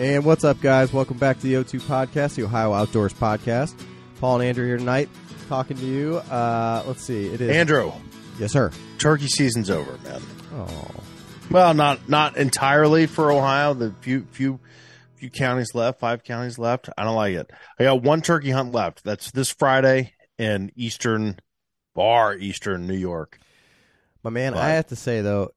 And 0.00 0.24
what's 0.24 0.44
up, 0.44 0.60
guys? 0.62 0.94
Welcome 0.94 1.18
back 1.18 1.36
to 1.40 1.42
the 1.42 1.54
O2 1.54 1.80
Podcast, 1.82 2.34
the 2.36 2.44
Ohio 2.44 2.72
Outdoors 2.72 3.12
Podcast. 3.12 3.74
Paul 4.18 4.36
and 4.40 4.48
Andrew 4.48 4.66
here 4.66 4.78
tonight, 4.78 5.10
talking 5.48 5.76
to 5.76 5.84
you. 5.84 6.16
Uh, 6.30 6.82
let's 6.86 7.02
see, 7.02 7.26
it 7.26 7.40
is 7.42 7.50
Andrew, 7.54 7.92
Yes, 8.38 8.52
sir. 8.52 8.70
turkey 8.98 9.26
season's 9.26 9.68
over, 9.68 9.98
man. 10.04 10.22
Oh, 10.54 10.90
Well, 11.50 11.74
not 11.74 12.08
not 12.08 12.38
entirely 12.38 13.06
for 13.06 13.30
Ohio. 13.30 13.74
The 13.74 13.92
few 14.00 14.26
few 14.30 14.58
few 15.16 15.28
counties 15.28 15.74
left, 15.74 16.00
five 16.00 16.24
counties 16.24 16.58
left. 16.58 16.88
I 16.96 17.04
don't 17.04 17.14
like 17.16 17.34
it. 17.34 17.50
I 17.78 17.84
got 17.84 18.02
one 18.02 18.22
turkey 18.22 18.50
hunt 18.52 18.72
left. 18.72 19.04
That's 19.04 19.30
this 19.32 19.50
Friday 19.50 20.14
in 20.38 20.72
eastern 20.76 21.38
bar, 21.94 22.34
eastern 22.34 22.86
New 22.86 22.96
York. 22.96 23.38
my 24.22 24.30
man. 24.30 24.54
But- 24.54 24.62
I 24.62 24.70
have 24.70 24.86
to 24.86 24.96
say 24.96 25.20
though, 25.20 25.50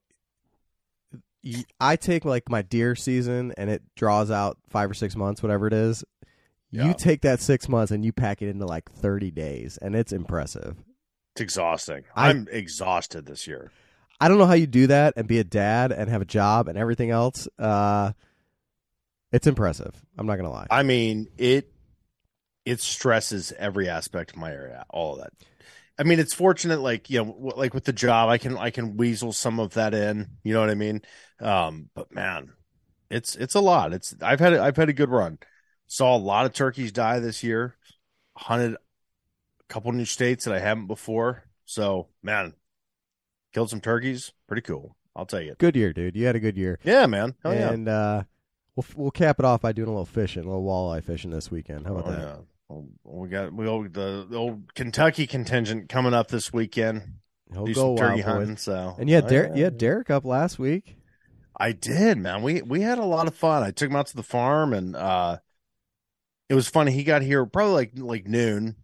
I 1.80 1.96
take 1.96 2.24
like 2.24 2.48
my 2.48 2.62
deer 2.62 2.94
season, 2.94 3.52
and 3.56 3.68
it 3.70 3.82
draws 3.96 4.30
out 4.30 4.58
five 4.70 4.90
or 4.90 4.94
six 4.94 5.14
months, 5.16 5.42
whatever 5.42 5.66
it 5.66 5.72
is. 5.72 6.04
Yeah. 6.70 6.86
You 6.86 6.94
take 6.94 7.20
that 7.22 7.40
six 7.40 7.68
months 7.68 7.92
and 7.92 8.04
you 8.04 8.12
pack 8.12 8.42
it 8.42 8.48
into 8.48 8.66
like 8.66 8.90
thirty 8.90 9.30
days, 9.30 9.78
and 9.78 9.94
it's 9.94 10.12
impressive. 10.12 10.76
It's 11.34 11.40
exhausting. 11.42 12.04
I- 12.16 12.30
I'm 12.30 12.48
exhausted 12.50 13.26
this 13.26 13.46
year. 13.46 13.70
I 14.20 14.28
don't 14.28 14.38
know 14.38 14.46
how 14.46 14.54
you 14.54 14.66
do 14.66 14.86
that 14.86 15.14
and 15.16 15.26
be 15.26 15.38
a 15.38 15.44
dad 15.44 15.92
and 15.92 16.08
have 16.08 16.22
a 16.22 16.24
job 16.26 16.68
and 16.68 16.78
everything 16.78 17.10
else. 17.10 17.46
Uh, 17.58 18.12
it's 19.32 19.46
impressive. 19.46 19.92
I'm 20.16 20.26
not 20.26 20.36
gonna 20.36 20.50
lie. 20.50 20.68
I 20.70 20.82
mean, 20.84 21.26
it 21.36 21.70
it 22.64 22.80
stresses 22.80 23.52
every 23.58 23.88
aspect 23.88 24.30
of 24.30 24.36
my 24.38 24.50
area, 24.52 24.84
all 24.88 25.14
of 25.16 25.18
that. 25.20 25.32
I 25.98 26.02
mean, 26.02 26.18
it's 26.18 26.34
fortunate, 26.34 26.80
like 26.80 27.08
you 27.10 27.24
know, 27.24 27.52
like 27.56 27.72
with 27.74 27.84
the 27.84 27.92
job, 27.92 28.28
I 28.28 28.38
can 28.38 28.56
I 28.56 28.70
can 28.70 28.96
weasel 28.96 29.32
some 29.32 29.60
of 29.60 29.74
that 29.74 29.94
in. 29.94 30.28
You 30.42 30.52
know 30.54 30.60
what 30.60 30.70
I 30.70 30.74
mean? 30.74 31.02
Um, 31.40 31.88
but 31.94 32.12
man, 32.12 32.52
it's 33.10 33.36
it's 33.36 33.54
a 33.54 33.60
lot. 33.60 33.92
It's 33.92 34.14
I've 34.20 34.40
had 34.40 34.54
a, 34.54 34.62
I've 34.62 34.76
had 34.76 34.88
a 34.88 34.92
good 34.94 35.10
run. 35.10 35.38
Saw 35.86 36.16
a 36.16 36.18
lot 36.18 36.46
of 36.46 36.52
turkeys 36.52 36.90
die 36.92 37.18
this 37.20 37.42
year. 37.44 37.76
Hunted 38.36 38.74
a 38.74 38.78
couple 39.68 39.92
new 39.92 40.04
states 40.04 40.44
that 40.44 40.54
I 40.54 40.58
haven't 40.58 40.86
before. 40.88 41.44
So 41.64 42.08
man, 42.22 42.54
killed 43.52 43.70
some 43.70 43.80
turkeys. 43.80 44.32
Pretty 44.48 44.62
cool. 44.62 44.96
I'll 45.14 45.26
tell 45.26 45.40
you. 45.40 45.54
good 45.58 45.76
year, 45.76 45.92
dude. 45.92 46.16
You 46.16 46.26
had 46.26 46.34
a 46.34 46.40
good 46.40 46.56
year. 46.56 46.80
Yeah, 46.82 47.06
man. 47.06 47.36
Oh 47.44 47.52
yeah. 47.52 47.70
and 47.70 47.88
uh, 47.88 48.22
we'll 48.74 48.86
we'll 48.96 49.10
cap 49.12 49.38
it 49.38 49.44
off 49.44 49.60
by 49.60 49.70
doing 49.70 49.86
a 49.88 49.92
little 49.92 50.04
fishing, 50.06 50.42
a 50.42 50.46
little 50.48 50.64
walleye 50.64 51.04
fishing 51.04 51.30
this 51.30 51.52
weekend. 51.52 51.86
How 51.86 51.94
about 51.96 52.08
Oh, 52.08 52.10
that? 52.10 52.20
yeah. 52.20 52.36
We 53.04 53.28
got 53.28 53.52
we 53.52 53.66
old, 53.66 53.92
the, 53.92 54.26
the 54.28 54.36
old 54.36 54.74
Kentucky 54.74 55.26
contingent 55.26 55.88
coming 55.88 56.14
up 56.14 56.28
this 56.28 56.52
weekend. 56.52 57.02
He'll 57.52 57.66
do 57.66 57.74
go 57.74 57.96
some 57.96 57.96
turkey 57.96 58.22
boys. 58.22 58.24
hunting. 58.24 58.56
So, 58.56 58.96
And 58.98 59.08
you 59.08 59.16
had 59.16 59.32
Oh, 59.32 59.54
yeah. 59.54 59.70
Derek 59.70 60.10
up 60.10 60.24
last 60.24 60.58
week. 60.58 60.96
I 61.56 61.72
did, 61.72 62.18
man. 62.18 62.42
We 62.42 62.62
we 62.62 62.80
had 62.80 62.98
a 62.98 63.04
lot 63.04 63.28
of 63.28 63.34
fun. 63.34 63.62
I 63.62 63.70
took 63.70 63.90
him 63.90 63.96
out 63.96 64.06
to 64.08 64.16
the 64.16 64.22
farm, 64.22 64.72
and 64.72 64.96
uh, 64.96 65.38
it 66.48 66.54
was 66.54 66.68
funny. 66.68 66.92
He 66.92 67.04
got 67.04 67.22
here 67.22 67.46
probably 67.46 67.74
like 67.74 67.92
like 67.96 68.26
noon. 68.26 68.76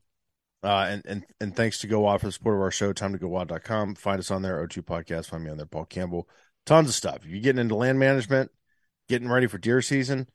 Uh, 0.63 0.87
and, 0.91 1.03
and 1.07 1.27
and 1.41 1.57
thanks 1.57 1.81
to 1.81 1.87
Go 1.87 2.01
Wild 2.01 2.21
for 2.21 2.27
the 2.27 2.33
support 2.33 2.57
of 2.57 2.63
our 2.63 2.71
show, 2.71 2.93
time 2.93 3.13
to 3.13 3.19
go 3.19 3.29
wild.com. 3.29 3.95
Find 3.95 4.19
us 4.19 4.31
on 4.31 4.43
there, 4.43 4.65
O2 4.67 4.83
Podcast. 4.83 5.31
Find 5.31 5.43
me 5.43 5.51
on 5.51 5.57
there, 5.57 5.65
Paul 5.67 5.87
Campbell. 5.87 6.29
Tons 6.67 6.91
of 6.91 6.95
stuff. 6.95 7.21
If 7.25 7.31
you're 7.31 7.41
getting 7.41 7.61
into 7.61 7.75
land 7.75 7.99
management, 7.99 8.51
getting 9.09 9.29
ready 9.29 9.47
for 9.47 9.57
deer 9.57 9.81
season, 9.81 10.29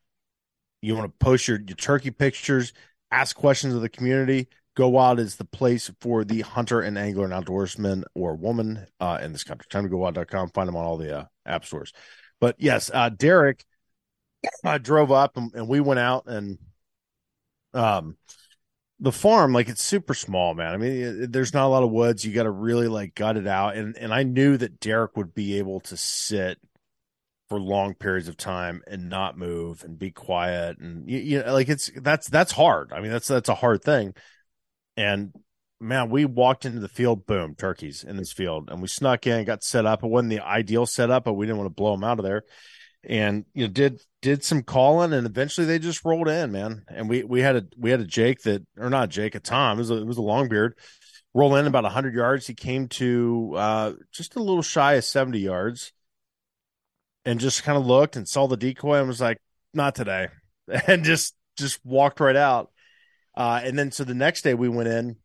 you 0.82 0.96
want 0.96 1.06
to 1.12 1.26
post 1.26 1.48
your, 1.48 1.60
your 1.60 1.76
turkey 1.76 2.10
pictures, 2.10 2.74
ask 3.16 3.36
questions 3.36 3.74
of 3.74 3.82
the 3.82 3.90
community. 3.90 4.48
Go 4.76 4.90
Wild 4.90 5.20
is 5.20 5.38
the 5.38 5.46
place 5.46 5.90
for 6.02 6.26
the 6.26 6.42
hunter 6.42 6.82
and 6.82 6.98
angler 6.98 7.24
and 7.24 7.34
outdoorsman 7.34 8.04
or 8.14 8.36
woman 8.36 8.86
uh, 9.00 9.20
in 9.22 9.32
this 9.32 9.46
country. 9.46 9.66
Time 9.70 9.84
to 9.84 9.90
go 9.90 9.98
wild.com. 9.98 10.50
Find 10.50 10.68
them 10.68 10.76
on 10.76 10.86
all 10.86 10.98
the 10.98 11.20
uh, 11.20 11.26
app 11.46 11.64
stores. 11.64 11.94
But 12.42 12.56
yes, 12.60 12.92
uh, 12.94 13.10
Derek 13.10 13.64
uh, 14.64 14.78
drove 14.78 15.12
up 15.12 15.38
and, 15.38 15.54
and 15.56 15.68
we 15.68 15.80
went 15.80 16.00
out 16.00 16.28
and 16.28 16.58
um 17.74 18.16
the 19.00 19.12
farm 19.12 19.54
like 19.54 19.68
it's 19.68 19.82
super 19.82 20.14
small 20.14 20.54
man 20.54 20.74
i 20.74 20.78
mean 20.78 21.24
it, 21.24 21.32
there's 21.32 21.54
not 21.54 21.66
a 21.66 21.68
lot 21.68 21.84
of 21.84 21.92
woods 21.92 22.24
you 22.24 22.32
got 22.32 22.44
to 22.44 22.52
really 22.52 22.88
like 22.88 23.16
gut 23.16 23.38
it 23.38 23.48
out 23.48 23.76
and 23.76 23.98
and 23.98 24.14
i 24.14 24.24
knew 24.24 24.56
that 24.56 24.80
derek 24.80 25.18
would 25.18 25.34
be 25.34 25.58
able 25.58 25.80
to 25.80 25.98
sit 25.98 26.60
for 27.48 27.60
long 27.60 27.94
periods 27.94 28.28
of 28.28 28.38
time 28.38 28.82
and 28.88 29.10
not 29.10 29.38
move 29.38 29.84
and 29.84 30.00
be 30.00 30.10
quiet 30.12 30.80
and 30.80 31.10
you, 31.10 31.20
you 31.20 31.44
know 31.44 31.54
like 31.54 31.70
it's 31.70 31.92
that's 32.02 32.28
that's 32.28 32.52
hard. 32.52 32.92
I 32.92 33.02
mean 33.02 33.12
that's 33.12 33.28
that's 33.28 33.50
a 33.50 33.56
hard 33.56 33.84
thing. 33.84 34.14
And 34.98 35.32
man 35.80 36.10
we 36.10 36.26
walked 36.26 36.66
into 36.66 36.80
the 36.80 36.88
field 36.88 37.26
boom 37.26 37.56
turkeys 37.56 38.04
in 38.04 38.18
this 38.18 38.34
field. 38.34 38.70
And 38.70 38.82
we 38.82 38.88
snuck 38.88 39.28
in 39.28 39.46
got 39.46 39.64
set 39.64 39.86
up. 39.86 40.04
It 40.04 40.10
wasn't 40.10 40.32
the 40.32 40.40
ideal 40.40 40.86
setup 40.86 41.26
but 41.26 41.34
we 41.34 41.46
didn't 41.46 41.60
want 41.60 41.70
to 41.70 41.76
blow 41.76 41.92
them 41.92 42.04
out 42.04 42.20
of 42.20 42.26
there. 42.26 42.44
And 43.08 43.46
you 43.54 43.68
know 43.68 43.72
did 43.72 44.02
did 44.24 44.44
some 44.44 44.64
calling 44.64 45.14
and 45.14 45.28
eventually 45.28 45.68
they 45.68 45.78
just 45.78 46.04
rolled 46.04 46.28
in 46.28 46.52
man. 46.52 46.84
And 46.88 47.08
we 47.08 47.24
we 47.24 47.42
had 47.42 47.56
a 47.56 47.68
we 47.78 47.92
had 47.92 48.02
a 48.02 48.06
jake 48.06 48.42
that 48.44 48.66
or 48.76 48.90
not 48.90 49.10
jake 49.10 49.36
a 49.36 49.40
tom 49.40 49.78
it 49.78 49.82
was 49.82 49.92
a, 49.92 49.98
it 49.98 50.08
was 50.08 50.18
a 50.18 50.24
long 50.24 50.50
beard 50.50 50.80
roll 51.36 51.56
in 51.58 51.68
about 51.68 51.84
100 51.84 52.16
yards. 52.16 52.48
He 52.48 52.56
came 52.56 52.88
to 52.88 53.54
uh 53.56 53.94
just 54.12 54.36
a 54.36 54.42
little 54.42 54.64
shy 54.64 54.94
of 54.94 55.04
70 55.04 55.38
yards 55.38 55.92
and 57.26 57.40
just 57.40 57.64
kind 57.64 57.78
of 57.78 57.86
looked 57.86 58.16
and 58.16 58.28
saw 58.28 58.48
the 58.48 58.58
decoy 58.58 59.00
and 59.00 59.08
was 59.08 59.22
like 59.22 59.38
not 59.74 59.96
today. 59.96 60.30
And 60.88 61.04
just 61.04 61.36
just 61.58 61.80
walked 61.86 62.20
right 62.20 62.36
out. 62.36 62.72
Uh 63.38 63.62
and 63.64 63.78
then 63.78 63.92
so 63.92 64.04
the 64.04 64.16
next 64.16 64.42
day 64.42 64.56
we 64.56 64.68
went 64.68 64.90
in 64.90 65.18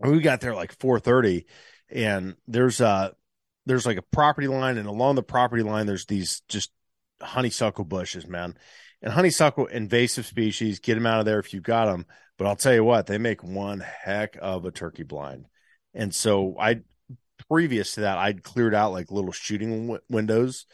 we 0.00 0.20
got 0.20 0.40
there 0.40 0.54
like 0.54 0.78
4:30 0.78 1.44
and 1.90 2.36
there's 2.46 2.80
uh 2.80 3.10
there's 3.66 3.86
like 3.86 3.96
a 3.96 4.02
property 4.02 4.48
line 4.48 4.78
and 4.78 4.88
along 4.88 5.14
the 5.14 5.22
property 5.22 5.62
line 5.62 5.86
there's 5.86 6.06
these 6.06 6.42
just 6.48 6.70
honeysuckle 7.20 7.84
bushes 7.84 8.26
man. 8.26 8.56
And 9.02 9.12
honeysuckle 9.12 9.66
invasive 9.66 10.24
species 10.24 10.78
get 10.78 10.94
them 10.94 11.06
out 11.06 11.18
of 11.18 11.26
there 11.26 11.38
if 11.38 11.52
you 11.52 11.60
got 11.60 11.86
them 11.86 12.06
but 12.38 12.46
i'll 12.46 12.56
tell 12.56 12.74
you 12.74 12.84
what 12.84 13.06
they 13.06 13.18
make 13.18 13.42
one 13.42 13.80
heck 13.80 14.36
of 14.40 14.64
a 14.64 14.70
turkey 14.70 15.02
blind. 15.02 15.46
And 15.94 16.14
so 16.14 16.56
i 16.58 16.80
previous 17.48 17.94
to 17.94 18.02
that 18.02 18.18
i'd 18.18 18.42
cleared 18.42 18.74
out 18.74 18.92
like 18.92 19.10
little 19.10 19.32
shooting 19.32 19.86
w- 19.86 20.00
windows 20.08 20.66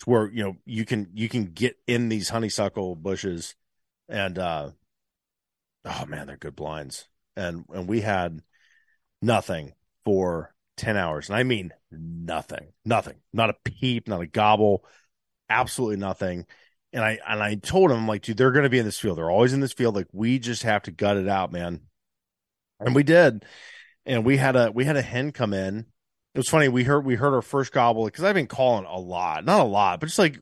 to 0.00 0.10
where 0.10 0.30
you 0.30 0.44
know 0.44 0.56
you 0.64 0.84
can 0.84 1.08
you 1.14 1.28
can 1.28 1.46
get 1.46 1.76
in 1.86 2.08
these 2.08 2.28
honeysuckle 2.28 2.96
bushes 2.96 3.54
and 4.08 4.38
uh 4.38 4.70
oh 5.84 6.06
man 6.06 6.26
they're 6.26 6.36
good 6.36 6.56
blinds. 6.56 7.08
And 7.36 7.64
and 7.72 7.88
we 7.88 8.00
had 8.00 8.40
nothing 9.22 9.72
for 10.04 10.54
10 10.76 10.96
hours. 10.96 11.28
And 11.28 11.36
i 11.36 11.42
mean 11.42 11.72
nothing 11.90 12.72
nothing 12.84 13.16
not 13.32 13.50
a 13.50 13.56
peep 13.64 14.08
not 14.08 14.20
a 14.20 14.26
gobble 14.26 14.84
absolutely 15.48 15.96
nothing. 15.96 16.46
And 16.92 17.04
i 17.04 17.18
and 17.26 17.42
i 17.42 17.54
told 17.54 17.90
him 17.90 17.98
I'm 17.98 18.08
like 18.08 18.22
dude 18.22 18.36
they're 18.36 18.52
going 18.52 18.64
to 18.64 18.70
be 18.70 18.78
in 18.78 18.84
this 18.84 18.98
field. 18.98 19.18
They're 19.18 19.30
always 19.30 19.52
in 19.52 19.60
this 19.60 19.72
field. 19.72 19.94
Like 19.94 20.08
we 20.12 20.38
just 20.38 20.62
have 20.64 20.82
to 20.82 20.90
gut 20.90 21.16
it 21.16 21.28
out 21.28 21.52
man. 21.52 21.80
And 22.80 22.94
we 22.94 23.02
did. 23.02 23.44
And 24.04 24.24
we 24.24 24.36
had 24.36 24.54
a 24.56 24.70
we 24.70 24.84
had 24.84 24.96
a 24.96 25.02
hen 25.02 25.32
come 25.32 25.52
in 25.54 25.86
it 26.36 26.38
was 26.38 26.48
funny 26.48 26.68
we 26.68 26.84
heard 26.84 27.04
we 27.04 27.16
heard 27.16 27.34
our 27.34 27.42
first 27.42 27.72
gobble 27.72 28.04
because 28.04 28.24
i've 28.24 28.34
been 28.34 28.46
calling 28.46 28.84
a 28.84 28.98
lot 28.98 29.44
not 29.44 29.60
a 29.60 29.64
lot 29.64 30.00
but 30.00 30.06
just 30.06 30.18
like 30.18 30.38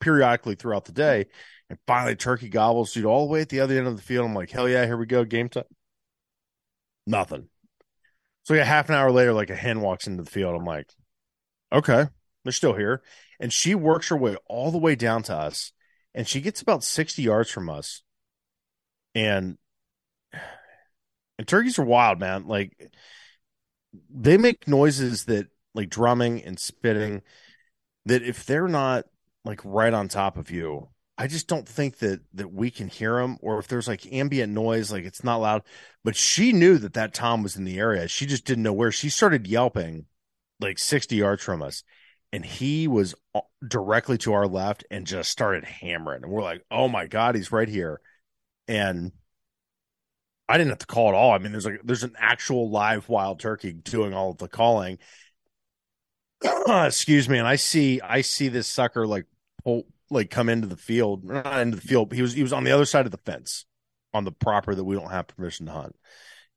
periodically 0.00 0.54
throughout 0.54 0.84
the 0.84 0.92
day 0.92 1.26
and 1.68 1.78
finally 1.86 2.14
turkey 2.14 2.48
gobbles 2.48 2.92
dude 2.92 3.04
all 3.04 3.26
the 3.26 3.32
way 3.32 3.40
at 3.40 3.48
the 3.48 3.60
other 3.60 3.76
end 3.76 3.86
of 3.86 3.96
the 3.96 4.02
field 4.02 4.24
i'm 4.24 4.34
like 4.34 4.50
hell 4.50 4.68
yeah 4.68 4.84
here 4.86 4.96
we 4.96 5.06
go 5.06 5.24
game 5.24 5.48
time 5.48 5.64
nothing 7.06 7.48
so 8.44 8.54
yeah 8.54 8.64
half 8.64 8.88
an 8.88 8.94
hour 8.94 9.10
later 9.10 9.32
like 9.32 9.50
a 9.50 9.56
hen 9.56 9.80
walks 9.80 10.06
into 10.06 10.22
the 10.22 10.30
field 10.30 10.54
i'm 10.54 10.64
like 10.64 10.92
okay 11.72 12.06
they're 12.44 12.52
still 12.52 12.74
here 12.74 13.02
and 13.40 13.52
she 13.52 13.74
works 13.74 14.08
her 14.08 14.16
way 14.16 14.36
all 14.46 14.70
the 14.70 14.78
way 14.78 14.94
down 14.94 15.22
to 15.24 15.34
us, 15.34 15.72
and 16.14 16.26
she 16.26 16.40
gets 16.40 16.60
about 16.60 16.84
sixty 16.84 17.22
yards 17.22 17.50
from 17.50 17.68
us, 17.68 18.02
and 19.14 19.58
and 21.38 21.46
turkeys 21.46 21.78
are 21.78 21.84
wild, 21.84 22.18
man. 22.18 22.46
Like 22.46 22.76
they 24.10 24.36
make 24.36 24.68
noises 24.68 25.24
that 25.26 25.48
like 25.74 25.88
drumming 25.88 26.42
and 26.42 26.58
spitting 26.58 27.22
that 28.06 28.22
if 28.22 28.44
they're 28.46 28.68
not 28.68 29.04
like 29.44 29.60
right 29.64 29.92
on 29.92 30.08
top 30.08 30.36
of 30.36 30.50
you, 30.50 30.88
I 31.16 31.26
just 31.26 31.48
don't 31.48 31.68
think 31.68 31.98
that 31.98 32.20
that 32.34 32.52
we 32.52 32.70
can 32.70 32.88
hear 32.88 33.16
them 33.16 33.38
or 33.42 33.58
if 33.58 33.68
there's 33.68 33.88
like 33.88 34.10
ambient 34.12 34.52
noise 34.52 34.92
like 34.92 35.04
it's 35.04 35.24
not 35.24 35.38
loud, 35.38 35.62
but 36.04 36.16
she 36.16 36.52
knew 36.52 36.78
that 36.78 36.94
that 36.94 37.14
tom 37.14 37.42
was 37.42 37.56
in 37.56 37.64
the 37.64 37.78
area. 37.78 38.08
She 38.08 38.26
just 38.26 38.44
didn't 38.44 38.62
know 38.62 38.72
where. 38.72 38.92
She 38.92 39.10
started 39.10 39.46
yelping 39.46 40.06
like 40.60 40.78
60 40.78 41.16
yards 41.16 41.42
from 41.42 41.62
us 41.62 41.82
and 42.32 42.44
he 42.44 42.88
was 42.88 43.14
directly 43.66 44.18
to 44.18 44.32
our 44.32 44.46
left 44.46 44.84
and 44.90 45.06
just 45.06 45.30
started 45.30 45.64
hammering. 45.64 46.22
And 46.22 46.32
we're 46.32 46.42
like, 46.42 46.64
"Oh 46.70 46.88
my 46.88 47.06
god, 47.06 47.34
he's 47.34 47.52
right 47.52 47.68
here." 47.68 48.00
And 48.66 49.12
I 50.48 50.56
didn't 50.56 50.70
have 50.70 50.78
to 50.78 50.86
call 50.86 51.08
at 51.08 51.14
all. 51.14 51.32
I 51.32 51.38
mean, 51.38 51.52
there's 51.52 51.66
like 51.66 51.80
there's 51.84 52.04
an 52.04 52.16
actual 52.18 52.70
live 52.70 53.08
wild 53.08 53.40
turkey 53.40 53.72
doing 53.72 54.14
all 54.14 54.30
of 54.30 54.38
the 54.38 54.48
calling. 54.48 54.98
Excuse 56.68 57.28
me, 57.28 57.38
and 57.38 57.46
I 57.46 57.56
see 57.56 58.00
I 58.00 58.22
see 58.22 58.48
this 58.48 58.66
sucker 58.66 59.06
like 59.06 59.26
pull 59.62 59.86
like 60.10 60.30
come 60.30 60.48
into 60.48 60.66
the 60.66 60.76
field, 60.76 61.24
not 61.24 61.60
into 61.60 61.76
the 61.76 61.86
field. 61.86 62.12
He 62.12 62.22
was 62.22 62.32
he 62.32 62.42
was 62.42 62.52
on 62.52 62.64
the 62.64 62.70
other 62.70 62.86
side 62.86 63.04
of 63.04 63.12
the 63.12 63.18
fence 63.18 63.66
on 64.14 64.24
the 64.24 64.32
proper 64.32 64.74
that 64.74 64.84
we 64.84 64.96
don't 64.96 65.10
have 65.10 65.28
permission 65.28 65.66
to 65.66 65.72
hunt. 65.72 65.96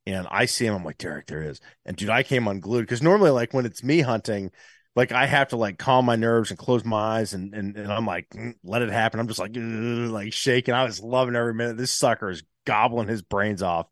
And 0.08 0.28
I 0.32 0.46
see 0.46 0.66
him, 0.66 0.74
I'm 0.74 0.84
like, 0.84 0.98
Derek, 0.98 1.28
there 1.28 1.44
is. 1.44 1.60
And 1.86 1.96
dude, 1.96 2.10
I 2.10 2.24
came 2.24 2.48
unglued 2.48 2.86
because 2.86 3.04
normally, 3.04 3.30
like 3.30 3.54
when 3.54 3.66
it's 3.66 3.84
me 3.84 4.00
hunting, 4.00 4.52
like 4.96 5.12
I 5.12 5.26
have 5.26 5.50
to 5.50 5.58
like 5.58 5.78
calm 5.78 6.06
my 6.06 6.16
nerves 6.16 6.50
and 6.50 6.58
close 6.58 6.84
my 6.84 7.20
eyes 7.20 7.34
and 7.34 7.54
and, 7.54 7.76
and 7.76 7.92
I'm 7.92 8.06
like, 8.06 8.30
mm, 8.30 8.54
let 8.64 8.82
it 8.82 8.90
happen. 8.90 9.20
I'm 9.20 9.28
just 9.28 9.40
like 9.40 9.52
like 9.56 10.34
shaking. 10.34 10.74
I 10.74 10.86
was 10.86 11.02
loving 11.02 11.36
every 11.36 11.54
minute. 11.54 11.78
This 11.78 11.92
sucker 11.92 12.30
is 12.30 12.44
gobbling 12.66 13.08
his 13.08 13.22
brains 13.22 13.62
off, 13.62 13.88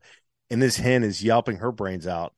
and 0.50 0.62
this 0.62 0.78
hen 0.78 1.04
is 1.04 1.24
yelping 1.24 1.58
her 1.58 1.72
brains 1.72 2.08
out. 2.08 2.34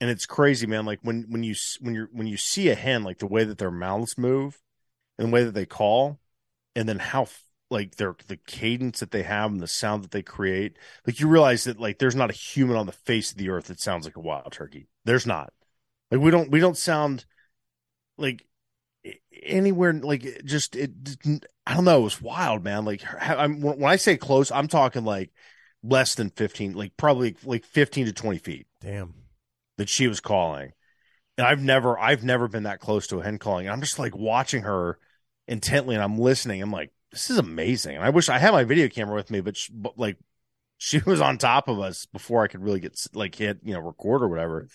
And 0.00 0.10
it's 0.10 0.26
crazy, 0.26 0.66
man. 0.66 0.84
Like 0.84 0.98
when 1.02 1.26
when 1.28 1.42
you 1.42 1.54
when 1.80 1.94
you 1.94 2.08
when 2.12 2.26
you 2.26 2.36
see 2.36 2.68
a 2.68 2.74
hen, 2.74 3.04
like 3.04 3.18
the 3.18 3.26
way 3.26 3.44
that 3.44 3.58
their 3.58 3.70
mouths 3.70 4.18
move, 4.18 4.60
and 5.18 5.28
the 5.28 5.32
way 5.32 5.44
that 5.44 5.54
they 5.54 5.66
call, 5.66 6.18
and 6.74 6.88
then 6.88 6.98
how 6.98 7.26
like 7.70 7.96
their 7.96 8.14
the 8.26 8.36
cadence 8.36 9.00
that 9.00 9.10
they 9.12 9.22
have 9.22 9.50
and 9.50 9.60
the 9.60 9.68
sound 9.68 10.04
that 10.04 10.10
they 10.10 10.22
create, 10.22 10.76
like 11.06 11.20
you 11.20 11.28
realize 11.28 11.64
that 11.64 11.80
like 11.80 11.98
there's 11.98 12.16
not 12.16 12.30
a 12.30 12.34
human 12.34 12.76
on 12.76 12.86
the 12.86 12.92
face 12.92 13.30
of 13.30 13.38
the 13.38 13.48
earth 13.48 13.66
that 13.66 13.80
sounds 13.80 14.04
like 14.04 14.16
a 14.16 14.20
wild 14.20 14.52
turkey. 14.52 14.88
There's 15.04 15.26
not. 15.26 15.52
Like 16.10 16.20
we 16.20 16.30
don't 16.30 16.50
we 16.50 16.60
don't 16.60 16.76
sound 16.76 17.24
like 18.18 18.46
anywhere 19.42 19.92
like 19.92 20.44
just 20.44 20.76
it 20.76 20.92
i 21.66 21.74
don't 21.74 21.84
know 21.84 22.00
it 22.00 22.04
was 22.04 22.22
wild 22.22 22.62
man. 22.62 22.84
Like 22.84 23.02
I'm, 23.20 23.60
when 23.60 23.84
i 23.84 23.96
say 23.96 24.16
close 24.16 24.52
i'm 24.52 24.68
talking 24.68 25.04
like 25.04 25.30
less 25.82 26.14
than 26.14 26.30
15 26.30 26.74
like 26.74 26.96
probably 26.96 27.36
like 27.44 27.64
15 27.64 28.06
to 28.06 28.12
20 28.12 28.38
feet 28.38 28.66
damn. 28.80 29.14
that 29.78 29.88
she 29.88 30.06
was 30.06 30.20
calling. 30.20 30.72
And 31.36 31.46
i've 31.46 31.62
never 31.62 31.98
i've 31.98 32.22
never 32.22 32.46
been 32.46 32.64
that 32.64 32.80
close 32.80 33.08
to 33.08 33.18
a 33.18 33.24
hen 33.24 33.38
calling. 33.38 33.68
I'm 33.68 33.80
just 33.80 33.98
like 33.98 34.16
watching 34.16 34.62
her 34.62 34.98
intently 35.48 35.94
and 35.94 36.04
i'm 36.04 36.18
listening. 36.18 36.62
I'm 36.62 36.72
like 36.72 36.92
this 37.10 37.30
is 37.30 37.38
amazing. 37.38 37.96
And 37.96 38.04
i 38.04 38.10
wish 38.10 38.28
i 38.28 38.38
had 38.38 38.52
my 38.52 38.64
video 38.64 38.88
camera 38.88 39.14
with 39.14 39.30
me 39.30 39.40
but, 39.40 39.56
she, 39.56 39.72
but 39.72 39.98
like 39.98 40.18
she 40.78 40.98
was 40.98 41.20
on 41.20 41.38
top 41.38 41.68
of 41.68 41.80
us 41.80 42.06
before 42.06 42.44
i 42.44 42.48
could 42.48 42.62
really 42.62 42.80
get 42.80 42.96
like 43.14 43.34
hit 43.34 43.58
you 43.62 43.74
know 43.74 43.80
record 43.80 44.22
or 44.22 44.28
whatever. 44.28 44.68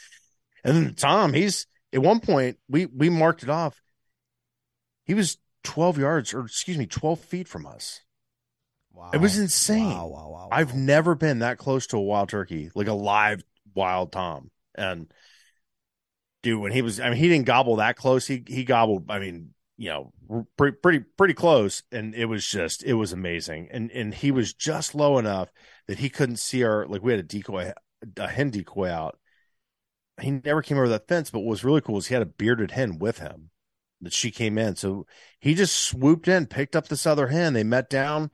And 0.63 0.75
then 0.75 0.93
tom 0.95 1.33
he's 1.33 1.67
at 1.93 2.01
one 2.01 2.19
point 2.19 2.57
we 2.67 2.85
we 2.87 3.09
marked 3.09 3.43
it 3.43 3.49
off 3.49 3.81
he 5.07 5.13
was 5.13 5.37
12 5.63 5.97
yards 5.97 6.33
or 6.33 6.41
excuse 6.41 6.77
me 6.77 6.85
12 6.85 7.19
feet 7.19 7.47
from 7.47 7.65
us. 7.65 8.01
Wow. 8.93 9.11
It 9.13 9.21
was 9.21 9.37
insane. 9.37 9.89
Wow, 9.89 10.07
wow, 10.07 10.29
wow, 10.29 10.49
i've 10.51 10.75
never 10.75 11.15
been 11.15 11.39
that 11.39 11.57
close 11.57 11.87
to 11.87 11.97
a 11.97 12.01
wild 12.01 12.29
turkey 12.29 12.71
like 12.75 12.87
a 12.87 12.93
live 12.93 13.43
wild 13.73 14.11
tom. 14.11 14.51
And 14.75 15.11
dude 16.43 16.61
when 16.61 16.71
he 16.71 16.81
was 16.81 16.99
i 16.99 17.09
mean 17.09 17.17
he 17.17 17.29
didn't 17.29 17.45
gobble 17.45 17.77
that 17.77 17.95
close. 17.95 18.27
He 18.27 18.43
he 18.47 18.63
gobbled 18.63 19.09
i 19.09 19.19
mean 19.19 19.53
you 19.77 19.89
know 19.89 20.13
pretty 20.57 20.77
pretty 20.77 20.99
pretty 20.99 21.33
close. 21.33 21.83
And 21.91 22.13
it 22.13 22.25
was 22.25 22.45
just 22.45 22.83
it 22.83 22.93
was 22.93 23.13
amazing. 23.13 23.69
And 23.71 23.91
and 23.91 24.13
he 24.13 24.31
was 24.31 24.53
just 24.53 24.95
low 24.95 25.17
enough 25.17 25.51
that 25.87 25.99
he 25.99 26.09
couldn't 26.09 26.37
see 26.37 26.63
our 26.63 26.85
like 26.87 27.03
we 27.03 27.13
had 27.13 27.19
a 27.19 27.23
decoy 27.23 27.71
a 28.17 28.27
hen 28.27 28.49
decoy 28.49 28.89
out. 28.89 29.17
He 30.19 30.31
never 30.31 30.63
came 30.63 30.77
over 30.77 30.89
that 30.89 31.07
fence 31.07 31.29
but 31.29 31.39
what 31.39 31.51
was 31.51 31.63
really 31.63 31.81
cool 31.81 31.99
is 31.99 32.07
he 32.07 32.15
had 32.15 32.23
a 32.23 32.27
bearded 32.27 32.71
hen 32.71 32.97
with 32.97 33.19
him 33.19 33.51
that 34.01 34.13
she 34.13 34.31
came 34.31 34.57
in. 34.57 34.75
So 34.75 35.05
he 35.39 35.53
just 35.53 35.75
swooped 35.75 36.27
in, 36.27 36.45
picked 36.45 36.75
up 36.75 36.87
this 36.87 37.05
other 37.05 37.27
hen. 37.27 37.53
They 37.53 37.63
met 37.63 37.89
down 37.89 38.31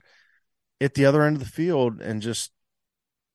at 0.82 0.94
the 0.94 1.06
other 1.06 1.24
end 1.24 1.38
of 1.38 1.44
the 1.44 1.50
field 1.50 2.02
and 2.02 2.22
just 2.22 2.52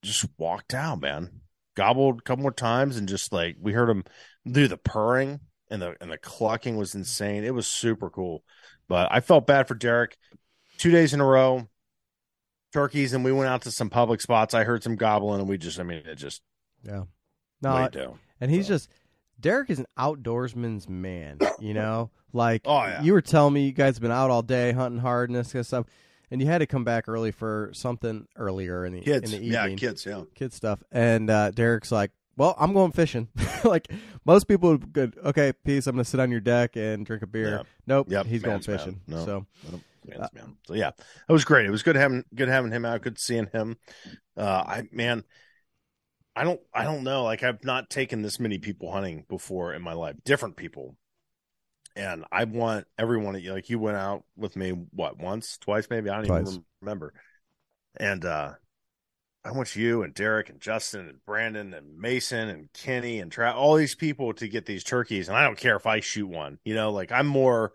just 0.03 0.27
walked 0.37 0.75
out, 0.75 1.01
man. 1.01 1.41
Gobbled 1.77 2.21
a 2.21 2.23
couple 2.23 2.43
more 2.43 2.53
times 2.53 2.97
and 2.97 3.09
just 3.09 3.33
like 3.33 3.57
we 3.61 3.73
heard 3.73 3.91
him 3.91 4.05
do 4.51 4.69
the 4.69 4.77
purring 4.77 5.41
and 5.71 5.83
the 5.83 5.97
and 6.01 6.11
the 6.11 6.19
clucking 6.19 6.77
was 6.77 6.95
insane. 6.95 7.45
It 7.45 7.55
was 7.55 7.67
super 7.67 8.11
cool. 8.11 8.45
But 8.89 9.09
I 9.11 9.21
felt 9.21 9.47
bad 9.47 9.69
for 9.69 9.75
Derek. 9.75 10.17
Two 10.79 10.91
days 10.91 11.13
in 11.13 11.21
a 11.21 11.25
row, 11.25 11.69
turkeys, 12.73 13.13
and 13.13 13.25
we 13.25 13.33
went 13.33 13.51
out 13.51 13.63
to 13.63 13.71
some 13.71 13.91
public 13.91 14.21
spots. 14.21 14.55
I 14.55 14.65
heard 14.65 14.83
some 14.83 14.97
gobbling, 14.97 15.41
and 15.41 15.49
we 15.49 15.59
just, 15.59 15.81
I 15.81 15.83
mean, 15.83 16.03
it 16.07 16.15
just, 16.15 16.41
yeah, 16.85 17.03
no, 17.61 17.89
and 18.41 18.51
he's 18.51 18.67
so. 18.67 18.75
just 18.75 18.89
Derek 19.41 19.71
is 19.71 19.79
an 19.79 19.87
outdoorsman's 19.99 20.89
man, 20.89 21.39
you 21.59 21.75
know? 21.75 22.11
Like 22.31 22.61
oh, 22.67 22.83
yeah. 22.83 23.01
you 23.01 23.15
were 23.15 23.23
telling 23.23 23.55
me 23.55 23.65
you 23.65 23.73
guys 23.73 23.95
have 23.95 24.03
been 24.03 24.11
out 24.11 24.31
all 24.31 24.43
day 24.43 24.73
hunting 24.73 25.01
hard 25.01 25.31
and 25.31 25.39
this 25.39 25.51
kind 25.51 25.61
of 25.61 25.67
stuff. 25.67 25.87
And 26.31 26.43
you 26.43 26.47
had 26.47 26.59
to 26.59 26.67
come 26.67 26.85
back 26.85 27.09
early 27.09 27.31
for 27.31 27.71
something 27.73 28.29
earlier 28.37 28.85
in 28.85 28.93
the 28.93 29.01
kids. 29.01 29.33
in 29.33 29.41
the 29.41 29.47
evening. 29.47 29.71
Yeah, 29.71 29.77
kids, 29.77 30.05
yeah. 30.05 30.25
Kid 30.35 30.53
stuff. 30.53 30.83
And 30.93 31.31
uh, 31.31 31.53
Derek's 31.53 31.91
like, 31.91 32.11
Well, 32.37 32.55
I'm 32.59 32.75
going 32.75 32.93
fishing. 32.93 33.29
like 33.65 33.91
most 34.27 34.47
people 34.47 34.73
would 34.73 34.93
good 34.93 35.19
okay, 35.25 35.55
peace, 35.65 35.87
I'm 35.87 35.95
gonna 35.95 36.05
sit 36.05 36.21
on 36.21 36.31
your 36.31 36.41
deck 36.41 36.77
and 36.77 37.07
drink 37.07 37.23
a 37.23 37.27
beer. 37.27 37.49
Yeah. 37.49 37.63
Nope. 37.87 38.09
Yep. 38.11 38.27
He's 38.27 38.43
going 38.43 38.61
fishing. 38.61 39.01
No. 39.07 39.25
So 39.25 39.47
uh, 40.17 40.29
so 40.67 40.75
yeah, 40.75 40.91
it 41.29 41.33
was 41.33 41.45
great. 41.45 41.67
It 41.67 41.71
was 41.71 41.83
good 41.83 41.97
having 41.97 42.25
good 42.35 42.49
having 42.49 42.73
him 42.73 42.85
out. 42.85 43.03
Good 43.03 43.19
seeing 43.19 43.49
him. 43.53 43.77
Uh, 44.37 44.65
I 44.67 44.83
man, 44.93 45.25
I 46.39 46.45
don't 46.45 46.61
I 46.73 46.85
don't 46.85 47.03
know. 47.03 47.25
Like 47.25 47.43
I've 47.43 47.65
not 47.65 47.91
taken 47.91 48.23
this 48.23 48.39
many 48.39 48.59
people 48.59 48.93
hunting 48.93 49.25
before 49.29 49.75
in 49.75 49.83
my 49.83 49.93
life. 49.93 50.15
Different 50.25 50.57
people. 50.57 50.97
And 51.97 52.25
I 52.31 52.45
want 52.45 52.87
everyone 52.97 53.43
like 53.45 53.69
you 53.69 53.81
went 53.81 53.97
out 53.97 54.23
with 54.37 54.55
me 54.55 54.71
what 54.71 55.19
once, 55.19 55.59
twice 55.59 55.89
maybe, 55.91 56.11
I 56.11 56.19
don't 56.19 56.27
twice. 56.27 56.49
even 56.49 56.65
remember. 56.81 57.13
And 57.97 58.25
uh 58.25 58.53
I 59.45 59.51
want 59.51 59.75
you 59.75 60.05
and 60.05 60.15
Derek 60.15 60.49
and 60.49 60.61
Justin 60.61 61.09
and 61.09 61.25
Brandon 61.27 61.75
and 61.75 61.99
Mason 61.99 62.49
and 62.49 62.73
Kenny 62.73 63.19
and 63.19 63.33
Tra- 63.33 63.55
all 63.55 63.75
these 63.75 63.97
people 63.97 64.33
to 64.35 64.47
get 64.47 64.65
these 64.65 64.85
turkeys. 64.85 65.27
And 65.27 65.37
I 65.37 65.43
don't 65.43 65.59
care 65.59 65.75
if 65.75 65.87
I 65.87 65.99
shoot 65.99 66.29
one. 66.29 66.61
You 66.65 66.77
know, 66.77 66.93
like 66.93 67.11
I'm 67.11 67.27
more 67.27 67.73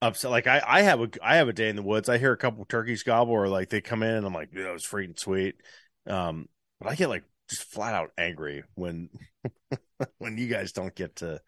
upset. 0.00 0.30
Like 0.30 0.46
I, 0.46 0.62
I 0.66 0.80
have 0.80 1.02
a 1.02 1.10
I 1.22 1.36
have 1.36 1.48
a 1.48 1.52
day 1.52 1.68
in 1.68 1.76
the 1.76 1.82
woods. 1.82 2.08
I 2.08 2.16
hear 2.16 2.32
a 2.32 2.38
couple 2.38 2.64
turkeys 2.64 3.02
gobble 3.02 3.34
or 3.34 3.48
like 3.48 3.68
they 3.68 3.82
come 3.82 4.02
in 4.02 4.14
and 4.14 4.24
I'm 4.24 4.32
like, 4.32 4.50
that 4.52 4.72
was 4.72 4.86
freaking 4.86 5.18
sweet. 5.18 5.56
Um, 6.06 6.48
but 6.80 6.88
I 6.88 6.94
get 6.94 7.10
like 7.10 7.24
just 7.52 7.70
flat 7.70 7.94
out 7.94 8.10
angry 8.18 8.64
when 8.74 9.08
when 10.18 10.38
you 10.38 10.48
guys 10.48 10.72
don't 10.72 10.94
get 10.94 11.16
to 11.16 11.40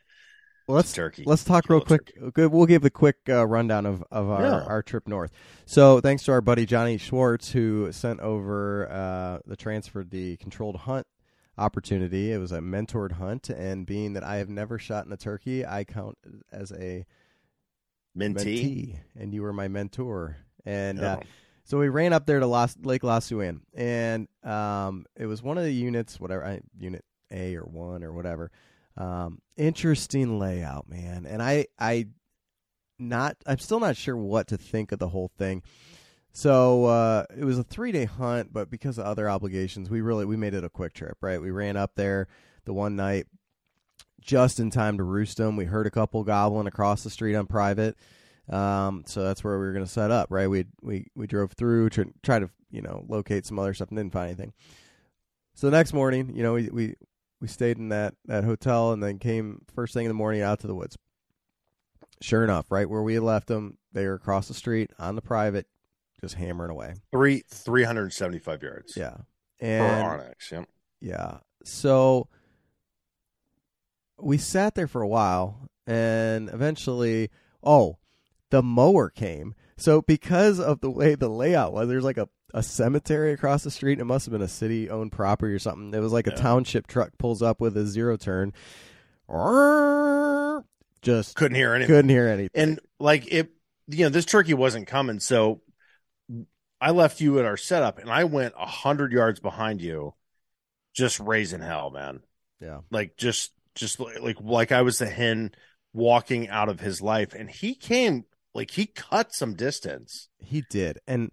well, 0.67 0.77
let's 0.77 0.95
turkey. 0.95 1.25
Let's 1.27 1.45
talk 1.45 1.69
real 1.69 1.83
quick. 1.83 2.17
Good. 2.33 2.51
We'll 2.51 2.65
give 2.65 2.87
a 2.87 2.91
quick 2.91 3.17
uh, 3.29 3.47
rundown 3.47 3.85
of, 3.85 4.03
of 4.11 4.31
our, 4.31 4.43
yeah. 4.43 4.65
our 4.65 4.83
trip 4.83 5.07
north. 5.07 5.31
So, 5.67 6.01
thanks 6.01 6.23
to 6.25 6.33
our 6.33 6.41
buddy 6.41 6.65
Johnny 6.65 6.97
Schwartz 6.97 7.53
who 7.53 7.93
sent 7.93 8.21
over 8.21 8.91
uh, 8.91 9.41
the 9.47 9.57
transfer 9.57 10.03
the 10.05 10.39
controlled 10.39 10.77
hunt 10.77 11.07
opportunity. 11.59 12.33
It 12.33 12.39
was 12.39 12.51
a 12.51 12.61
mentored 12.61 13.13
hunt, 13.13 13.51
and 13.51 13.85
being 13.85 14.15
that 14.15 14.25
I 14.25 14.37
have 14.37 14.49
never 14.49 14.79
shot 14.79 15.05
in 15.05 15.13
a 15.13 15.19
turkey, 15.19 15.67
I 15.67 15.85
count 15.85 16.17
as 16.51 16.73
a 16.73 17.05
mentee, 18.17 18.35
mentee 18.35 18.99
and 19.17 19.35
you 19.35 19.43
were 19.43 19.53
my 19.53 19.69
mentor. 19.69 20.39
And 20.65 21.05
uh, 21.05 21.19
oh. 21.21 21.27
So 21.65 21.79
we 21.79 21.89
ran 21.89 22.13
up 22.13 22.27
there 22.27 22.41
to 22.41 22.47
Las, 22.47 22.77
Lake 22.83 23.03
La 23.03 23.19
Su 23.21 23.41
An, 23.41 23.63
and 23.75 24.29
um, 24.43 25.07
it 25.17 25.27
was 25.27 25.43
one 25.43 25.57
of 25.57 25.65
the 25.65 25.73
units, 25.73 26.21
whatever, 26.21 26.45
I, 26.45 26.61
unit 26.79 27.05
A 27.31 27.57
or 27.57 27.63
one 27.63 28.05
or 28.05 28.13
whatever. 28.13 28.51
Um, 28.97 29.41
interesting 29.57 30.39
layout, 30.39 30.89
man. 30.89 31.27
And 31.27 31.43
I, 31.43 31.67
I, 31.79 32.09
not, 32.99 33.37
I'm 33.47 33.59
still 33.59 33.81
not 33.81 33.97
sure 33.97 34.17
what 34.17 34.49
to 34.49 34.59
think 34.59 34.93
of 34.93 34.99
the 34.99 35.09
whole 35.09 35.31
thing. 35.39 35.63
So 36.37 36.87
uh, 36.87 37.25
it 37.37 37.45
was 37.45 37.59
a 37.59 37.65
three 37.65 37.93
day 37.93 38.05
hunt, 38.05 38.53
but 38.53 38.69
because 38.69 38.99
of 38.99 39.07
other 39.07 39.31
obligations, 39.31 39.89
we 39.89 40.01
really 40.01 40.25
we 40.25 40.37
made 40.37 40.53
it 40.53 40.65
a 40.65 40.69
quick 40.69 40.93
trip. 40.93 41.17
Right, 41.21 41.41
we 41.41 41.53
ran 41.53 41.77
up 41.77 41.93
there 41.95 42.27
the 42.65 42.75
one 42.75 42.97
night 42.97 43.27
just 44.21 44.59
in 44.59 44.71
time 44.71 44.99
to 44.99 45.05
roost 45.05 45.37
them. 45.37 45.57
We 45.57 45.67
heard 45.67 45.87
a 45.87 45.93
couple 45.93 46.25
gobbling 46.25 46.67
across 46.67 47.05
the 47.05 47.11
street 47.11 47.37
on 47.37 47.47
private. 47.47 47.97
Um, 48.49 49.05
so 49.07 49.23
that's 49.23 49.43
where 49.43 49.59
we 49.59 49.67
were 49.67 49.73
going 49.73 49.85
to 49.85 49.91
set 49.91 50.11
up, 50.11 50.29
right? 50.31 50.49
We 50.49 50.67
we 50.83 51.07
we 51.15 51.27
drove 51.27 51.53
through 51.53 51.91
to 51.91 52.13
try 52.23 52.39
to 52.39 52.51
you 52.71 52.83
know 52.83 53.05
locate 53.09 53.47
some 53.47 53.59
other 53.59 53.75
stuff 53.75 53.89
and 53.89 53.97
didn't 53.97 54.13
find 54.13 54.27
anything. 54.27 54.53
So 55.55 55.69
the 55.69 55.77
next 55.77 55.93
morning, 55.93 56.33
you 56.35 56.43
know, 56.43 56.55
we 56.55 56.69
we 56.69 56.95
we 57.41 57.49
stayed 57.49 57.79
in 57.79 57.89
that 57.91 58.15
that 58.27 58.45
hotel 58.45 58.93
and 58.93 59.03
then 59.03 59.19
came 59.19 59.63
first 59.75 59.95
thing 59.95 60.05
in 60.05 60.11
the 60.11 60.15
morning 60.15 60.43
out 60.43 60.61
to 60.61 60.67
the 60.67 60.75
woods. 60.75 60.99
Sure 62.21 62.45
enough, 62.45 62.71
right 62.71 62.89
where 62.89 63.03
we 63.03 63.15
had 63.15 63.23
left 63.23 63.49
them, 63.49 63.79
they 63.93 64.07
were 64.07 64.15
across 64.15 64.49
the 64.49 64.55
street 64.55 64.91
on 64.99 65.15
the 65.15 65.23
private, 65.23 65.67
just 66.21 66.35
hammering 66.35 66.71
away. 66.71 66.95
Three 67.13 67.43
three 67.49 67.85
hundred 67.85 68.13
seventy 68.13 68.39
five 68.39 68.63
yards. 68.63 68.97
Yeah, 68.97 69.17
For 69.59 69.65
and 69.67 70.21
Onyx. 70.21 70.53
Yep. 70.53 70.69
yeah, 71.01 71.39
so 71.65 72.29
we 74.19 74.39
sat 74.39 74.75
there 74.75 74.87
for 74.87 75.03
a 75.03 75.09
while, 75.09 75.69
and 75.87 76.49
eventually, 76.51 77.31
oh, 77.63 77.99
the 78.55 78.63
mower 78.63 79.11
came. 79.11 79.53
So 79.77 80.01
because 80.03 80.61
of 80.61 80.81
the 80.81 80.89
way 80.89 81.17
the 81.17 81.29
layout 81.29 81.73
was, 81.73 81.89
there's 81.89 82.05
like 82.05 82.19
a, 82.19 82.29
a 82.55 82.63
cemetery 82.63 83.33
across 83.33 83.65
the 83.65 83.71
street. 83.73 83.99
It 83.99 84.05
must 84.05 84.27
have 84.27 84.33
been 84.33 84.43
a 84.43 84.49
city 84.49 84.89
owned 84.89 85.11
property 85.11 85.53
or 85.53 85.59
something. 85.59 85.93
It 85.93 85.99
was 85.99 86.13
like 86.13 86.29
a 86.29 86.37
township 86.37 86.87
truck 86.87 87.11
pulls 87.19 87.43
up 87.43 87.61
with 87.61 87.77
a 87.77 87.85
zero 87.85 88.17
turn. 88.17 88.53
Just 91.03 91.35
Couldn't 91.35 91.57
hear 91.57 91.75
anything. 91.75 91.93
couldn't 91.93 92.11
hear 92.11 92.29
anything. 92.29 92.51
And 92.55 92.79
like 93.01 93.27
it, 93.33 93.51
you 93.89 94.05
know, 94.05 94.09
this 94.09 94.25
turkey 94.25 94.55
wasn't 94.55 94.87
coming, 94.87 95.19
so 95.19 95.61
I 96.81 96.93
left 96.93 97.21
you 97.21 97.41
at 97.41 97.45
our 97.45 97.57
setup, 97.57 97.99
and 97.99 98.09
I 98.09 98.23
went 98.23 98.55
a 98.57 98.67
hundred 98.67 99.11
yards 99.11 99.41
behind 99.41 99.83
you, 99.83 100.15
just 100.95 101.19
raising 101.19 101.61
hell, 101.61 101.91
man. 101.91 102.21
Yeah. 102.61 102.83
like 102.93 103.17
just 103.17 103.51
just 103.75 103.99
like 103.99 104.21
like, 104.21 104.37
like 104.41 104.71
I 104.71 104.83
was 104.83 104.99
the 104.99 105.07
hen 105.07 105.51
walking 105.93 106.49
out 106.49 106.69
of 106.69 106.79
his 106.79 107.03
life, 107.03 107.35
and 107.35 107.51
he 107.51 107.75
came 107.75 108.25
like 108.55 108.71
he 108.73 108.87
cut 108.87 109.35
some 109.35 109.55
distance. 109.55 110.29
He 110.39 110.63
did, 110.71 110.99
and 111.07 111.31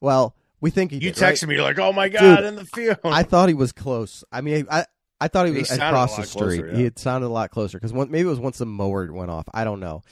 well, 0.00 0.34
we 0.60 0.70
think 0.70 0.90
he 0.90 0.96
You 0.98 1.12
did. 1.12 1.20
right? 1.20 1.34
texted 1.34 1.48
me, 1.48 1.54
you're 1.56 1.64
like, 1.64 1.78
"Oh 1.78 1.92
my 1.92 2.08
god!" 2.08 2.36
Dude, 2.36 2.46
in 2.46 2.56
the 2.56 2.64
field. 2.64 2.98
I 3.04 3.22
thought 3.22 3.48
he 3.48 3.54
was 3.54 3.72
close. 3.72 4.24
I 4.32 4.40
mean, 4.40 4.66
I 4.70 4.86
I 5.20 5.28
thought 5.28 5.46
he 5.46 5.52
He 5.52 5.58
was 5.60 5.68
sounded 5.68 5.86
across 5.86 6.16
the 6.16 6.24
street. 6.24 6.38
closer, 6.40 6.66
yeah. 6.68 6.76
He 6.76 6.84
had 6.84 6.98
sounded 6.98 7.26
a 7.26 7.28
lot 7.28 7.50
closer 7.50 7.78
because 7.78 7.92
maybe 7.92 8.20
it 8.20 8.24
was 8.24 8.40
once 8.40 8.58
the 8.58 8.66
mower 8.66 9.12
went 9.12 9.30
off. 9.30 9.46
I 9.54 9.64
don't 9.64 9.80
know, 9.80 10.02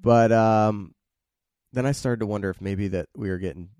but 0.00 0.32
um, 0.32 0.94
then 1.72 1.86
I 1.86 1.92
started 1.92 2.20
to 2.20 2.26
wonder 2.26 2.50
if 2.50 2.60
maybe 2.60 2.88
that 2.88 3.08
we 3.16 3.28
were 3.30 3.38
getting 3.38 3.70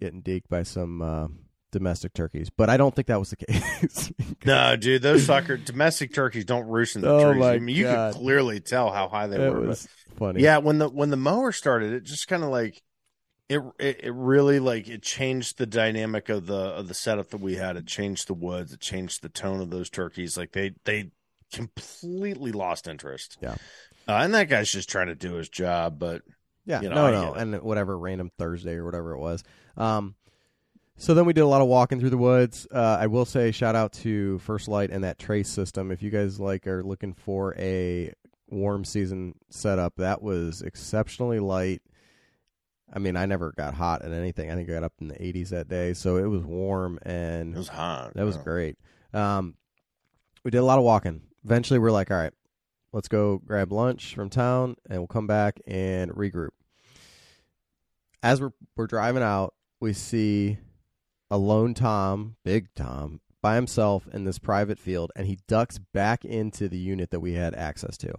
getting 0.00 0.22
deked 0.22 0.48
by 0.48 0.62
some 0.64 1.02
uh, 1.02 1.28
domestic 1.72 2.12
turkeys. 2.14 2.50
But 2.50 2.70
I 2.70 2.76
don't 2.76 2.94
think 2.94 3.08
that 3.08 3.18
was 3.18 3.30
the 3.30 3.36
case. 3.36 4.12
no, 4.44 4.76
dude, 4.76 5.02
those 5.02 5.24
sucker 5.26 5.56
domestic 5.56 6.12
turkeys 6.14 6.44
don't 6.44 6.66
roost 6.68 6.96
in 6.96 7.02
the 7.02 7.10
Oh 7.10 7.32
trees. 7.32 7.44
I 7.44 7.58
mean, 7.58 7.76
you 7.76 7.84
God. 7.84 8.12
could 8.14 8.20
clearly 8.20 8.60
tell 8.60 8.90
how 8.90 9.08
high 9.08 9.26
they 9.26 9.36
it 9.36 9.50
were. 9.52 9.60
but- 9.60 9.68
was 9.68 9.88
funny. 10.16 10.42
Yeah, 10.42 10.58
when 10.58 10.78
the 10.78 10.88
when 10.88 11.10
the 11.10 11.16
mower 11.16 11.52
started, 11.52 11.92
it 11.92 12.04
just 12.04 12.28
kind 12.28 12.42
of 12.42 12.50
like 12.50 12.82
it, 13.48 13.60
it 13.78 14.00
it 14.04 14.12
really 14.14 14.58
like 14.60 14.88
it 14.88 15.02
changed 15.02 15.58
the 15.58 15.66
dynamic 15.66 16.28
of 16.28 16.46
the 16.46 16.54
of 16.54 16.88
the 16.88 16.94
setup 16.94 17.30
that 17.30 17.40
we 17.40 17.56
had. 17.56 17.76
It 17.76 17.86
changed 17.86 18.28
the 18.28 18.34
woods. 18.34 18.72
It 18.72 18.80
changed 18.80 19.22
the 19.22 19.28
tone 19.30 19.60
of 19.60 19.70
those 19.70 19.88
turkeys. 19.90 20.36
Like 20.36 20.52
they 20.52 20.72
they 20.84 21.10
completely 21.52 22.52
lost 22.52 22.86
interest. 22.88 23.38
Yeah. 23.40 23.52
uh, 24.06 24.20
and 24.22 24.34
that 24.34 24.48
guy's 24.48 24.70
just 24.70 24.88
trying 24.88 25.06
to 25.08 25.14
do 25.14 25.34
his 25.34 25.48
job. 25.48 25.98
But 25.98 26.22
Yeah, 26.66 26.80
You 26.82 26.88
know, 26.90 27.10
no, 27.10 27.24
no, 27.24 27.32
and 27.34 27.62
whatever 27.62 27.98
random 27.98 28.30
Thursday 28.38 28.74
or 28.74 28.84
whatever 28.84 29.12
it 29.12 29.18
was. 29.18 29.42
Um, 29.76 30.14
so 30.98 31.14
then 31.14 31.24
we 31.24 31.32
did 31.32 31.40
a 31.42 31.46
lot 31.46 31.60
of 31.62 31.68
walking 31.68 31.98
through 32.00 32.10
the 32.10 32.18
woods. 32.18 32.66
Uh, 32.70 32.98
I 33.00 33.06
will 33.06 33.24
say 33.24 33.50
shout 33.52 33.74
out 33.74 33.92
to 33.94 34.38
First 34.40 34.68
Lite 34.68 34.90
and 34.90 35.04
that 35.04 35.18
trace 35.18 35.48
system. 35.48 35.90
If 35.90 36.02
you 36.02 36.10
guys 36.10 36.38
like 36.38 36.66
are 36.66 36.82
looking 36.82 37.14
for 37.14 37.54
a 37.58 38.12
warm 38.50 38.84
season 38.84 39.34
setup, 39.48 39.94
that 39.96 40.20
was 40.22 40.60
exceptionally 40.62 41.38
light. 41.40 41.80
I 42.92 42.98
mean, 42.98 43.16
I 43.16 43.26
never 43.26 43.52
got 43.52 43.74
hot 43.74 44.02
at 44.02 44.12
anything. 44.12 44.50
I 44.50 44.54
think 44.54 44.68
I 44.70 44.72
got 44.72 44.82
up 44.84 44.94
in 45.00 45.08
the 45.08 45.14
80s 45.14 45.50
that 45.50 45.68
day, 45.68 45.92
so 45.94 46.16
it 46.16 46.26
was 46.26 46.42
warm 46.42 46.98
and 47.02 47.54
it 47.54 47.58
was 47.58 47.68
hot. 47.68 48.14
that 48.14 48.24
was 48.24 48.36
Yeah. 48.36 48.42
great. 48.44 48.78
Um, 49.12 49.54
we 50.42 50.50
did 50.50 50.58
a 50.58 50.64
lot 50.64 50.78
of 50.78 50.84
walking. 50.84 51.22
Eventually, 51.44 51.78
we're 51.78 51.90
like, 51.90 52.10
all 52.10 52.16
right, 52.16 52.32
let's 52.92 53.08
go 53.08 53.38
grab 53.38 53.72
lunch 53.72 54.14
from 54.14 54.30
town, 54.30 54.76
and 54.88 55.00
we'll 55.00 55.06
come 55.06 55.26
back 55.26 55.60
and 55.66 56.10
regroup. 56.12 56.50
As 58.22 58.40
we're 58.40 58.52
we're 58.76 58.86
driving 58.86 59.22
out, 59.22 59.54
we 59.80 59.92
see 59.92 60.58
a 61.30 61.38
lone 61.38 61.74
Tom, 61.74 62.36
big 62.44 62.68
Tom, 62.74 63.20
by 63.42 63.54
himself 63.54 64.08
in 64.12 64.24
this 64.24 64.38
private 64.38 64.78
field, 64.78 65.12
and 65.14 65.26
he 65.26 65.38
ducks 65.46 65.78
back 65.78 66.24
into 66.24 66.68
the 66.68 66.78
unit 66.78 67.10
that 67.10 67.20
we 67.20 67.34
had 67.34 67.54
access 67.54 67.96
to. 67.98 68.12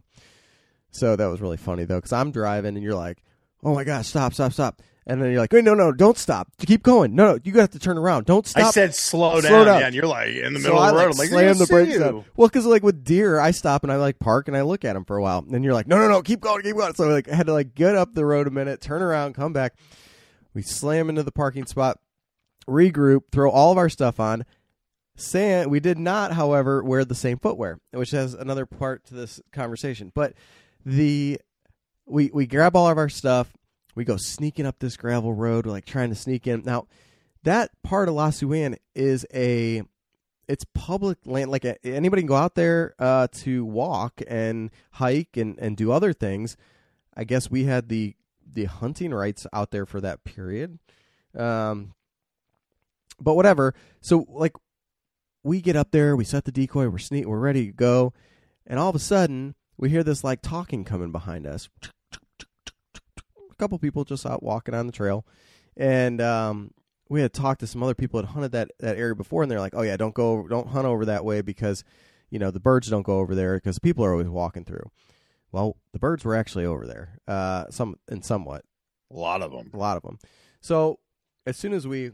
So 0.92 1.16
that 1.16 1.28
was 1.28 1.42
really 1.42 1.58
funny 1.58 1.86
though, 1.86 1.98
because 1.98 2.14
I'm 2.14 2.32
driving, 2.32 2.76
and 2.76 2.84
you're 2.84 2.96
like, 2.96 3.22
"Oh 3.64 3.76
my 3.76 3.84
gosh, 3.84 4.08
stop, 4.08 4.34
stop, 4.34 4.54
stop!" 4.54 4.82
And 5.06 5.22
then 5.22 5.32
you're 5.32 5.40
like, 5.40 5.52
"Wait, 5.52 5.64
no, 5.64 5.74
no, 5.74 5.92
don't 5.92 6.18
stop, 6.18 6.48
keep 6.66 6.84
going. 6.84 7.16
No, 7.16 7.34
no, 7.34 7.40
you 7.44 7.52
got 7.52 7.72
to 7.72 7.80
turn 7.80 7.98
around. 7.98 8.26
Don't 8.26 8.46
stop." 8.48 8.68
I 8.68 8.72
said 8.72 8.96
slow 8.96 9.34
down, 9.42 9.50
Slow 9.50 9.66
down. 9.66 9.80
yeah, 9.82 9.86
and 9.88 9.96
you're 9.96 10.08
like 10.08 10.30
in 10.30 10.54
the 10.54 10.60
middle 10.60 10.78
I, 10.80 10.90
of 10.90 10.96
the 10.96 11.06
road. 11.06 11.18
like, 11.18 11.30
I'm 11.30 11.36
like, 11.36 11.56
slam 11.56 11.58
the 11.58 11.66
brakes 11.68 11.98
down. 12.00 12.14
down. 12.14 12.26
Well, 12.36 12.48
because 12.48 12.66
like 12.66 12.84
with 12.84 13.04
deer, 13.04 13.40
I 13.40 13.52
stop 13.52 13.84
and 13.84 13.92
I 13.92 13.98
like 13.98 14.20
park 14.20 14.48
and 14.48 14.56
I 14.58 14.62
look 14.62 14.86
at 14.86 14.94
them 14.94 15.06
for 15.06 15.18
a 15.18 15.22
while, 15.22 15.46
and 15.52 15.64
you're 15.64 15.74
like, 15.74 15.88
no, 15.88 15.98
no, 15.98 16.08
no, 16.08 16.22
keep 16.22 16.40
going, 16.42 16.64
keep 16.64 16.76
going. 16.76 16.94
So 16.96 17.08
like 17.08 17.30
I 17.30 17.36
had 17.36 17.48
to 17.48 17.54
like 17.54 17.76
get 17.76 17.96
up 17.96 18.14
the 18.14 18.26
road 18.26 18.48
a 18.48 18.52
minute, 18.52 18.82
turn 18.82 19.02
around, 19.02 19.34
come 19.34 19.54
back. 19.54 19.74
We 20.54 20.62
slam 20.64 21.10
into 21.10 21.22
the 21.24 21.32
parking 21.32 21.66
spot, 21.68 22.00
regroup, 22.70 23.24
throw 23.32 23.50
all 23.50 23.72
of 23.72 23.78
our 23.78 23.90
stuff 23.90 24.20
on. 24.20 24.46
San, 25.16 25.70
we 25.70 25.80
did 25.80 26.00
not, 26.00 26.32
however, 26.34 26.82
wear 26.82 27.04
the 27.04 27.16
same 27.16 27.40
footwear, 27.40 27.80
which 27.92 28.12
has 28.12 28.34
another 28.34 28.66
part 28.66 29.06
to 29.06 29.14
this 29.14 29.42
conversation. 29.52 30.12
But 30.16 30.34
the 30.86 31.40
we 32.06 32.32
we 32.34 32.48
grab 32.48 32.76
all 32.76 32.90
of 32.90 32.98
our 32.98 33.10
stuff, 33.10 33.52
we 33.96 34.06
go 34.06 34.16
sneaking 34.18 34.66
up 34.66 34.80
this 34.80 34.96
gravel 34.96 35.34
road, 35.34 35.66
like 35.66 35.86
trying 35.86 36.10
to 36.10 36.16
sneak 36.16 36.48
in. 36.48 36.64
Now, 36.64 36.88
that 37.44 37.72
part 37.84 38.08
of 38.08 38.16
La 38.16 38.30
Su 38.30 38.54
An 38.54 38.78
is 38.96 39.26
a 39.34 39.84
it's 40.50 40.66
public 40.74 41.20
land 41.26 41.52
like 41.52 41.64
anybody 41.84 42.24
can 42.24 42.28
go 42.28 42.36
out 42.36 42.56
there 42.56 42.96
uh, 42.98 43.28
to 43.32 43.64
walk 43.64 44.20
and 44.28 44.72
hike 44.94 45.38
and, 45.38 45.58
and 45.60 45.78
do 45.78 45.92
other 45.92 46.12
things 46.12 46.58
i 47.16 47.24
guess 47.24 47.52
we 47.52 47.66
had 47.66 47.88
the 47.88 48.16
the 48.52 48.66
hunting 48.66 49.14
rights 49.14 49.46
out 49.54 49.70
there 49.70 49.86
for 49.86 50.02
that 50.02 50.24
period 50.24 50.80
um 51.38 51.94
but 53.22 53.36
whatever 53.36 53.74
so 54.02 54.26
like 54.30 54.54
we 55.44 55.62
get 55.62 55.76
up 55.76 55.92
there 55.92 56.16
we 56.16 56.24
set 56.24 56.46
the 56.46 56.52
decoy 56.52 56.88
we're 56.90 56.98
sneak 56.98 57.26
we're 57.26 57.40
ready 57.40 57.66
to 57.68 57.72
go 57.74 58.14
and 58.68 58.80
all 58.80 58.90
of 58.90 58.96
a 58.96 59.00
sudden 59.00 59.56
we 59.78 59.90
hear 59.90 60.04
this 60.04 60.24
like 60.24 60.42
talking 60.42 60.84
coming 60.84 61.12
behind 61.12 61.46
us 61.48 61.70
a 63.52 63.56
couple 63.56 63.78
people 63.80 64.04
just 64.04 64.26
out 64.26 64.44
walking 64.44 64.74
on 64.74 64.86
the 64.86 64.94
trail 64.94 65.26
and 65.78 66.22
um 66.22 66.72
we 67.10 67.22
had 67.22 67.34
talked 67.34 67.60
to 67.62 67.68
some 67.68 67.82
other 67.82 67.96
people 67.96 68.22
that 68.22 68.28
hunted 68.28 68.52
that, 68.52 68.70
that 68.80 68.96
area 68.96 69.16
before, 69.16 69.42
and 69.42 69.52
they're 69.52 69.60
like, 69.60 69.74
"Oh 69.76 69.82
yeah, 69.82 69.98
don't 69.98 70.14
go, 70.14 70.48
don't 70.48 70.68
hunt 70.68 70.86
over 70.86 71.06
that 71.06 71.26
way 71.26 71.42
because, 71.42 71.84
you 72.30 72.38
know, 72.38 72.52
the 72.52 72.60
birds 72.60 72.88
don't 72.88 73.02
go 73.02 73.18
over 73.18 73.34
there 73.34 73.56
because 73.56 73.80
people 73.80 74.06
are 74.06 74.12
always 74.12 74.28
walking 74.30 74.64
through." 74.64 74.92
Well, 75.52 75.78
the 75.92 75.98
birds 75.98 76.24
were 76.24 76.36
actually 76.36 76.66
over 76.66 76.86
there, 76.86 77.18
uh, 77.28 77.66
some 77.72 77.96
and 78.08 78.24
somewhat, 78.24 78.64
A 79.12 79.16
lot 79.18 79.42
of 79.42 79.52
them. 79.52 79.72
a 79.74 79.78
lot 79.78 79.98
of 79.98 80.04
them. 80.04 80.20
So 80.62 81.00
as 81.48 81.58
soon 81.58 81.74
as 81.74 81.88
we 81.88 82.12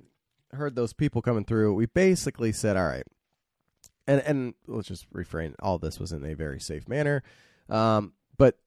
heard 0.55 0.75
those 0.75 0.93
people 0.93 1.21
coming 1.21 1.45
through, 1.45 1.73
we 1.73 1.85
basically 1.85 2.51
said, 2.51 2.77
"All 2.77 2.87
right," 2.87 3.05
and 4.07 4.21
and 4.21 4.53
let's 4.67 4.87
just 4.87 5.05
refrain. 5.11 5.55
All 5.59 5.77
this 5.77 5.99
was 5.99 6.11
in 6.11 6.25
a 6.25 6.33
very 6.33 6.59
safe 6.59 6.87
manner, 6.87 7.23
um, 7.69 8.13
but 8.37 8.57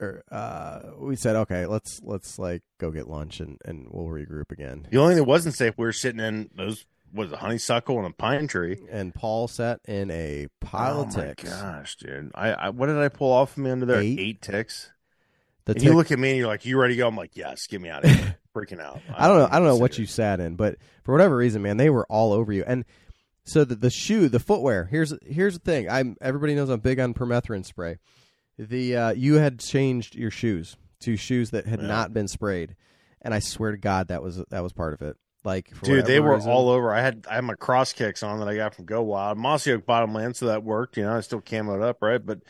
er, 0.00 0.22
uh, 0.30 0.80
we 0.98 1.16
said, 1.16 1.36
"Okay, 1.36 1.66
let's 1.66 2.00
let's 2.02 2.38
like 2.38 2.62
go 2.78 2.90
get 2.90 3.08
lunch 3.08 3.40
and 3.40 3.58
and 3.64 3.88
we'll 3.90 4.06
regroup 4.06 4.50
again." 4.50 4.86
The 4.90 4.98
only 4.98 5.14
thing 5.14 5.24
that 5.24 5.28
wasn't 5.28 5.54
safe, 5.54 5.74
we 5.76 5.84
were 5.84 5.92
sitting 5.92 6.20
in 6.20 6.50
those 6.54 6.86
was 7.12 7.32
a 7.32 7.36
honeysuckle 7.36 7.96
and 7.98 8.06
a 8.06 8.10
pine 8.10 8.46
tree. 8.46 8.78
and 8.90 9.14
Paul 9.14 9.48
sat 9.48 9.80
in 9.86 10.10
a 10.10 10.48
pile 10.60 10.98
oh 10.98 11.02
of 11.02 11.14
ticks. 11.14 11.44
my 11.44 11.50
gosh, 11.50 11.96
dude! 11.96 12.30
I, 12.34 12.52
I 12.52 12.68
what 12.70 12.86
did 12.86 12.98
I 12.98 13.08
pull 13.08 13.32
off 13.32 13.52
of 13.52 13.58
me 13.58 13.70
under 13.70 13.86
there? 13.86 14.00
Eight? 14.00 14.18
Eight, 14.18 14.42
ticks. 14.42 14.90
The 15.64 15.72
and 15.72 15.80
tick- 15.80 15.88
you 15.88 15.96
look 15.96 16.10
at 16.12 16.18
me 16.18 16.30
and 16.30 16.38
you're 16.38 16.48
like, 16.48 16.64
"You 16.64 16.78
ready 16.78 16.94
to 16.94 16.98
go?" 16.98 17.08
I'm 17.08 17.16
like, 17.16 17.36
"Yes, 17.36 17.66
get 17.66 17.80
me 17.80 17.88
out 17.88 18.04
of 18.04 18.10
here!" 18.10 18.36
Freaking 18.66 18.80
out. 18.80 19.00
I 19.16 19.28
don't 19.28 19.38
know. 19.38 19.44
I'm 19.46 19.62
don't 19.62 19.64
know 19.64 19.76
what 19.76 19.98
you 19.98 20.06
sat 20.06 20.40
in, 20.40 20.56
but 20.56 20.76
for 21.04 21.12
whatever 21.12 21.36
reason, 21.36 21.62
man, 21.62 21.76
they 21.76 21.90
were 21.90 22.06
all 22.08 22.32
over 22.32 22.52
you. 22.52 22.64
And 22.66 22.84
so 23.44 23.64
the 23.64 23.74
the 23.76 23.90
shoe, 23.90 24.28
the 24.28 24.40
footwear. 24.40 24.84
Here's 24.90 25.14
here's 25.24 25.54
the 25.54 25.60
thing. 25.64 25.88
I'm 25.88 26.16
everybody 26.20 26.54
knows 26.54 26.68
I'm 26.68 26.80
big 26.80 26.98
on 27.00 27.14
permethrin 27.14 27.64
spray. 27.64 27.98
The 28.58 28.96
uh, 28.96 29.10
you 29.12 29.34
had 29.34 29.60
changed 29.60 30.14
your 30.14 30.30
shoes 30.30 30.76
to 31.00 31.16
shoes 31.16 31.50
that 31.50 31.66
had 31.66 31.80
Yeah. 31.80 31.86
not 31.86 32.12
been 32.12 32.26
sprayed, 32.28 32.74
and 33.22 33.32
I 33.32 33.38
swear 33.38 33.70
to 33.70 33.78
God 33.78 34.08
that 34.08 34.22
was 34.22 34.42
that 34.50 34.62
was 34.62 34.72
part 34.72 34.94
of 34.94 35.02
it. 35.02 35.16
Like, 35.44 35.72
for 35.72 35.84
Dude, 35.86 36.04
they 36.06 36.18
were 36.18 36.34
reason- 36.34 36.50
all 36.50 36.68
over. 36.68 36.92
I 36.92 37.00
had 37.00 37.24
I 37.30 37.36
had 37.36 37.44
my 37.44 37.54
cross 37.54 37.92
kicks 37.92 38.22
on 38.24 38.40
that 38.40 38.48
I 38.48 38.56
got 38.56 38.74
from 38.74 38.84
Go 38.86 39.02
Wild, 39.02 39.38
Mossy 39.38 39.72
Oak 39.72 39.86
Bottomland, 39.86 40.34
so 40.36 40.46
that 40.46 40.64
worked. 40.64 40.96
You 40.96 41.04
know, 41.04 41.16
I 41.16 41.20
still 41.20 41.40
camoed 41.40 41.80
up, 41.82 41.98
right? 42.02 42.24
But 42.24 42.40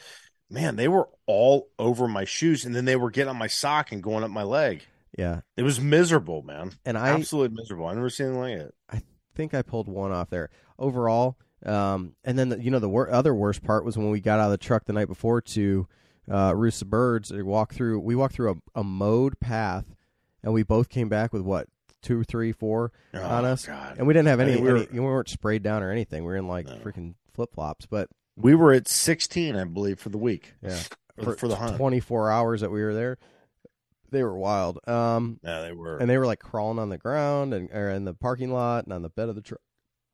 man, 0.50 0.76
they 0.76 0.88
were 0.88 1.08
all 1.26 1.68
over 1.78 2.08
my 2.08 2.24
shoes, 2.24 2.64
and 2.64 2.74
then 2.74 2.86
they 2.86 2.96
were 2.96 3.10
getting 3.10 3.28
on 3.28 3.36
my 3.36 3.46
sock 3.46 3.92
and 3.92 4.02
going 4.02 4.24
up 4.24 4.30
my 4.30 4.42
leg. 4.42 4.82
Yeah, 5.18 5.40
It 5.56 5.62
was 5.64 5.80
miserable, 5.80 6.42
man. 6.42 6.70
and 6.86 6.96
I 6.96 7.08
Absolutely 7.10 7.56
miserable. 7.56 7.86
I 7.86 7.94
never 7.94 8.08
seen 8.08 8.26
anything 8.28 8.40
like 8.40 8.52
it. 8.68 8.74
I 8.88 9.02
think 9.34 9.52
I 9.52 9.62
pulled 9.62 9.88
one 9.88 10.12
off 10.12 10.30
there 10.30 10.48
overall. 10.78 11.36
Um, 11.66 12.14
and 12.24 12.38
then 12.38 12.50
the, 12.50 12.62
you 12.62 12.70
know 12.70 12.78
the 12.78 12.88
wor- 12.88 13.10
other 13.10 13.34
worst 13.34 13.64
part 13.64 13.84
was 13.84 13.98
when 13.98 14.10
we 14.10 14.20
got 14.20 14.38
out 14.38 14.44
of 14.46 14.50
the 14.52 14.58
truck 14.58 14.84
the 14.84 14.92
night 14.92 15.08
before 15.08 15.40
to 15.40 15.88
uh, 16.30 16.54
roost 16.54 16.78
the 16.78 16.84
birds. 16.84 17.32
We 17.32 17.42
walked 17.42 17.74
through. 17.74 17.98
We 17.98 18.14
walked 18.14 18.34
through 18.36 18.62
a, 18.76 18.80
a 18.80 18.84
mowed 18.84 19.40
path, 19.40 19.84
and 20.44 20.52
we 20.54 20.62
both 20.62 20.88
came 20.88 21.08
back 21.08 21.32
with 21.32 21.42
what 21.42 21.66
two, 22.00 22.22
three, 22.22 22.52
four 22.52 22.92
Oh, 23.12 23.20
on 23.20 23.44
us, 23.44 23.66
God. 23.66 23.96
and 23.98 24.06
we 24.06 24.14
didn't 24.14 24.28
have 24.28 24.38
I 24.38 24.44
any. 24.44 24.52
think 24.52 24.64
we 24.64 24.70
any 24.70 24.80
were- 24.82 24.86
we 24.92 25.00
weren't 25.00 25.28
sprayed 25.28 25.64
down 25.64 25.82
or 25.82 25.90
anything. 25.90 26.22
We 26.22 26.28
were 26.28 26.36
in 26.36 26.46
like 26.46 26.66
No. 26.66 26.76
freaking 26.76 27.14
flip 27.34 27.52
flops. 27.52 27.86
But 27.86 28.08
We 28.36 28.54
were 28.54 28.72
at 28.72 28.86
16, 28.86 29.56
I 29.56 29.64
believe, 29.64 29.98
for 29.98 30.10
the 30.10 30.18
week. 30.18 30.54
yeah, 30.62 30.78
for, 31.20 31.34
for 31.34 31.48
the 31.48 31.56
hunt. 31.56 31.76
24 31.76 32.30
hours 32.30 32.60
that 32.60 32.70
we 32.70 32.82
were 32.84 32.94
there. 32.94 33.18
They 34.10 34.22
were 34.22 34.36
wild. 34.38 34.78
Um, 34.88 35.38
Yeah, 35.42 35.60
they 35.62 35.72
were. 35.72 35.98
and 35.98 36.08
they 36.08 36.16
were 36.18 36.26
like 36.26 36.38
crawling 36.40 36.78
on 36.78 36.88
the 36.88 36.98
ground 36.98 37.52
and 37.52 37.70
or 37.72 37.90
in 37.90 38.04
the 38.04 38.14
parking 38.14 38.52
lot 38.52 38.84
and 38.84 38.92
on 38.92 39.02
the 39.02 39.10
bed 39.10 39.28
of 39.28 39.34
the 39.34 39.42
truck. 39.42 39.60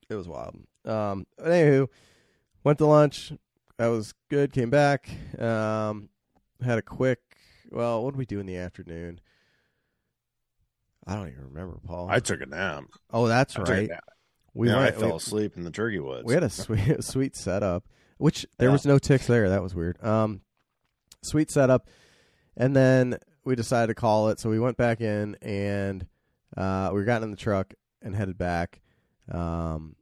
It 0.09 0.15
was 0.17 0.29
wild. 0.29 0.57
Um, 0.85 1.27
but 1.39 1.47
anywho, 1.47 1.89
went 2.65 2.79
to 2.79 2.87
lunch. 2.87 3.33
That 3.79 3.87
was 3.89 4.15
good. 4.31 4.53
Came 4.53 4.71
back. 4.71 5.09
Um, 5.39 6.09
had 6.63 6.79
a 6.79 6.83
quick. 6.83 7.21
Well, 7.71 8.05
what 8.05 8.13
did 8.13 8.19
we 8.19 8.27
do 8.27 8.39
in 8.41 8.47
the 8.47 8.57
afternoon? 8.57 9.21
I 11.07 11.15
don't 11.17 11.29
even 11.29 11.45
remember, 11.45 11.79
Paul. 11.87 12.09
I 12.11 12.21
took 12.21 12.41
a 12.41 12.47
nap. 12.47 12.85
oh, 13.13 13.29
that's 13.29 13.57
I 13.57 13.63
right. 13.63 13.91
We 14.55 14.69
yeah, 14.69 14.77
went. 14.79 14.95
I 14.97 14.99
fell 14.99 15.11
we, 15.11 15.17
asleep 15.17 15.57
in 15.57 15.65
the 15.65 15.71
turkey 15.71 15.99
woods. 15.99 16.25
we 16.25 16.35
had 16.35 16.43
a 16.45 16.51
sweet, 16.51 17.03
sweet 17.05 17.37
setup, 17.37 17.85
which 18.19 18.47
there 18.59 18.69
Yeah. 18.69 18.73
was 18.73 18.87
no 18.87 18.99
ticks 18.99 19.27
there. 19.27 19.49
That 19.49 19.63
was 19.63 19.75
weird. 19.75 20.03
Um, 20.03 20.41
sweet 21.23 21.51
setup, 21.51 21.89
and 22.57 22.75
then 22.75 23.19
we 23.45 23.55
decided 23.57 23.89
to 23.89 23.95
call 23.95 24.29
it. 24.29 24.39
So 24.41 24.51
we 24.51 24.59
went 24.59 24.77
back 24.77 25.01
in, 25.01 25.37
and 25.43 26.07
uh, 26.57 26.91
we 26.93 27.05
got 27.05 27.23
in 27.23 27.31
the 27.31 27.37
truck 27.37 27.75
and 28.03 28.15
headed 28.15 28.39
back. 28.39 28.81
Um, 29.31 29.97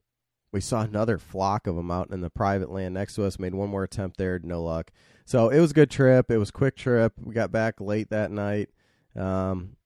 we 0.52 0.60
saw 0.60 0.82
another 0.82 1.18
flock 1.18 1.66
of 1.66 1.76
them 1.76 1.90
out 1.90 2.10
in 2.10 2.20
the 2.20 2.30
private 2.30 2.70
land 2.70 2.94
next 2.94 3.14
to 3.14 3.24
us. 3.24 3.38
Made 3.38 3.54
one 3.54 3.70
more 3.70 3.84
attempt 3.84 4.16
there, 4.18 4.38
no 4.42 4.62
luck. 4.62 4.90
So 5.24 5.48
it 5.48 5.60
was 5.60 5.70
a 5.70 5.74
good 5.74 5.90
trip. 5.90 6.30
It 6.30 6.36
was 6.38 6.50
a 6.50 6.52
quick 6.52 6.76
trip. 6.76 7.12
We 7.18 7.32
got 7.34 7.52
back 7.52 7.80
late 7.80 8.10
that 8.10 8.30
night. 8.30 8.68
Um, 9.16 9.76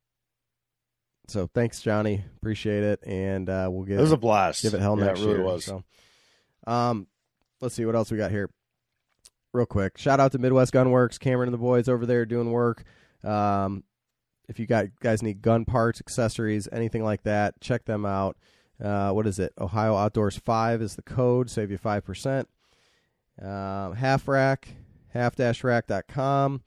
so 1.29 1.47
thanks, 1.53 1.81
Johnny. 1.81 2.25
Appreciate 2.37 2.83
it, 2.85 3.01
and 3.07 3.49
uh, 3.49 3.69
we'll 3.71 3.85
get 3.85 3.99
It 3.99 4.03
was 4.03 4.13
a 4.13 4.17
blast. 4.17 4.63
give 4.63 4.75
it 4.75 4.81
hell 4.81 4.99
yeah, 4.99 5.07
next 5.07 5.21
it 5.21 5.25
really 5.27 5.37
year. 5.39 5.45
was. 5.47 5.65
So, 5.65 5.85
um, 6.67 7.07
let's 7.61 7.75
see 7.75 7.85
what 7.85 7.95
else 7.95 8.11
we 8.11 8.17
got 8.17 8.31
here. 8.31 8.51
Real 9.53 9.67
quick, 9.67 9.97
shout 9.99 10.21
out 10.21 10.33
to 10.33 10.39
Midwest 10.39 10.73
Gunworks, 10.73 11.19
Cameron 11.19 11.49
and 11.49 11.55
the 11.55 11.59
boys 11.59 11.89
over 11.89 12.05
there 12.07 12.27
doing 12.27 12.51
work. 12.51 12.85
Um, 13.25 13.85
if 14.49 14.59
you 14.61 14.67
got 14.67 14.87
guys 15.01 15.23
need 15.23 15.43
gun 15.43 15.65
parts, 15.65 16.01
accessories, 16.01 16.69
anything 16.71 17.03
like 17.03 17.23
that, 17.25 17.61
check 17.61 17.85
them 17.85 18.05
out. 18.07 18.37
Uh, 18.83 19.11
what 19.11 19.27
is 19.27 19.39
it? 19.39 19.53
Ohio 19.59 19.97
Outdoors 19.97 20.37
Five 20.37 20.83
is 20.83 20.97
the 20.97 21.03
code. 21.03 21.51
Save 21.51 21.71
you 21.71 21.79
five 21.79 22.05
percent. 22.05 22.49
Um, 23.43 23.95
half 23.95 24.29
rack, 24.29 24.69
half-rack.com. 25.09 26.63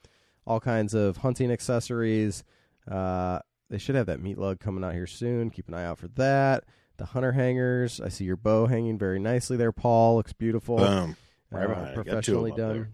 All 0.45 0.59
kinds 0.59 0.93
of 0.93 1.17
hunting 1.17 1.51
accessories. 1.51 2.43
Uh, 2.89 3.39
they 3.69 3.77
should 3.77 3.95
have 3.95 4.07
that 4.07 4.21
meat 4.21 4.37
lug 4.37 4.59
coming 4.59 4.83
out 4.83 4.93
here 4.93 5.07
soon. 5.07 5.49
Keep 5.51 5.67
an 5.67 5.75
eye 5.75 5.85
out 5.85 5.99
for 5.99 6.07
that. 6.09 6.63
The 6.97 7.05
hunter 7.05 7.31
hangers. 7.33 8.01
I 8.01 8.09
see 8.09 8.25
your 8.25 8.35
bow 8.35 8.65
hanging 8.65 8.97
very 8.97 9.19
nicely 9.19 9.57
there, 9.57 9.71
Paul. 9.71 10.15
Looks 10.17 10.33
beautiful. 10.33 10.77
Boom. 10.77 11.15
Right 11.51 11.65
Uh, 11.65 11.67
behind 11.69 11.87
it. 11.87 11.95
Got 11.95 11.95
two 11.95 11.99
of 12.01 12.05
professionally 12.15 12.51
done. 12.51 12.73
there. 12.73 12.89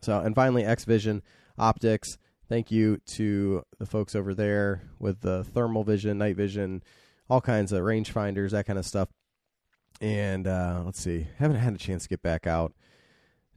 So, 0.00 0.20
and 0.20 0.34
finally, 0.34 0.64
X 0.64 0.84
Vision 0.84 1.22
Optics. 1.58 2.18
Thank 2.48 2.70
you 2.70 2.98
to 3.06 3.62
the 3.78 3.86
folks 3.86 4.14
over 4.14 4.34
there 4.34 4.82
with 4.98 5.20
the 5.20 5.44
thermal 5.44 5.82
vision, 5.82 6.18
night 6.18 6.36
vision, 6.36 6.82
all 7.30 7.40
kinds 7.40 7.72
of 7.72 7.80
rangefinders, 7.80 8.50
that 8.50 8.66
kind 8.66 8.78
of 8.78 8.84
stuff. 8.84 9.08
And 10.00 10.46
uh, 10.46 10.82
let's 10.84 11.00
see, 11.00 11.26
haven't 11.38 11.56
had 11.56 11.74
a 11.74 11.78
chance 11.78 12.02
to 12.02 12.08
get 12.08 12.22
back 12.22 12.46
out, 12.46 12.74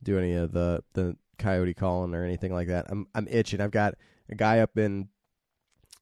do 0.04 0.18
any 0.18 0.34
of 0.34 0.52
the 0.54 0.84
the 0.94 1.18
coyote 1.38 1.74
calling 1.74 2.14
or 2.16 2.24
anything 2.24 2.54
like 2.54 2.68
that. 2.68 2.86
I'm 2.90 3.08
I'm 3.14 3.28
itching. 3.30 3.60
I've 3.60 3.72
got 3.72 3.96
a 4.30 4.36
guy 4.36 4.60
up 4.60 4.78
in 4.78 5.10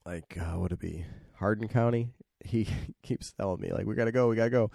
like 0.05 0.37
uh, 0.39 0.51
what 0.51 0.61
would 0.61 0.71
it 0.73 0.79
be 0.79 1.05
Hardin 1.39 1.67
County. 1.67 2.09
He 2.43 2.67
keeps 3.03 3.31
telling 3.31 3.61
me 3.61 3.71
like 3.71 3.85
we 3.85 3.95
gotta 3.95 4.11
go, 4.11 4.27
we 4.27 4.35
gotta 4.35 4.49
go, 4.51 4.69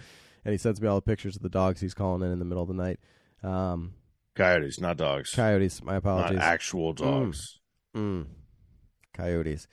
and 0.44 0.52
he 0.52 0.58
sends 0.58 0.80
me 0.80 0.88
all 0.88 0.96
the 0.96 1.02
pictures 1.02 1.36
of 1.36 1.42
the 1.42 1.48
dogs 1.48 1.80
he's 1.80 1.94
calling 1.94 2.22
in 2.22 2.32
in 2.32 2.38
the 2.38 2.44
middle 2.44 2.62
of 2.62 2.68
the 2.68 2.74
night. 2.74 2.98
Um, 3.42 3.94
Coyotes, 4.34 4.80
not 4.80 4.96
dogs. 4.96 5.30
coyotes. 5.30 5.82
My 5.82 5.92
not 5.92 5.98
apologies. 5.98 6.38
actual 6.40 6.92
dogs. 6.92 7.59
Mm. 7.94 8.26
Coyotes. 9.14 9.66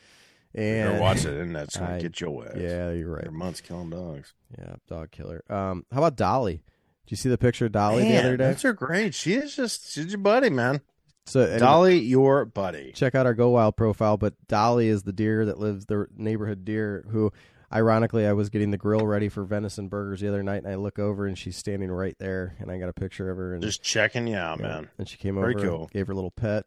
And 0.56 1.00
watch 1.00 1.26
it, 1.26 1.40
and 1.40 1.56
that's 1.56 1.78
gonna 1.78 2.00
get 2.02 2.20
your 2.20 2.46
ass. 2.48 2.56
Yeah, 2.58 2.92
you're 2.92 3.12
right. 3.14 3.24
Your 3.24 3.32
months 3.32 3.62
killing 3.62 3.90
dogs. 3.92 4.34
Yeah, 4.58 4.76
dog 4.88 5.12
killer. 5.12 5.44
Um, 5.50 5.86
how 5.92 6.00
about 6.00 6.16
Dolly? 6.16 6.64
Did 7.06 7.12
you 7.12 7.18
see 7.18 7.30
the 7.30 7.38
picture 7.38 7.68
of 7.68 7.74
Dolly 7.74 8.04
the 8.10 8.18
other 8.18 8.38
day? 8.38 8.46
That's 8.48 8.64
her 8.64 8.74
great. 8.74 9.14
She 9.14 9.34
is 9.36 9.56
just 9.56 9.92
she's 9.94 10.08
your 10.08 10.18
buddy, 10.18 10.50
man. 10.50 10.82
So 11.28 11.42
anyway, 11.42 11.60
Dolly, 11.60 12.00
your 12.00 12.46
buddy. 12.46 12.92
check 12.94 13.14
out 13.14 13.26
our 13.26 13.34
Go 13.34 13.50
Wild 13.50 13.76
profile. 13.78 14.18
But 14.18 14.34
Dolly 14.48 14.88
is 14.88 15.04
the 15.04 15.14
deer 15.14 15.46
that 15.46 15.60
lives 15.60 15.86
the 15.86 16.08
neighborhood 16.16 16.66
deer 16.66 17.06
who, 17.12 17.32
ironically, 17.72 18.26
I 18.26 18.34
was 18.34 18.50
getting 18.50 18.72
the 18.72 18.78
grill 18.78 19.06
ready 19.06 19.30
for 19.30 19.44
venison 19.44 19.90
burgers 19.90 20.22
the 20.22 20.28
other 20.30 20.42
night, 20.42 20.64
and 20.64 20.68
I 20.72 20.76
look 20.76 20.98
over 20.98 21.28
and 21.28 21.38
she's 21.38 21.58
standing 21.58 21.92
right 21.92 22.16
there, 22.18 22.56
and 22.60 22.72
I 22.72 22.78
got 22.80 22.90
a 22.90 22.94
picture 22.94 23.30
of 23.30 23.38
her. 23.38 23.54
And 23.54 23.62
Just 23.62 23.84
checking 23.84 24.26
you 24.26 24.38
out, 24.38 24.60
yeah, 24.60 24.68
man. 24.68 24.90
And 24.98 25.08
she 25.08 25.18
came 25.18 25.36
Very 25.36 25.54
over, 25.56 25.68
cool. 25.68 25.90
gave 25.94 26.08
her 26.08 26.14
a 26.14 26.16
little 26.16 26.32
pet. 26.32 26.66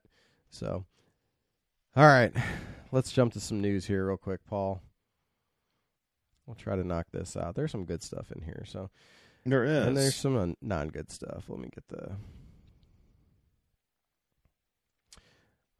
So, 0.51 0.85
all 1.97 2.07
right, 2.07 2.33
let's 2.93 3.13
jump 3.13 3.33
to 3.35 3.41
some 3.41 3.61
news 3.61 3.87
here 3.87 4.07
real 4.07 4.17
quick, 4.17 4.41
Paul. 4.49 4.81
We'll 6.47 6.55
try 6.57 6.77
to 6.77 6.85
knock 6.85 7.07
this 7.13 7.37
out. 7.37 7.55
There's 7.55 7.71
some 7.73 7.85
good 7.85 8.03
stuff 8.03 8.33
in 8.33 8.43
here. 8.43 8.65
So, 8.67 8.91
There 9.47 9.65
is. 9.65 9.87
and 9.87 9.97
there's 9.97 10.17
some 10.17 10.57
non 10.61 10.89
good 10.89 11.11
stuff. 11.11 11.45
Let 11.49 11.59
me 11.61 11.69
get 11.73 11.87
the. 11.89 12.17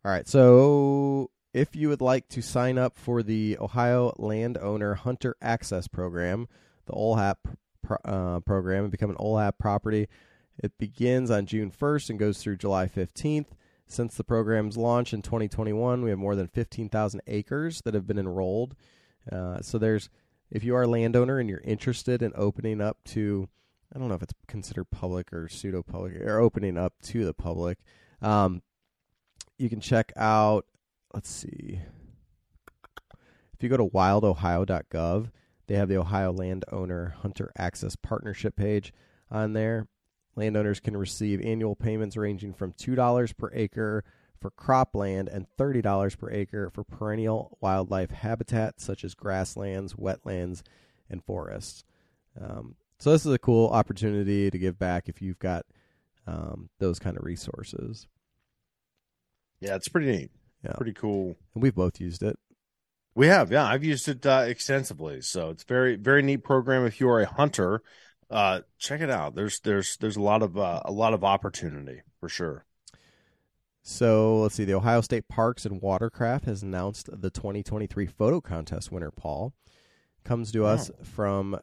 All 0.05 0.11
right. 0.13 0.27
So, 0.29 1.31
if 1.53 1.75
you 1.75 1.89
would 1.89 2.01
like 2.01 2.29
to 2.29 2.43
sign 2.43 2.79
up 2.79 2.97
for 2.97 3.23
the 3.23 3.57
Ohio 3.61 4.15
Landowner 4.17 4.95
Hunter 4.95 5.37
Access 5.43 5.89
Program, 5.89 6.47
the 6.87 6.93
OLHAP 6.93 7.37
pro- 7.83 7.97
uh, 8.05 8.41
program, 8.41 8.85
and 8.85 8.91
become 8.93 9.11
an 9.11 9.17
OLHAP 9.17 9.59
property, 9.59 10.09
it 10.63 10.73
begins 10.79 11.31
on 11.31 11.47
June 11.47 11.71
1st 11.73 12.11
and 12.11 12.19
goes 12.19 12.39
through 12.39 12.57
July 12.59 12.87
15th. 12.87 13.47
Since 13.91 14.15
the 14.15 14.23
program's 14.23 14.77
launch 14.77 15.13
in 15.13 15.21
2021, 15.21 16.03
we 16.03 16.11
have 16.11 16.19
more 16.19 16.37
than 16.37 16.47
15,000 16.47 17.21
acres 17.27 17.83
that 17.83 17.93
have 17.93 18.07
been 18.07 18.21
enrolled. 18.21 18.77
Uh, 19.31 19.61
so 19.63 19.79
there's, 19.79 20.09
if 20.49 20.63
you 20.63 20.77
are 20.77 20.85
a 20.85 20.87
landowner 20.87 21.41
and 21.41 21.51
you're 21.51 21.61
interested 21.65 22.23
in 22.23 22.33
opening 22.37 22.81
up 22.81 22.99
to, 23.07 23.49
I 23.93 23.99
don't 23.99 24.07
know 24.07 24.15
if 24.15 24.23
it's 24.23 24.33
considered 24.47 24.93
public 24.93 25.33
or 25.33 25.49
pseudo 25.49 25.83
public, 25.83 26.15
or 26.21 26.39
opening 26.39 26.79
up 26.79 26.95
to 27.07 27.25
the 27.25 27.35
public, 27.35 27.79
um, 28.23 28.63
you 29.59 29.69
can 29.69 29.81
check 29.81 30.13
out. 30.15 30.67
Let's 31.13 31.29
see. 31.29 31.81
If 33.55 33.61
you 33.61 33.69
go 33.69 33.77
to 33.77 33.87
wildohio.gov, 33.87 35.33
they 35.67 35.75
have 35.75 35.89
the 35.89 35.99
Ohio 35.99 36.33
Landowner 36.33 37.17
Hunter 37.23 37.51
Access 37.59 37.97
Partnership 37.97 38.55
page 38.55 38.93
on 39.33 39.53
there. 39.53 39.89
Landowners 40.37 40.81
can 40.81 40.97
receive 40.97 41.41
annual 41.43 41.75
payments 41.75 42.17
ranging 42.17 42.55
from 42.55 42.73
$2 42.73 43.37
per 43.37 43.51
acre 43.53 44.05
for 44.41 44.51
cropland 44.51 45.29
and 45.33 45.47
$30 45.59 46.19
per 46.19 46.31
acre 46.31 46.71
for 46.71 46.83
perennial 46.83 47.59
wildlife 47.61 48.11
habitat 48.11 48.81
such 48.81 49.05
as 49.05 49.15
grasslands, 49.15 49.95
wetlands, 49.95 50.63
and 51.11 51.23
forests. 51.25 51.85
Um, 52.41 52.77
so 52.99 53.13
this 53.13 53.27
is 53.27 53.33
a 53.33 53.39
cool 53.39 53.69
opportunity 53.69 54.51
to 54.51 54.59
give 54.59 54.79
back 54.79 55.09
if 55.09 55.21
you've 55.21 55.39
got 55.39 55.67
um, 56.27 56.71
those 56.79 56.99
kind 56.99 57.17
of 57.17 57.25
resources. 57.25 58.07
yeah, 59.61 59.75
it's 59.75 59.89
pretty 59.89 60.11
neat. 60.11 60.31
Yeah. 60.65 60.73
Pretty 60.75 60.93
cool. 60.93 61.37
And 61.55 61.63
we've 61.63 61.75
both 61.75 62.01
used 62.01 62.23
it. 62.23 62.39
We 63.15 63.27
have, 63.27 63.51
yeah, 63.51 63.65
I've 63.65 63.85
used 63.85 64.09
it 64.09 64.25
uh, 64.25 64.45
extensively. 64.47 65.21
So 65.23 65.51
it's 65.51 65.65
very, 65.65 65.97
very 65.97 66.23
neat 66.23 66.45
program. 66.45 66.87
If 66.87 67.01
you 67.01 67.09
are 67.09 67.21
a 67.21 67.27
hunter, 67.27 67.83
uh, 68.31 68.61
check 68.79 69.01
it 69.01 69.11
out. 69.11 69.35
There's, 69.35 69.61
there's, 69.61 69.97
there's 69.97 70.17
a 70.17 70.23
lot 70.23 70.43
of, 70.43 70.57
uh, 70.57 70.83
a 70.85 70.93
lot 70.93 71.15
of 71.15 71.25
opportunity 71.25 72.03
for 72.19 72.29
sure. 72.29 72.65
So 73.83 74.41
let's 74.43 74.55
see. 74.55 74.65
The 74.65 74.75
Ohio 74.75 75.01
State 75.01 75.29
Parks 75.29 75.65
and 75.65 75.81
Watercraft 75.81 76.45
has 76.45 76.63
announced 76.63 77.09
the 77.13 77.31
2023 77.31 78.07
photo 78.07 78.41
contest 78.41 78.93
winner. 78.93 79.11
Paul 79.11 79.55
comes 80.25 80.53
to 80.53 80.67
us 80.67 80.91
from 81.03 81.59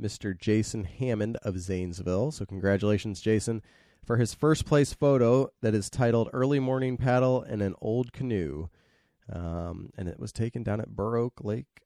Mr. 0.00 0.36
Jason 0.36 0.84
Hammond 0.84 1.36
of 1.42 1.58
Zanesville. 1.58 2.32
So 2.32 2.44
congratulations, 2.46 3.20
Jason, 3.20 3.62
for 4.04 4.16
his 4.16 4.34
first 4.34 4.64
place 4.64 4.92
photo 4.92 5.50
that 5.60 5.74
is 5.74 5.90
titled 5.90 6.30
"Early 6.32 6.58
Morning 6.58 6.96
Paddle 6.96 7.42
in 7.42 7.60
an 7.60 7.74
Old 7.80 8.12
Canoe," 8.12 8.68
um, 9.30 9.90
and 9.96 10.08
it 10.08 10.18
was 10.18 10.32
taken 10.32 10.62
down 10.62 10.80
at 10.80 10.96
Burr 10.96 11.18
Oak 11.18 11.44
Lake. 11.44 11.82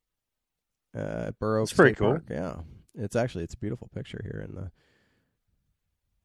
Uh, 0.97 1.33
Burr 1.39 1.59
Oak 1.59 1.65
It's 1.65 1.73
pretty 1.73 1.95
cool. 1.95 2.13
Park. 2.13 2.25
Yeah, 2.31 2.57
it's 2.97 3.17
actually 3.17 3.45
it's 3.45 3.55
a 3.55 3.59
beautiful 3.59 3.89
picture 3.95 4.21
here 4.23 4.45
in 4.47 4.55
the 4.55 4.71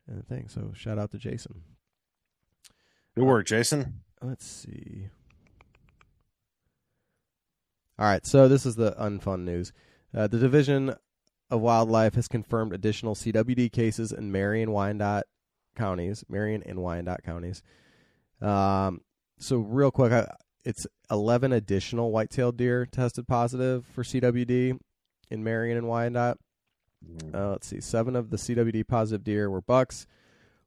in 0.08 0.18
the 0.18 0.24
thing. 0.24 0.48
So 0.48 0.72
shout 0.74 0.98
out 0.98 1.12
to 1.12 1.18
Jason. 1.18 1.62
Good 3.16 3.26
work, 3.26 3.46
Jason. 3.46 4.02
Let's 4.22 4.46
see. 4.46 5.10
All 8.00 8.08
right, 8.08 8.26
so 8.26 8.48
this 8.48 8.66
is 8.66 8.76
the 8.76 8.94
unfun 8.94 9.44
news. 9.44 9.74
Uh, 10.16 10.28
the 10.28 10.40
Division 10.40 10.96
of 11.50 11.62
Wildlife 11.62 12.16
has 12.16 12.28
confirmed 12.28 12.74
additional 12.74 13.14
CWD 13.14 13.72
cases 13.72 14.12
in 14.12 14.32
Marion, 14.32 14.70
Wyandot 14.70 15.24
counties. 15.76 16.24
Marion 16.30 16.64
and 16.66 16.80
Wyandot 16.80 17.24
counties. 17.24 17.62
Um, 18.42 19.02
so 19.38 19.58
real 19.58 19.92
quick, 19.92 20.12
I, 20.14 20.28
it's 20.64 20.88
11 21.12 21.52
additional 21.52 22.12
white-tailed 22.12 22.58
deer 22.58 22.86
tested 22.86 23.28
positive 23.28 23.86
for 23.86 24.04
CWD 24.04 24.80
in 25.30 25.44
Marion 25.44 25.78
and 25.78 25.88
Wyandot. 25.88 26.36
Uh, 27.34 27.52
let's 27.52 27.68
see. 27.68 27.82
Seven 27.82 28.16
of 28.16 28.30
the 28.30 28.38
CWD 28.38 28.88
positive 28.88 29.24
deer 29.24 29.50
were 29.50 29.62
bucks. 29.62 30.06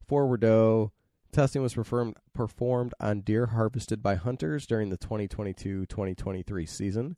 Four 0.07 0.27
were 0.27 0.37
doe. 0.37 0.93
testing 1.33 1.63
was 1.63 1.75
performed 1.75 2.17
performed 2.33 2.95
on 3.01 3.21
deer 3.21 3.47
harvested 3.47 4.03
by 4.03 4.15
hunters 4.15 4.67
during 4.67 4.91
the 4.91 4.99
2022-2023 4.99 6.69
season, 6.69 7.17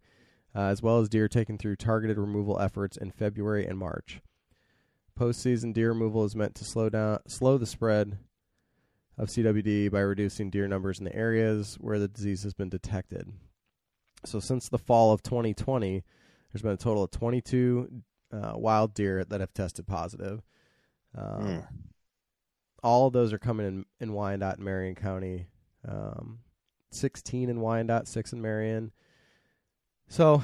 uh, 0.55 0.61
as 0.61 0.83
well 0.83 1.01
as 1.01 1.09
deer 1.09 1.29
taken 1.29 1.59
through 1.59 1.77
targeted 1.77 2.19
removal 2.19 2.61
efforts 2.61 2.97
in 2.97 3.11
February 3.11 3.67
and 3.67 3.79
March. 3.79 4.21
Postseason 5.19 5.73
deer 5.73 5.89
removal 5.89 6.25
is 6.25 6.37
meant 6.37 6.55
to 6.57 6.65
slow 6.65 6.89
down 6.89 7.19
slow 7.27 7.59
the 7.59 7.67
spread 7.67 8.19
of 9.19 9.29
CWD 9.29 9.91
by 9.91 10.01
reducing 10.01 10.51
deer 10.51 10.69
numbers 10.69 10.99
in 10.99 11.05
the 11.05 11.17
areas 11.17 11.77
where 11.81 11.99
the 11.99 12.09
disease 12.09 12.43
has 12.43 12.53
been 12.53 12.69
detected. 12.69 13.33
So 14.25 14.41
since 14.41 14.69
the 14.69 14.79
fall 14.79 15.13
of 15.13 15.23
2020, 15.23 16.03
there's 16.53 16.63
been 16.63 16.73
a 16.73 16.77
total 16.77 17.05
of 17.05 17.11
22 17.11 18.03
uh, 18.37 18.53
wild 18.57 18.95
deer 18.95 19.25
that 19.25 19.41
have 19.41 19.53
tested 19.53 19.87
positive. 19.87 20.43
Um, 21.17 21.47
Mm. 21.47 21.69
All 22.83 23.07
of 23.07 23.13
those 23.13 23.33
are 23.33 23.39
coming 23.39 23.67
in 23.67 23.85
in 24.01 24.11
Wyandot 24.11 24.57
and 24.57 24.65
Marion 24.65 24.95
County. 24.95 25.47
Um, 25.89 26.41
16 26.91 27.49
in 27.49 27.59
Wyandot, 27.59 28.07
six 28.07 28.33
in 28.33 28.41
Marion. 28.41 28.93
So 30.09 30.43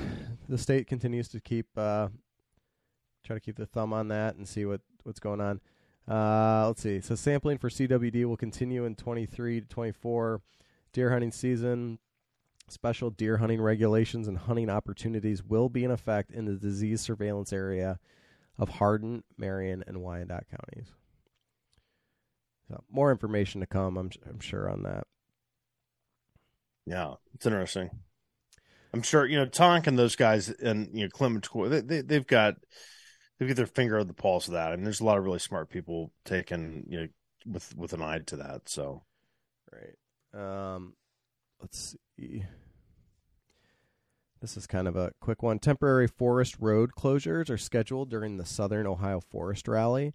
the 0.49 0.59
state 0.59 0.87
continues 0.87 1.29
to 1.29 1.41
keep 1.41 1.67
uh, 1.77 2.09
try 3.25 3.37
to 3.37 3.41
keep 3.41 3.57
the 3.57 3.67
thumb 3.67 3.93
on 3.93 4.09
that 4.09 4.37
and 4.37 4.49
see 4.49 4.65
what 4.65 4.81
what's 5.05 5.21
going 5.21 5.41
on. 5.41 5.61
Uh, 6.09 6.67
let's 6.67 6.83
see. 6.83 7.01
So 7.01 7.15
sampling 7.15 7.59
for 7.59 7.69
CWD 7.69 8.25
will 8.25 8.37
continue 8.37 8.85
in 8.85 8.97
23 8.97 9.61
to 9.61 9.67
24 9.69 10.41
deer 10.93 11.11
hunting 11.11 11.31
season. 11.31 11.99
Special 12.73 13.11
deer 13.11 13.37
hunting 13.37 13.61
regulations 13.61 14.29
and 14.29 14.39
hunting 14.39 14.71
opportunities 14.71 15.43
will 15.43 15.69
be 15.69 15.85
in 15.85 15.91
effect 15.91 16.31
in 16.31 16.47
the 16.47 16.55
disease 16.55 17.01
surveillance 17.01 17.53
area 17.53 17.99
of 18.59 18.71
Hardin, 18.71 19.23
Marion, 19.37 19.85
and 19.87 19.99
Wyandot 19.99 20.45
counties. 20.51 20.93
So 22.69 22.83
more 22.91 23.11
information 23.11 23.61
to 23.61 23.67
come, 23.67 23.97
I'm 23.97 24.11
I'm 24.29 24.41
sure 24.41 24.71
on 24.71 24.85
that. 24.85 25.07
Yeah, 26.87 27.15
it's 27.35 27.47
interesting. 27.47 27.91
I'm 28.95 29.03
sure 29.03 29.27
you 29.27 29.37
know 29.37 29.47
Tonk 29.47 29.87
and 29.87 29.99
those 29.99 30.17
guys 30.17 30.49
and 30.49 30.89
you 30.93 31.05
know 31.05 31.11
Clement. 31.11 31.47
They, 31.71 31.81
they 31.81 32.01
they've 32.01 32.27
got 32.27 32.57
they've 33.39 33.49
got 33.49 33.57
their 33.57 33.67
finger 33.67 33.99
on 33.99 34.07
the 34.07 34.15
pulse 34.15 34.49
of 34.49 34.55
that, 34.55 34.73
and 34.73 34.85
there's 34.85 35.01
a 35.01 35.05
lot 35.05 35.19
of 35.19 35.25
really 35.25 35.39
smart 35.39 35.71
people 35.71 36.13
taking 36.25 36.87
you 36.89 37.01
know 37.01 37.07
with 37.47 37.77
with 37.77 37.93
an 37.93 38.03
eye 38.03 38.21
to 38.27 38.37
that. 38.37 38.69
So 38.69 39.03
Right. 39.73 40.75
Um, 40.75 40.95
let's 41.61 41.97
see. 42.19 42.45
This 44.43 44.57
is 44.57 44.67
kind 44.67 44.89
of 44.89 44.97
a 44.97 45.13
quick 45.21 45.41
one. 45.41 45.61
Temporary 45.61 46.09
forest 46.09 46.57
road 46.59 46.91
closures 46.99 47.49
are 47.49 47.57
scheduled 47.57 48.11
during 48.11 48.39
the 48.39 48.45
Southern 48.45 48.89
Ohio 48.89 49.21
Forest 49.21 49.69
Rally. 49.69 50.15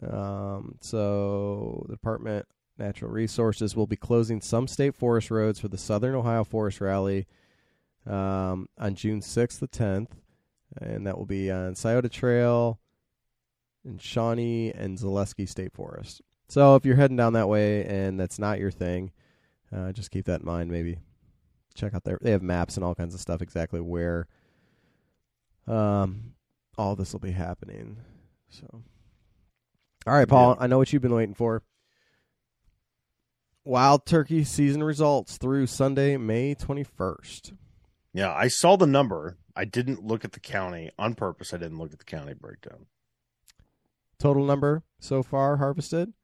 Um, 0.00 0.76
so 0.80 1.84
the 1.86 1.92
Department 1.92 2.46
of 2.46 2.86
Natural 2.86 3.10
Resources 3.10 3.76
will 3.76 3.86
be 3.86 3.96
closing 3.96 4.40
some 4.40 4.66
state 4.66 4.94
forest 4.94 5.30
roads 5.30 5.60
for 5.60 5.68
the 5.68 5.76
Southern 5.76 6.14
Ohio 6.14 6.42
Forest 6.42 6.80
Rally 6.80 7.26
um, 8.06 8.66
on 8.78 8.94
June 8.94 9.20
6th 9.20 9.58
the 9.58 9.68
10th, 9.68 10.12
and 10.80 11.06
that 11.06 11.18
will 11.18 11.26
be 11.26 11.50
on 11.50 11.74
Scioto 11.74 12.08
Trail 12.08 12.80
and 13.84 14.00
Shawnee 14.00 14.72
and 14.72 14.96
Zaleski 14.96 15.46
State 15.46 15.74
Forest. 15.74 16.22
So 16.48 16.76
if 16.76 16.86
you're 16.86 16.96
heading 16.96 17.18
down 17.18 17.34
that 17.34 17.50
way 17.50 17.84
and 17.84 18.18
that's 18.18 18.38
not 18.38 18.58
your 18.58 18.70
thing, 18.70 19.12
uh, 19.70 19.92
just 19.92 20.10
keep 20.10 20.24
that 20.24 20.40
in 20.40 20.46
mind. 20.46 20.70
Maybe 20.70 20.98
check 21.74 21.94
out 21.94 22.04
their 22.04 22.18
they 22.20 22.32
have 22.32 22.42
maps 22.42 22.76
and 22.76 22.84
all 22.84 22.94
kinds 22.94 23.14
of 23.14 23.20
stuff 23.20 23.40
exactly 23.42 23.80
where 23.80 24.26
um 25.66 26.34
all 26.78 26.96
this 26.96 27.12
will 27.12 27.20
be 27.20 27.32
happening. 27.32 27.98
So, 28.48 28.82
all 30.06 30.14
right, 30.14 30.28
Paul, 30.28 30.56
I 30.58 30.66
know 30.66 30.78
what 30.78 30.92
you've 30.92 31.02
been 31.02 31.14
waiting 31.14 31.34
for. 31.34 31.62
Wild 33.64 34.06
turkey 34.06 34.44
season 34.44 34.82
results 34.82 35.36
through 35.36 35.66
Sunday, 35.66 36.16
May 36.16 36.54
21st. 36.54 37.52
yeah, 38.14 38.32
I 38.32 38.48
saw 38.48 38.76
the 38.76 38.86
number. 38.86 39.36
I 39.54 39.66
didn't 39.66 40.02
look 40.04 40.24
at 40.24 40.32
the 40.32 40.40
county 40.40 40.90
on 40.98 41.14
purpose. 41.14 41.52
I 41.52 41.58
didn't 41.58 41.78
look 41.78 41.92
at 41.92 41.98
the 41.98 42.04
county 42.04 42.32
breakdown. 42.32 42.86
Total 44.18 44.44
number 44.44 44.82
so 44.98 45.22
far 45.22 45.58
harvested 45.58 46.14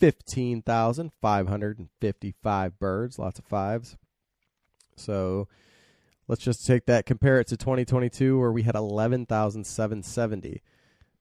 15,555 0.00 2.78
birds, 2.78 3.18
lots 3.18 3.38
of 3.38 3.44
fives. 3.44 3.96
So 4.96 5.48
let's 6.28 6.42
just 6.42 6.66
take 6.66 6.86
that, 6.86 7.06
compare 7.06 7.40
it 7.40 7.48
to 7.48 7.56
2022, 7.56 8.38
where 8.38 8.52
we 8.52 8.62
had 8.62 8.74
11,770. 8.74 10.62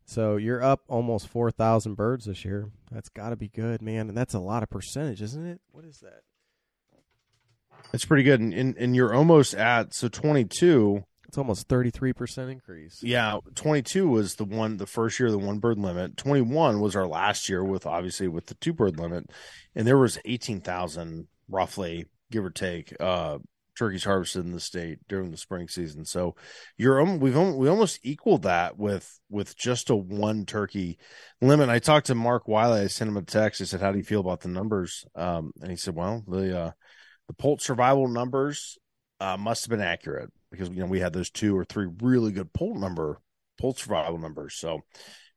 So 0.05 0.35
you're 0.35 0.61
up 0.61 0.81
almost 0.87 1.27
4,000 1.27 1.95
birds 1.95 2.25
this 2.25 2.43
year. 2.43 2.69
That's 2.91 3.09
got 3.09 3.29
to 3.29 3.35
be 3.35 3.47
good, 3.47 3.81
man. 3.81 4.09
And 4.09 4.17
that's 4.17 4.33
a 4.33 4.39
lot 4.39 4.63
of 4.63 4.69
percentage, 4.69 5.21
isn't 5.21 5.45
it? 5.45 5.61
What 5.71 5.85
is 5.85 5.99
that? 5.99 6.23
It's 7.93 8.05
pretty 8.05 8.23
good, 8.23 8.39
and, 8.39 8.53
and 8.53 8.75
and 8.77 8.95
you're 8.95 9.13
almost 9.13 9.53
at 9.53 9.93
so 9.93 10.07
22. 10.07 11.03
It's 11.27 11.37
almost 11.37 11.67
33% 11.67 12.51
increase. 12.51 13.01
Yeah, 13.01 13.39
22 13.55 14.07
was 14.07 14.35
the 14.35 14.45
one, 14.45 14.77
the 14.77 14.85
first 14.85 15.19
year 15.19 15.27
of 15.27 15.31
the 15.31 15.39
one 15.39 15.57
bird 15.57 15.79
limit. 15.79 16.15
21 16.15 16.79
was 16.79 16.95
our 16.95 17.07
last 17.07 17.49
year 17.49 17.63
with 17.63 17.87
obviously 17.87 18.27
with 18.27 18.45
the 18.47 18.53
two 18.55 18.71
bird 18.71 18.99
limit, 18.99 19.31
and 19.73 19.87
there 19.87 19.97
was 19.97 20.19
18,000 20.25 21.27
roughly, 21.49 22.05
give 22.29 22.45
or 22.45 22.51
take, 22.51 22.95
uh, 22.99 23.39
turkeys 23.77 24.03
harvested 24.03 24.45
in 24.45 24.51
the 24.51 24.59
state 24.59 24.99
during 25.07 25.31
the 25.31 25.37
spring 25.37 25.67
season. 25.67 26.05
So 26.05 26.35
you're 26.77 27.01
um, 27.01 27.19
we've 27.19 27.35
al- 27.35 27.57
we 27.57 27.67
almost 27.67 27.99
equaled 28.03 28.43
that 28.43 28.77
with 28.77 29.19
with 29.29 29.57
just 29.57 29.89
a 29.89 29.95
one 29.95 30.45
turkey 30.45 30.97
limit. 31.41 31.69
I 31.69 31.79
talked 31.79 32.07
to 32.07 32.15
Mark 32.15 32.47
Wiley. 32.47 32.81
I 32.81 32.87
sent 32.87 33.09
him 33.09 33.17
a 33.17 33.21
text. 33.21 33.61
I 33.61 33.65
said, 33.65 33.81
"How 33.81 33.91
do 33.91 33.97
you 33.97 34.03
feel 34.03 34.19
about 34.19 34.41
the 34.41 34.49
numbers?" 34.49 35.05
Um, 35.15 35.51
and 35.61 35.71
he 35.71 35.77
said, 35.77 35.95
"Well, 35.95 36.23
the 36.27 36.59
uh, 36.59 36.71
the 37.27 37.33
poult 37.33 37.61
survival 37.61 38.07
numbers 38.07 38.77
uh, 39.19 39.37
must 39.37 39.65
have 39.65 39.69
been 39.69 39.85
accurate 39.85 40.31
because 40.51 40.69
you 40.69 40.81
know 40.81 40.85
we 40.85 40.99
had 40.99 41.13
those 41.13 41.29
two 41.29 41.57
or 41.57 41.65
three 41.65 41.87
really 42.01 42.31
good 42.31 42.53
poult 42.53 42.77
number 42.77 43.19
poult 43.59 43.79
survival 43.79 44.17
numbers. 44.17 44.55
So." 44.55 44.81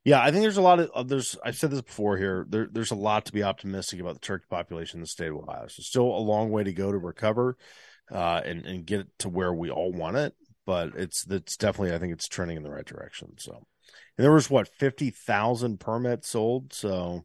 Yeah, 0.05 0.23
I 0.23 0.31
think 0.31 0.43
there's 0.43 0.57
a 0.57 0.63
lot 0.63 0.79
of 0.79 0.89
uh, 0.95 1.03
there's 1.03 1.37
I've 1.45 1.57
said 1.57 1.73
this 1.73 1.81
before 1.81 2.17
here. 2.17 2.47
There, 2.49 2.69
there's 2.71 2.93
a 2.93 2.95
lot 2.95 3.27
to 3.27 3.33
be 3.33 3.43
optimistic 3.43 3.99
about 3.99 4.15
the 4.15 4.21
turkey 4.21 4.45
population 4.49 4.99
in 4.99 5.01
the 5.01 5.09
state 5.09 5.31
of 5.31 5.35
Ohio. 5.39 5.67
So 5.67 5.83
still 5.83 6.05
a 6.05 6.23
long 6.23 6.53
way 6.53 6.63
to 6.63 6.73
go 6.73 6.93
to 6.93 6.97
recover 6.97 7.57
uh, 8.11 8.41
and 8.45 8.65
and 8.67 8.87
get 8.87 9.01
it 9.01 9.09
to 9.21 9.29
where 9.29 9.53
we 9.53 9.71
all 9.71 9.93
want 9.93 10.17
it. 10.17 10.35
But 10.65 10.91
it's 10.97 11.27
it's 11.31 11.57
definitely 11.57 11.95
I 11.95 11.99
think 11.99 12.13
it's 12.13 12.29
trending 12.29 12.57
in 12.57 12.63
the 12.63 12.71
right 12.71 12.85
direction. 12.85 13.35
So, 13.39 13.53
and 14.17 14.25
there 14.25 14.33
was 14.33 14.51
what 14.51 14.69
fifty 14.69 15.11
thousand 15.11 15.81
permits 15.81 16.29
sold. 16.29 16.73
So 16.73 17.25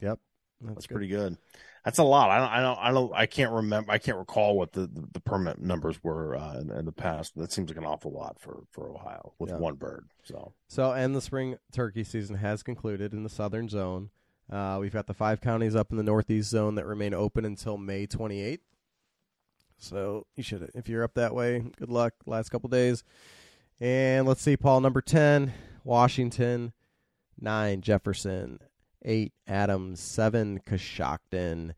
Yep. 0.00 0.18
that's 0.60 0.86
good. 0.86 0.94
pretty 0.94 1.08
good. 1.08 1.36
That's 1.84 1.98
a 1.98 2.04
lot. 2.04 2.30
I 2.30 2.38
don't 2.38 2.48
I 2.50 2.60
don't 2.60 2.78
I 2.78 2.92
don't 2.92 3.12
I 3.14 3.26
can't 3.26 3.52
remember. 3.52 3.92
I 3.92 3.98
can't 3.98 4.18
recall 4.18 4.56
what 4.56 4.72
the 4.72 4.82
the, 4.88 5.06
the 5.14 5.20
permit 5.20 5.60
numbers 5.60 6.02
were 6.02 6.34
uh, 6.36 6.58
in, 6.60 6.70
in 6.70 6.84
the 6.84 6.92
past. 6.92 7.36
That 7.36 7.52
seems 7.52 7.70
like 7.70 7.78
an 7.78 7.84
awful 7.84 8.12
lot 8.12 8.40
for 8.40 8.64
for 8.72 8.90
Ohio 8.90 9.34
with 9.38 9.50
Yeah. 9.50 9.58
one 9.58 9.74
bird. 9.76 10.08
So 10.24 10.52
So, 10.68 10.92
and 10.92 11.14
the 11.14 11.20
spring 11.20 11.58
turkey 11.72 12.02
season 12.04 12.36
has 12.36 12.62
concluded 12.64 13.12
in 13.12 13.22
the 13.22 13.28
southern 13.28 13.68
zone. 13.68 14.10
Uh, 14.50 14.78
we've 14.80 14.92
got 14.92 15.06
the 15.08 15.14
five 15.14 15.40
counties 15.40 15.74
up 15.74 15.90
in 15.90 15.96
the 15.96 16.02
northeast 16.04 16.50
zone 16.50 16.74
that 16.76 16.86
remain 16.86 17.14
open 17.14 17.44
until 17.44 17.76
May 17.76 18.06
28th. 18.06 18.60
So, 19.78 20.26
you 20.36 20.42
should, 20.42 20.70
if 20.74 20.88
you're 20.88 21.04
up 21.04 21.14
that 21.14 21.34
way, 21.34 21.62
good 21.78 21.90
luck 21.90 22.14
last 22.26 22.50
couple 22.50 22.68
days. 22.68 23.04
And 23.80 24.26
let's 24.26 24.40
see, 24.40 24.56
Paul, 24.56 24.80
number 24.80 25.02
10, 25.02 25.52
Washington, 25.84 26.72
9, 27.38 27.80
Jefferson, 27.82 28.58
8, 29.04 29.32
Adams, 29.46 30.00
7, 30.00 30.60
Coshocton. 30.66 31.72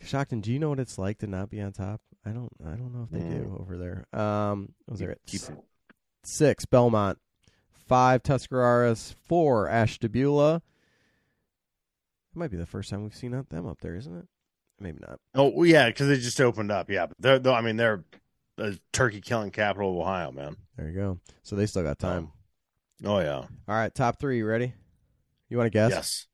Coshocton, 0.00 0.42
do 0.42 0.52
you 0.52 0.58
know 0.58 0.68
what 0.68 0.78
it's 0.78 0.98
like 0.98 1.18
to 1.18 1.26
not 1.26 1.50
be 1.50 1.60
on 1.60 1.72
top? 1.72 2.00
I 2.24 2.30
don't 2.30 2.50
I 2.64 2.70
don't 2.70 2.92
know 2.92 3.04
if 3.04 3.10
they 3.10 3.20
do 3.20 3.56
over 3.60 3.76
there. 3.76 4.20
Um, 4.20 4.70
was 4.88 4.98
there 4.98 5.12
at 5.12 5.18
six 6.24 6.64
Belmont, 6.66 7.18
five 7.86 8.22
Tuscarawas, 8.22 9.14
four 9.28 9.68
Ashtabula. 9.68 10.56
It 10.56 10.62
might 12.38 12.50
be 12.50 12.56
the 12.56 12.66
first 12.66 12.90
time 12.90 13.04
we've 13.04 13.14
seen 13.14 13.30
them 13.30 13.66
up 13.66 13.80
there, 13.80 13.94
isn't 13.94 14.16
it? 14.16 14.26
Maybe 14.78 14.98
not. 15.00 15.18
Oh 15.34 15.62
yeah, 15.62 15.88
because 15.88 16.08
they 16.08 16.16
just 16.16 16.40
opened 16.40 16.70
up. 16.70 16.90
Yeah, 16.90 17.06
but 17.06 17.16
they're, 17.18 17.38
they're 17.38 17.52
I 17.52 17.60
mean 17.62 17.76
they're 17.76 18.04
the 18.56 18.78
turkey 18.92 19.20
killing 19.20 19.50
capital 19.50 19.90
of 19.92 19.96
Ohio, 20.06 20.32
man. 20.32 20.56
There 20.76 20.88
you 20.88 20.94
go. 20.94 21.18
So 21.42 21.56
they 21.56 21.66
still 21.66 21.82
got 21.82 21.98
time. 21.98 22.30
Oh 23.04 23.18
yeah. 23.20 23.36
All 23.38 23.48
right, 23.68 23.94
top 23.94 24.18
three. 24.20 24.38
You 24.38 24.46
ready? 24.46 24.74
You 25.48 25.56
want 25.58 25.66
to 25.66 25.70
guess? 25.70 25.90
Yes. 25.90 26.26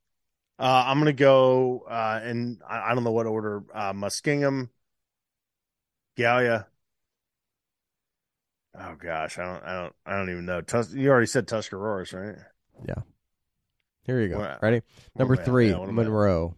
Uh, 0.59 0.85
I'm 0.87 0.99
gonna 0.99 1.13
go, 1.13 1.85
uh, 1.89 2.21
and 2.23 2.61
I, 2.69 2.91
I 2.91 2.95
don't 2.95 3.05
know 3.05 3.11
what 3.13 3.27
order. 3.27 3.63
Uh, 3.75 3.93
Muskingum, 3.93 4.69
Gallia. 6.17 6.67
Oh 8.79 8.95
gosh, 8.99 9.39
I 9.39 9.45
don't, 9.45 9.65
I 9.65 9.83
don't, 9.83 9.95
I 10.07 10.17
don't 10.17 10.31
even 10.31 10.47
know. 10.47 10.61
Tus- 10.61 10.93
you 10.93 11.11
already 11.11 11.27
said 11.27 11.47
Tuscaroras, 11.47 12.15
right? 12.15 12.37
Yeah. 12.87 13.03
Here 14.05 14.21
you 14.21 14.29
go. 14.29 14.57
Ready? 14.63 14.83
Number 15.17 15.37
three, 15.37 15.71
Yeah, 15.71 15.85
Monroe. 15.87 16.55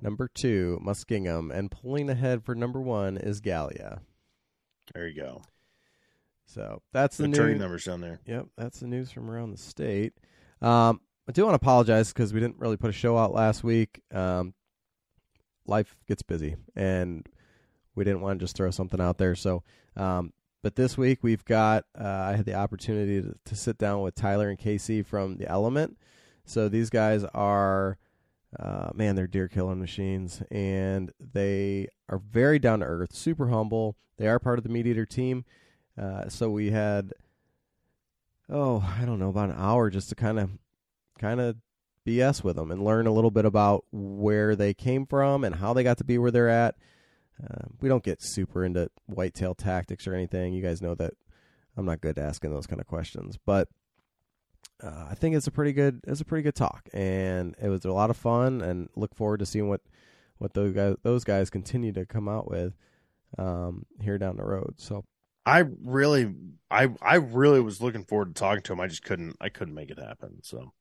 Number 0.00 0.28
two, 0.28 0.80
Muskingum. 0.84 1.50
And 1.52 1.70
pulling 1.70 2.08
ahead 2.10 2.44
for 2.44 2.54
number 2.54 2.80
one 2.80 3.16
is 3.16 3.40
Gallia. 3.40 4.00
There 4.94 5.06
you 5.06 5.20
go. 5.20 5.42
So 6.44 6.82
that's 6.92 7.16
the 7.16 7.24
The 7.24 7.28
news. 7.28 7.60
numbers 7.60 7.84
down 7.84 8.00
there. 8.00 8.20
Yep, 8.26 8.48
that's 8.56 8.80
the 8.80 8.86
news 8.86 9.10
from 9.10 9.30
around 9.30 9.52
the 9.52 9.58
state. 9.58 10.12
Um, 10.60 11.00
I 11.28 11.32
do 11.32 11.44
want 11.44 11.52
to 11.52 11.64
apologize 11.64 12.12
because 12.12 12.34
we 12.34 12.40
didn't 12.40 12.58
really 12.58 12.76
put 12.76 12.90
a 12.90 12.92
show 12.92 13.16
out 13.16 13.32
last 13.32 13.62
week. 13.62 14.02
Um, 14.12 14.54
life 15.66 15.96
gets 16.08 16.22
busy, 16.22 16.56
and 16.74 17.26
we 17.94 18.04
didn't 18.04 18.20
want 18.20 18.38
to 18.38 18.44
just 18.44 18.56
throw 18.56 18.70
something 18.70 19.00
out 19.00 19.18
there. 19.18 19.34
So, 19.34 19.62
um, 19.96 20.32
but 20.62 20.76
this 20.76 20.98
week 20.98 21.20
we've 21.22 21.44
got 21.44 21.84
uh, 21.98 22.06
I 22.06 22.36
had 22.36 22.44
the 22.44 22.54
opportunity 22.54 23.22
to, 23.22 23.34
to, 23.46 23.56
sit 23.56 23.78
down 23.78 24.02
with 24.02 24.14
Tyler 24.14 24.48
and 24.48 24.58
KC 24.58 25.04
from 25.06 25.36
the 25.36 25.48
Element. 25.48 25.96
So 26.44 26.68
these 26.68 26.90
guys 26.90 27.24
are, 27.34 27.98
uh, 28.58 28.90
man, 28.94 29.16
they're 29.16 29.26
deer 29.26 29.48
killing 29.48 29.80
machines, 29.80 30.42
and 30.50 31.12
they 31.18 31.88
are 32.08 32.18
very 32.18 32.58
down 32.58 32.80
to 32.80 32.86
earth, 32.86 33.14
super 33.14 33.48
humble. 33.48 33.96
They 34.18 34.28
are 34.28 34.38
part 34.38 34.58
of 34.58 34.64
the 34.64 34.70
MeatEater 34.70 35.08
team. 35.08 35.44
Uh, 36.00 36.28
so 36.28 36.50
we 36.50 36.70
had, 36.70 37.12
oh, 38.48 38.94
I 39.00 39.04
don't 39.04 39.18
know, 39.18 39.30
about 39.30 39.50
an 39.50 39.56
hour 39.58 39.90
just 39.90 40.10
to 40.10 40.14
kind 40.14 40.38
of, 40.38 40.50
kind 41.18 41.40
of 41.40 41.56
BS 42.06 42.42
with 42.42 42.56
them 42.56 42.70
and 42.70 42.84
learn 42.84 43.06
a 43.06 43.12
little 43.12 43.30
bit 43.30 43.44
about 43.44 43.84
where 43.92 44.56
they 44.56 44.74
came 44.74 45.06
from 45.06 45.44
and 45.44 45.56
how 45.56 45.72
they 45.72 45.82
got 45.82 45.98
to 45.98 46.04
be 46.04 46.18
where 46.18 46.30
they're 46.30 46.48
at. 46.48 46.76
Uh, 47.42 47.66
we 47.80 47.88
don't 47.88 48.04
get 48.04 48.22
super 48.22 48.64
into 48.64 48.90
whitetail 49.06 49.54
tactics 49.54 50.06
or 50.06 50.14
anything. 50.14 50.52
You 50.52 50.62
guys 50.62 50.82
know 50.82 50.94
that 50.96 51.14
I'm 51.76 51.86
not 51.86 52.00
good 52.00 52.18
at 52.18 52.24
asking 52.24 52.52
those 52.52 52.66
kind 52.66 52.80
of 52.80 52.86
questions, 52.86 53.38
but 53.44 53.68
uh, 54.82 55.06
I 55.10 55.14
think 55.14 55.36
it's 55.36 55.46
a 55.46 55.50
pretty 55.50 55.72
good 55.72 56.00
it's 56.06 56.20
a 56.20 56.24
pretty 56.24 56.42
good 56.42 56.54
talk, 56.54 56.88
and 56.92 57.54
it 57.60 57.68
was 57.68 57.84
a 57.84 57.92
lot 57.92 58.10
of 58.10 58.16
fun. 58.16 58.60
And 58.60 58.88
look 58.96 59.14
forward 59.14 59.38
to 59.38 59.46
seeing 59.46 59.68
what 59.68 59.80
what 60.38 60.54
those 60.54 60.72
guys 60.72 60.96
those 61.02 61.24
guys 61.24 61.50
continue 61.50 61.92
to 61.92 62.06
come 62.06 62.28
out 62.28 62.50
with 62.50 62.74
um, 63.38 63.86
here 64.00 64.18
down 64.18 64.36
the 64.36 64.44
road. 64.44 64.74
So 64.78 65.04
I 65.46 65.64
really 65.84 66.34
I 66.70 66.88
I 67.00 67.16
really 67.16 67.60
was 67.60 67.80
looking 67.80 68.04
forward 68.04 68.34
to 68.34 68.40
talking 68.40 68.62
to 68.62 68.72
him. 68.72 68.80
I 68.80 68.88
just 68.88 69.04
couldn't 69.04 69.36
I 69.40 69.48
couldn't 69.48 69.74
make 69.74 69.90
it 69.90 69.98
happen. 69.98 70.38
So 70.42 70.72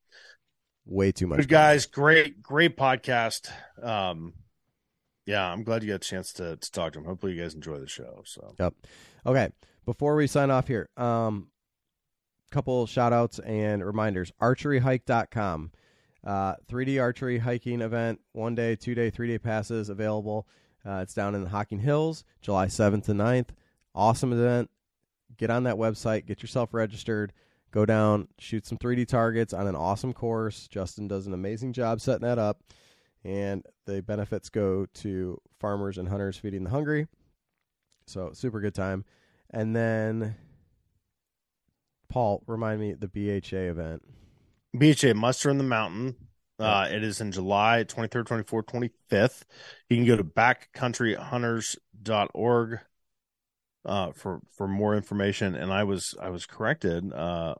way 0.85 1.11
too 1.11 1.27
much. 1.27 1.39
Good 1.39 1.49
guys, 1.49 1.85
great 1.85 2.41
great 2.41 2.77
podcast. 2.77 3.51
Um, 3.81 4.33
yeah, 5.25 5.51
I'm 5.51 5.63
glad 5.63 5.83
you 5.83 5.89
got 5.89 5.95
a 5.95 5.99
chance 5.99 6.33
to, 6.33 6.57
to 6.57 6.71
talk 6.71 6.93
to 6.93 6.99
him. 6.99 7.05
Hopefully, 7.05 7.33
you 7.33 7.41
guys 7.41 7.53
enjoy 7.53 7.77
the 7.77 7.87
show. 7.87 8.23
So, 8.25 8.55
yep. 8.59 8.73
Okay, 9.25 9.49
before 9.85 10.15
we 10.15 10.27
sign 10.27 10.49
off 10.49 10.67
here, 10.67 10.89
um, 10.97 11.47
couple 12.51 12.85
shout 12.85 13.13
outs 13.13 13.39
and 13.39 13.83
reminders. 13.85 14.31
Archeryhike.com. 14.41 15.71
Uh, 16.23 16.55
3D 16.69 17.01
archery 17.01 17.39
hiking 17.39 17.81
event, 17.81 18.19
one 18.33 18.53
day, 18.53 18.75
two 18.75 18.93
day, 18.93 19.09
three 19.09 19.27
day 19.27 19.39
passes 19.39 19.89
available. 19.89 20.47
Uh, 20.85 20.99
it's 21.01 21.15
down 21.15 21.33
in 21.33 21.43
the 21.43 21.49
Hocking 21.49 21.79
Hills, 21.79 22.23
July 22.41 22.67
7th 22.67 23.05
to 23.05 23.13
9th. 23.13 23.49
Awesome 23.95 24.31
event. 24.31 24.69
Get 25.37 25.49
on 25.49 25.63
that 25.63 25.77
website, 25.77 26.27
get 26.27 26.43
yourself 26.43 26.73
registered, 26.73 27.33
go 27.71 27.85
down, 27.85 28.27
shoot 28.37 28.67
some 28.67 28.77
3D 28.77 29.07
targets 29.07 29.53
on 29.53 29.65
an 29.65 29.75
awesome 29.75 30.13
course. 30.13 30.67
Justin 30.67 31.07
does 31.07 31.25
an 31.25 31.33
amazing 31.33 31.73
job 31.73 32.01
setting 32.01 32.27
that 32.27 32.37
up 32.37 32.61
and 33.23 33.65
the 33.85 34.01
benefits 34.01 34.49
go 34.49 34.85
to 34.93 35.39
farmers 35.59 35.97
and 35.97 36.07
hunters 36.07 36.37
feeding 36.37 36.63
the 36.63 36.69
hungry. 36.69 37.07
So 38.07 38.31
super 38.33 38.59
good 38.59 38.73
time. 38.73 39.05
And 39.51 39.75
then 39.75 40.35
Paul, 42.11 42.43
remind 42.45 42.79
me 42.79 42.93
the 42.93 43.07
BHA 43.07 43.57
event. 43.57 44.03
BHA 44.77 45.15
Muster 45.15 45.49
in 45.49 45.57
the 45.57 45.63
Mountain. 45.63 46.15
Uh, 46.59 46.87
it 46.91 47.03
is 47.03 47.19
in 47.21 47.31
July 47.31 47.85
23rd, 47.87 48.25
24th, 48.25 48.65
25th. 48.65 49.45
You 49.89 49.97
can 49.97 50.05
go 50.05 50.15
to 50.15 50.23
backcountryhunters.org 50.23 52.79
uh, 53.83 54.11
for 54.11 54.41
for 54.55 54.67
more 54.67 54.95
information. 54.95 55.55
And 55.55 55.73
I 55.73 55.85
was 55.85 56.13
I 56.21 56.29
was 56.29 56.45
corrected. 56.45 57.11
Uh, 57.11 57.55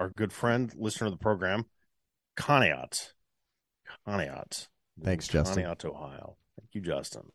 our 0.00 0.08
good 0.08 0.32
friend, 0.32 0.72
listener 0.74 1.08
of 1.08 1.12
the 1.12 1.18
program, 1.18 1.66
Conneaut. 2.36 3.12
Conneaut 4.08 4.68
Thanks, 5.02 5.28
Justin. 5.28 5.64
To 5.76 5.90
Ohio. 5.90 6.36
Thank 6.58 6.70
you, 6.72 6.80
Justin. 6.80 7.32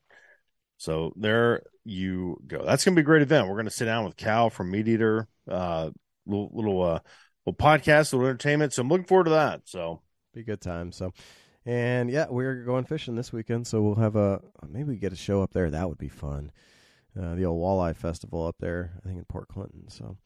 So 0.77 1.13
there 1.17 1.61
you 1.83 2.41
go. 2.47 2.63
That's 2.65 2.85
going 2.85 2.95
to 2.95 2.99
be 2.99 3.03
a 3.03 3.05
great 3.05 3.21
event. 3.21 3.47
We're 3.47 3.55
going 3.55 3.65
to 3.65 3.71
sit 3.71 3.85
down 3.85 4.05
with 4.05 4.15
Cal 4.15 4.49
from 4.49 4.71
MeatEater, 4.71 5.27
uh, 5.49 5.89
little 6.29 6.51
little 6.53 6.81
uh, 6.81 6.99
little 7.45 7.57
podcast, 7.57 8.13
little 8.13 8.27
entertainment. 8.27 8.73
So 8.73 8.81
I'm 8.81 8.89
looking 8.89 9.05
forward 9.05 9.25
to 9.25 9.31
that. 9.31 9.61
So 9.65 10.01
be 10.33 10.41
a 10.41 10.43
good 10.43 10.61
time. 10.61 10.91
So, 10.91 11.13
and 11.65 12.09
yeah, 12.09 12.27
we're 12.29 12.63
going 12.63 12.85
fishing 12.85 13.15
this 13.15 13.33
weekend. 13.33 13.67
So 13.67 13.81
we'll 13.81 13.95
have 13.95 14.15
a 14.15 14.41
maybe 14.67 14.89
we 14.89 14.97
get 14.97 15.13
a 15.13 15.17
show 15.17 15.41
up 15.41 15.53
there. 15.53 15.69
That 15.69 15.89
would 15.89 15.97
be 15.97 16.09
fun. 16.09 16.51
Uh, 17.19 17.35
the 17.35 17.45
old 17.45 17.61
walleye 17.61 17.95
festival 17.95 18.45
up 18.45 18.55
there, 18.59 18.93
I 18.97 19.07
think 19.07 19.17
in 19.17 19.25
Port 19.25 19.47
Clinton. 19.47 19.89
So 19.89 20.17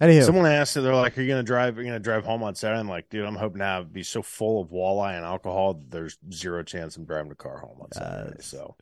Anyhow, 0.00 0.26
someone 0.26 0.46
asked, 0.46 0.74
they're 0.74 0.94
like, 0.94 1.18
"Are 1.18 1.22
you 1.22 1.28
gonna 1.28 1.42
drive? 1.42 1.76
Are 1.76 1.82
you 1.82 1.88
gonna 1.88 1.98
drive 1.98 2.24
home 2.24 2.42
on 2.44 2.54
Saturday?" 2.54 2.78
I'm 2.78 2.88
like, 2.88 3.08
"Dude, 3.08 3.24
I'm 3.24 3.34
hoping 3.34 3.58
to 3.58 3.84
be 3.90 4.04
so 4.04 4.22
full 4.22 4.60
of 4.62 4.68
walleye 4.68 5.16
and 5.16 5.24
alcohol. 5.24 5.82
There's 5.88 6.18
zero 6.32 6.62
chance 6.62 6.96
I'm 6.96 7.04
driving 7.04 7.30
the 7.30 7.34
car 7.34 7.58
home 7.58 7.78
on 7.80 7.90
Saturday." 7.90 8.40
So, 8.40 8.76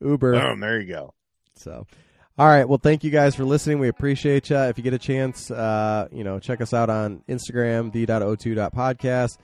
Uber. 0.00 0.32
Boom, 0.32 0.60
there 0.60 0.80
you 0.80 0.92
go. 0.92 1.14
So, 1.56 1.86
all 2.40 2.46
right. 2.46 2.66
Well, 2.66 2.80
thank 2.82 3.04
you 3.04 3.10
guys 3.10 3.34
for 3.34 3.44
listening. 3.44 3.80
We 3.80 3.88
appreciate 3.88 4.48
you. 4.48 4.56
If 4.56 4.78
you 4.78 4.82
get 4.82 4.94
a 4.94 4.98
chance, 4.98 5.50
uh, 5.50 6.08
you 6.10 6.24
know, 6.24 6.38
check 6.38 6.62
us 6.62 6.72
out 6.72 6.88
on 6.88 7.22
Instagram, 7.28 7.92
the.o2.podcast. 7.92 9.36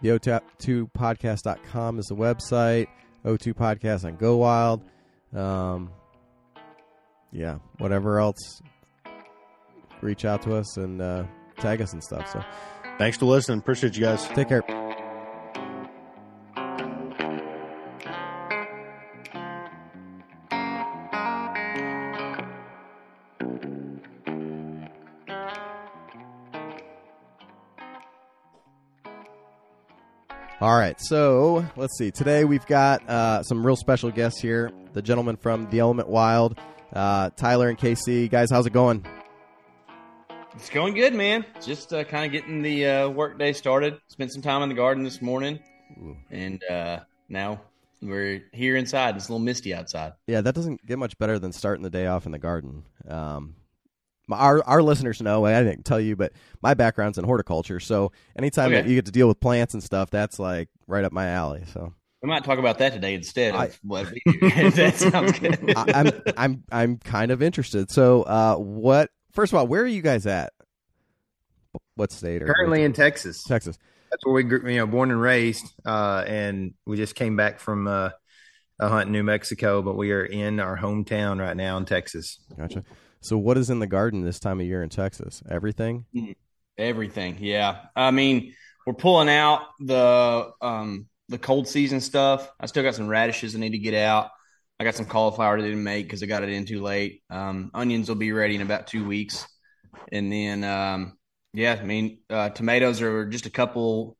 The 0.00 0.08
o2podcast.com 0.08 1.98
is 1.98 2.06
the 2.06 2.16
website. 2.16 2.86
O2 3.26 3.52
Podcast 3.52 4.06
on 4.06 4.16
Go 4.16 4.38
Wild. 4.38 4.82
Um, 5.36 5.90
yeah, 7.32 7.58
whatever 7.76 8.18
else 8.18 8.62
reach 10.00 10.24
out 10.24 10.40
to 10.44 10.54
us 10.54 10.78
and 10.78 11.02
uh, 11.02 11.24
tag 11.58 11.82
us 11.82 11.92
and 11.92 12.02
stuff. 12.02 12.32
So, 12.32 12.42
thanks 12.96 13.18
for 13.18 13.26
listening. 13.26 13.58
Appreciate 13.58 13.94
you 13.94 14.04
guys. 14.04 14.26
Take 14.28 14.48
care. 14.48 14.87
All 30.68 30.76
right, 30.76 31.00
so 31.00 31.64
let's 31.76 31.96
see. 31.96 32.10
Today 32.10 32.44
we've 32.44 32.66
got 32.66 33.08
uh, 33.08 33.42
some 33.42 33.64
real 33.64 33.74
special 33.74 34.10
guests 34.10 34.38
here. 34.38 34.70
The 34.92 35.00
gentleman 35.00 35.36
from 35.36 35.70
the 35.70 35.78
Element 35.78 36.10
Wild, 36.10 36.58
uh, 36.92 37.30
Tyler 37.30 37.70
and 37.70 37.78
KC. 37.78 38.28
Guys, 38.28 38.50
how's 38.50 38.66
it 38.66 38.74
going? 38.74 39.02
It's 40.54 40.68
going 40.68 40.92
good, 40.92 41.14
man. 41.14 41.46
Just 41.64 41.94
uh, 41.94 42.04
kind 42.04 42.26
of 42.26 42.32
getting 42.32 42.60
the 42.60 42.86
uh, 42.86 43.08
work 43.08 43.38
day 43.38 43.54
started. 43.54 43.98
Spent 44.08 44.30
some 44.30 44.42
time 44.42 44.60
in 44.60 44.68
the 44.68 44.74
garden 44.74 45.04
this 45.04 45.22
morning, 45.22 45.58
Ooh. 46.02 46.18
and 46.30 46.62
uh, 46.64 46.98
now 47.30 47.62
we're 48.02 48.44
here 48.52 48.76
inside. 48.76 49.16
It's 49.16 49.30
a 49.30 49.32
little 49.32 49.42
misty 49.42 49.72
outside. 49.72 50.12
Yeah, 50.26 50.42
that 50.42 50.54
doesn't 50.54 50.84
get 50.84 50.98
much 50.98 51.16
better 51.16 51.38
than 51.38 51.52
starting 51.52 51.82
the 51.82 51.88
day 51.88 52.08
off 52.08 52.26
in 52.26 52.32
the 52.32 52.38
garden. 52.38 52.84
Um, 53.08 53.54
our 54.30 54.62
our 54.64 54.82
listeners 54.82 55.20
know 55.22 55.44
I 55.44 55.62
didn't 55.62 55.84
tell 55.84 56.00
you, 56.00 56.16
but 56.16 56.32
my 56.62 56.74
background's 56.74 57.18
in 57.18 57.24
horticulture. 57.24 57.80
So 57.80 58.12
anytime 58.36 58.72
okay. 58.72 58.82
that 58.82 58.88
you 58.88 58.94
get 58.94 59.06
to 59.06 59.12
deal 59.12 59.28
with 59.28 59.40
plants 59.40 59.74
and 59.74 59.82
stuff, 59.82 60.10
that's 60.10 60.38
like 60.38 60.68
right 60.86 61.04
up 61.04 61.12
my 61.12 61.28
alley. 61.28 61.64
So 61.72 61.94
we 62.22 62.28
might 62.28 62.44
talk 62.44 62.58
about 62.58 62.78
that 62.78 62.92
today 62.92 63.14
instead 63.14 63.54
of 63.54 63.60
I, 63.60 63.70
what 63.82 64.10
we 64.10 64.22
do. 64.26 64.50
that 64.70 64.96
sounds 64.96 65.38
good. 65.38 65.72
I, 65.76 66.00
am 66.00 66.06
I'm, 66.06 66.34
I'm 66.36 66.64
I'm 66.70 66.96
kind 66.98 67.30
of 67.30 67.42
interested. 67.42 67.90
So, 67.90 68.22
uh, 68.22 68.56
what 68.56 69.10
first 69.32 69.52
of 69.52 69.58
all, 69.58 69.66
where 69.66 69.82
are 69.82 69.86
you 69.86 70.02
guys 70.02 70.26
at? 70.26 70.52
What 71.94 72.10
state? 72.10 72.42
Are 72.42 72.46
Currently 72.46 72.82
in 72.82 72.92
Texas. 72.92 73.44
Texas. 73.44 73.78
That's 74.10 74.24
where 74.24 74.34
we, 74.34 74.42
grew, 74.42 74.70
you 74.70 74.78
know, 74.78 74.86
born 74.86 75.10
and 75.10 75.20
raised, 75.20 75.66
uh, 75.84 76.24
and 76.26 76.72
we 76.86 76.96
just 76.96 77.14
came 77.14 77.36
back 77.36 77.60
from 77.60 77.86
uh, 77.86 78.08
a 78.80 78.88
hunt 78.88 79.08
in 79.08 79.12
New 79.12 79.22
Mexico, 79.22 79.82
but 79.82 79.96
we 79.96 80.12
are 80.12 80.24
in 80.24 80.60
our 80.60 80.78
hometown 80.78 81.38
right 81.38 81.56
now 81.56 81.76
in 81.76 81.84
Texas. 81.84 82.38
Gotcha. 82.56 82.84
So, 83.20 83.36
what 83.36 83.58
is 83.58 83.70
in 83.70 83.78
the 83.78 83.86
garden 83.86 84.22
this 84.22 84.38
time 84.40 84.60
of 84.60 84.66
year 84.66 84.82
in 84.82 84.88
Texas? 84.88 85.42
Everything. 85.48 86.04
Mm, 86.14 86.36
everything. 86.76 87.38
Yeah. 87.40 87.86
I 87.96 88.10
mean, 88.10 88.54
we're 88.86 88.94
pulling 88.94 89.28
out 89.28 89.62
the 89.80 90.50
um, 90.60 91.06
the 91.28 91.38
cold 91.38 91.68
season 91.68 92.00
stuff. 92.00 92.50
I 92.58 92.66
still 92.66 92.82
got 92.82 92.94
some 92.94 93.08
radishes 93.08 93.54
I 93.54 93.58
need 93.58 93.70
to 93.70 93.78
get 93.78 93.94
out. 93.94 94.30
I 94.80 94.84
got 94.84 94.94
some 94.94 95.06
cauliflower 95.06 95.58
I 95.58 95.60
didn't 95.60 95.82
make 95.82 96.06
because 96.06 96.22
I 96.22 96.26
got 96.26 96.42
it 96.42 96.50
in 96.50 96.64
too 96.64 96.80
late. 96.80 97.22
Um, 97.30 97.70
onions 97.74 98.08
will 98.08 98.16
be 98.16 98.32
ready 98.32 98.54
in 98.54 98.62
about 98.62 98.86
two 98.86 99.06
weeks, 99.06 99.46
and 100.12 100.32
then 100.32 100.62
um, 100.62 101.18
yeah, 101.52 101.76
I 101.80 101.84
mean 101.84 102.20
uh, 102.30 102.50
tomatoes 102.50 103.02
are 103.02 103.26
just 103.26 103.46
a 103.46 103.50
couple, 103.50 104.16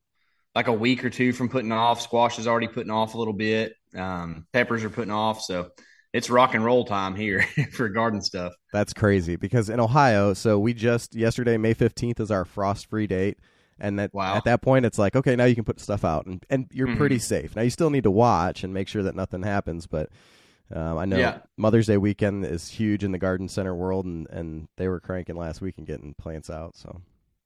like 0.55 0.67
a 0.67 0.73
week 0.73 1.05
or 1.05 1.11
two 1.11 1.33
from 1.33 1.49
putting 1.49 1.73
off. 1.73 2.01
Squash 2.01 2.39
is 2.39 2.49
already 2.49 2.69
putting 2.69 2.91
off 2.91 3.15
a 3.15 3.19
little 3.19 3.33
bit. 3.33 3.75
Um, 3.97 4.47
peppers 4.53 4.83
are 4.85 4.91
putting 4.91 5.13
off, 5.13 5.41
so 5.41 5.71
it's 6.19 6.29
rock 6.29 6.55
and 6.55 6.65
roll 6.65 6.85
time 6.85 7.15
here 7.15 7.43
for 7.73 7.89
garden 7.89 8.21
stuff. 8.21 8.53
That's 8.73 8.93
crazy 8.93 9.37
because 9.37 9.71
in 9.71 9.81
Ohio, 9.81 10.35
so 10.35 10.59
we 10.59 10.75
just 10.75 11.15
yesterday, 11.15 11.57
May 11.57 11.75
fifteenth, 11.75 12.21
is 12.21 12.31
our 12.31 12.45
frost 12.45 12.91
free 12.91 13.07
date. 13.07 13.39
And 13.81 14.01
that 14.01 14.13
wow. 14.13 14.35
at 14.35 14.45
that 14.45 14.61
point, 14.61 14.85
it's 14.85 14.99
like 14.99 15.15
okay, 15.15 15.37
now 15.37 15.45
you 15.45 15.55
can 15.55 15.65
put 15.65 15.81
stuff 15.81 16.05
out, 16.05 16.27
and, 16.27 16.45
and 16.51 16.67
you're 16.73 16.89
mm-hmm. 16.89 16.97
pretty 16.97 17.21
safe. 17.21 17.55
Now 17.55 17.63
you 17.63 17.71
still 17.71 17.91
need 17.91 18.03
to 18.03 18.11
watch 18.11 18.65
and 18.65 18.75
make 18.75 18.89
sure 18.89 19.05
that 19.05 19.15
nothing 19.15 19.45
happens, 19.45 19.87
but 19.87 20.11
um, 20.75 20.99
I 20.99 21.05
know 21.05 21.17
yeah. 21.17 21.39
Mother's 21.57 21.87
Day 21.87 21.97
weekend 21.97 22.45
is 22.45 22.69
huge 22.69 23.05
in 23.05 23.13
the 23.13 23.19
garden 23.19 23.49
center 23.49 23.75
world, 23.75 24.05
and, 24.05 24.29
and 24.31 24.69
they 24.77 24.89
were 24.89 24.99
cranking 24.99 25.37
last 25.37 25.61
week 25.61 25.79
and 25.79 25.87
getting 25.87 26.15
plants 26.15 26.51
out. 26.51 26.77
So 26.77 27.01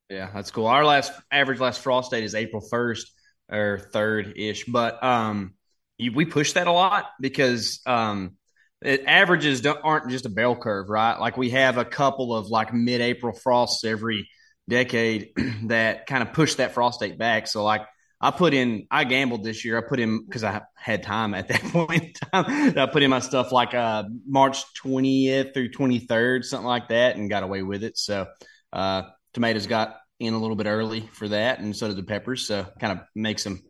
Yeah, 0.08 0.30
that's 0.32 0.50
cool. 0.50 0.66
Our 0.66 0.86
last 0.86 1.12
average 1.30 1.60
last 1.60 1.82
frost 1.82 2.10
date 2.10 2.24
is 2.24 2.34
April 2.34 2.62
first 2.62 3.12
or 3.50 3.78
third 3.92 4.32
ish, 4.36 4.64
but 4.64 5.04
um, 5.04 5.52
you, 5.98 6.12
we 6.12 6.24
push 6.24 6.54
that 6.54 6.66
a 6.66 6.72
lot 6.72 7.10
because 7.20 7.80
um, 7.86 8.36
it, 8.84 9.04
averages 9.06 9.64
aren't 9.66 10.10
just 10.10 10.26
a 10.26 10.30
bell 10.30 10.56
curve, 10.56 10.88
right? 10.88 11.18
Like 11.18 11.36
we 11.36 11.50
have 11.50 11.78
a 11.78 11.84
couple 11.84 12.34
of 12.34 12.48
like 12.48 12.72
mid 12.72 13.00
April 13.00 13.34
frosts 13.34 13.84
every 13.84 14.28
decade 14.68 15.30
that 15.64 16.06
kind 16.06 16.22
of 16.22 16.32
push 16.32 16.56
that 16.56 16.72
frost 16.72 17.00
date 17.00 17.18
back. 17.18 17.46
So 17.46 17.64
like 17.64 17.82
I 18.20 18.30
put 18.30 18.54
in, 18.54 18.86
I 18.90 19.04
gambled 19.04 19.42
this 19.42 19.64
year. 19.64 19.76
I 19.76 19.80
put 19.80 19.98
in 19.98 20.24
because 20.24 20.44
I 20.44 20.62
had 20.76 21.02
time 21.02 21.34
at 21.34 21.48
that 21.48 21.62
point 21.62 22.02
in 22.02 22.12
time. 22.32 22.78
I 22.78 22.86
put 22.86 23.02
in 23.02 23.10
my 23.10 23.18
stuff 23.18 23.50
like 23.50 23.74
uh, 23.74 24.04
March 24.26 24.62
20th 24.84 25.54
through 25.54 25.70
23rd, 25.70 26.44
something 26.44 26.66
like 26.66 26.88
that, 26.88 27.16
and 27.16 27.28
got 27.28 27.42
away 27.42 27.62
with 27.62 27.82
it. 27.82 27.98
So 27.98 28.26
uh, 28.72 29.02
tomatoes 29.34 29.66
got 29.66 29.96
in 30.20 30.34
a 30.34 30.38
little 30.38 30.54
bit 30.56 30.66
early 30.66 31.00
for 31.12 31.28
that, 31.28 31.58
and 31.58 31.74
so 31.74 31.88
did 31.88 31.96
the 31.96 32.04
peppers. 32.04 32.46
So 32.46 32.64
kind 32.78 32.98
of 32.98 33.04
makes 33.16 33.42
them 33.42 33.60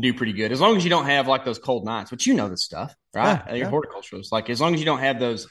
do 0.00 0.14
pretty 0.14 0.32
good 0.32 0.52
as 0.52 0.60
long 0.60 0.76
as 0.76 0.84
you 0.84 0.90
don't 0.90 1.06
have 1.06 1.28
like 1.28 1.44
those 1.44 1.58
cold 1.58 1.84
nights. 1.84 2.10
But 2.10 2.26
you 2.26 2.34
know 2.34 2.48
this 2.48 2.64
stuff, 2.64 2.94
right? 3.14 3.42
Yeah, 3.46 3.54
You're 3.54 3.66
yeah. 3.66 3.70
horticulturalist. 3.70 4.32
Like 4.32 4.50
as 4.50 4.60
long 4.60 4.74
as 4.74 4.80
you 4.80 4.86
don't 4.86 5.00
have 5.00 5.20
those 5.20 5.46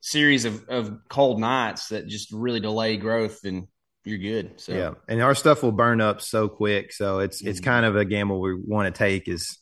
series 0.00 0.44
of, 0.44 0.68
of 0.68 0.98
cold 1.08 1.40
nights 1.40 1.88
that 1.88 2.08
just 2.08 2.32
really 2.32 2.60
delay 2.60 2.96
growth 2.96 3.44
and 3.44 3.68
you're 4.04 4.18
good. 4.18 4.60
So 4.60 4.72
yeah, 4.72 4.90
and 5.08 5.22
our 5.22 5.34
stuff 5.34 5.62
will 5.62 5.72
burn 5.72 6.00
up 6.00 6.20
so 6.20 6.48
quick. 6.48 6.92
So 6.92 7.20
it's 7.20 7.40
mm-hmm. 7.40 7.50
it's 7.50 7.60
kind 7.60 7.86
of 7.86 7.96
a 7.96 8.04
gamble 8.04 8.40
we 8.40 8.54
want 8.54 8.92
to 8.92 8.98
take 8.98 9.28
is 9.28 9.58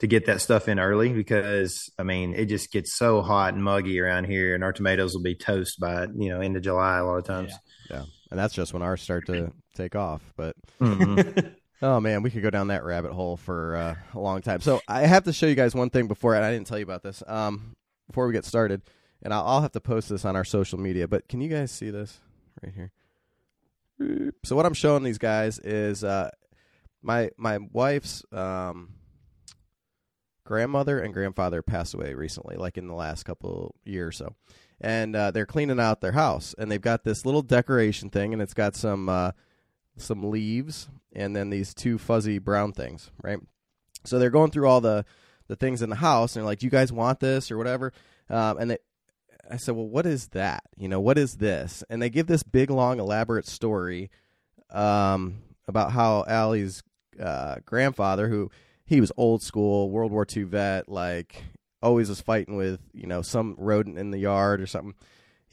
to 0.00 0.06
get 0.06 0.26
that 0.26 0.40
stuff 0.40 0.68
in 0.68 0.80
early 0.80 1.12
because 1.12 1.90
I 1.98 2.02
mean 2.02 2.34
it 2.34 2.46
just 2.46 2.72
gets 2.72 2.94
so 2.94 3.22
hot 3.22 3.54
and 3.54 3.62
muggy 3.62 4.00
around 4.00 4.24
here, 4.24 4.54
and 4.54 4.64
our 4.64 4.72
tomatoes 4.72 5.14
will 5.14 5.22
be 5.22 5.36
toast 5.36 5.78
by 5.78 6.08
you 6.16 6.28
know 6.28 6.40
end 6.40 6.56
of 6.56 6.62
July 6.62 6.98
a 6.98 7.04
lot 7.04 7.18
of 7.18 7.24
times. 7.24 7.52
Yeah, 7.88 7.98
yeah. 7.98 8.04
and 8.30 8.40
that's 8.40 8.54
just 8.54 8.72
when 8.72 8.82
ours 8.82 9.02
start 9.02 9.26
to 9.26 9.52
take 9.76 9.94
off. 9.94 10.22
But 10.36 10.56
mm-hmm. 10.80 11.48
oh 11.84 12.00
man, 12.00 12.22
we 12.22 12.30
could 12.30 12.42
go 12.42 12.50
down 12.50 12.68
that 12.68 12.82
rabbit 12.82 13.12
hole 13.12 13.36
for 13.36 13.76
uh, 13.76 13.94
a 14.14 14.18
long 14.18 14.40
time. 14.40 14.60
So 14.60 14.80
I 14.88 15.02
have 15.02 15.24
to 15.24 15.32
show 15.32 15.46
you 15.46 15.54
guys 15.54 15.74
one 15.74 15.90
thing 15.90 16.08
before, 16.08 16.34
and 16.34 16.44
I 16.44 16.50
didn't 16.50 16.66
tell 16.66 16.78
you 16.78 16.84
about 16.84 17.02
this 17.02 17.22
um, 17.26 17.76
before 18.06 18.26
we 18.26 18.32
get 18.32 18.46
started, 18.46 18.80
and 19.22 19.34
I'll, 19.34 19.44
I'll 19.44 19.60
have 19.60 19.72
to 19.72 19.80
post 19.80 20.08
this 20.08 20.24
on 20.24 20.34
our 20.34 20.44
social 20.44 20.80
media. 20.80 21.06
But 21.06 21.28
can 21.28 21.42
you 21.42 21.50
guys 21.50 21.70
see 21.70 21.90
this 21.90 22.20
right 22.62 22.72
here? 22.74 22.92
So 24.44 24.56
what 24.56 24.64
I'm 24.64 24.74
showing 24.74 25.04
these 25.04 25.18
guys 25.18 25.58
is 25.58 26.02
uh, 26.02 26.30
my 27.02 27.30
my 27.36 27.58
wife's 27.58 28.24
um, 28.32 28.94
grandmother 30.44 30.98
and 30.98 31.12
grandfather 31.12 31.60
passed 31.60 31.92
away 31.92 32.14
recently, 32.14 32.56
like 32.56 32.78
in 32.78 32.88
the 32.88 32.94
last 32.94 33.24
couple 33.24 33.74
year 33.84 34.08
or 34.08 34.12
so, 34.12 34.34
and 34.80 35.14
uh, 35.14 35.30
they're 35.32 35.46
cleaning 35.46 35.80
out 35.80 36.00
their 36.00 36.12
house, 36.12 36.54
and 36.56 36.72
they've 36.72 36.80
got 36.80 37.04
this 37.04 37.26
little 37.26 37.42
decoration 37.42 38.08
thing, 38.08 38.32
and 38.32 38.40
it's 38.40 38.54
got 38.54 38.74
some 38.74 39.10
uh, 39.10 39.32
some 39.96 40.30
leaves, 40.30 40.88
and 41.12 41.34
then 41.34 41.50
these 41.50 41.74
two 41.74 41.98
fuzzy 41.98 42.38
brown 42.38 42.72
things, 42.72 43.10
right? 43.22 43.38
So 44.04 44.18
they're 44.18 44.30
going 44.30 44.50
through 44.50 44.68
all 44.68 44.80
the 44.80 45.04
the 45.46 45.56
things 45.56 45.82
in 45.82 45.90
the 45.90 45.96
house, 45.96 46.34
and 46.34 46.42
they're 46.42 46.46
like, 46.46 46.58
"Do 46.60 46.66
you 46.66 46.70
guys 46.70 46.92
want 46.92 47.20
this 47.20 47.50
or 47.50 47.58
whatever?" 47.58 47.92
Um, 48.30 48.58
and 48.58 48.70
they 48.70 48.78
I 49.50 49.56
said, 49.56 49.74
well, 49.74 49.86
what 49.86 50.06
is 50.06 50.28
that? 50.28 50.64
You 50.76 50.88
know, 50.88 51.00
what 51.00 51.18
is 51.18 51.36
this? 51.36 51.84
And 51.90 52.00
they 52.00 52.10
give 52.10 52.26
this 52.26 52.42
big, 52.42 52.70
long, 52.70 52.98
elaborate 52.98 53.46
story 53.46 54.10
um, 54.70 55.42
about 55.68 55.92
how 55.92 56.24
Allie's 56.26 56.82
uh, 57.20 57.56
grandfather, 57.64 58.28
who 58.28 58.50
he 58.84 59.00
was 59.00 59.12
old 59.16 59.42
school, 59.42 59.90
World 59.90 60.12
War 60.12 60.26
II 60.34 60.44
vet, 60.44 60.88
like 60.88 61.42
always 61.82 62.08
was 62.08 62.20
fighting 62.20 62.56
with, 62.56 62.80
you 62.92 63.06
know, 63.06 63.22
some 63.22 63.54
rodent 63.58 63.98
in 63.98 64.10
the 64.10 64.18
yard 64.18 64.60
or 64.60 64.66
something. 64.66 64.94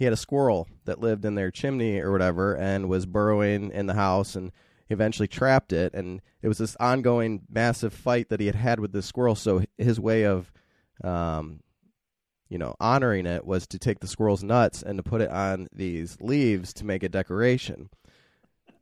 He 0.01 0.05
had 0.05 0.13
a 0.13 0.17
squirrel 0.17 0.67
that 0.85 0.99
lived 0.99 1.25
in 1.25 1.35
their 1.35 1.51
chimney 1.51 1.99
or 1.99 2.11
whatever 2.11 2.57
and 2.57 2.89
was 2.89 3.05
burrowing 3.05 3.69
in 3.69 3.85
the 3.85 3.93
house 3.93 4.35
and 4.35 4.51
eventually 4.89 5.27
trapped 5.27 5.71
it. 5.71 5.93
And 5.93 6.23
it 6.41 6.47
was 6.47 6.57
this 6.57 6.75
ongoing 6.79 7.43
massive 7.47 7.93
fight 7.93 8.29
that 8.29 8.39
he 8.39 8.47
had 8.47 8.55
had 8.55 8.79
with 8.79 8.93
this 8.93 9.05
squirrel. 9.05 9.35
So 9.35 9.63
his 9.77 9.99
way 9.99 10.25
of 10.25 10.51
um, 11.03 11.59
you 12.49 12.57
know, 12.57 12.75
honoring 12.79 13.27
it 13.27 13.45
was 13.45 13.67
to 13.67 13.77
take 13.77 13.99
the 13.99 14.07
squirrel's 14.07 14.43
nuts 14.43 14.81
and 14.81 14.97
to 14.97 15.03
put 15.03 15.21
it 15.21 15.29
on 15.29 15.67
these 15.71 16.19
leaves 16.19 16.73
to 16.73 16.83
make 16.83 17.03
a 17.03 17.09
decoration. 17.09 17.91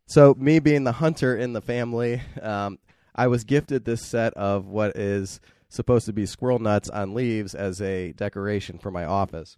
So, 0.06 0.34
me 0.38 0.60
being 0.60 0.86
the 0.86 0.94
hunter 0.94 1.36
in 1.36 1.52
the 1.52 1.60
family, 1.60 2.22
um, 2.42 2.80
I 3.14 3.28
was 3.28 3.44
gifted 3.44 3.84
this 3.84 4.06
set 4.06 4.34
of 4.36 4.68
what 4.68 4.96
is 4.96 5.42
supposed 5.68 6.06
to 6.06 6.14
be 6.14 6.26
squirrel 6.26 6.60
nuts 6.60 6.90
on 6.90 7.14
leaves 7.14 7.54
as 7.54 7.82
a 7.82 8.14
decoration 8.14 8.80
for 8.80 8.90
my 8.90 9.04
office. 9.04 9.58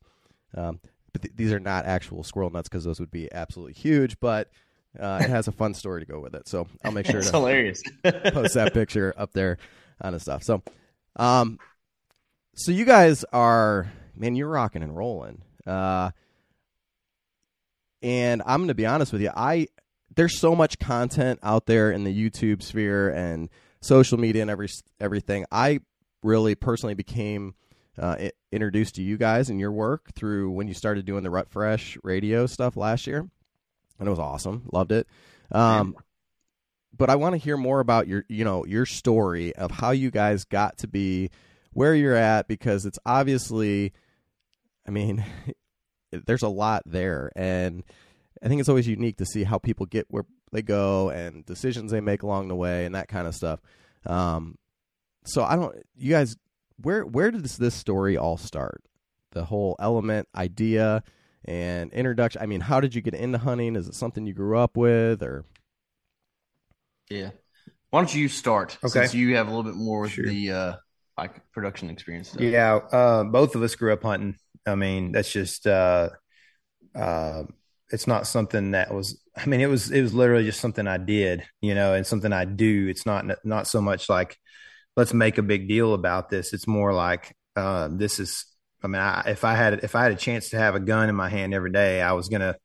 Um, 0.58 0.80
but 1.14 1.22
th- 1.24 1.36
these 1.36 1.52
are 1.52 1.60
not 1.60 1.86
actual 1.86 2.24
squirrel 2.24 2.50
nuts 2.50 2.70
because 2.70 2.84
those 2.84 3.00
would 3.00 3.12
be 3.12 3.32
absolutely 3.34 3.74
huge, 3.74 4.20
but 4.20 4.50
uh, 5.00 5.20
it 5.22 5.30
has 5.30 5.48
a 5.48 5.52
fun 5.52 5.74
story 5.74 6.02
to 6.02 6.12
go 6.12 6.20
with 6.20 6.36
it. 6.36 6.48
So 6.48 6.68
I'll 6.84 6.92
make 6.92 7.06
sure 7.06 7.22
to 7.22 7.32
hilarious. 7.32 7.82
post 8.04 8.56
that 8.56 8.74
picture 8.74 9.14
up 9.18 9.34
there 9.34 9.58
on 10.02 10.14
the 10.14 10.20
stuff. 10.20 10.44
So, 10.44 10.62
um, 11.16 11.60
so 12.56 12.72
you 12.72 12.86
guys 12.86 13.24
are 13.32 13.92
man, 14.16 14.36
you're 14.36 14.48
rocking 14.48 14.84
and 14.84 14.96
rolling. 14.96 15.42
Uh, 15.66 16.12
and 18.02 18.42
I'm 18.46 18.62
going 18.62 18.70
to 18.70 18.74
be 18.74 18.86
honest 18.86 19.12
with 19.12 19.22
you, 19.22 19.32
I 19.36 19.68
there's 20.16 20.40
so 20.40 20.56
much 20.56 20.80
content 20.80 21.40
out 21.44 21.66
there 21.66 21.92
in 21.92 22.04
the 22.04 22.14
YouTube 22.14 22.62
sphere 22.62 23.10
and 23.10 23.50
social 23.82 24.18
media 24.18 24.42
and 24.42 24.52
every 24.52 24.70
everything. 25.00 25.46
I 25.52 25.82
really 26.24 26.56
personally 26.56 26.96
became 26.96 27.56
uh, 27.98 28.30
introduced 28.52 28.96
to 28.96 29.02
you 29.02 29.18
guys 29.18 29.50
and 29.50 29.60
your 29.60 29.72
work 29.72 30.14
through 30.14 30.52
when 30.52 30.68
you 30.68 30.74
started 30.74 31.06
doing 31.06 31.24
the 31.24 31.30
Rut 31.30 31.50
Fresh 31.50 31.98
radio 32.04 32.46
stuff 32.46 32.78
last 32.78 33.08
year, 33.08 33.20
and 34.00 34.08
it 34.08 34.10
was 34.10 34.20
awesome. 34.20 34.64
Loved 34.72 34.92
it. 34.92 35.08
Um, 35.52 35.96
but 36.98 37.10
I 37.10 37.16
want 37.16 37.34
to 37.34 37.38
hear 37.38 37.58
more 37.58 37.80
about 37.80 38.08
your, 38.08 38.26
you 38.30 38.46
know, 38.46 38.66
your 38.66 38.86
story 38.86 39.56
of 39.56 39.72
how 39.72 39.92
you 39.92 40.12
guys 40.12 40.44
got 40.46 40.78
to 40.80 40.88
be 40.88 41.30
where 41.74 41.96
you're 41.96 42.16
at 42.16 42.48
because 42.48 42.86
it's 42.86 43.00
obviously 43.06 43.94
I 44.88 44.92
mean, 44.92 45.24
there's 46.12 46.44
a 46.44 46.50
lot 46.50 46.84
there, 46.86 47.32
and 47.36 47.84
I 48.42 48.48
think 48.48 48.60
it's 48.60 48.70
always 48.70 48.88
unique 48.88 49.18
to 49.18 49.26
see 49.26 49.44
how 49.44 49.58
people 49.58 49.86
get 49.86 50.06
where 50.10 50.26
they 50.52 50.62
go 50.62 51.10
and 51.10 51.46
decisions 51.46 51.92
they 51.92 52.02
make 52.02 52.24
along 52.24 52.48
the 52.48 52.56
way 52.56 52.86
and 52.86 52.96
that 52.96 53.08
kind 53.08 53.28
of 53.28 53.36
stuff. 53.36 53.62
Um, 54.06 54.58
so 55.26 55.44
I 55.44 55.56
don't, 55.56 55.76
you 55.96 56.12
guys, 56.12 56.36
where 56.84 57.06
where 57.06 57.32
does 57.32 57.58
this 57.58 57.76
story 57.76 58.18
all 58.18 58.38
start? 58.38 58.84
The 59.32 59.46
whole 59.46 59.76
element 59.80 60.28
idea 60.36 61.04
and 61.46 61.92
introduction. 61.94 62.42
I 62.42 62.46
mean, 62.46 62.62
how 62.62 62.80
did 62.80 62.94
you 62.94 63.02
get 63.02 63.14
into 63.14 63.38
hunting? 63.38 63.76
Is 63.76 63.88
it 63.88 63.96
something 63.96 64.28
you 64.28 64.34
grew 64.34 64.58
up 64.58 64.78
with, 64.78 65.24
or? 65.24 65.46
Yeah, 67.10 67.32
why 67.90 68.00
don't 68.00 68.14
you 68.14 68.28
start? 68.28 68.78
Okay, 68.84 69.00
since 69.00 69.14
you 69.14 69.36
have 69.36 69.48
a 69.48 69.50
little 69.50 69.64
bit 69.70 69.76
more 69.76 70.02
with 70.02 70.12
sure. 70.12 70.26
the 70.26 70.52
uh, 70.52 70.74
like 71.18 71.42
production 71.52 71.90
experience. 71.90 72.30
Stuff. 72.30 72.42
Yeah, 72.42 72.76
uh, 72.76 73.24
both 73.24 73.56
of 73.56 73.64
us 73.64 73.76
grew 73.76 73.94
up 73.94 74.04
hunting. 74.04 74.36
I 74.66 74.76
mean, 74.76 75.12
that's 75.12 75.32
just 75.32 75.68
uh, 75.68 76.10
uh, 76.96 77.44
it's 77.90 78.08
not 78.08 78.28
something 78.28 78.72
that 78.72 78.94
was. 78.94 79.22
I 79.36 79.46
mean, 79.46 79.62
it 79.62 79.68
was 79.68 79.92
it 79.92 80.02
was 80.02 80.14
literally 80.14 80.46
just 80.46 80.62
something 80.62 80.88
I 80.88 80.98
did, 80.98 81.44
you 81.62 81.76
know, 81.76 81.94
and 81.94 82.06
something 82.06 82.32
I 82.32 82.46
do. 82.46 82.88
It's 82.88 83.06
not 83.06 83.26
not 83.44 83.68
so 83.68 83.82
much 83.82 84.10
like 84.10 84.38
let's 84.96 85.14
make 85.14 85.38
a 85.38 85.44
big 85.44 85.68
deal 85.68 85.94
about 85.94 86.30
this. 86.30 86.54
It's 86.54 86.68
more 86.68 86.94
like 86.94 87.36
uh, 87.56 87.90
this 87.92 88.20
is. 88.20 88.46
I 88.84 88.88
mean, 88.88 89.02
I, 89.02 89.24
if 89.28 89.44
I 89.44 89.54
had 89.54 89.84
if 89.84 89.96
I 89.96 90.04
had 90.04 90.12
a 90.12 90.16
chance 90.16 90.50
to 90.50 90.58
have 90.58 90.76
a 90.76 90.80
gun 90.80 91.10
in 91.10 91.16
my 91.16 91.30
hand 91.30 91.54
every 91.54 91.72
day, 91.72 92.02
I 92.02 92.14
was 92.14 92.30
gonna 92.30 92.56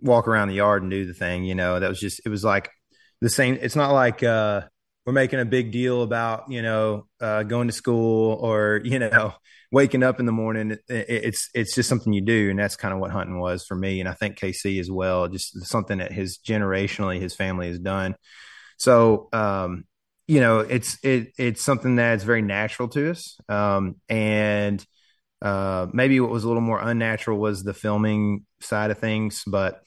walk 0.00 0.28
around 0.28 0.48
the 0.48 0.54
yard 0.54 0.82
and 0.82 0.90
do 0.90 1.06
the 1.06 1.14
thing. 1.14 1.44
You 1.44 1.54
know, 1.54 1.80
that 1.80 1.88
was 1.88 2.00
just 2.00 2.20
it 2.24 2.28
was 2.28 2.44
like 2.44 2.70
the 3.20 3.30
same. 3.30 3.58
It's 3.60 3.76
not 3.76 3.92
like 3.92 4.22
uh, 4.22 4.62
we're 5.06 5.12
making 5.12 5.40
a 5.40 5.44
big 5.44 5.72
deal 5.72 6.02
about 6.02 6.50
you 6.50 6.62
know 6.62 7.06
uh, 7.20 7.42
going 7.42 7.68
to 7.68 7.72
school 7.72 8.38
or 8.40 8.80
you 8.84 8.98
know 8.98 9.32
waking 9.72 10.02
up 10.02 10.20
in 10.20 10.26
the 10.26 10.32
morning. 10.32 10.72
It, 10.72 10.82
it's 10.88 11.48
it's 11.54 11.74
just 11.74 11.88
something 11.88 12.12
you 12.12 12.20
do, 12.20 12.50
and 12.50 12.58
that's 12.58 12.76
kind 12.76 12.92
of 12.92 13.00
what 13.00 13.10
hunting 13.10 13.38
was 13.38 13.64
for 13.64 13.76
me, 13.76 14.00
and 14.00 14.08
I 14.08 14.12
think 14.12 14.38
KC 14.38 14.78
as 14.78 14.90
well. 14.90 15.28
Just 15.28 15.66
something 15.66 15.98
that 15.98 16.12
his 16.12 16.38
generationally 16.38 17.20
his 17.20 17.34
family 17.34 17.68
has 17.68 17.78
done. 17.78 18.14
So 18.76 19.28
um, 19.32 19.84
you 20.30 20.38
know, 20.38 20.60
it's 20.60 20.96
it 21.02 21.32
it's 21.38 21.60
something 21.60 21.96
that's 21.96 22.22
very 22.22 22.40
natural 22.40 22.86
to 22.90 23.10
us, 23.10 23.36
um, 23.48 23.96
and 24.08 24.84
uh, 25.42 25.88
maybe 25.92 26.20
what 26.20 26.30
was 26.30 26.44
a 26.44 26.46
little 26.46 26.60
more 26.62 26.78
unnatural 26.80 27.36
was 27.36 27.64
the 27.64 27.74
filming 27.74 28.46
side 28.60 28.92
of 28.92 28.98
things, 28.98 29.42
but 29.44 29.82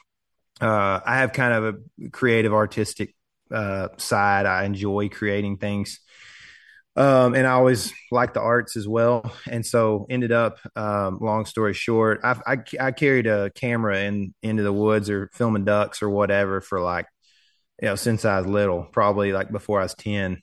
uh, 0.60 1.00
I 1.06 1.20
have 1.20 1.32
kind 1.32 1.54
of 1.54 1.76
a 1.76 2.10
creative 2.10 2.54
artistic 2.54 3.16
uh, 3.52 3.88
side. 3.96 4.46
I 4.46 4.66
enjoy 4.66 5.08
creating 5.08 5.60
things. 5.60 6.02
Um, 6.98 7.36
and 7.36 7.48
I 7.48 7.52
always 7.52 7.94
liked 8.12 8.34
the 8.34 8.42
arts 8.42 8.76
as 8.76 8.86
well. 8.86 9.34
And 9.50 9.66
so 9.66 10.06
ended 10.10 10.34
up, 10.34 10.60
um, 10.76 11.20
long 11.22 11.46
story 11.46 11.74
short, 11.74 12.20
I, 12.24 12.38
I, 12.46 12.58
I, 12.80 12.92
carried 12.92 13.26
a 13.26 13.50
camera 13.50 14.02
in 14.02 14.36
into 14.44 14.62
the 14.62 14.74
woods 14.74 15.10
or 15.10 15.32
filming 15.34 15.66
ducks 15.66 16.04
or 16.04 16.10
whatever 16.10 16.62
for 16.62 16.82
like, 16.82 17.08
you 17.84 17.90
know, 17.90 17.96
since 17.96 18.26
I 18.26 18.40
was 18.40 18.48
little, 18.48 18.84
probably 18.84 19.34
like 19.34 19.52
before 19.52 19.80
I 19.80 19.84
was 19.84 19.94
10, 19.96 20.42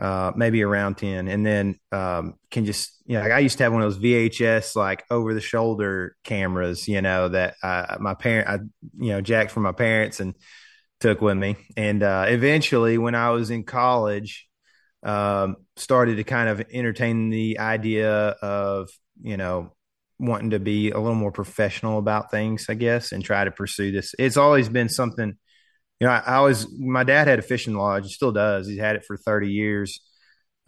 uh, 0.00 0.32
maybe 0.36 0.62
around 0.62 0.96
10. 0.96 1.28
And 1.28 1.44
then, 1.44 1.78
um, 1.92 2.34
can 2.50 2.64
just, 2.64 3.02
you 3.06 3.16
know, 3.16 3.22
like 3.22 3.32
I 3.32 3.40
used 3.40 3.58
to 3.58 3.64
have 3.64 3.72
one 3.72 3.82
of 3.82 3.92
those 3.92 4.02
VHS, 4.02 4.76
like 4.76 5.04
over 5.10 5.34
the 5.34 5.40
shoulder 5.40 6.16
cameras, 6.24 6.86
you 6.86 7.02
know, 7.02 7.28
that, 7.28 7.56
my 8.00 8.14
parent, 8.14 8.48
I, 8.48 8.54
you 8.98 9.10
know, 9.10 9.20
jacked 9.20 9.50
from 9.50 9.64
my 9.64 9.72
parents 9.72 10.20
and, 10.20 10.34
took 11.00 11.20
with 11.20 11.36
me. 11.36 11.56
And 11.76 12.02
uh, 12.02 12.26
eventually, 12.28 12.98
when 12.98 13.14
I 13.14 13.30
was 13.30 13.50
in 13.50 13.64
college, 13.64 14.46
um, 15.02 15.56
started 15.76 16.16
to 16.16 16.24
kind 16.24 16.48
of 16.48 16.62
entertain 16.72 17.30
the 17.30 17.58
idea 17.58 18.10
of, 18.10 18.88
you 19.22 19.36
know, 19.36 19.72
wanting 20.18 20.50
to 20.50 20.58
be 20.58 20.90
a 20.90 20.98
little 20.98 21.14
more 21.14 21.32
professional 21.32 21.98
about 21.98 22.30
things, 22.30 22.66
I 22.68 22.74
guess, 22.74 23.12
and 23.12 23.22
try 23.22 23.44
to 23.44 23.50
pursue 23.50 23.92
this. 23.92 24.14
It's 24.18 24.36
always 24.36 24.68
been 24.68 24.88
something, 24.88 25.36
you 26.00 26.06
know, 26.06 26.12
I, 26.12 26.22
I 26.26 26.34
always, 26.36 26.66
my 26.78 27.04
dad 27.04 27.28
had 27.28 27.38
a 27.38 27.42
fishing 27.42 27.74
lodge, 27.74 28.04
he 28.04 28.12
still 28.12 28.32
does. 28.32 28.68
He's 28.68 28.78
had 28.78 28.96
it 28.96 29.04
for 29.04 29.16
30 29.16 29.50
years. 29.50 30.00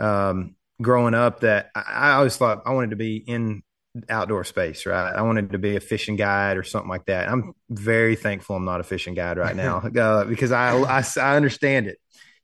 Um, 0.01 0.55
growing 0.81 1.15
up, 1.15 1.41
that 1.41 1.71
I, 1.75 1.81
I 1.81 2.13
always 2.13 2.37
thought 2.37 2.63
I 2.67 2.73
wanted 2.73 2.91
to 2.91 2.97
be 2.97 3.17
in 3.17 3.63
outdoor 4.09 4.45
space, 4.45 4.87
right? 4.87 5.13
I 5.15 5.23
wanted 5.23 5.53
to 5.53 5.59
be 5.59 5.77
a 5.77 5.81
fishing 5.81 6.17
guide 6.17 6.57
or 6.57 6.63
something 6.63 6.89
like 6.89 7.07
that. 7.07 7.29
I'm 7.29 7.53
very 7.69 8.17
thankful 8.17 8.57
I'm 8.57 8.65
not 8.65 8.81
a 8.81 8.85
fishing 8.85 9.15
guide 9.15 9.39
right 9.39 9.57
now 9.57 9.79
uh, 9.99 10.25
because 10.25 10.53
I, 10.53 10.77
I, 10.77 11.05
I 11.21 11.37
understand 11.37 11.87
it 11.87 11.99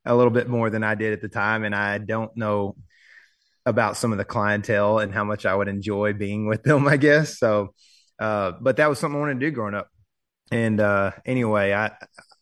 a 0.05 0.15
little 0.15 0.31
bit 0.33 0.49
more 0.49 0.69
than 0.71 0.85
I 0.85 0.95
did 0.95 1.13
at 1.13 1.23
the 1.23 1.29
time, 1.29 1.65
and 1.65 1.75
I 1.75 1.99
don't 1.99 2.37
know 2.37 2.77
about 3.67 3.97
some 3.97 4.13
of 4.13 4.19
the 4.19 4.25
clientele 4.25 4.99
and 4.99 5.13
how 5.13 5.25
much 5.25 5.47
I 5.47 5.55
would 5.55 5.69
enjoy 5.69 6.13
being 6.13 6.47
with 6.47 6.63
them, 6.63 6.87
I 6.87 6.97
guess. 6.97 7.39
So, 7.39 7.75
uh, 8.19 8.53
but 8.61 8.77
that 8.77 8.89
was 8.89 8.99
something 8.99 9.17
I 9.17 9.21
wanted 9.21 9.41
to 9.41 9.47
do 9.47 9.51
growing 9.51 9.75
up. 9.75 9.89
And 10.51 10.79
uh, 10.79 11.13
anyway, 11.25 11.73
I 11.73 11.93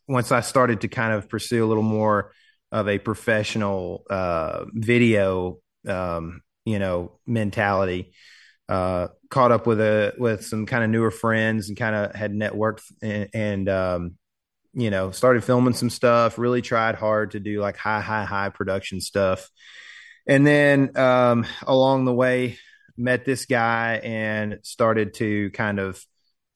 once 0.08 0.32
I 0.32 0.40
started 0.40 0.82
to 0.82 0.88
kind 0.88 1.12
of 1.12 1.28
pursue 1.28 1.64
a 1.64 1.68
little 1.68 1.82
more 1.82 2.32
of 2.70 2.88
a 2.88 2.98
professional 2.98 4.04
uh, 4.08 4.64
video, 4.72 5.58
um, 5.86 6.42
you 6.64 6.78
know, 6.78 7.18
mentality, 7.26 8.14
uh, 8.68 9.08
caught 9.30 9.52
up 9.52 9.66
with 9.66 9.80
a 9.80 10.14
with 10.18 10.44
some 10.44 10.66
kind 10.66 10.84
of 10.84 10.90
newer 10.90 11.10
friends 11.10 11.68
and 11.68 11.76
kind 11.76 11.94
of 11.94 12.14
had 12.14 12.32
networked 12.32 12.82
and, 13.02 13.28
and 13.34 13.68
um, 13.68 14.14
you 14.74 14.90
know 14.90 15.10
started 15.10 15.44
filming 15.44 15.74
some 15.74 15.90
stuff. 15.90 16.38
Really 16.38 16.62
tried 16.62 16.94
hard 16.94 17.32
to 17.32 17.40
do 17.40 17.60
like 17.60 17.76
high 17.76 18.00
high 18.00 18.24
high 18.24 18.48
production 18.48 19.00
stuff, 19.00 19.50
and 20.26 20.46
then 20.46 20.96
um, 20.96 21.46
along 21.66 22.04
the 22.04 22.14
way 22.14 22.58
met 22.96 23.24
this 23.24 23.46
guy 23.46 24.00
and 24.02 24.58
started 24.62 25.14
to 25.14 25.50
kind 25.50 25.78
of 25.78 26.02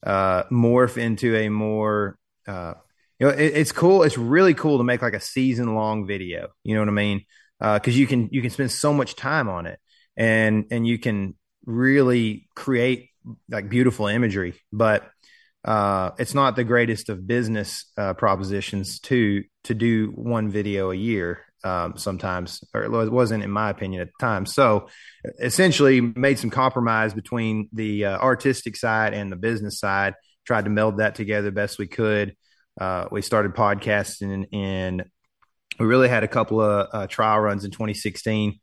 uh, 0.03 0.43
morph 0.51 0.97
into 0.97 1.35
a 1.35 1.49
more 1.49 2.17
uh, 2.47 2.75
you 3.19 3.27
know 3.27 3.33
it, 3.33 3.53
it's 3.55 3.71
cool 3.71 4.03
it's 4.03 4.17
really 4.17 4.53
cool 4.53 4.77
to 4.77 4.83
make 4.83 5.01
like 5.01 5.13
a 5.13 5.19
season 5.19 5.75
long 5.75 6.05
video 6.07 6.47
you 6.63 6.75
know 6.75 6.81
what 6.81 6.89
i 6.89 6.91
mean 6.91 7.23
because 7.59 7.95
uh, 7.95 7.99
you 7.99 8.07
can 8.07 8.29
you 8.31 8.41
can 8.41 8.51
spend 8.51 8.71
so 8.71 8.93
much 8.93 9.15
time 9.15 9.49
on 9.49 9.65
it 9.65 9.79
and 10.15 10.65
and 10.71 10.87
you 10.87 10.99
can 10.99 11.35
really 11.65 12.47
create 12.55 13.09
like 13.49 13.69
beautiful 13.69 14.07
imagery, 14.07 14.55
but 14.71 15.09
uh, 15.65 16.11
it's 16.17 16.33
not 16.33 16.55
the 16.55 16.63
greatest 16.63 17.09
of 17.09 17.27
business 17.27 17.91
uh, 17.97 18.13
propositions 18.13 18.99
to 19.01 19.43
to 19.65 19.73
do 19.73 20.11
one 20.15 20.49
video 20.49 20.91
a 20.91 20.95
year. 20.95 21.43
Um, 21.63 21.97
sometimes, 21.97 22.63
or 22.73 22.83
it 22.83 23.11
wasn't, 23.11 23.43
in 23.43 23.49
my 23.49 23.71
opinion, 23.71 24.01
at 24.01 24.07
the 24.07 24.25
time. 24.25 24.45
So, 24.45 24.87
essentially, 25.39 25.99
made 25.99 26.37
some 26.37 26.51
compromise 26.51 27.13
between 27.15 27.67
the 27.73 28.05
uh, 28.05 28.17
artistic 28.19 28.77
side 28.77 29.13
and 29.13 29.31
the 29.31 29.35
business 29.35 29.79
side. 29.79 30.13
Tried 30.45 30.65
to 30.65 30.69
meld 30.69 30.99
that 30.99 31.15
together 31.15 31.49
best 31.51 31.79
we 31.79 31.87
could. 31.87 32.37
Uh, 32.79 33.07
we 33.11 33.21
started 33.21 33.53
podcasting, 33.53 34.47
and 34.53 35.05
we 35.79 35.85
really 35.85 36.09
had 36.09 36.23
a 36.23 36.27
couple 36.27 36.61
of 36.61 36.87
uh, 36.91 37.07
trial 37.07 37.39
runs 37.39 37.65
in 37.65 37.71
2016 37.71 38.59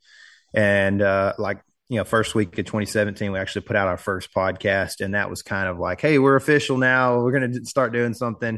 and 0.55 1.01
uh, 1.01 1.33
like 1.37 1.59
you 1.89 1.97
know, 1.97 2.03
first 2.03 2.33
week 2.33 2.57
of 2.57 2.65
2017, 2.65 3.31
we 3.31 3.37
actually 3.37 3.61
put 3.61 3.75
out 3.75 3.87
our 3.87 3.97
first 3.97 4.33
podcast, 4.33 5.01
and 5.01 5.13
that 5.13 5.29
was 5.29 5.43
kind 5.43 5.67
of 5.67 5.77
like, 5.77 6.01
hey, 6.01 6.17
we're 6.17 6.35
official 6.35 6.77
now. 6.77 7.19
We're 7.19 7.37
going 7.37 7.53
to 7.53 7.65
start 7.65 7.93
doing 7.93 8.15
something. 8.15 8.57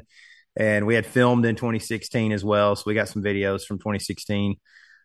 And 0.55 0.87
we 0.87 0.95
had 0.95 1.05
filmed 1.05 1.45
in 1.45 1.55
2016 1.55 2.31
as 2.31 2.43
well, 2.43 2.75
so 2.75 2.83
we 2.85 2.93
got 2.93 3.09
some 3.09 3.21
videos 3.21 3.65
from 3.65 3.79
2016 3.79 4.55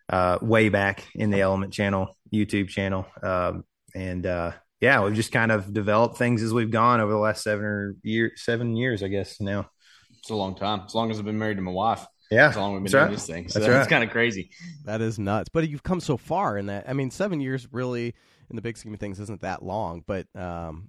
uh, 0.09 0.39
way 0.41 0.69
back 0.69 1.05
in 1.15 1.31
the 1.31 1.41
Element 1.41 1.73
Channel 1.73 2.17
YouTube 2.33 2.69
channel, 2.69 3.07
um, 3.23 3.65
and 3.95 4.25
uh, 4.25 4.53
yeah, 4.81 5.05
we've 5.05 5.15
just 5.15 5.33
kind 5.33 5.53
of 5.53 5.73
developed 5.73 6.17
things 6.17 6.43
as 6.43 6.55
we've 6.55 6.71
gone 6.71 7.01
over 7.01 7.13
the 7.13 7.19
last 7.19 7.43
seven 7.43 7.65
or 7.65 7.97
year, 8.03 8.33
seven 8.37 8.77
years, 8.77 9.03
I 9.03 9.09
guess. 9.09 9.41
Now, 9.41 9.69
it's 10.23 10.31
a 10.31 10.35
long 10.35 10.55
time. 10.55 10.83
As 10.87 10.95
long 10.95 11.11
as 11.11 11.19
I've 11.19 11.25
been 11.25 11.39
married 11.39 11.57
to 11.57 11.63
my 11.63 11.73
wife. 11.73 12.07
Yeah, 12.31 12.49
as 12.49 12.57
long 12.57 12.73
as 12.73 12.75
we've 12.75 12.85
been 12.85 12.93
doing 12.93 13.05
right. 13.05 13.13
this 13.13 13.27
thing. 13.27 13.49
So 13.49 13.59
that's, 13.59 13.71
that's 13.71 13.81
right. 13.81 13.91
kind 13.91 14.05
of 14.05 14.11
crazy. 14.11 14.51
That 14.87 15.03
is 15.03 15.19
nuts. 15.19 15.51
But 15.51 15.69
you've 15.69 15.83
come 15.83 16.01
so 16.01 16.17
far 16.17 16.57
in 16.57 16.67
that. 16.67 16.89
I 16.89 16.95
mean, 16.95 17.11
seven 17.11 17.41
years 17.41 17.69
really, 17.73 18.15
in 18.49 18.57
the 18.57 18.63
big 18.63 18.79
scheme 18.79 18.95
of 18.95 19.01
things, 19.01 19.21
isn't 19.21 19.43
that 19.43 19.63
long. 19.63 20.03
But 20.07 20.29
um, 20.35 20.89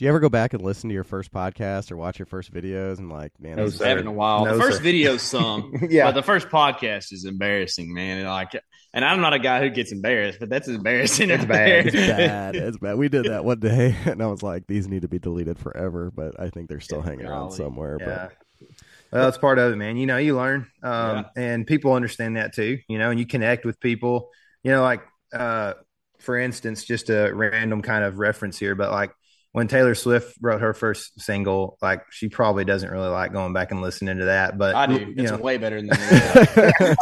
do 0.00 0.04
you 0.04 0.08
ever 0.08 0.18
go 0.18 0.30
back 0.30 0.54
and 0.54 0.62
listen 0.62 0.88
to 0.88 0.94
your 0.94 1.04
first 1.04 1.30
podcast 1.30 1.92
or 1.92 1.96
watch 1.98 2.18
your 2.18 2.24
first 2.24 2.52
videos 2.52 2.98
and 2.98 3.12
like, 3.12 3.38
man, 3.38 3.56
no, 3.56 3.66
this 3.66 3.78
haven't 3.78 4.04
in 4.04 4.06
a 4.06 4.12
while. 4.12 4.46
No, 4.46 4.56
the 4.56 4.62
first 4.62 4.80
video 4.80 5.16
some, 5.18 5.74
yeah, 5.90 6.06
but 6.06 6.12
the 6.12 6.22
first 6.22 6.48
podcast 6.48 7.12
is 7.12 7.26
embarrassing, 7.26 7.92
man. 7.92 8.16
And 8.16 8.26
like, 8.26 8.58
and 8.94 9.04
I'm 9.04 9.20
not 9.20 9.34
a 9.34 9.38
guy 9.38 9.60
who 9.60 9.68
gets 9.68 9.92
embarrassed, 9.92 10.40
but 10.40 10.48
that's 10.48 10.68
embarrassing. 10.68 11.28
It's 11.28 11.44
bad. 11.44 11.86
it's 11.86 11.94
bad. 11.94 12.56
It's 12.56 12.78
bad. 12.78 12.96
We 12.96 13.10
did 13.10 13.26
that 13.26 13.44
one 13.44 13.60
day, 13.60 13.94
and 14.06 14.22
I 14.22 14.26
was 14.26 14.42
like, 14.42 14.66
these 14.66 14.88
need 14.88 15.02
to 15.02 15.08
be 15.08 15.18
deleted 15.18 15.58
forever. 15.58 16.10
But 16.10 16.40
I 16.40 16.48
think 16.48 16.68
they're 16.68 16.80
still 16.80 17.00
yeah, 17.00 17.04
hanging 17.04 17.26
golly. 17.26 17.32
around 17.32 17.50
somewhere. 17.52 17.98
Yeah. 18.00 18.06
But 18.06 18.32
well, 19.12 19.24
that's 19.24 19.38
part 19.38 19.58
of 19.58 19.72
it, 19.72 19.76
man. 19.76 19.96
You 19.96 20.06
know, 20.06 20.16
you 20.16 20.36
learn, 20.36 20.66
um, 20.82 21.26
yeah. 21.36 21.42
and 21.42 21.66
people 21.66 21.92
understand 21.92 22.36
that 22.36 22.54
too. 22.54 22.78
You 22.88 22.98
know, 22.98 23.10
and 23.10 23.18
you 23.18 23.26
connect 23.26 23.64
with 23.64 23.80
people. 23.80 24.30
You 24.62 24.72
know, 24.72 24.82
like 24.82 25.02
uh, 25.32 25.74
for 26.18 26.38
instance, 26.38 26.84
just 26.84 27.10
a 27.10 27.32
random 27.32 27.82
kind 27.82 28.04
of 28.04 28.18
reference 28.18 28.58
here, 28.58 28.74
but 28.74 28.90
like 28.90 29.12
when 29.52 29.66
Taylor 29.66 29.94
Swift 29.96 30.36
wrote 30.40 30.60
her 30.60 30.72
first 30.72 31.20
single, 31.20 31.76
like 31.82 32.02
she 32.10 32.28
probably 32.28 32.64
doesn't 32.64 32.88
really 32.88 33.08
like 33.08 33.32
going 33.32 33.52
back 33.52 33.72
and 33.72 33.82
listening 33.82 34.18
to 34.18 34.26
that. 34.26 34.56
But 34.56 34.76
I 34.76 34.86
do. 34.86 34.94
You 34.94 35.14
it's 35.16 35.32
know. 35.32 35.38
way 35.38 35.56
better 35.56 35.76
than 35.76 35.88
that. 35.88 36.96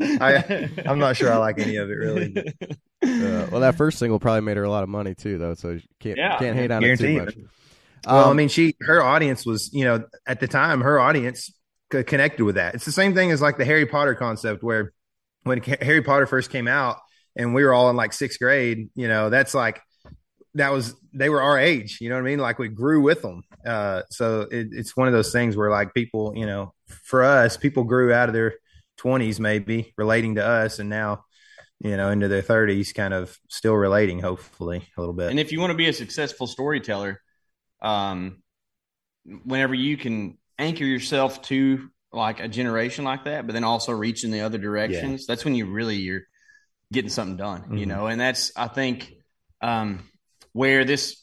I, 0.20 0.88
am 0.88 1.00
not 1.00 1.16
sure 1.16 1.32
I 1.32 1.36
like 1.36 1.58
any 1.58 1.76
of 1.76 1.90
it 1.90 1.94
really. 1.94 2.34
Uh, 3.02 3.48
well, 3.50 3.62
that 3.62 3.76
first 3.76 3.98
single 3.98 4.18
probably 4.18 4.42
made 4.42 4.58
her 4.58 4.64
a 4.64 4.68
lot 4.68 4.82
of 4.82 4.88
money 4.90 5.14
too, 5.14 5.38
though. 5.38 5.54
So 5.54 5.70
you 5.70 5.80
can't 6.00 6.18
yeah. 6.18 6.38
can't 6.38 6.54
hate 6.54 6.70
on 6.70 6.82
Guaranteed. 6.82 7.16
it 7.16 7.34
too 7.34 7.40
much. 7.40 7.50
Well, 8.06 8.24
um, 8.24 8.30
I 8.30 8.32
mean, 8.34 8.48
she 8.48 8.76
her 8.80 9.02
audience 9.02 9.44
was, 9.44 9.72
you 9.72 9.84
know, 9.84 10.04
at 10.26 10.40
the 10.40 10.48
time, 10.48 10.80
her 10.80 10.98
audience 10.98 11.52
connected 11.90 12.44
with 12.44 12.54
that. 12.54 12.74
It's 12.74 12.84
the 12.84 12.92
same 12.92 13.14
thing 13.14 13.30
as 13.30 13.42
like 13.42 13.58
the 13.58 13.64
Harry 13.64 13.86
Potter 13.86 14.14
concept, 14.14 14.62
where 14.62 14.92
when 15.42 15.60
Harry 15.62 16.02
Potter 16.02 16.26
first 16.26 16.50
came 16.50 16.68
out, 16.68 16.98
and 17.36 17.54
we 17.54 17.64
were 17.64 17.74
all 17.74 17.90
in 17.90 17.96
like 17.96 18.12
sixth 18.12 18.38
grade, 18.38 18.90
you 18.94 19.08
know, 19.08 19.30
that's 19.30 19.54
like 19.54 19.80
that 20.54 20.72
was 20.72 20.94
they 21.12 21.28
were 21.28 21.42
our 21.42 21.58
age, 21.58 21.98
you 22.00 22.08
know 22.08 22.16
what 22.16 22.22
I 22.22 22.24
mean? 22.24 22.38
Like 22.38 22.58
we 22.58 22.68
grew 22.68 23.02
with 23.02 23.22
them. 23.22 23.42
Uh, 23.66 24.02
so 24.10 24.42
it, 24.50 24.68
it's 24.72 24.96
one 24.96 25.06
of 25.06 25.12
those 25.12 25.32
things 25.32 25.56
where 25.56 25.70
like 25.70 25.94
people, 25.94 26.32
you 26.36 26.46
know, 26.46 26.74
for 27.04 27.22
us, 27.22 27.56
people 27.56 27.84
grew 27.84 28.12
out 28.12 28.28
of 28.28 28.32
their 28.32 28.54
twenties 28.96 29.38
maybe 29.38 29.92
relating 29.96 30.36
to 30.36 30.46
us, 30.46 30.78
and 30.78 30.88
now 30.88 31.24
you 31.82 31.96
know 31.96 32.10
into 32.10 32.28
their 32.28 32.42
30s 32.42 32.94
kind 32.94 33.14
of 33.14 33.36
still 33.48 33.74
relating 33.74 34.20
hopefully 34.20 34.86
a 34.96 35.00
little 35.00 35.14
bit 35.14 35.30
and 35.30 35.40
if 35.40 35.50
you 35.50 35.58
want 35.58 35.70
to 35.70 35.76
be 35.76 35.88
a 35.88 35.92
successful 35.92 36.46
storyteller 36.46 37.20
um, 37.82 38.42
whenever 39.44 39.74
you 39.74 39.96
can 39.96 40.38
anchor 40.58 40.84
yourself 40.84 41.42
to 41.42 41.90
like 42.12 42.40
a 42.40 42.48
generation 42.48 43.04
like 43.04 43.24
that, 43.24 43.46
but 43.46 43.52
then 43.52 43.64
also 43.64 43.92
reach 43.92 44.24
in 44.24 44.30
the 44.30 44.40
other 44.40 44.58
directions, 44.58 45.22
yeah. 45.22 45.24
that's 45.28 45.44
when 45.44 45.54
you 45.54 45.66
really 45.66 45.96
you're 45.96 46.22
getting 46.92 47.10
something 47.10 47.36
done, 47.36 47.62
mm-hmm. 47.62 47.76
you 47.76 47.86
know. 47.86 48.06
And 48.06 48.20
that's 48.20 48.52
I 48.56 48.68
think 48.68 49.12
um, 49.60 50.08
where 50.52 50.84
this 50.84 51.22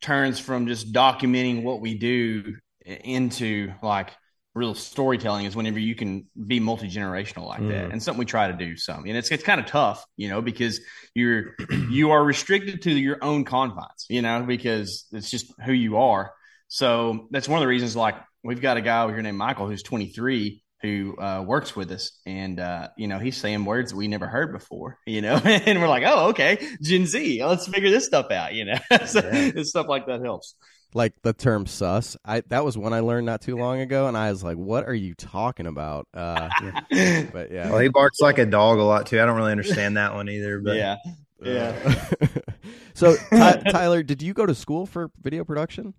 turns 0.00 0.38
from 0.38 0.66
just 0.66 0.92
documenting 0.92 1.62
what 1.62 1.80
we 1.80 1.98
do 1.98 2.56
into 2.84 3.72
like 3.82 4.10
real 4.58 4.74
storytelling 4.74 5.46
is 5.46 5.56
whenever 5.56 5.78
you 5.78 5.94
can 5.94 6.26
be 6.46 6.60
multi 6.60 6.88
generational 6.88 7.46
like 7.46 7.60
mm. 7.60 7.70
that, 7.70 7.90
and 7.90 8.02
something 8.02 8.18
we 8.18 8.26
try 8.26 8.48
to 8.48 8.56
do. 8.56 8.76
Some, 8.76 9.04
and 9.06 9.16
it's 9.16 9.30
it's 9.30 9.44
kind 9.44 9.60
of 9.60 9.66
tough, 9.66 10.04
you 10.16 10.28
know, 10.28 10.42
because 10.42 10.80
you're 11.14 11.54
you 11.90 12.10
are 12.10 12.22
restricted 12.22 12.82
to 12.82 12.92
your 12.92 13.18
own 13.22 13.44
confines, 13.44 14.06
you 14.08 14.20
know, 14.20 14.42
because 14.42 15.06
it's 15.12 15.30
just 15.30 15.52
who 15.64 15.72
you 15.72 15.98
are. 15.98 16.32
So 16.68 17.28
that's 17.30 17.48
one 17.48 17.58
of 17.58 17.62
the 17.62 17.68
reasons. 17.68 17.96
Like 17.96 18.16
we've 18.42 18.60
got 18.60 18.76
a 18.76 18.80
guy 18.80 19.04
over 19.04 19.12
here 19.12 19.22
named 19.22 19.38
Michael 19.38 19.68
who's 19.68 19.82
23 19.82 20.62
who 20.80 21.16
uh, 21.18 21.42
works 21.44 21.74
with 21.74 21.90
us, 21.90 22.20
and 22.24 22.60
uh, 22.60 22.88
you 22.96 23.08
know 23.08 23.18
he's 23.18 23.36
saying 23.36 23.64
words 23.64 23.90
that 23.90 23.96
we 23.96 24.08
never 24.08 24.26
heard 24.26 24.52
before, 24.52 24.98
you 25.06 25.22
know, 25.22 25.36
and 25.44 25.80
we're 25.80 25.88
like, 25.88 26.04
oh, 26.06 26.28
okay, 26.28 26.58
Gen 26.82 27.06
Z, 27.06 27.44
let's 27.44 27.66
figure 27.66 27.90
this 27.90 28.06
stuff 28.06 28.30
out, 28.30 28.54
you 28.54 28.64
know, 28.64 28.78
so 29.06 29.20
yeah. 29.32 29.62
stuff 29.62 29.86
like 29.88 30.06
that 30.06 30.22
helps 30.22 30.54
like 30.98 31.14
the 31.22 31.32
term 31.32 31.64
sus. 31.64 32.16
I 32.24 32.42
that 32.48 32.64
was 32.64 32.76
one 32.76 32.92
I 32.92 33.00
learned 33.00 33.24
not 33.24 33.40
too 33.40 33.56
long 33.56 33.80
ago, 33.80 34.08
and 34.08 34.16
I 34.16 34.30
was 34.30 34.42
like, 34.42 34.56
"What 34.56 34.84
are 34.84 34.94
you 34.94 35.14
talking 35.14 35.66
about?" 35.66 36.08
Uh, 36.12 36.48
but 36.90 37.50
yeah, 37.52 37.70
well, 37.70 37.78
he 37.78 37.88
barks 37.88 38.20
like 38.20 38.38
a 38.38 38.44
dog 38.44 38.78
a 38.78 38.82
lot 38.82 39.06
too. 39.06 39.20
I 39.22 39.24
don't 39.24 39.36
really 39.36 39.52
understand 39.52 39.96
that 39.96 40.12
one 40.12 40.28
either. 40.28 40.60
But 40.60 40.76
yeah, 40.76 40.96
yeah. 41.40 42.08
so 42.94 43.16
Ty- 43.30 43.62
Tyler, 43.70 44.02
did 44.02 44.20
you 44.20 44.34
go 44.34 44.44
to 44.44 44.54
school 44.54 44.84
for 44.84 45.10
video 45.22 45.44
production? 45.44 45.94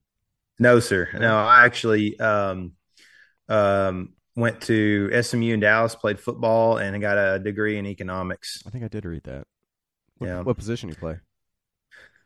No, 0.60 0.82
sir. 0.82 1.08
No, 1.18 1.38
I 1.38 1.66
actually 1.66 2.20
um, 2.20 2.74
um, 3.48 4.14
went 4.36 4.60
to 4.64 5.24
SMU 5.24 5.54
in 5.54 5.62
Dallas, 5.62 5.96
played 5.96 6.20
football, 6.20 6.78
and 6.78 6.94
I 6.94 7.00
got 7.00 7.18
a 7.18 7.40
degree 7.40 7.78
in 7.78 7.86
economics. 7.86 8.62
I 8.68 8.70
think 8.70 8.84
I 8.84 8.90
did 8.90 9.06
read 9.06 9.24
that. 9.24 9.48
What, 10.18 10.28
yeah. 10.28 10.42
What 10.42 10.58
position 10.58 10.90
you 10.90 10.96
play? 10.96 11.16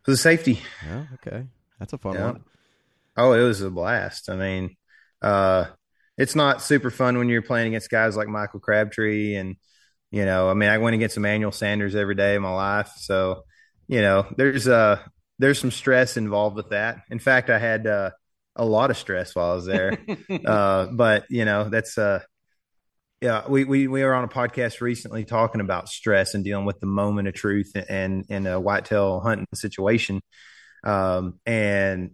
For 0.01 0.09
the 0.09 0.17
safety. 0.17 0.59
Yeah. 0.83 1.05
Okay. 1.13 1.45
That's 1.77 1.93
a 1.93 1.99
fun 1.99 2.15
yeah. 2.15 2.25
one. 2.31 2.43
Oh, 3.17 3.33
it 3.33 3.43
was 3.43 3.61
a 3.61 3.69
blast. 3.69 4.29
I 4.29 4.35
mean, 4.35 4.75
uh, 5.21 5.65
it's 6.17 6.35
not 6.35 6.61
super 6.61 6.91
fun 6.91 7.17
when 7.17 7.29
you're 7.29 7.41
playing 7.41 7.67
against 7.67 7.89
guys 7.89 8.15
like 8.15 8.27
Michael 8.27 8.59
Crabtree 8.59 9.35
and 9.35 9.55
you 10.11 10.25
know, 10.25 10.47
I 10.47 10.53
mean, 10.53 10.69
I 10.69 10.77
went 10.77 10.93
against 10.93 11.17
Emmanuel 11.17 11.51
Sanders 11.51 11.95
every 11.95 12.13
day 12.13 12.35
of 12.35 12.43
my 12.43 12.53
life, 12.53 12.91
so 12.97 13.43
you 13.87 14.01
know, 14.01 14.27
there's 14.37 14.67
uh 14.67 14.99
there's 15.39 15.59
some 15.59 15.71
stress 15.71 16.17
involved 16.17 16.55
with 16.55 16.69
that. 16.69 16.99
In 17.09 17.17
fact, 17.19 17.49
I 17.49 17.57
had 17.57 17.87
uh, 17.87 18.11
a 18.55 18.63
lot 18.63 18.91
of 18.91 18.97
stress 18.97 19.33
while 19.35 19.51
I 19.51 19.55
was 19.55 19.65
there, 19.65 19.97
uh, 20.45 20.87
but 20.91 21.25
you 21.29 21.45
know, 21.45 21.67
that's 21.69 21.97
uh 21.97 22.19
yeah, 23.21 23.47
we, 23.47 23.63
we 23.63 23.87
we 23.87 24.03
were 24.03 24.13
on 24.13 24.25
a 24.25 24.27
podcast 24.27 24.81
recently 24.81 25.23
talking 25.25 25.61
about 25.61 25.87
stress 25.89 26.33
and 26.33 26.43
dealing 26.43 26.65
with 26.65 26.79
the 26.79 26.85
moment 26.85 27.27
of 27.27 27.33
truth 27.33 27.71
and 27.89 28.25
in 28.29 28.45
a 28.45 28.59
whitetail 28.59 29.21
hunting 29.21 29.47
situation, 29.55 30.21
um, 30.83 31.39
and 31.45 32.11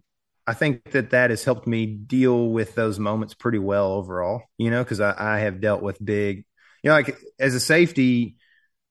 I 0.50 0.54
think 0.54 0.92
that 0.92 1.12
that 1.12 1.30
has 1.30 1.44
helped 1.44 1.68
me 1.68 1.86
deal 1.86 2.50
with 2.50 2.74
those 2.74 2.98
moments 2.98 3.34
pretty 3.36 3.60
well 3.60 3.92
overall. 3.94 4.42
You 4.58 4.72
know, 4.72 4.84
because 4.84 5.00
I, 5.00 5.14
I 5.18 5.40
have 5.40 5.62
dealt 5.62 5.82
with 5.82 6.04
big, 6.04 6.46
you 6.84 6.90
know, 6.90 6.94
like 6.94 7.16
as 7.40 7.54
a 7.54 7.60
safety, 7.60 8.38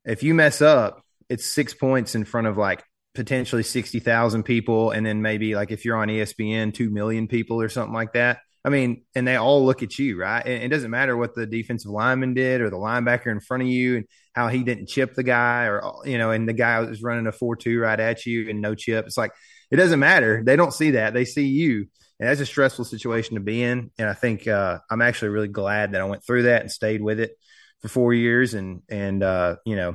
if 0.04 0.22
you 0.22 0.34
mess 0.34 0.62
up, 0.62 1.02
it's 1.28 1.46
six 1.46 1.74
points 1.74 2.14
in 2.14 2.24
front 2.24 2.46
of 2.46 2.56
like 2.56 2.84
potentially 3.14 3.64
sixty 3.64 3.98
thousand 3.98 4.44
people, 4.44 4.92
and 4.92 5.04
then 5.04 5.20
maybe 5.20 5.54
like 5.56 5.72
if 5.72 5.84
you're 5.84 5.96
on 5.96 6.08
ESPN, 6.08 6.72
two 6.72 6.90
million 6.90 7.26
people 7.26 7.60
or 7.60 7.68
something 7.68 7.94
like 7.94 8.12
that 8.12 8.38
I 8.64 8.70
mean, 8.70 9.04
and 9.14 9.26
they 9.26 9.36
all 9.36 9.64
look 9.64 9.82
at 9.82 9.98
you, 9.98 10.18
right? 10.20 10.44
And 10.44 10.62
it 10.62 10.68
doesn't 10.68 10.90
matter 10.90 11.16
what 11.16 11.34
the 11.34 11.46
defensive 11.46 11.90
lineman 11.90 12.34
did 12.34 12.60
or 12.60 12.70
the 12.70 12.76
linebacker 12.76 13.32
in 13.32 13.40
front 13.40 13.62
of 13.62 13.68
you 13.68 13.96
and 13.96 14.06
how 14.34 14.48
he 14.48 14.62
didn't 14.62 14.88
chip 14.88 15.14
the 15.14 15.22
guy 15.22 15.64
or, 15.64 15.82
you 16.04 16.18
know, 16.18 16.32
and 16.32 16.48
the 16.48 16.52
guy 16.52 16.80
was 16.80 17.02
running 17.02 17.26
a 17.26 17.32
4 17.32 17.56
2 17.56 17.80
right 17.80 17.98
at 17.98 18.26
you 18.26 18.50
and 18.50 18.60
no 18.60 18.74
chip. 18.74 19.06
It's 19.06 19.16
like, 19.16 19.30
it 19.70 19.76
doesn't 19.76 20.00
matter. 20.00 20.42
They 20.44 20.56
don't 20.56 20.72
see 20.72 20.92
that. 20.92 21.14
They 21.14 21.24
see 21.24 21.46
you. 21.46 21.86
And 22.20 22.28
that's 22.28 22.40
a 22.40 22.46
stressful 22.46 22.84
situation 22.84 23.34
to 23.34 23.40
be 23.40 23.62
in. 23.62 23.90
And 23.98 24.08
I 24.08 24.14
think 24.14 24.48
uh, 24.48 24.78
I'm 24.90 25.02
actually 25.02 25.28
really 25.28 25.48
glad 25.48 25.92
that 25.92 26.00
I 26.00 26.04
went 26.04 26.24
through 26.24 26.44
that 26.44 26.62
and 26.62 26.70
stayed 26.70 27.00
with 27.00 27.20
it 27.20 27.32
for 27.80 27.88
four 27.88 28.12
years 28.12 28.54
and, 28.54 28.82
and, 28.88 29.22
uh, 29.22 29.56
you 29.64 29.76
know, 29.76 29.94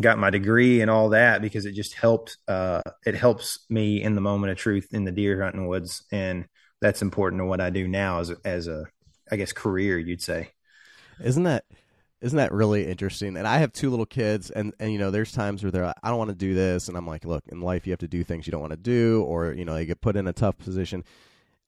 got 0.00 0.18
my 0.18 0.30
degree 0.30 0.80
and 0.80 0.90
all 0.90 1.10
that 1.10 1.42
because 1.42 1.66
it 1.66 1.72
just 1.72 1.92
helped. 1.92 2.38
Uh, 2.48 2.80
it 3.04 3.14
helps 3.14 3.66
me 3.68 4.02
in 4.02 4.14
the 4.14 4.22
moment 4.22 4.52
of 4.52 4.56
truth 4.56 4.88
in 4.92 5.04
the 5.04 5.12
deer 5.12 5.42
hunting 5.42 5.66
woods. 5.66 6.04
And, 6.10 6.46
that's 6.80 7.02
important 7.02 7.40
to 7.40 7.46
what 7.46 7.60
I 7.60 7.70
do 7.70 7.86
now 7.86 8.20
as 8.20 8.30
as 8.44 8.68
a 8.68 8.86
I 9.30 9.36
guess 9.36 9.52
career 9.52 9.98
you'd 9.98 10.22
say. 10.22 10.50
Isn't 11.22 11.44
that 11.44 11.64
isn't 12.20 12.36
that 12.36 12.52
really 12.52 12.86
interesting? 12.86 13.36
And 13.36 13.46
I 13.46 13.58
have 13.58 13.72
two 13.72 13.90
little 13.90 14.06
kids, 14.06 14.50
and 14.50 14.74
and 14.78 14.92
you 14.92 14.98
know, 14.98 15.10
there's 15.10 15.32
times 15.32 15.62
where 15.62 15.70
they're 15.70 15.86
like, 15.86 15.96
I 16.02 16.08
don't 16.08 16.18
want 16.18 16.30
to 16.30 16.36
do 16.36 16.54
this, 16.54 16.88
and 16.88 16.96
I'm 16.96 17.06
like, 17.06 17.24
look, 17.24 17.44
in 17.48 17.60
life 17.60 17.86
you 17.86 17.92
have 17.92 18.00
to 18.00 18.08
do 18.08 18.24
things 18.24 18.46
you 18.46 18.50
don't 18.50 18.60
want 18.60 18.72
to 18.72 18.76
do, 18.76 19.22
or 19.26 19.52
you 19.52 19.64
know, 19.64 19.76
you 19.76 19.86
get 19.86 20.00
put 20.00 20.16
in 20.16 20.26
a 20.26 20.32
tough 20.32 20.58
position, 20.58 21.04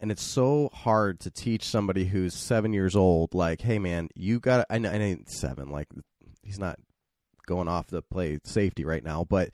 and 0.01 0.11
it's 0.11 0.23
so 0.23 0.69
hard 0.75 1.21
to 1.21 1.31
teach 1.31 1.65
somebody 1.65 2.05
who's 2.05 2.35
seven 2.35 2.73
years 2.73 2.97
old, 2.97 3.35
like, 3.35 3.61
hey 3.61 3.79
man, 3.79 4.09
you 4.15 4.41
got, 4.41 4.67
I 4.69 4.79
know, 4.79 4.91
I 4.91 4.99
know 4.99 5.17
seven, 5.27 5.71
like 5.71 5.89
he's 6.43 6.59
not 6.59 6.79
going 7.47 7.69
off 7.69 7.87
to 7.89 8.03
play 8.03 8.39
safety 8.45 8.85
right 8.85 9.05
now, 9.05 9.25
but 9.25 9.51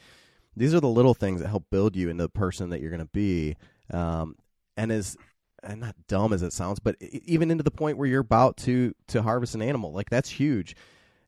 these 0.56 0.74
are 0.74 0.80
the 0.80 0.88
little 0.88 1.14
things 1.14 1.40
that 1.40 1.48
help 1.48 1.66
build 1.70 1.96
you 1.96 2.08
into 2.08 2.24
the 2.24 2.28
person 2.28 2.70
that 2.70 2.80
you're 2.80 2.90
going 2.90 3.00
to 3.00 3.10
be. 3.12 3.56
Um, 3.92 4.36
and 4.76 4.90
as 4.90 5.16
and 5.62 5.80
not 5.80 5.96
dumb 6.06 6.32
as 6.32 6.42
it 6.42 6.52
sounds, 6.52 6.78
but 6.78 6.96
even 7.00 7.50
into 7.50 7.64
the 7.64 7.70
point 7.70 7.98
where 7.98 8.08
you're 8.08 8.20
about 8.20 8.56
to 8.58 8.94
to 9.08 9.22
harvest 9.22 9.54
an 9.54 9.62
animal, 9.62 9.92
like 9.92 10.10
that's 10.10 10.30
huge. 10.30 10.76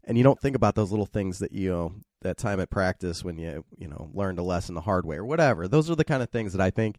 And 0.04 0.16
you 0.16 0.24
don't 0.24 0.40
think 0.40 0.56
about 0.56 0.74
those 0.74 0.90
little 0.90 1.06
things 1.06 1.40
that 1.40 1.52
you 1.52 1.70
know 1.70 1.92
that 2.22 2.36
time 2.36 2.60
at 2.60 2.70
practice 2.70 3.24
when 3.24 3.38
you 3.38 3.64
you 3.76 3.88
know 3.88 4.10
learned 4.12 4.38
a 4.38 4.42
lesson 4.42 4.74
the 4.74 4.80
hard 4.80 5.06
way 5.06 5.16
or 5.16 5.24
whatever. 5.24 5.68
Those 5.68 5.90
are 5.90 5.96
the 5.96 6.04
kind 6.04 6.22
of 6.22 6.30
things 6.30 6.52
that 6.52 6.60
I 6.60 6.70
think 6.70 6.96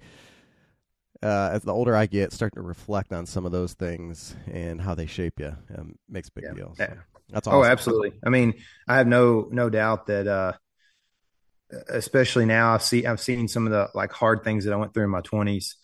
uh, 1.23 1.49
as 1.53 1.63
the 1.63 1.73
older 1.73 1.95
I 1.95 2.05
get, 2.05 2.33
starting 2.33 2.61
to 2.61 2.67
reflect 2.67 3.13
on 3.13 3.25
some 3.25 3.45
of 3.45 3.51
those 3.51 3.73
things 3.73 4.35
and 4.51 4.81
how 4.81 4.95
they 4.95 5.05
shape 5.05 5.39
you 5.39 5.55
um, 5.77 5.95
makes 6.09 6.29
a 6.29 6.31
big 6.31 6.45
yeah. 6.45 6.53
deal. 6.53 6.73
So 6.75 6.93
that's 7.29 7.47
oh, 7.47 7.51
awesome. 7.51 7.61
oh, 7.61 7.63
absolutely. 7.63 8.13
I 8.25 8.29
mean, 8.29 8.55
I 8.87 8.97
have 8.97 9.07
no 9.07 9.47
no 9.51 9.69
doubt 9.69 10.07
that, 10.07 10.27
uh, 10.27 10.53
especially 11.89 12.45
now, 12.45 12.73
I 12.73 12.77
see 12.79 13.05
I've 13.05 13.21
seen 13.21 13.47
some 13.47 13.65
of 13.67 13.71
the 13.71 13.89
like 13.93 14.11
hard 14.11 14.43
things 14.43 14.65
that 14.65 14.73
I 14.73 14.77
went 14.77 14.93
through 14.93 15.05
in 15.05 15.09
my 15.09 15.21
twenties 15.21 15.77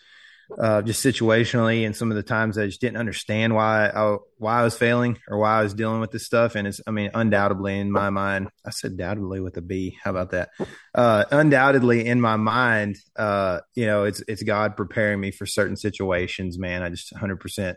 uh, 0.57 0.81
just 0.81 1.03
situationally 1.03 1.85
and 1.85 1.95
some 1.95 2.09
of 2.09 2.15
the 2.15 2.23
times 2.23 2.57
I 2.57 2.67
just 2.67 2.79
didn't 2.81 2.97
understand 2.97 3.53
why 3.53 3.89
I, 3.89 4.17
why 4.37 4.61
I 4.61 4.63
was 4.63 4.77
failing 4.77 5.17
or 5.27 5.37
why 5.37 5.59
I 5.59 5.63
was 5.63 5.73
dealing 5.73 5.99
with 5.99 6.11
this 6.11 6.25
stuff. 6.25 6.55
And 6.55 6.67
it's, 6.67 6.79
I 6.87 6.91
mean, 6.91 7.11
undoubtedly 7.13 7.79
in 7.79 7.91
my 7.91 8.09
mind, 8.09 8.49
I 8.65 8.69
said 8.69 8.91
undoubtedly 8.91 9.41
with 9.41 9.57
a 9.57 9.61
B. 9.61 9.97
How 10.01 10.11
about 10.11 10.31
that? 10.31 10.49
Uh, 10.95 11.25
undoubtedly 11.31 12.05
in 12.05 12.21
my 12.21 12.37
mind, 12.37 12.97
uh, 13.17 13.59
you 13.75 13.85
know, 13.85 14.05
it's, 14.05 14.23
it's 14.27 14.43
God 14.43 14.77
preparing 14.77 15.19
me 15.19 15.31
for 15.31 15.45
certain 15.45 15.75
situations, 15.75 16.57
man. 16.57 16.81
I 16.81 16.89
just 16.89 17.13
100% 17.13 17.75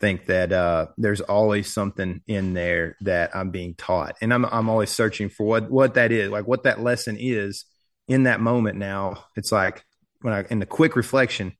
think 0.00 0.26
that, 0.26 0.52
uh, 0.52 0.86
there's 0.98 1.22
always 1.22 1.72
something 1.72 2.20
in 2.26 2.52
there 2.52 2.96
that 3.00 3.34
I'm 3.34 3.50
being 3.50 3.74
taught. 3.76 4.16
And 4.20 4.34
I'm, 4.34 4.44
I'm 4.44 4.68
always 4.68 4.90
searching 4.90 5.30
for 5.30 5.46
what, 5.46 5.70
what 5.70 5.94
that 5.94 6.12
is, 6.12 6.30
like 6.30 6.46
what 6.46 6.64
that 6.64 6.80
lesson 6.80 7.16
is 7.18 7.64
in 8.08 8.24
that 8.24 8.40
moment 8.40 8.76
now. 8.76 9.24
It's 9.36 9.52
like, 9.52 9.82
when 10.20 10.32
I, 10.32 10.44
in 10.48 10.58
the 10.58 10.66
quick 10.66 10.96
reflection, 10.96 11.52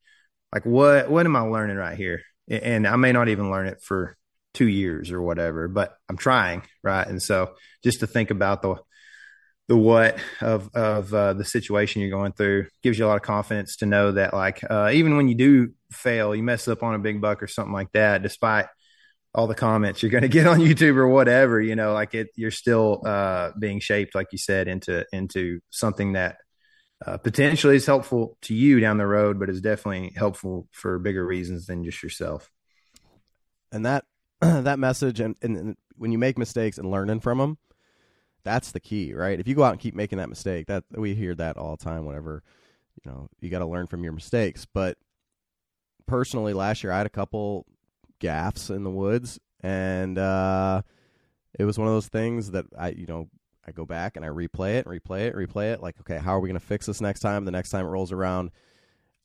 like 0.55 0.65
what 0.65 1.09
what 1.09 1.25
am 1.25 1.35
I 1.35 1.41
learning 1.41 1.75
right 1.75 1.97
here? 1.97 2.21
And 2.47 2.87
I 2.87 2.95
may 2.95 3.11
not 3.11 3.27
even 3.27 3.51
learn 3.51 3.67
it 3.67 3.81
for 3.81 4.15
two 4.53 4.67
years 4.67 5.11
or 5.11 5.21
whatever, 5.21 5.67
but 5.67 5.97
I'm 6.07 6.15
trying, 6.15 6.63
right? 6.81 7.05
And 7.05 7.21
so 7.21 7.55
just 7.83 7.99
to 7.99 8.07
think 8.07 8.31
about 8.31 8.61
the 8.61 8.77
the 9.67 9.75
what 9.75 10.17
of 10.39 10.69
of 10.73 11.13
uh, 11.13 11.33
the 11.33 11.43
situation 11.43 12.01
you're 12.01 12.17
going 12.17 12.31
through 12.31 12.67
gives 12.83 12.97
you 12.97 13.05
a 13.05 13.07
lot 13.07 13.17
of 13.17 13.21
confidence 13.21 13.75
to 13.77 13.85
know 13.85 14.13
that 14.13 14.33
like 14.33 14.63
uh, 14.69 14.91
even 14.93 15.17
when 15.17 15.27
you 15.27 15.35
do 15.35 15.73
fail, 15.91 16.33
you 16.33 16.43
mess 16.43 16.69
up 16.69 16.83
on 16.83 16.95
a 16.95 16.99
big 16.99 17.19
buck 17.19 17.43
or 17.43 17.47
something 17.47 17.73
like 17.73 17.91
that, 17.91 18.23
despite 18.23 18.67
all 19.33 19.47
the 19.47 19.55
comments 19.55 20.01
you're 20.01 20.11
going 20.11 20.21
to 20.29 20.29
get 20.29 20.47
on 20.47 20.59
YouTube 20.59 20.95
or 20.95 21.09
whatever, 21.09 21.59
you 21.59 21.75
know, 21.75 21.91
like 21.91 22.15
it, 22.15 22.29
you're 22.37 22.49
still 22.49 23.01
uh, 23.05 23.51
being 23.59 23.81
shaped, 23.81 24.15
like 24.15 24.27
you 24.31 24.37
said, 24.37 24.69
into 24.69 25.05
into 25.11 25.59
something 25.69 26.13
that 26.13 26.37
uh, 27.05 27.17
potentially 27.17 27.75
is 27.75 27.85
helpful 27.85 28.37
to 28.41 28.53
you 28.53 28.79
down 28.79 28.97
the 28.97 29.07
road, 29.07 29.39
but 29.39 29.49
is 29.49 29.61
definitely 29.61 30.13
helpful 30.15 30.67
for 30.71 30.99
bigger 30.99 31.25
reasons 31.25 31.65
than 31.65 31.83
just 31.83 32.01
yourself. 32.01 32.51
And 33.71 33.85
that 33.85 34.05
that 34.39 34.79
message, 34.79 35.19
and, 35.19 35.35
and 35.41 35.75
when 35.97 36.11
you 36.11 36.17
make 36.17 36.37
mistakes 36.37 36.77
and 36.77 36.91
learning 36.91 37.19
from 37.19 37.37
them, 37.39 37.57
that's 38.43 38.71
the 38.71 38.79
key, 38.79 39.13
right? 39.13 39.39
If 39.39 39.47
you 39.47 39.55
go 39.55 39.63
out 39.63 39.71
and 39.71 39.79
keep 39.79 39.95
making 39.95 40.19
that 40.19 40.29
mistake, 40.29 40.67
that 40.67 40.83
we 40.91 41.15
hear 41.15 41.35
that 41.35 41.57
all 41.57 41.75
the 41.75 41.83
time. 41.83 42.05
Whenever 42.05 42.43
you 43.03 43.11
know 43.11 43.27
you 43.41 43.49
got 43.49 43.59
to 43.59 43.65
learn 43.65 43.87
from 43.87 44.03
your 44.03 44.13
mistakes. 44.13 44.65
But 44.71 44.97
personally, 46.05 46.53
last 46.53 46.83
year 46.83 46.93
I 46.93 46.97
had 46.97 47.07
a 47.07 47.09
couple 47.09 47.65
gaffs 48.19 48.69
in 48.69 48.83
the 48.83 48.89
woods, 48.89 49.39
and 49.61 50.17
uh, 50.17 50.83
it 51.57 51.65
was 51.65 51.77
one 51.77 51.87
of 51.87 51.93
those 51.93 52.07
things 52.07 52.51
that 52.51 52.65
I, 52.77 52.89
you 52.89 53.07
know, 53.07 53.29
I 53.67 53.71
go 53.71 53.85
back 53.85 54.15
and 54.15 54.25
I 54.25 54.29
replay 54.29 54.75
it, 54.75 54.85
replay 54.85 55.27
it, 55.27 55.35
replay 55.35 55.73
it. 55.73 55.81
Like, 55.81 55.95
okay, 56.01 56.17
how 56.17 56.35
are 56.35 56.39
we 56.39 56.49
going 56.49 56.59
to 56.59 56.65
fix 56.65 56.85
this 56.85 57.01
next 57.01 57.21
time? 57.21 57.45
The 57.45 57.51
next 57.51 57.69
time 57.69 57.85
it 57.85 57.89
rolls 57.89 58.11
around, 58.11 58.51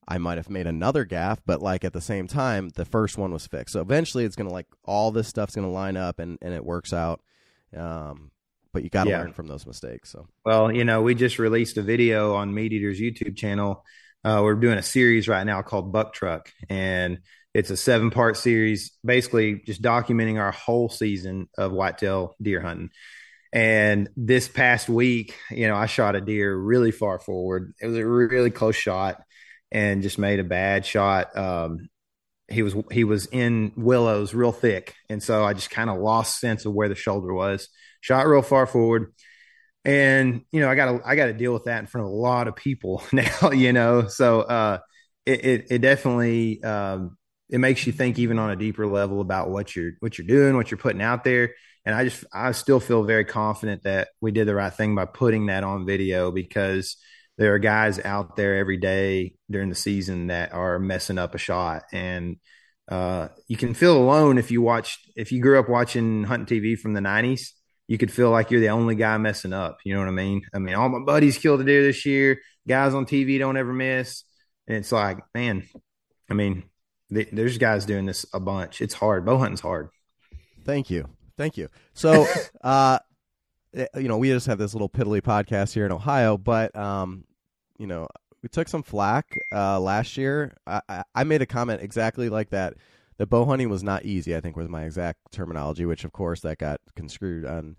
I 0.08 0.18
might 0.18 0.38
have 0.38 0.50
made 0.50 0.66
another 0.66 1.04
gaff, 1.04 1.40
but 1.46 1.62
like 1.62 1.84
at 1.84 1.92
the 1.92 2.00
same 2.00 2.26
time, 2.26 2.70
the 2.70 2.84
first 2.84 3.18
one 3.18 3.32
was 3.32 3.46
fixed. 3.46 3.74
So 3.74 3.80
eventually, 3.80 4.24
it's 4.24 4.36
going 4.36 4.48
to 4.48 4.52
like 4.52 4.66
all 4.84 5.10
this 5.10 5.28
stuff's 5.28 5.54
going 5.54 5.66
to 5.66 5.72
line 5.72 5.96
up 5.96 6.18
and 6.18 6.38
and 6.42 6.54
it 6.54 6.64
works 6.64 6.92
out. 6.92 7.20
Um, 7.76 8.30
but 8.72 8.82
you 8.82 8.90
got 8.90 9.04
to 9.04 9.10
yeah. 9.10 9.20
learn 9.20 9.32
from 9.32 9.46
those 9.46 9.66
mistakes. 9.66 10.10
So, 10.10 10.26
well, 10.44 10.72
you 10.72 10.84
know, 10.84 11.02
we 11.02 11.14
just 11.14 11.38
released 11.38 11.76
a 11.76 11.82
video 11.82 12.34
on 12.34 12.52
MeatEater's 12.52 13.00
YouTube 13.00 13.36
channel. 13.36 13.84
Uh, 14.24 14.40
we're 14.42 14.54
doing 14.54 14.78
a 14.78 14.82
series 14.82 15.28
right 15.28 15.44
now 15.44 15.62
called 15.62 15.92
Buck 15.92 16.12
Truck, 16.12 16.52
and 16.68 17.20
it's 17.54 17.70
a 17.70 17.76
seven 17.76 18.10
part 18.10 18.36
series, 18.36 18.92
basically 19.04 19.62
just 19.66 19.82
documenting 19.82 20.38
our 20.38 20.52
whole 20.52 20.88
season 20.88 21.48
of 21.56 21.72
whitetail 21.72 22.34
deer 22.40 22.60
hunting. 22.60 22.90
And 23.52 24.08
this 24.16 24.48
past 24.48 24.88
week, 24.88 25.36
you 25.50 25.66
know, 25.66 25.74
I 25.74 25.86
shot 25.86 26.14
a 26.14 26.20
deer 26.20 26.56
really 26.56 26.92
far 26.92 27.18
forward. 27.18 27.74
It 27.80 27.86
was 27.86 27.96
a 27.96 28.06
really 28.06 28.50
close 28.50 28.76
shot 28.76 29.20
and 29.72 30.02
just 30.02 30.18
made 30.18 30.38
a 30.38 30.44
bad 30.44 30.86
shot. 30.86 31.36
Um, 31.36 31.88
he 32.48 32.62
was 32.62 32.74
he 32.90 33.04
was 33.04 33.26
in 33.26 33.72
willows 33.76 34.34
real 34.34 34.52
thick, 34.52 34.94
and 35.08 35.22
so 35.22 35.44
I 35.44 35.52
just 35.54 35.70
kind 35.70 35.88
of 35.88 35.98
lost 35.98 36.40
sense 36.40 36.64
of 36.64 36.72
where 36.72 36.88
the 36.88 36.94
shoulder 36.94 37.32
was. 37.32 37.68
Shot 38.00 38.26
real 38.26 38.42
far 38.42 38.66
forward, 38.66 39.12
and 39.84 40.42
you 40.50 40.60
know 40.60 40.68
I 40.68 40.74
got 40.74 40.86
to 40.86 41.00
I 41.04 41.14
got 41.14 41.26
to 41.26 41.32
deal 41.32 41.52
with 41.52 41.64
that 41.64 41.78
in 41.78 41.86
front 41.86 42.06
of 42.06 42.12
a 42.12 42.16
lot 42.16 42.48
of 42.48 42.56
people 42.56 43.02
now. 43.12 43.50
You 43.52 43.72
know, 43.72 44.08
so 44.08 44.40
uh, 44.42 44.78
it, 45.26 45.44
it, 45.44 45.66
it 45.70 45.78
definitely 45.78 46.62
um, 46.64 47.16
it 47.48 47.58
makes 47.58 47.86
you 47.86 47.92
think 47.92 48.18
even 48.18 48.38
on 48.38 48.50
a 48.50 48.56
deeper 48.56 48.86
level 48.86 49.20
about 49.20 49.50
what 49.50 49.74
you're 49.76 49.92
what 50.00 50.18
you're 50.18 50.26
doing, 50.26 50.56
what 50.56 50.70
you're 50.70 50.78
putting 50.78 51.02
out 51.02 51.22
there 51.24 51.54
and 51.84 51.94
I 51.94 52.04
just 52.04 52.24
I 52.32 52.52
still 52.52 52.80
feel 52.80 53.02
very 53.04 53.24
confident 53.24 53.84
that 53.84 54.08
we 54.20 54.32
did 54.32 54.46
the 54.46 54.54
right 54.54 54.72
thing 54.72 54.94
by 54.94 55.06
putting 55.06 55.46
that 55.46 55.64
on 55.64 55.86
video 55.86 56.30
because 56.30 56.96
there 57.38 57.54
are 57.54 57.58
guys 57.58 57.98
out 57.98 58.36
there 58.36 58.56
every 58.56 58.76
day 58.76 59.34
during 59.50 59.68
the 59.68 59.74
season 59.74 60.28
that 60.28 60.52
are 60.52 60.78
messing 60.78 61.18
up 61.18 61.34
a 61.34 61.38
shot 61.38 61.84
and 61.92 62.36
uh, 62.90 63.28
you 63.46 63.56
can 63.56 63.72
feel 63.72 63.96
alone 63.96 64.36
if 64.36 64.50
you 64.50 64.60
watch 64.60 64.98
if 65.16 65.30
you 65.30 65.40
grew 65.40 65.58
up 65.58 65.68
watching 65.68 66.24
hunting 66.24 66.60
TV 66.60 66.78
from 66.78 66.92
the 66.92 67.00
90s 67.00 67.50
you 67.86 67.98
could 67.98 68.12
feel 68.12 68.30
like 68.30 68.50
you're 68.50 68.60
the 68.60 68.68
only 68.68 68.94
guy 68.94 69.16
messing 69.16 69.52
up 69.52 69.78
you 69.84 69.94
know 69.94 70.00
what 70.00 70.08
I 70.08 70.12
mean 70.12 70.42
I 70.52 70.58
mean 70.58 70.74
all 70.74 70.88
my 70.88 71.04
buddies 71.04 71.38
killed 71.38 71.60
a 71.60 71.64
deer 71.64 71.82
this 71.82 72.04
year 72.04 72.40
guys 72.66 72.94
on 72.94 73.06
TV 73.06 73.38
don't 73.38 73.56
ever 73.56 73.72
miss 73.72 74.24
and 74.66 74.76
it's 74.76 74.92
like 74.92 75.18
man 75.34 75.62
I 76.28 76.34
mean 76.34 76.64
there's 77.10 77.58
guys 77.58 77.86
doing 77.86 78.06
this 78.06 78.24
a 78.32 78.40
bunch. 78.40 78.80
It's 78.80 78.94
hard. 78.94 79.26
Bow 79.26 79.38
hunting's 79.38 79.60
hard. 79.60 79.88
Thank 80.64 80.90
you. 80.90 81.08
Thank 81.40 81.56
you. 81.56 81.70
So, 81.94 82.26
uh, 82.60 82.98
eh, 83.72 83.86
you 83.96 84.08
know, 84.08 84.18
we 84.18 84.28
just 84.28 84.46
have 84.46 84.58
this 84.58 84.74
little 84.74 84.90
piddly 84.90 85.22
podcast 85.22 85.72
here 85.72 85.86
in 85.86 85.92
Ohio, 85.92 86.36
but, 86.36 86.76
um, 86.76 87.24
you 87.78 87.86
know, 87.86 88.08
we 88.42 88.50
took 88.50 88.68
some 88.68 88.82
flack 88.82 89.34
uh, 89.50 89.80
last 89.80 90.18
year. 90.18 90.52
I, 90.66 91.02
I 91.14 91.24
made 91.24 91.40
a 91.40 91.46
comment 91.46 91.80
exactly 91.80 92.28
like 92.28 92.50
that. 92.50 92.74
That 93.16 93.28
bow 93.28 93.46
hunting 93.46 93.70
was 93.70 93.82
not 93.82 94.04
easy. 94.04 94.36
I 94.36 94.40
think 94.40 94.54
was 94.54 94.68
my 94.68 94.84
exact 94.84 95.32
terminology, 95.32 95.86
which 95.86 96.04
of 96.04 96.12
course 96.12 96.40
that 96.40 96.58
got 96.58 96.78
construed 96.94 97.46
on 97.46 97.76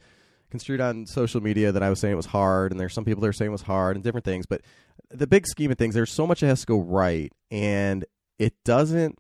construed 0.49 0.82
on 0.82 1.05
social 1.05 1.41
media 1.41 1.72
that 1.72 1.84
I 1.84 1.89
was 1.89 1.99
saying 1.99 2.14
it 2.14 2.18
was 2.18 2.26
hard, 2.28 2.72
and 2.72 2.80
there's 2.80 2.95
some 2.95 3.05
people 3.05 3.22
that 3.22 3.28
are 3.28 3.34
saying 3.34 3.49
it 3.49 3.51
was 3.51 3.62
hard 3.62 3.95
and 3.95 4.03
different 4.03 4.26
things. 4.26 4.47
But 4.47 4.62
the 5.09 5.28
big 5.28 5.45
scheme 5.45 5.70
of 5.70 5.78
things, 5.78 5.93
there's 5.93 6.12
so 6.12 6.26
much 6.26 6.41
that 6.41 6.47
has 6.47 6.62
to 6.62 6.66
go 6.66 6.80
right, 6.80 7.32
and 7.51 8.05
it 8.39 8.55
doesn't 8.66 9.20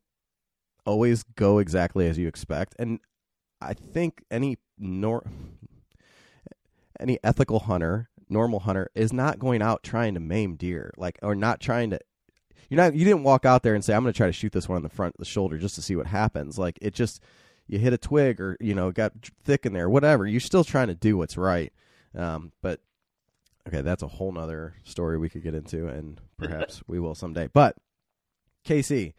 always 0.85 1.23
go 1.35 1.59
exactly 1.59 2.07
as 2.07 2.17
you 2.17 2.27
expect. 2.27 2.75
And 2.79 2.99
I 3.61 3.73
think 3.73 4.23
any 4.31 4.57
nor 4.77 5.23
any 6.99 7.19
ethical 7.23 7.59
hunter, 7.59 8.09
normal 8.29 8.61
hunter, 8.61 8.89
is 8.95 9.13
not 9.13 9.39
going 9.39 9.61
out 9.61 9.83
trying 9.83 10.13
to 10.13 10.19
maim 10.19 10.55
deer, 10.55 10.93
like 10.97 11.19
or 11.21 11.35
not 11.35 11.59
trying 11.59 11.91
to. 11.91 11.99
You're 12.69 12.77
not. 12.77 12.95
You 12.95 13.05
didn't 13.05 13.23
walk 13.23 13.45
out 13.45 13.63
there 13.63 13.75
and 13.75 13.83
say, 13.83 13.93
"I'm 13.93 14.03
going 14.03 14.13
to 14.13 14.17
try 14.17 14.27
to 14.27 14.33
shoot 14.33 14.53
this 14.53 14.69
one 14.69 14.77
on 14.77 14.83
the 14.83 14.89
front 14.89 15.15
of 15.15 15.19
the 15.19 15.25
shoulder 15.25 15.57
just 15.57 15.75
to 15.75 15.81
see 15.81 15.95
what 15.95 16.07
happens." 16.07 16.57
Like 16.57 16.79
it 16.81 16.93
just 16.93 17.21
you 17.67 17.79
hit 17.79 17.93
a 17.93 17.97
twig 17.97 18.39
or 18.39 18.57
you 18.59 18.73
know 18.73 18.91
got 18.91 19.13
thick 19.43 19.65
in 19.65 19.73
there, 19.73 19.89
whatever. 19.89 20.25
You're 20.25 20.39
still 20.39 20.63
trying 20.63 20.87
to 20.87 20.95
do 20.95 21.17
what's 21.17 21.37
right. 21.37 21.73
Um, 22.15 22.51
but 22.61 22.79
okay, 23.67 23.81
that's 23.81 24.03
a 24.03 24.07
whole 24.07 24.31
nother 24.31 24.75
story 24.83 25.17
we 25.17 25.29
could 25.29 25.43
get 25.43 25.55
into, 25.55 25.87
and 25.87 26.19
perhaps 26.37 26.81
we 26.87 26.99
will 26.99 27.15
someday. 27.15 27.49
But 27.51 27.75
KC, 28.65 29.13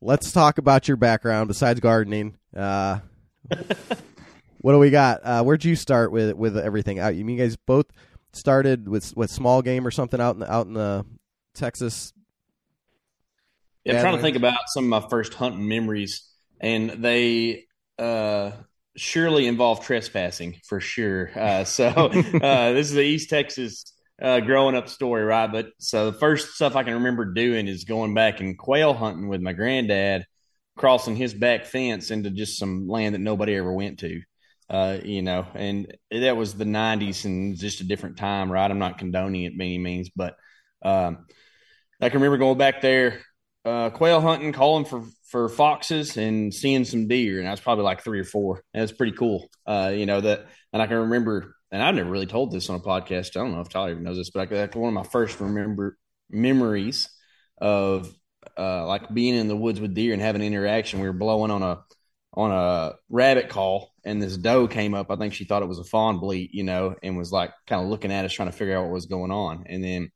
let's 0.00 0.32
talk 0.32 0.58
about 0.58 0.88
your 0.88 0.96
background 0.96 1.48
besides 1.48 1.80
gardening. 1.80 2.36
Uh, 2.56 3.00
what 4.58 4.72
do 4.72 4.78
we 4.78 4.90
got? 4.90 5.20
Uh, 5.24 5.42
where'd 5.42 5.64
you 5.64 5.76
start 5.76 6.12
with 6.12 6.34
with 6.36 6.56
everything 6.56 6.98
out? 6.98 7.14
You 7.14 7.24
mean 7.24 7.38
you 7.38 7.44
guys 7.44 7.56
both 7.56 7.86
started 8.32 8.88
with 8.88 9.16
with 9.16 9.30
small 9.30 9.62
game 9.62 9.86
or 9.86 9.90
something 9.90 10.20
out 10.20 10.34
in 10.34 10.40
the, 10.40 10.52
out 10.52 10.66
in 10.66 10.74
the 10.74 11.04
Texas? 11.54 12.12
Yeah, 13.84 13.94
I'm 13.94 14.00
trying 14.02 14.16
to 14.16 14.22
think 14.22 14.36
about 14.36 14.58
some 14.66 14.92
of 14.92 15.02
my 15.02 15.08
first 15.08 15.34
hunting 15.34 15.66
memories, 15.66 16.28
and 16.60 16.90
they 16.90 17.64
uh, 17.98 18.52
surely 18.96 19.46
involve 19.46 19.84
trespassing 19.84 20.60
for 20.66 20.80
sure. 20.80 21.30
Uh, 21.34 21.64
so 21.64 21.86
uh, 21.86 22.72
this 22.72 22.88
is 22.88 22.92
the 22.92 23.02
East 23.02 23.30
Texas 23.30 23.92
uh, 24.20 24.40
growing 24.40 24.74
up 24.74 24.88
story, 24.88 25.24
right? 25.24 25.50
But 25.50 25.70
so 25.78 26.10
the 26.10 26.18
first 26.18 26.54
stuff 26.54 26.76
I 26.76 26.82
can 26.82 26.94
remember 26.94 27.24
doing 27.24 27.68
is 27.68 27.84
going 27.84 28.14
back 28.14 28.40
and 28.40 28.58
quail 28.58 28.92
hunting 28.92 29.28
with 29.28 29.40
my 29.40 29.52
granddad, 29.52 30.26
crossing 30.76 31.16
his 31.16 31.32
back 31.34 31.64
fence 31.66 32.10
into 32.10 32.30
just 32.30 32.58
some 32.58 32.88
land 32.88 33.14
that 33.14 33.20
nobody 33.20 33.54
ever 33.54 33.72
went 33.72 34.00
to. 34.00 34.20
Uh, 34.68 34.98
you 35.02 35.22
know, 35.22 35.46
and 35.54 35.96
that 36.12 36.36
was 36.36 36.54
the 36.54 36.64
'90s 36.64 37.24
and 37.24 37.56
just 37.56 37.80
a 37.80 37.84
different 37.84 38.18
time, 38.18 38.52
right? 38.52 38.70
I'm 38.70 38.78
not 38.78 38.98
condoning 38.98 39.44
it 39.44 39.58
by 39.58 39.64
any 39.64 39.78
means, 39.78 40.10
but 40.14 40.36
um, 40.82 41.26
I 42.00 42.08
can 42.08 42.20
remember 42.20 42.38
going 42.38 42.58
back 42.58 42.80
there, 42.80 43.20
uh, 43.64 43.90
quail 43.90 44.20
hunting, 44.20 44.52
calling 44.52 44.84
for 44.84 45.04
for 45.28 45.48
foxes, 45.48 46.16
and 46.16 46.54
seeing 46.54 46.84
some 46.84 47.08
deer, 47.08 47.40
and 47.40 47.48
I 47.48 47.50
was 47.50 47.60
probably 47.60 47.84
like 47.84 48.02
three 48.02 48.20
or 48.20 48.24
four. 48.24 48.62
And 48.72 48.82
it's 48.82 48.92
pretty 48.92 49.16
cool, 49.16 49.48
uh, 49.66 49.92
you 49.94 50.06
know 50.06 50.20
that. 50.20 50.46
And 50.72 50.80
I 50.80 50.86
can 50.86 50.98
remember 50.98 51.56
and 51.70 51.82
I've 51.82 51.94
never 51.94 52.10
really 52.10 52.26
told 52.26 52.50
this 52.50 52.68
on 52.68 52.76
a 52.76 52.80
podcast. 52.80 53.36
I 53.36 53.40
don't 53.40 53.52
know 53.52 53.60
if 53.60 53.68
Tyler 53.68 53.92
even 53.92 54.02
knows 54.02 54.16
this, 54.16 54.30
but 54.30 54.52
I, 54.52 54.78
one 54.78 54.88
of 54.88 54.94
my 54.94 55.08
first 55.08 55.40
remember 55.40 55.96
memories 56.28 57.08
of 57.58 58.12
uh, 58.58 58.86
like 58.86 59.12
being 59.12 59.34
in 59.34 59.48
the 59.48 59.56
woods 59.56 59.80
with 59.80 59.94
deer 59.94 60.12
and 60.12 60.22
having 60.22 60.42
an 60.42 60.46
interaction. 60.46 61.00
We 61.00 61.06
were 61.06 61.12
blowing 61.12 61.50
on 61.50 61.62
a 61.62 61.80
on 62.32 62.52
a 62.52 62.94
rabbit 63.08 63.48
call, 63.48 63.92
and 64.04 64.22
this 64.22 64.36
doe 64.36 64.68
came 64.68 64.94
up. 64.94 65.10
I 65.10 65.16
think 65.16 65.34
she 65.34 65.44
thought 65.44 65.62
it 65.62 65.68
was 65.68 65.78
a 65.78 65.84
fawn 65.84 66.18
bleat, 66.18 66.54
you 66.54 66.64
know, 66.64 66.94
and 67.02 67.16
was 67.16 67.32
like 67.32 67.52
kind 67.66 67.82
of 67.82 67.88
looking 67.88 68.12
at 68.12 68.24
us, 68.24 68.32
trying 68.32 68.50
to 68.50 68.56
figure 68.56 68.76
out 68.76 68.84
what 68.84 68.92
was 68.92 69.06
going 69.06 69.30
on. 69.30 69.64
And 69.66 69.82
then 69.82 70.10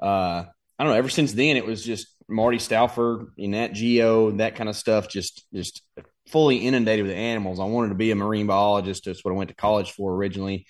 uh, 0.00 0.44
I 0.78 0.84
don't 0.84 0.92
know. 0.92 0.98
Ever 0.98 1.08
since 1.08 1.32
then, 1.32 1.56
it 1.56 1.66
was 1.66 1.84
just 1.84 2.08
Marty 2.28 2.58
Stouffer, 2.58 3.26
in 3.36 3.52
Nat 3.52 3.68
Geo, 3.68 4.32
that 4.32 4.56
kind 4.56 4.68
of 4.68 4.76
stuff. 4.76 5.08
Just 5.08 5.44
just 5.52 5.82
fully 6.28 6.58
inundated 6.58 7.06
with 7.06 7.14
animals. 7.14 7.58
I 7.60 7.64
wanted 7.64 7.90
to 7.90 7.94
be 7.94 8.10
a 8.10 8.16
marine 8.16 8.46
biologist. 8.46 9.04
That's 9.04 9.24
what 9.24 9.32
I 9.32 9.36
went 9.36 9.50
to 9.50 9.56
college 9.56 9.92
for 9.92 10.14
originally 10.14 10.66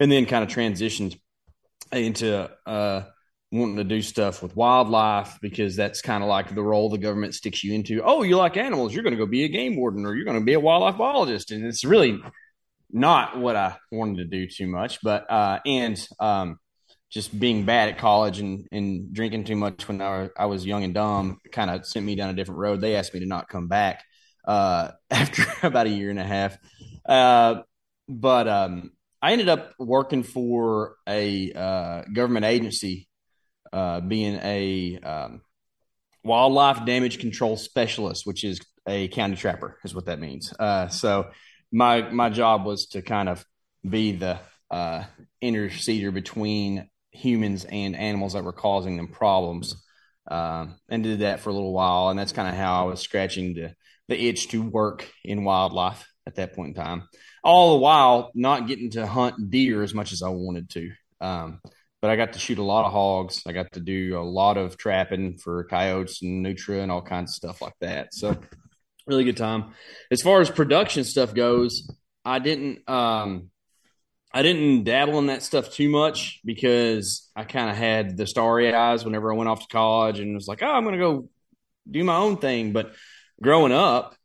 and 0.00 0.10
then 0.10 0.26
kind 0.26 0.44
of 0.44 0.50
transitioned 0.50 1.18
into 1.92 2.50
uh, 2.66 3.02
wanting 3.52 3.76
to 3.76 3.84
do 3.84 4.02
stuff 4.02 4.42
with 4.42 4.56
wildlife 4.56 5.38
because 5.40 5.76
that's 5.76 6.02
kind 6.02 6.22
of 6.22 6.28
like 6.28 6.54
the 6.54 6.62
role 6.62 6.90
the 6.90 6.98
government 6.98 7.34
sticks 7.34 7.62
you 7.62 7.74
into. 7.74 8.02
Oh, 8.02 8.22
you 8.22 8.36
like 8.36 8.56
animals? 8.56 8.92
You're 8.92 9.02
going 9.02 9.14
to 9.14 9.18
go 9.18 9.26
be 9.26 9.44
a 9.44 9.48
game 9.48 9.76
warden 9.76 10.04
or 10.04 10.14
you're 10.14 10.24
going 10.24 10.38
to 10.38 10.44
be 10.44 10.54
a 10.54 10.60
wildlife 10.60 10.98
biologist, 10.98 11.50
and 11.50 11.64
it's 11.64 11.84
really 11.84 12.20
not 12.90 13.38
what 13.38 13.56
I 13.56 13.76
wanted 13.90 14.18
to 14.18 14.24
do 14.24 14.46
too 14.48 14.66
much. 14.66 14.98
But 15.02 15.30
uh, 15.30 15.60
and 15.64 16.08
um, 16.20 16.58
just 17.10 17.38
being 17.38 17.64
bad 17.64 17.88
at 17.88 17.98
college 17.98 18.40
and, 18.40 18.66
and 18.72 19.12
drinking 19.12 19.44
too 19.44 19.56
much 19.56 19.86
when 19.88 20.02
I, 20.02 20.28
I 20.36 20.46
was 20.46 20.66
young 20.66 20.84
and 20.84 20.94
dumb 20.94 21.40
kind 21.52 21.70
of 21.70 21.86
sent 21.86 22.04
me 22.04 22.16
down 22.16 22.30
a 22.30 22.34
different 22.34 22.58
road. 22.58 22.80
They 22.80 22.96
asked 22.96 23.14
me 23.14 23.20
to 23.20 23.26
not 23.26 23.48
come 23.48 23.68
back 23.68 24.04
uh, 24.46 24.90
after 25.10 25.44
about 25.62 25.86
a 25.86 25.90
year 25.90 26.10
and 26.10 26.18
a 26.18 26.24
half. 26.24 26.58
Uh, 27.08 27.62
but 28.08 28.48
um, 28.48 28.90
I 29.26 29.32
ended 29.32 29.48
up 29.48 29.74
working 29.80 30.22
for 30.22 30.94
a 31.04 31.52
uh, 31.52 32.02
government 32.14 32.44
agency, 32.44 33.08
uh, 33.72 34.00
being 34.00 34.36
a 34.36 35.00
um, 35.00 35.40
wildlife 36.22 36.86
damage 36.86 37.18
control 37.18 37.56
specialist, 37.56 38.24
which 38.24 38.44
is 38.44 38.60
a 38.86 39.08
county 39.08 39.34
trapper, 39.34 39.78
is 39.84 39.96
what 39.96 40.06
that 40.06 40.20
means. 40.20 40.54
Uh, 40.56 40.86
so 40.86 41.30
my 41.72 42.08
my 42.08 42.30
job 42.30 42.64
was 42.64 42.86
to 42.90 43.02
kind 43.02 43.28
of 43.28 43.44
be 43.82 44.12
the 44.12 44.38
uh, 44.70 45.02
interceder 45.42 46.14
between 46.14 46.88
humans 47.10 47.64
and 47.64 47.96
animals 47.96 48.34
that 48.34 48.44
were 48.44 48.52
causing 48.52 48.96
them 48.96 49.08
problems, 49.08 49.74
um, 50.30 50.76
and 50.88 51.02
did 51.02 51.18
that 51.18 51.40
for 51.40 51.50
a 51.50 51.52
little 51.52 51.72
while. 51.72 52.10
And 52.10 52.18
that's 52.18 52.30
kind 52.30 52.48
of 52.48 52.54
how 52.54 52.80
I 52.80 52.88
was 52.88 53.00
scratching 53.00 53.54
the 53.54 53.74
the 54.06 54.28
itch 54.28 54.50
to 54.50 54.62
work 54.62 55.10
in 55.24 55.42
wildlife 55.42 56.06
at 56.28 56.36
that 56.36 56.54
point 56.54 56.76
in 56.76 56.84
time 56.84 57.08
all 57.46 57.74
the 57.74 57.78
while 57.78 58.32
not 58.34 58.66
getting 58.66 58.90
to 58.90 59.06
hunt 59.06 59.50
deer 59.50 59.84
as 59.84 59.94
much 59.94 60.12
as 60.12 60.20
I 60.20 60.30
wanted 60.30 60.68
to. 60.70 60.90
Um, 61.20 61.60
but 62.02 62.10
I 62.10 62.16
got 62.16 62.32
to 62.32 62.40
shoot 62.40 62.58
a 62.58 62.62
lot 62.62 62.84
of 62.84 62.92
hogs. 62.92 63.44
I 63.46 63.52
got 63.52 63.72
to 63.74 63.80
do 63.80 64.18
a 64.18 64.20
lot 64.20 64.56
of 64.56 64.76
trapping 64.76 65.38
for 65.38 65.62
coyotes 65.64 66.22
and 66.22 66.42
nutria 66.42 66.82
and 66.82 66.90
all 66.90 67.02
kinds 67.02 67.30
of 67.30 67.34
stuff 67.36 67.62
like 67.62 67.74
that. 67.80 68.12
So 68.12 68.36
really 69.06 69.22
good 69.22 69.36
time. 69.36 69.74
As 70.10 70.22
far 70.22 70.40
as 70.40 70.50
production 70.50 71.04
stuff 71.04 71.34
goes, 71.34 71.88
I 72.24 72.40
didn't 72.40 72.88
um, 72.88 73.50
I 74.32 74.42
didn't 74.42 74.82
dabble 74.82 75.20
in 75.20 75.26
that 75.26 75.44
stuff 75.44 75.70
too 75.70 75.88
much 75.88 76.40
because 76.44 77.30
I 77.36 77.44
kind 77.44 77.70
of 77.70 77.76
had 77.76 78.16
the 78.16 78.26
starry 78.26 78.74
eyes 78.74 79.04
whenever 79.04 79.32
I 79.32 79.36
went 79.36 79.48
off 79.48 79.60
to 79.60 79.72
college 79.72 80.18
and 80.18 80.34
was 80.34 80.48
like, 80.48 80.64
oh, 80.64 80.66
I'm 80.66 80.82
going 80.82 80.98
to 80.98 81.04
go 81.04 81.28
do 81.88 82.02
my 82.02 82.16
own 82.16 82.38
thing. 82.38 82.72
But 82.72 82.92
growing 83.40 83.70
up, 83.70 84.16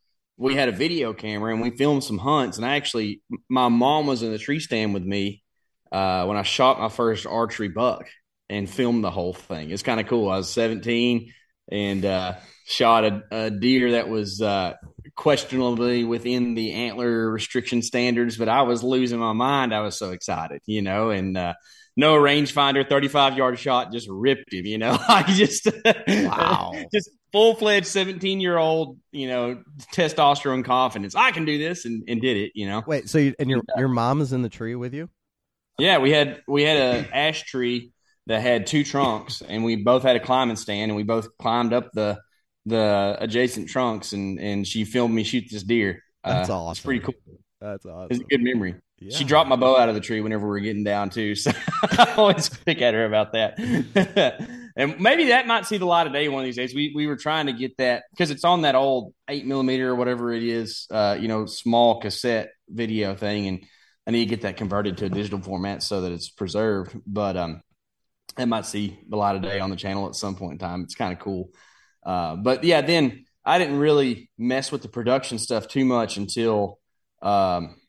we 0.42 0.56
had 0.56 0.70
a 0.70 0.72
video 0.72 1.14
camera 1.14 1.54
and 1.54 1.62
we 1.62 1.70
filmed 1.70 2.04
some 2.04 2.18
hunts. 2.18 2.58
And 2.58 2.66
I 2.66 2.76
actually, 2.76 3.22
my 3.48 3.70
mom 3.70 4.08
was 4.08 4.24
in 4.24 4.32
the 4.32 4.40
tree 4.40 4.60
stand 4.60 4.92
with 4.92 5.04
me 5.04 5.44
uh, 5.92 6.26
when 6.26 6.36
I 6.36 6.42
shot 6.42 6.80
my 6.80 6.90
first 6.90 7.28
archery 7.28 7.68
buck 7.68 8.08
and 8.50 8.68
filmed 8.68 9.04
the 9.04 9.12
whole 9.12 9.34
thing. 9.34 9.70
It's 9.70 9.84
kind 9.84 10.00
of 10.00 10.08
cool. 10.08 10.30
I 10.32 10.38
was 10.38 10.50
17 10.50 11.32
and 11.72 12.06
uh, 12.06 12.38
shot 12.66 13.06
a, 13.06 13.24
a, 13.32 13.50
deer 13.52 13.92
that 13.92 14.10
was 14.10 14.42
uh, 14.42 14.74
questionably 15.16 16.04
within 16.04 16.56
the 16.56 16.74
antler 16.74 17.30
restriction 17.30 17.84
standards, 17.84 18.36
but 18.36 18.50
I 18.50 18.64
was 18.64 18.84
losing 18.84 19.20
my 19.20 19.34
mind. 19.34 19.76
I 19.76 19.82
was 19.82 19.98
so 19.98 20.10
excited, 20.10 20.62
you 20.66 20.82
know, 20.82 21.12
and 21.12 21.38
uh, 21.38 21.54
no 21.98 22.16
rangefinder, 22.16 22.88
35 22.88 23.38
yard 23.38 23.60
shot, 23.60 23.92
just 23.92 24.08
ripped 24.10 24.54
him, 24.54 24.66
you 24.66 24.78
know, 24.78 24.98
I 25.08 25.24
just, 25.24 25.68
wow, 26.08 26.74
just 26.94 27.10
full 27.32 27.56
fledged 27.56 27.88
17 27.88 28.40
year 28.40 28.58
old, 28.58 28.98
you 29.12 29.28
know, 29.28 29.62
testosterone 29.94 30.64
confidence. 30.64 31.16
I 31.16 31.32
can 31.32 31.46
do 31.46 31.58
this 31.58 31.86
and, 31.86 32.04
and 32.08 32.22
did 32.22 32.38
it, 32.38 32.52
you 32.56 32.68
know. 32.68 32.84
Wait, 32.86 33.10
so 33.10 33.18
you, 33.18 33.36
and 33.40 33.50
your 33.50 33.62
your 33.78 33.88
mom 33.88 34.22
is 34.22 34.34
in 34.34 34.42
the 34.42 34.50
tree 34.50 34.76
with 34.76 34.94
you? 34.94 35.10
Yeah, 35.78 35.98
we 35.98 36.12
had 36.12 36.42
we 36.48 36.64
had 36.64 36.78
a 36.78 37.16
ash 37.16 37.44
tree 37.44 37.92
that 38.28 38.42
had 38.42 38.68
two 38.68 38.84
trunks 38.84 39.42
and 39.42 39.64
we 39.64 39.78
both 39.78 40.04
had 40.04 40.16
a 40.16 40.20
climbing 40.20 40.56
stand 40.56 40.92
and 40.92 40.96
we 40.96 41.04
both 41.04 41.28
climbed 41.38 41.74
up 41.74 41.92
the 41.94 42.20
the 42.66 43.18
adjacent 43.20 43.70
trunks 43.70 44.14
and 44.14 44.40
and 44.40 44.68
she 44.68 44.86
filmed 44.86 45.14
me 45.14 45.24
shoot 45.24 45.46
this 45.50 45.64
deer. 45.64 46.04
That's 46.24 46.50
uh, 46.50 46.58
awesome. 46.58 46.72
It's 46.72 46.82
pretty 46.82 47.00
cool. 47.00 47.40
That's 47.60 47.86
awesome. 47.86 48.08
It's 48.12 48.22
a 48.22 48.24
good 48.24 48.42
memory. 48.42 48.76
Yeah. 49.02 49.18
She 49.18 49.24
dropped 49.24 49.50
my 49.50 49.56
bow 49.56 49.78
out 49.78 49.90
of 49.90 49.96
the 49.96 50.02
tree 50.02 50.22
whenever 50.22 50.44
we 50.44 50.50
were 50.50 50.60
getting 50.60 50.84
down 50.84 51.10
too. 51.10 51.36
So 51.42 51.52
I 51.84 52.14
always 52.18 52.50
pick 52.50 52.82
at 52.84 52.94
her 52.94 53.06
about 53.06 53.34
that. 53.34 53.58
and 54.76 55.00
maybe 55.00 55.30
that 55.30 55.48
might 55.48 55.66
see 55.66 55.78
the 55.78 55.86
light 55.86 56.06
of 56.06 56.14
day 56.14 56.30
one 56.30 56.44
of 56.44 56.46
these 56.46 56.56
days. 56.56 56.76
We 56.76 56.94
we 56.96 57.08
were 57.08 57.18
trying 57.18 57.48
to 57.48 57.54
get 57.54 57.78
that 57.78 58.04
because 58.12 58.30
it's 58.30 58.44
on 58.44 58.62
that 58.62 58.76
old 58.76 59.16
eight 59.28 59.48
millimeter 59.48 59.90
or 59.90 59.96
whatever 59.96 60.32
it 60.32 60.44
is, 60.44 60.86
uh, 60.92 61.18
you 61.20 61.28
know, 61.28 61.48
small 61.48 62.00
cassette 62.00 62.52
video 62.70 63.16
thing, 63.16 63.48
and 63.48 63.66
I 64.06 64.12
need 64.12 64.26
to 64.26 64.30
get 64.30 64.42
that 64.42 64.58
converted 64.58 64.98
to 64.98 65.06
a 65.06 65.10
digital 65.10 65.42
format 65.42 65.82
so 65.82 66.02
that 66.02 66.12
it's 66.12 66.30
preserved. 66.30 66.96
But 67.08 67.36
um, 67.36 67.62
that 68.38 68.48
might 68.48 68.68
see 68.68 69.00
the 69.10 69.18
light 69.18 69.36
of 69.36 69.42
day 69.42 69.60
on 69.60 69.72
the 69.72 69.76
channel 69.76 70.08
at 70.08 70.16
some 70.16 70.36
point 70.36 70.54
in 70.54 70.58
time. 70.60 70.84
It's 70.84 70.96
kind 70.96 71.12
of 71.12 71.20
cool. 71.20 71.50
Uh, 72.06 72.36
but 72.36 72.64
yeah, 72.64 72.82
then 72.82 73.26
I 73.44 73.58
didn't 73.58 73.80
really 73.80 74.30
mess 74.38 74.72
with 74.72 74.84
the 74.84 74.90
production 74.90 75.40
stuff 75.40 75.68
too 75.68 75.86
much 75.86 76.18
until 76.18 76.78
um, 77.24 77.81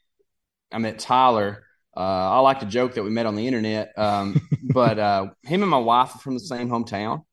I 0.73 0.79
met 0.79 0.99
Tyler. 0.99 1.65
Uh, 1.97 2.01
I 2.01 2.39
like 2.41 2.61
to 2.61 2.67
joke 2.67 2.95
that 2.95 3.03
we 3.03 3.11
met 3.11 3.27
on 3.27 3.35
the 3.35 3.47
internet, 3.47 3.93
um, 3.99 4.41
but 4.63 4.99
uh, 4.99 5.27
him 5.43 5.63
and 5.63 5.71
my 5.71 5.79
wife 5.79 6.15
are 6.15 6.19
from 6.19 6.35
the 6.35 6.41
same 6.41 6.69
hometown, 6.69 7.25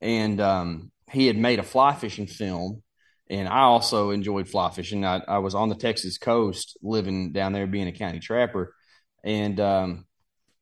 and 0.00 0.40
um, 0.40 0.92
he 1.10 1.26
had 1.26 1.36
made 1.36 1.58
a 1.58 1.64
fly 1.64 1.94
fishing 1.94 2.26
film, 2.26 2.82
and 3.28 3.48
I 3.48 3.60
also 3.60 4.10
enjoyed 4.10 4.48
fly 4.48 4.70
fishing. 4.70 5.04
I, 5.04 5.20
I, 5.26 5.38
was 5.38 5.54
on 5.54 5.68
the 5.68 5.74
Texas 5.74 6.18
coast, 6.18 6.78
living 6.80 7.32
down 7.32 7.52
there, 7.52 7.66
being 7.66 7.88
a 7.88 7.92
county 7.92 8.20
trapper, 8.20 8.72
and 9.24 9.58
um, 9.58 10.06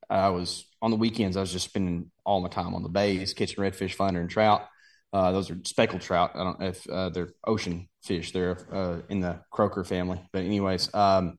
I 0.09 0.31
was 0.31 0.65
on 0.81 0.91
the 0.91 0.97
weekends. 0.97 1.37
I 1.37 1.41
was 1.41 1.53
just 1.53 1.67
spending 1.67 2.11
all 2.25 2.41
my 2.41 2.49
time 2.49 2.75
on 2.75 2.83
the 2.83 2.89
bays, 2.89 3.35
catching 3.35 3.63
redfish, 3.63 3.95
flounder, 3.95 4.21
and 4.21 4.31
trout. 4.31 4.67
Uh, 5.13 5.33
those 5.33 5.51
are 5.51 5.59
speckled 5.65 6.01
trout. 6.01 6.31
I 6.35 6.43
don't 6.43 6.59
know 6.59 6.69
if 6.69 6.89
uh, 6.89 7.11
they're 7.11 7.35
ocean 7.47 7.89
fish. 8.03 8.33
They're 8.33 8.57
uh, 8.73 9.01
in 9.11 9.21
the 9.21 9.41
croaker 9.51 9.85
family. 9.85 10.23
But 10.33 10.45
anyways, 10.45 10.93
um, 10.95 11.39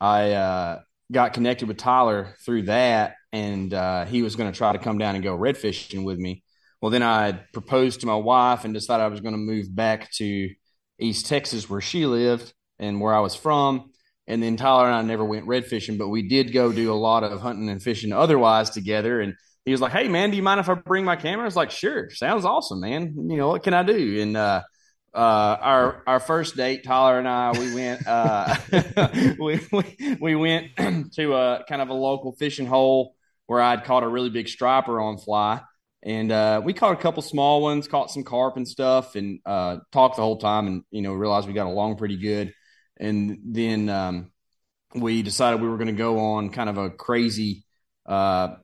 I 0.00 0.32
uh, 0.32 0.80
got 1.12 1.32
connected 1.32 1.68
with 1.68 1.78
Tyler 1.78 2.34
through 2.44 2.62
that, 2.62 3.16
and 3.32 3.72
uh, 3.72 4.04
he 4.04 4.22
was 4.22 4.36
going 4.36 4.50
to 4.50 4.56
try 4.56 4.72
to 4.72 4.78
come 4.78 4.98
down 4.98 5.14
and 5.14 5.24
go 5.24 5.34
red 5.34 5.56
fishing 5.56 6.04
with 6.04 6.18
me. 6.18 6.42
Well, 6.80 6.90
then 6.90 7.02
I 7.02 7.32
proposed 7.52 8.00
to 8.00 8.06
my 8.06 8.16
wife 8.16 8.64
and 8.64 8.74
decided 8.74 9.02
I 9.02 9.08
was 9.08 9.20
going 9.20 9.34
to 9.34 9.38
move 9.38 9.74
back 9.74 10.10
to 10.12 10.50
East 10.98 11.26
Texas, 11.26 11.68
where 11.68 11.80
she 11.80 12.06
lived 12.06 12.52
and 12.78 13.00
where 13.00 13.14
I 13.14 13.20
was 13.20 13.34
from. 13.34 13.90
And 14.26 14.42
then 14.42 14.56
Tyler 14.56 14.86
and 14.86 14.94
I 14.94 15.02
never 15.02 15.24
went 15.24 15.46
red 15.46 15.66
fishing, 15.66 15.98
but 15.98 16.08
we 16.08 16.28
did 16.28 16.52
go 16.52 16.72
do 16.72 16.92
a 16.92 16.94
lot 16.94 17.22
of 17.22 17.40
hunting 17.40 17.68
and 17.68 17.82
fishing 17.82 18.12
otherwise 18.12 18.70
together. 18.70 19.20
And 19.20 19.34
he 19.64 19.72
was 19.72 19.80
like, 19.80 19.92
"Hey, 19.92 20.08
man, 20.08 20.30
do 20.30 20.36
you 20.36 20.42
mind 20.42 20.60
if 20.60 20.68
I 20.68 20.74
bring 20.74 21.04
my 21.04 21.16
camera?" 21.16 21.44
I 21.44 21.46
was 21.46 21.56
like, 21.56 21.70
"Sure, 21.70 22.10
sounds 22.10 22.44
awesome, 22.44 22.80
man. 22.80 23.14
You 23.16 23.36
know 23.36 23.48
what 23.48 23.62
can 23.62 23.74
I 23.74 23.82
do?" 23.82 24.20
And 24.20 24.36
uh, 24.36 24.62
uh, 25.16 25.56
our 25.62 26.02
our 26.06 26.20
first 26.20 26.56
date, 26.56 26.84
Tyler 26.84 27.18
and 27.18 27.26
I, 27.26 27.52
we 27.52 27.74
went 27.74 28.06
uh, 28.06 28.54
we, 29.40 29.60
we, 29.72 30.16
we 30.20 30.34
went 30.34 30.76
to 31.14 31.34
a 31.34 31.64
kind 31.66 31.80
of 31.80 31.88
a 31.88 31.94
local 31.94 32.32
fishing 32.32 32.66
hole 32.66 33.14
where 33.46 33.62
I'd 33.62 33.84
caught 33.84 34.02
a 34.02 34.08
really 34.08 34.28
big 34.28 34.46
striper 34.46 35.00
on 35.00 35.16
fly, 35.16 35.62
and 36.02 36.30
uh, 36.30 36.60
we 36.62 36.74
caught 36.74 36.92
a 36.92 37.00
couple 37.00 37.22
small 37.22 37.62
ones, 37.62 37.88
caught 37.88 38.10
some 38.10 38.24
carp 38.24 38.58
and 38.58 38.68
stuff, 38.68 39.16
and 39.16 39.40
uh, 39.46 39.78
talked 39.90 40.16
the 40.16 40.22
whole 40.22 40.36
time, 40.36 40.66
and 40.66 40.82
you 40.90 41.00
know 41.00 41.14
realized 41.14 41.48
we 41.48 41.54
got 41.54 41.66
along 41.66 41.96
pretty 41.96 42.18
good, 42.18 42.52
and 42.98 43.38
then 43.42 43.88
um, 43.88 44.30
we 44.94 45.22
decided 45.22 45.62
we 45.62 45.68
were 45.68 45.78
going 45.78 45.86
to 45.86 45.94
go 45.94 46.18
on 46.18 46.50
kind 46.50 46.68
of 46.68 46.76
a 46.76 46.90
crazy 46.90 47.64
uh, 48.04 48.56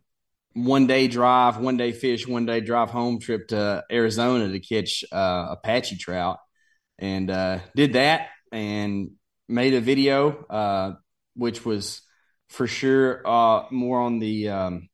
one 0.55 0.87
day 0.87 1.09
drive, 1.09 1.59
one 1.59 1.77
day 1.77 1.93
fish, 1.93 2.27
one 2.27 2.47
day 2.47 2.61
drive 2.61 2.91
home 2.91 3.19
trip 3.19 3.49
to 3.49 3.85
Arizona 3.91 4.49
to 4.51 4.61
catch 4.61 5.05
uh, 5.13 5.49
Apache 5.53 5.97
trout, 5.97 6.39
and 6.99 7.31
uh, 7.31 7.59
did 7.75 7.95
that 7.95 8.29
and 8.51 9.13
made 9.49 9.75
a 9.75 9.81
video, 9.81 10.45
uh, 10.51 10.93
which 11.35 11.65
was 11.65 12.03
for 12.49 12.67
sure 12.67 13.27
uh, 13.27 13.65
more 13.71 14.01
on 14.01 14.19
the 14.19 14.49
um, 14.51 14.89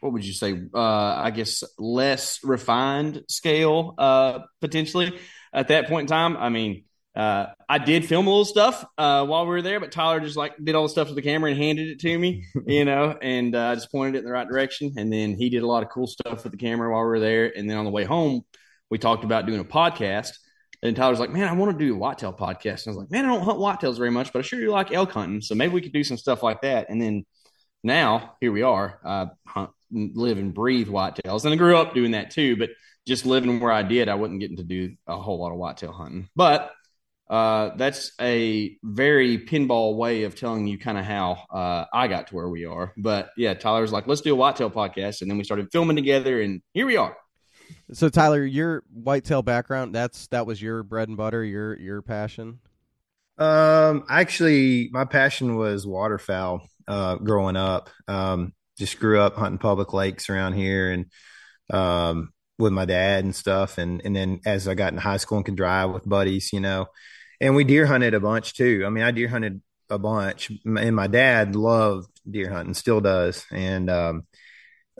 what 0.00 0.12
would 0.12 0.24
you 0.24 0.32
say? 0.32 0.60
Uh, 0.72 0.78
I 0.80 1.30
guess 1.30 1.64
less 1.78 2.40
refined 2.44 3.24
scale 3.28 3.94
uh, 3.98 4.40
potentially 4.60 5.18
at 5.52 5.68
that 5.68 5.88
point 5.88 6.02
in 6.02 6.06
time. 6.08 6.36
I 6.36 6.48
mean, 6.48 6.84
uh, 7.14 7.46
I 7.68 7.78
did 7.78 8.04
film 8.06 8.26
a 8.26 8.30
little 8.30 8.44
stuff 8.44 8.84
uh, 8.96 9.26
while 9.26 9.44
we 9.44 9.50
were 9.50 9.62
there, 9.62 9.80
but 9.80 9.90
Tyler 9.90 10.20
just 10.20 10.36
like 10.36 10.54
did 10.62 10.74
all 10.74 10.84
the 10.84 10.88
stuff 10.88 11.08
with 11.08 11.16
the 11.16 11.22
camera 11.22 11.50
and 11.50 11.60
handed 11.60 11.88
it 11.88 12.00
to 12.00 12.18
me, 12.18 12.44
you 12.66 12.84
know, 12.84 13.16
and 13.20 13.54
uh, 13.54 13.74
just 13.74 13.90
pointed 13.90 14.14
it 14.14 14.18
in 14.18 14.24
the 14.24 14.30
right 14.30 14.48
direction. 14.48 14.94
And 14.96 15.12
then 15.12 15.34
he 15.34 15.50
did 15.50 15.62
a 15.62 15.66
lot 15.66 15.82
of 15.82 15.88
cool 15.88 16.06
stuff 16.06 16.44
with 16.44 16.52
the 16.52 16.58
camera 16.58 16.92
while 16.92 17.02
we 17.02 17.08
were 17.08 17.20
there. 17.20 17.56
And 17.56 17.68
then 17.68 17.76
on 17.76 17.84
the 17.84 17.90
way 17.90 18.04
home, 18.04 18.42
we 18.90 18.98
talked 18.98 19.24
about 19.24 19.46
doing 19.46 19.60
a 19.60 19.64
podcast. 19.64 20.32
And 20.80 20.94
Tyler's 20.94 21.18
like, 21.18 21.30
"Man, 21.30 21.48
I 21.48 21.52
want 21.54 21.76
to 21.76 21.84
do 21.84 21.92
a 21.92 21.98
whitetail 21.98 22.32
podcast." 22.32 22.86
And 22.86 22.88
I 22.88 22.90
was 22.90 22.96
like, 22.98 23.10
"Man, 23.10 23.24
I 23.24 23.28
don't 23.28 23.42
hunt 23.42 23.58
whitetails 23.58 23.98
very 23.98 24.12
much, 24.12 24.32
but 24.32 24.38
I 24.38 24.42
sure 24.42 24.60
do 24.60 24.70
like 24.70 24.92
elk 24.92 25.10
hunting, 25.10 25.40
so 25.40 25.56
maybe 25.56 25.74
we 25.74 25.80
could 25.80 25.92
do 25.92 26.04
some 26.04 26.16
stuff 26.16 26.44
like 26.44 26.62
that." 26.62 26.88
And 26.88 27.02
then 27.02 27.26
now 27.82 28.36
here 28.40 28.52
we 28.52 28.62
are, 28.62 29.00
I 29.04 29.26
hunt, 29.44 29.70
live 29.90 30.38
and 30.38 30.54
breathe 30.54 30.86
whitetails, 30.86 31.44
and 31.44 31.52
I 31.52 31.56
grew 31.56 31.76
up 31.76 31.94
doing 31.94 32.12
that 32.12 32.30
too. 32.30 32.56
But 32.56 32.70
just 33.08 33.26
living 33.26 33.58
where 33.58 33.72
I 33.72 33.82
did, 33.82 34.08
I 34.08 34.14
wasn't 34.14 34.38
getting 34.38 34.58
to 34.58 34.62
do 34.62 34.94
a 35.08 35.16
whole 35.16 35.40
lot 35.40 35.50
of 35.50 35.58
whitetail 35.58 35.92
hunting, 35.92 36.28
but 36.36 36.70
uh, 37.30 37.70
that's 37.76 38.12
a 38.20 38.76
very 38.82 39.38
pinball 39.38 39.96
way 39.96 40.24
of 40.24 40.34
telling 40.34 40.66
you 40.66 40.78
kind 40.78 40.96
of 40.96 41.04
how 41.04 41.44
uh, 41.52 41.84
I 41.92 42.08
got 42.08 42.28
to 42.28 42.34
where 42.34 42.48
we 42.48 42.64
are. 42.64 42.94
But 42.96 43.30
yeah, 43.36 43.54
Tyler's 43.54 43.92
like, 43.92 44.06
let's 44.06 44.22
do 44.22 44.32
a 44.32 44.36
whitetail 44.36 44.70
podcast, 44.70 45.20
and 45.20 45.30
then 45.30 45.36
we 45.36 45.44
started 45.44 45.68
filming 45.70 45.96
together, 45.96 46.40
and 46.40 46.62
here 46.72 46.86
we 46.86 46.96
are. 46.96 47.16
So 47.92 48.08
Tyler, 48.08 48.44
your 48.44 48.82
whitetail 48.92 49.42
background 49.42 49.94
that's 49.94 50.26
that 50.28 50.46
was 50.46 50.60
your 50.60 50.82
bread 50.82 51.08
and 51.08 51.16
butter, 51.16 51.44
your 51.44 51.78
your 51.78 52.00
passion. 52.00 52.60
Um, 53.36 54.04
actually, 54.08 54.88
my 54.90 55.04
passion 55.04 55.56
was 55.56 55.86
waterfowl. 55.86 56.66
Uh, 56.86 57.16
growing 57.16 57.56
up, 57.56 57.90
um, 58.08 58.54
just 58.78 58.98
grew 58.98 59.20
up 59.20 59.36
hunting 59.36 59.58
public 59.58 59.92
lakes 59.92 60.30
around 60.30 60.54
here, 60.54 60.90
and 60.90 61.06
um, 61.70 62.32
with 62.58 62.72
my 62.72 62.86
dad 62.86 63.24
and 63.24 63.36
stuff, 63.36 63.76
and 63.76 64.00
and 64.02 64.16
then 64.16 64.40
as 64.46 64.66
I 64.66 64.74
got 64.74 64.94
in 64.94 64.98
high 64.98 65.18
school 65.18 65.36
and 65.36 65.44
could 65.44 65.56
drive 65.56 65.90
with 65.90 66.08
buddies, 66.08 66.50
you 66.54 66.60
know, 66.60 66.86
and 67.40 67.54
we 67.54 67.64
deer 67.64 67.86
hunted 67.86 68.14
a 68.14 68.20
bunch 68.20 68.54
too. 68.54 68.84
I 68.86 68.90
mean, 68.90 69.04
I 69.04 69.10
deer 69.10 69.28
hunted 69.28 69.60
a 69.90 69.98
bunch, 69.98 70.50
and 70.64 70.96
my 70.96 71.06
dad 71.06 71.56
loved 71.56 72.08
deer 72.28 72.50
hunting, 72.50 72.74
still 72.74 73.00
does. 73.00 73.44
And 73.50 73.88
um, 73.90 74.26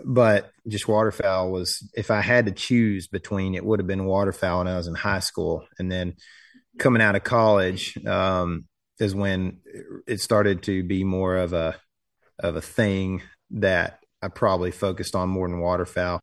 but 0.04 0.50
just 0.66 0.88
waterfowl 0.88 1.50
was 1.50 1.88
if 1.94 2.10
I 2.10 2.20
had 2.20 2.46
to 2.46 2.52
choose 2.52 3.06
between, 3.06 3.54
it 3.54 3.64
would 3.64 3.80
have 3.80 3.86
been 3.86 4.04
waterfowl 4.04 4.58
when 4.58 4.68
I 4.68 4.76
was 4.76 4.86
in 4.86 4.94
high 4.94 5.20
school, 5.20 5.66
and 5.78 5.90
then 5.90 6.14
coming 6.78 7.02
out 7.02 7.16
of 7.16 7.24
college 7.24 7.98
um, 8.06 8.66
is 8.98 9.14
when 9.14 9.60
it 10.06 10.20
started 10.20 10.62
to 10.64 10.82
be 10.82 11.04
more 11.04 11.36
of 11.36 11.52
a 11.52 11.76
of 12.38 12.56
a 12.56 12.60
thing 12.60 13.22
that 13.50 14.00
I 14.22 14.28
probably 14.28 14.70
focused 14.70 15.14
on 15.14 15.28
more 15.28 15.48
than 15.48 15.60
waterfowl 15.60 16.20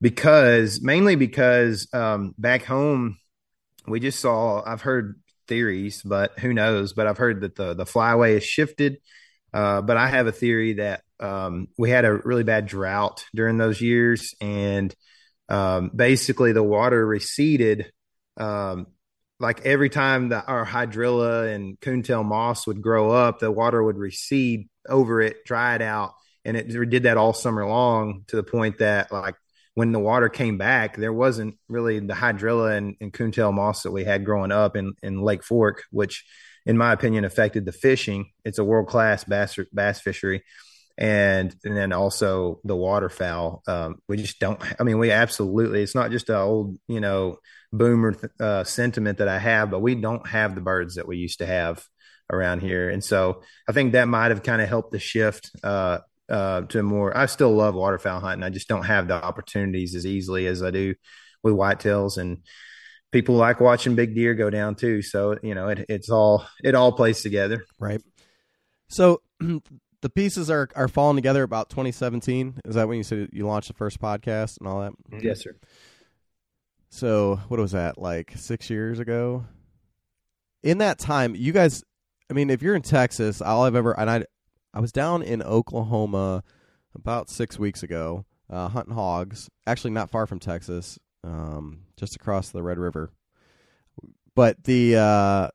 because 0.00 0.80
mainly 0.80 1.16
because 1.16 1.88
um, 1.92 2.34
back 2.38 2.64
home 2.64 3.18
we 3.86 4.00
just 4.00 4.20
saw 4.20 4.62
I've 4.64 4.82
heard 4.82 5.20
theories, 5.46 6.02
but 6.02 6.38
who 6.38 6.52
knows? 6.52 6.92
But 6.92 7.06
I've 7.06 7.18
heard 7.18 7.42
that 7.42 7.56
the 7.56 7.74
the 7.74 7.84
flyway 7.84 8.34
has 8.34 8.44
shifted. 8.44 8.98
Uh, 9.52 9.80
but 9.80 9.96
I 9.96 10.08
have 10.08 10.26
a 10.26 10.32
theory 10.32 10.74
that 10.74 11.02
um, 11.18 11.68
we 11.78 11.90
had 11.90 12.04
a 12.04 12.12
really 12.12 12.44
bad 12.44 12.66
drought 12.66 13.24
during 13.34 13.56
those 13.56 13.80
years, 13.80 14.34
and 14.40 14.94
um, 15.48 15.90
basically 15.94 16.52
the 16.52 16.62
water 16.62 17.04
receded. 17.06 17.90
Um, 18.36 18.88
like 19.38 19.64
every 19.66 19.90
time 19.90 20.30
that 20.30 20.44
our 20.48 20.64
hydrilla 20.64 21.54
and 21.54 21.78
coontail 21.80 22.24
moss 22.24 22.66
would 22.66 22.82
grow 22.82 23.10
up, 23.10 23.38
the 23.38 23.50
water 23.50 23.82
would 23.82 23.98
recede 23.98 24.68
over 24.88 25.20
it, 25.20 25.44
dry 25.44 25.74
it 25.74 25.82
out, 25.82 26.12
and 26.44 26.56
it 26.56 26.68
did 26.90 27.04
that 27.04 27.16
all 27.16 27.32
summer 27.32 27.66
long 27.66 28.24
to 28.28 28.36
the 28.36 28.42
point 28.42 28.78
that 28.78 29.12
like 29.12 29.34
when 29.76 29.92
the 29.92 30.00
water 30.00 30.30
came 30.30 30.56
back, 30.56 30.96
there 30.96 31.12
wasn't 31.12 31.58
really 31.68 32.00
the 32.00 32.14
hydrilla 32.14 32.78
and, 32.78 32.96
and 32.98 33.12
coontail 33.12 33.52
moss 33.52 33.82
that 33.82 33.90
we 33.90 34.04
had 34.04 34.24
growing 34.24 34.50
up 34.50 34.74
in, 34.74 34.94
in 35.02 35.20
Lake 35.20 35.44
Fork, 35.44 35.84
which, 35.90 36.24
in 36.64 36.78
my 36.78 36.94
opinion, 36.94 37.26
affected 37.26 37.66
the 37.66 37.72
fishing. 37.72 38.30
It's 38.42 38.58
a 38.58 38.64
world 38.64 38.88
class 38.88 39.24
bass 39.24 39.58
bass 39.74 40.00
fishery, 40.00 40.44
and 40.96 41.54
and 41.62 41.76
then 41.76 41.92
also 41.92 42.58
the 42.64 42.74
waterfowl. 42.74 43.62
Um, 43.68 43.96
we 44.08 44.16
just 44.16 44.40
don't. 44.40 44.58
I 44.80 44.82
mean, 44.82 44.98
we 44.98 45.10
absolutely. 45.10 45.82
It's 45.82 45.94
not 45.94 46.10
just 46.10 46.30
an 46.30 46.36
old 46.36 46.78
you 46.88 47.00
know 47.00 47.36
boomer 47.70 48.16
uh, 48.40 48.64
sentiment 48.64 49.18
that 49.18 49.28
I 49.28 49.38
have, 49.38 49.70
but 49.70 49.80
we 49.80 49.94
don't 49.94 50.26
have 50.26 50.54
the 50.54 50.62
birds 50.62 50.94
that 50.94 51.06
we 51.06 51.18
used 51.18 51.40
to 51.40 51.46
have 51.46 51.84
around 52.32 52.62
here, 52.62 52.88
and 52.88 53.04
so 53.04 53.42
I 53.68 53.72
think 53.72 53.92
that 53.92 54.08
might 54.08 54.30
have 54.30 54.42
kind 54.42 54.62
of 54.62 54.70
helped 54.70 54.92
the 54.92 54.98
shift 54.98 55.50
uh, 55.62 55.98
uh, 56.28 56.62
to 56.62 56.82
more. 56.82 57.16
I 57.16 57.26
still 57.26 57.54
love 57.54 57.74
waterfowl 57.74 58.20
hunting. 58.20 58.42
I 58.42 58.50
just 58.50 58.68
don't 58.68 58.84
have 58.84 59.08
the 59.08 59.14
opportunities 59.14 59.94
as 59.94 60.06
easily 60.06 60.46
as 60.46 60.62
I 60.62 60.70
do 60.70 60.94
with 61.42 61.54
whitetails, 61.54 62.18
and 62.18 62.38
people 63.12 63.36
like 63.36 63.60
watching 63.60 63.94
big 63.94 64.14
deer 64.14 64.34
go 64.34 64.50
down 64.50 64.74
too. 64.74 65.02
So 65.02 65.38
you 65.42 65.54
know, 65.54 65.68
it, 65.68 65.86
it's 65.88 66.10
all 66.10 66.46
it 66.62 66.74
all 66.74 66.92
plays 66.92 67.22
together, 67.22 67.64
right? 67.78 68.02
So 68.88 69.22
the 69.40 70.10
pieces 70.10 70.50
are 70.50 70.68
are 70.74 70.88
falling 70.88 71.16
together 71.16 71.42
about 71.42 71.70
2017. 71.70 72.60
Is 72.64 72.74
that 72.74 72.88
when 72.88 72.98
you 72.98 73.04
said 73.04 73.28
you 73.32 73.46
launched 73.46 73.68
the 73.68 73.74
first 73.74 74.00
podcast 74.00 74.58
and 74.58 74.68
all 74.68 74.80
that? 74.80 74.92
Yes, 75.22 75.42
sir. 75.42 75.56
So 76.90 77.40
what 77.48 77.60
was 77.60 77.72
that 77.72 77.98
like 77.98 78.32
six 78.36 78.70
years 78.70 78.98
ago? 78.98 79.44
In 80.62 80.78
that 80.78 80.98
time, 80.98 81.34
you 81.34 81.52
guys. 81.52 81.82
I 82.28 82.34
mean, 82.34 82.50
if 82.50 82.60
you're 82.60 82.74
in 82.74 82.82
Texas, 82.82 83.40
all 83.40 83.64
I've 83.64 83.76
ever 83.76 83.92
and 83.98 84.10
I 84.10 84.24
I 84.76 84.80
was 84.80 84.92
down 84.92 85.22
in 85.22 85.42
Oklahoma 85.42 86.44
about 86.94 87.30
six 87.30 87.58
weeks 87.58 87.82
ago, 87.82 88.26
uh, 88.50 88.68
hunting 88.68 88.92
hogs. 88.92 89.48
Actually, 89.66 89.92
not 89.92 90.10
far 90.10 90.26
from 90.26 90.38
Texas, 90.38 90.98
um, 91.24 91.84
just 91.96 92.14
across 92.14 92.50
the 92.50 92.62
Red 92.62 92.76
River. 92.78 93.10
But 94.34 94.64
the 94.64 94.96
uh, 94.96 95.48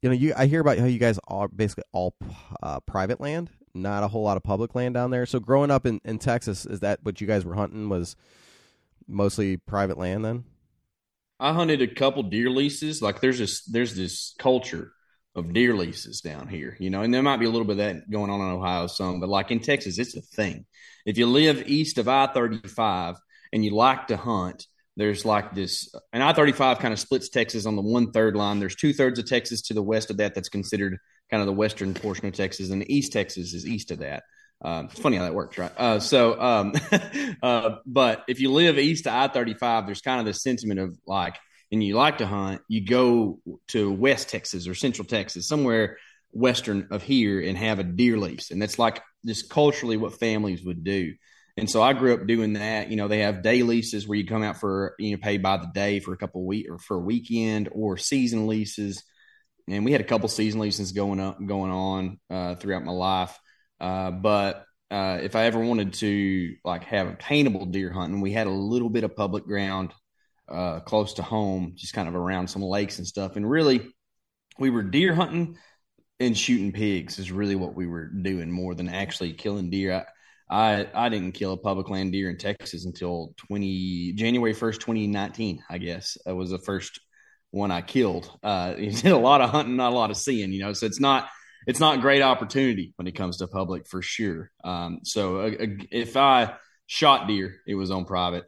you 0.00 0.10
know, 0.10 0.14
you 0.14 0.32
I 0.36 0.46
hear 0.46 0.60
about 0.60 0.78
how 0.78 0.84
you 0.84 1.00
guys 1.00 1.18
are 1.26 1.48
basically 1.48 1.82
all 1.90 2.14
uh, 2.62 2.78
private 2.86 3.20
land, 3.20 3.50
not 3.74 4.04
a 4.04 4.08
whole 4.08 4.22
lot 4.22 4.36
of 4.36 4.44
public 4.44 4.76
land 4.76 4.94
down 4.94 5.10
there. 5.10 5.26
So 5.26 5.40
growing 5.40 5.72
up 5.72 5.84
in, 5.84 6.00
in 6.04 6.20
Texas, 6.20 6.66
is 6.66 6.78
that 6.80 7.00
what 7.02 7.20
you 7.20 7.26
guys 7.26 7.44
were 7.44 7.56
hunting? 7.56 7.88
Was 7.88 8.14
mostly 9.08 9.56
private 9.56 9.98
land 9.98 10.24
then? 10.24 10.44
I 11.40 11.52
hunted 11.52 11.82
a 11.82 11.92
couple 11.92 12.22
deer 12.22 12.48
leases. 12.48 13.02
Like 13.02 13.20
there's 13.20 13.40
this 13.40 13.64
there's 13.64 13.96
this 13.96 14.36
culture 14.38 14.92
of 15.34 15.52
deer 15.52 15.74
leases 15.74 16.20
down 16.20 16.48
here, 16.48 16.76
you 16.78 16.90
know, 16.90 17.02
and 17.02 17.12
there 17.12 17.22
might 17.22 17.38
be 17.38 17.46
a 17.46 17.50
little 17.50 17.66
bit 17.66 17.72
of 17.72 17.78
that 17.78 18.10
going 18.10 18.30
on 18.30 18.40
in 18.40 18.46
Ohio 18.46 18.86
some, 18.86 19.20
but 19.20 19.28
like 19.28 19.50
in 19.50 19.60
Texas, 19.60 19.98
it's 19.98 20.16
a 20.16 20.20
thing. 20.20 20.66
If 21.04 21.18
you 21.18 21.26
live 21.26 21.68
east 21.68 21.98
of 21.98 22.08
I 22.08 22.26
thirty 22.26 22.66
five 22.68 23.16
and 23.52 23.64
you 23.64 23.74
like 23.74 24.06
to 24.08 24.16
hunt, 24.16 24.66
there's 24.96 25.24
like 25.24 25.54
this, 25.54 25.92
and 26.12 26.22
I 26.22 26.32
35 26.32 26.78
kind 26.78 26.92
of 26.92 27.00
splits 27.00 27.28
Texas 27.28 27.66
on 27.66 27.74
the 27.76 27.82
one 27.82 28.12
third 28.12 28.36
line. 28.36 28.60
There's 28.60 28.76
two 28.76 28.92
thirds 28.92 29.18
of 29.18 29.26
Texas 29.26 29.62
to 29.62 29.74
the 29.74 29.82
west 29.82 30.10
of 30.10 30.18
that 30.18 30.34
that's 30.34 30.48
considered 30.48 30.98
kind 31.30 31.40
of 31.40 31.46
the 31.46 31.52
western 31.52 31.94
portion 31.94 32.26
of 32.26 32.34
Texas, 32.34 32.70
and 32.70 32.88
East 32.90 33.12
Texas 33.12 33.54
is 33.54 33.66
east 33.66 33.90
of 33.90 33.98
that. 33.98 34.22
Um, 34.62 34.86
it's 34.86 35.00
funny 35.00 35.16
how 35.16 35.24
that 35.24 35.34
works, 35.34 35.58
right? 35.58 35.72
Uh, 35.76 35.98
so, 35.98 36.40
um, 36.40 36.72
uh, 37.42 37.76
but 37.86 38.24
if 38.28 38.40
you 38.40 38.52
live 38.52 38.78
east 38.78 39.06
of 39.06 39.12
I 39.12 39.28
35, 39.28 39.86
there's 39.86 40.00
kind 40.00 40.20
of 40.20 40.26
this 40.26 40.42
sentiment 40.42 40.80
of 40.80 40.96
like, 41.06 41.34
and 41.72 41.82
you 41.82 41.94
like 41.94 42.18
to 42.18 42.26
hunt, 42.26 42.62
you 42.68 42.86
go 42.86 43.40
to 43.68 43.92
West 43.92 44.28
Texas 44.28 44.68
or 44.68 44.74
Central 44.74 45.06
Texas, 45.06 45.48
somewhere 45.48 45.98
western 46.32 46.88
of 46.90 47.02
here, 47.02 47.40
and 47.40 47.56
have 47.56 47.78
a 47.78 47.84
deer 47.84 48.18
lease. 48.18 48.50
And 48.50 48.60
that's 48.60 48.78
like 48.78 49.02
just 49.24 49.50
culturally 49.50 49.96
what 49.96 50.18
families 50.18 50.64
would 50.64 50.84
do. 50.84 51.14
And 51.56 51.70
so 51.70 51.82
I 51.82 51.92
grew 51.92 52.14
up 52.14 52.26
doing 52.26 52.54
that. 52.54 52.90
You 52.90 52.96
know, 52.96 53.08
they 53.08 53.20
have 53.20 53.42
day 53.42 53.62
leases 53.62 54.08
where 54.08 54.18
you 54.18 54.26
come 54.26 54.42
out 54.42 54.58
for, 54.58 54.94
you 54.98 55.12
know, 55.12 55.20
pay 55.22 55.38
by 55.38 55.56
the 55.56 55.70
day 55.72 56.00
for 56.00 56.12
a 56.12 56.16
couple 56.16 56.40
of 56.40 56.46
week 56.46 56.66
or 56.68 56.78
for 56.78 56.96
a 56.96 57.00
weekend 57.00 57.68
or 57.72 57.96
season 57.96 58.46
leases. 58.48 59.04
And 59.68 59.84
we 59.84 59.92
had 59.92 60.00
a 60.00 60.04
couple 60.04 60.28
season 60.28 60.60
leases 60.60 60.92
going 60.92 61.20
up, 61.20 61.38
going 61.44 61.70
on 61.70 62.20
uh, 62.28 62.54
throughout 62.56 62.84
my 62.84 62.92
life. 62.92 63.38
Uh, 63.80 64.10
but 64.10 64.64
uh, 64.90 65.18
if 65.22 65.36
I 65.36 65.44
ever 65.44 65.60
wanted 65.60 65.94
to 65.94 66.56
like 66.64 66.84
have 66.84 67.08
obtainable 67.08 67.66
deer 67.66 67.92
hunting, 67.92 68.20
we 68.20 68.32
had 68.32 68.46
a 68.46 68.50
little 68.50 68.90
bit 68.90 69.04
of 69.04 69.16
public 69.16 69.44
ground 69.44 69.92
uh, 70.48 70.80
close 70.80 71.14
to 71.14 71.22
home, 71.22 71.72
just 71.76 71.94
kind 71.94 72.08
of 72.08 72.14
around 72.14 72.48
some 72.48 72.62
lakes 72.62 72.98
and 72.98 73.06
stuff. 73.06 73.36
And 73.36 73.48
really, 73.48 73.94
we 74.58 74.70
were 74.70 74.82
deer 74.82 75.14
hunting 75.14 75.56
and 76.20 76.36
shooting 76.36 76.72
pigs 76.72 77.18
is 77.18 77.32
really 77.32 77.56
what 77.56 77.74
we 77.74 77.86
were 77.86 78.06
doing 78.06 78.50
more 78.50 78.74
than 78.74 78.88
actually 78.88 79.32
killing 79.32 79.70
deer. 79.70 80.04
I, 80.48 80.84
I 80.84 81.06
I 81.06 81.08
didn't 81.08 81.32
kill 81.32 81.52
a 81.52 81.56
public 81.56 81.88
land 81.88 82.12
deer 82.12 82.30
in 82.30 82.38
Texas 82.38 82.84
until 82.84 83.34
twenty 83.36 84.12
January 84.12 84.54
first, 84.54 84.80
twenty 84.80 85.06
nineteen. 85.06 85.62
I 85.68 85.78
guess 85.78 86.16
that 86.24 86.34
was 86.34 86.50
the 86.50 86.58
first 86.58 87.00
one 87.50 87.70
I 87.70 87.80
killed. 87.82 88.30
Uh, 88.42 88.74
you 88.78 88.90
did 88.90 89.12
a 89.12 89.18
lot 89.18 89.40
of 89.40 89.50
hunting, 89.50 89.76
not 89.76 89.92
a 89.92 89.96
lot 89.96 90.10
of 90.10 90.16
seeing. 90.16 90.52
You 90.52 90.64
know, 90.64 90.72
so 90.72 90.86
it's 90.86 91.00
not 91.00 91.28
it's 91.66 91.80
not 91.80 92.00
great 92.00 92.22
opportunity 92.22 92.92
when 92.96 93.06
it 93.06 93.16
comes 93.16 93.38
to 93.38 93.48
public 93.48 93.88
for 93.88 94.02
sure. 94.02 94.50
Um, 94.62 95.00
so 95.04 95.40
uh, 95.40 95.50
uh 95.50 95.66
if 95.90 96.16
I 96.16 96.54
shot 96.86 97.26
deer, 97.26 97.56
it 97.66 97.74
was 97.74 97.90
on 97.90 98.04
private. 98.04 98.44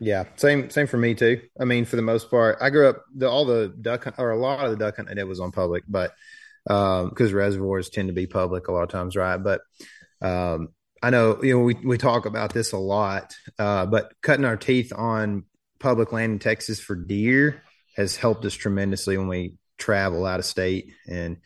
Yeah, 0.00 0.24
same 0.36 0.70
same 0.70 0.86
for 0.86 0.96
me 0.96 1.14
too. 1.14 1.40
I 1.60 1.64
mean, 1.64 1.84
for 1.84 1.96
the 1.96 2.02
most 2.02 2.30
part, 2.30 2.58
I 2.60 2.70
grew 2.70 2.88
up 2.88 3.04
the, 3.14 3.28
all 3.28 3.44
the 3.44 3.68
duck 3.80 4.06
or 4.18 4.30
a 4.30 4.38
lot 4.38 4.64
of 4.64 4.70
the 4.70 4.76
duck 4.76 4.96
hunting 4.96 5.18
it 5.18 5.26
was 5.26 5.40
on 5.40 5.50
public, 5.50 5.84
but 5.88 6.12
because 6.64 7.30
um, 7.30 7.34
reservoirs 7.34 7.88
tend 7.88 8.08
to 8.08 8.14
be 8.14 8.26
public 8.26 8.68
a 8.68 8.72
lot 8.72 8.82
of 8.82 8.90
times, 8.90 9.16
right? 9.16 9.38
But 9.38 9.62
um, 10.20 10.68
I 11.02 11.10
know 11.10 11.42
you 11.42 11.54
know 11.54 11.64
we 11.64 11.74
we 11.74 11.98
talk 11.98 12.26
about 12.26 12.52
this 12.52 12.72
a 12.72 12.78
lot, 12.78 13.34
uh, 13.58 13.86
but 13.86 14.12
cutting 14.22 14.44
our 14.44 14.56
teeth 14.56 14.92
on 14.94 15.44
public 15.80 16.12
land 16.12 16.32
in 16.32 16.38
Texas 16.38 16.80
for 16.80 16.94
deer 16.94 17.62
has 17.96 18.16
helped 18.16 18.44
us 18.44 18.54
tremendously 18.54 19.16
when 19.16 19.28
we 19.28 19.56
travel 19.78 20.26
out 20.26 20.40
of 20.40 20.44
state 20.44 20.92
and 21.08 21.38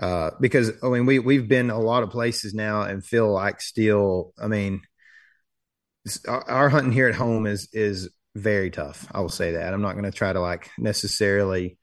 uh, 0.00 0.30
because 0.40 0.72
I 0.82 0.88
mean 0.88 1.06
we 1.06 1.18
we've 1.18 1.48
been 1.48 1.70
a 1.70 1.78
lot 1.78 2.02
of 2.02 2.10
places 2.10 2.54
now 2.54 2.82
and 2.82 3.04
feel 3.04 3.30
like 3.30 3.60
still 3.60 4.32
I 4.38 4.46
mean 4.46 4.82
our, 6.28 6.48
our 6.48 6.68
hunting 6.68 6.92
here 6.92 7.08
at 7.08 7.14
home 7.14 7.46
is 7.46 7.68
is 7.72 8.10
very 8.34 8.70
tough. 8.70 9.06
I 9.10 9.20
will 9.20 9.28
say 9.28 9.52
that 9.52 9.72
I'm 9.72 9.82
not 9.82 9.92
going 9.92 10.04
to 10.04 10.10
try 10.10 10.32
to 10.32 10.40
like 10.40 10.70
necessarily 10.78 11.78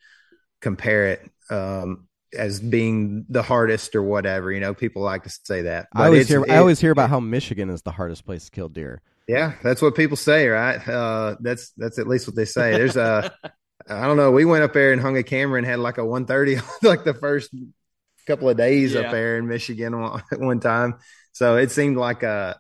compare 0.61 1.07
it 1.07 1.31
um, 1.49 2.07
as 2.37 2.59
being 2.59 3.25
the 3.29 3.41
hardest 3.41 3.95
or 3.95 4.03
whatever. 4.03 4.51
You 4.51 4.59
know, 4.59 4.73
people 4.73 5.01
like 5.01 5.23
to 5.23 5.29
say 5.29 5.63
that. 5.63 5.87
But 5.93 6.01
I 6.01 6.05
always 6.07 6.27
hear 6.27 6.43
it, 6.43 6.51
I 6.51 6.57
always 6.57 6.79
hear 6.79 6.91
about 6.91 7.09
how 7.09 7.19
Michigan 7.19 7.69
is 7.69 7.81
the 7.81 7.91
hardest 7.91 8.25
place 8.25 8.45
to 8.45 8.51
kill 8.51 8.69
deer. 8.69 9.01
Yeah, 9.27 9.53
that's 9.63 9.81
what 9.81 9.95
people 9.95 10.17
say, 10.17 10.47
right? 10.47 10.85
Uh, 10.87 11.35
that's 11.39 11.71
that's 11.77 11.97
at 11.99 12.07
least 12.07 12.27
what 12.27 12.35
they 12.35 12.45
say. 12.45 12.71
There's 12.73 12.97
a 12.97 13.33
I 13.89 14.05
don't 14.05 14.17
know. 14.17 14.31
We 14.31 14.45
went 14.45 14.63
up 14.63 14.73
there 14.73 14.93
and 14.93 15.01
hung 15.01 15.17
a 15.17 15.23
camera 15.23 15.57
and 15.57 15.67
had 15.67 15.79
like 15.79 15.97
a 15.97 16.05
130 16.05 16.61
like 16.87 17.03
the 17.03 17.13
first 17.13 17.53
couple 18.27 18.49
of 18.49 18.57
days 18.57 18.93
yeah. 18.93 19.01
up 19.01 19.11
there 19.11 19.37
in 19.37 19.47
Michigan 19.47 19.99
one, 19.99 20.23
one 20.37 20.59
time. 20.59 20.95
So 21.33 21.57
it 21.57 21.71
seemed 21.71 21.97
like 21.97 22.23
a 22.23 22.59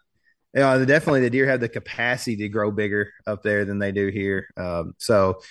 know, 0.61 0.85
definitely 0.85 1.21
the 1.21 1.29
deer 1.29 1.47
have 1.47 1.59
the 1.59 1.69
capacity 1.69 2.35
to 2.37 2.49
grow 2.49 2.71
bigger 2.71 3.11
up 3.25 3.43
there 3.43 3.65
than 3.65 3.79
they 3.79 3.91
do 3.91 4.07
here. 4.07 4.47
Um, 4.55 4.93
so 4.97 5.41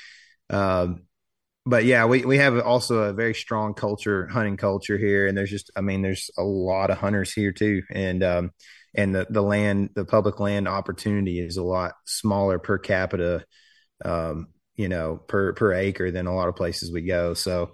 um, 0.50 1.03
but 1.64 1.84
yeah, 1.84 2.07
we, 2.07 2.24
we 2.24 2.38
have 2.38 2.59
also 2.59 3.05
a 3.05 3.12
very 3.12 3.34
strong 3.34 3.74
culture, 3.74 4.26
hunting 4.26 4.57
culture 4.57 4.98
here. 4.98 5.26
And 5.26 5.36
there's 5.36 5.50
just, 5.50 5.70
I 5.76 5.80
mean, 5.80 6.03
there's 6.03 6.30
a 6.36 6.42
lot 6.42 6.90
of 6.90 6.98
hunters 6.98 7.32
here 7.32 7.53
too. 7.53 7.82
And, 7.90 8.22
um, 8.22 8.50
and 8.94 9.14
the, 9.14 9.26
the 9.30 9.42
land, 9.42 9.90
the 9.94 10.05
public 10.05 10.40
land 10.40 10.66
opportunity 10.66 11.38
is 11.38 11.57
a 11.57 11.62
lot 11.62 11.92
smaller 12.05 12.59
per 12.59 12.78
capita, 12.78 13.44
um, 14.05 14.48
you 14.74 14.88
know, 14.88 15.16
per, 15.16 15.53
per 15.53 15.72
acre 15.72 16.11
than 16.11 16.26
a 16.26 16.34
lot 16.34 16.48
of 16.48 16.57
places 16.57 16.92
we 16.92 17.03
go. 17.03 17.34
So, 17.34 17.72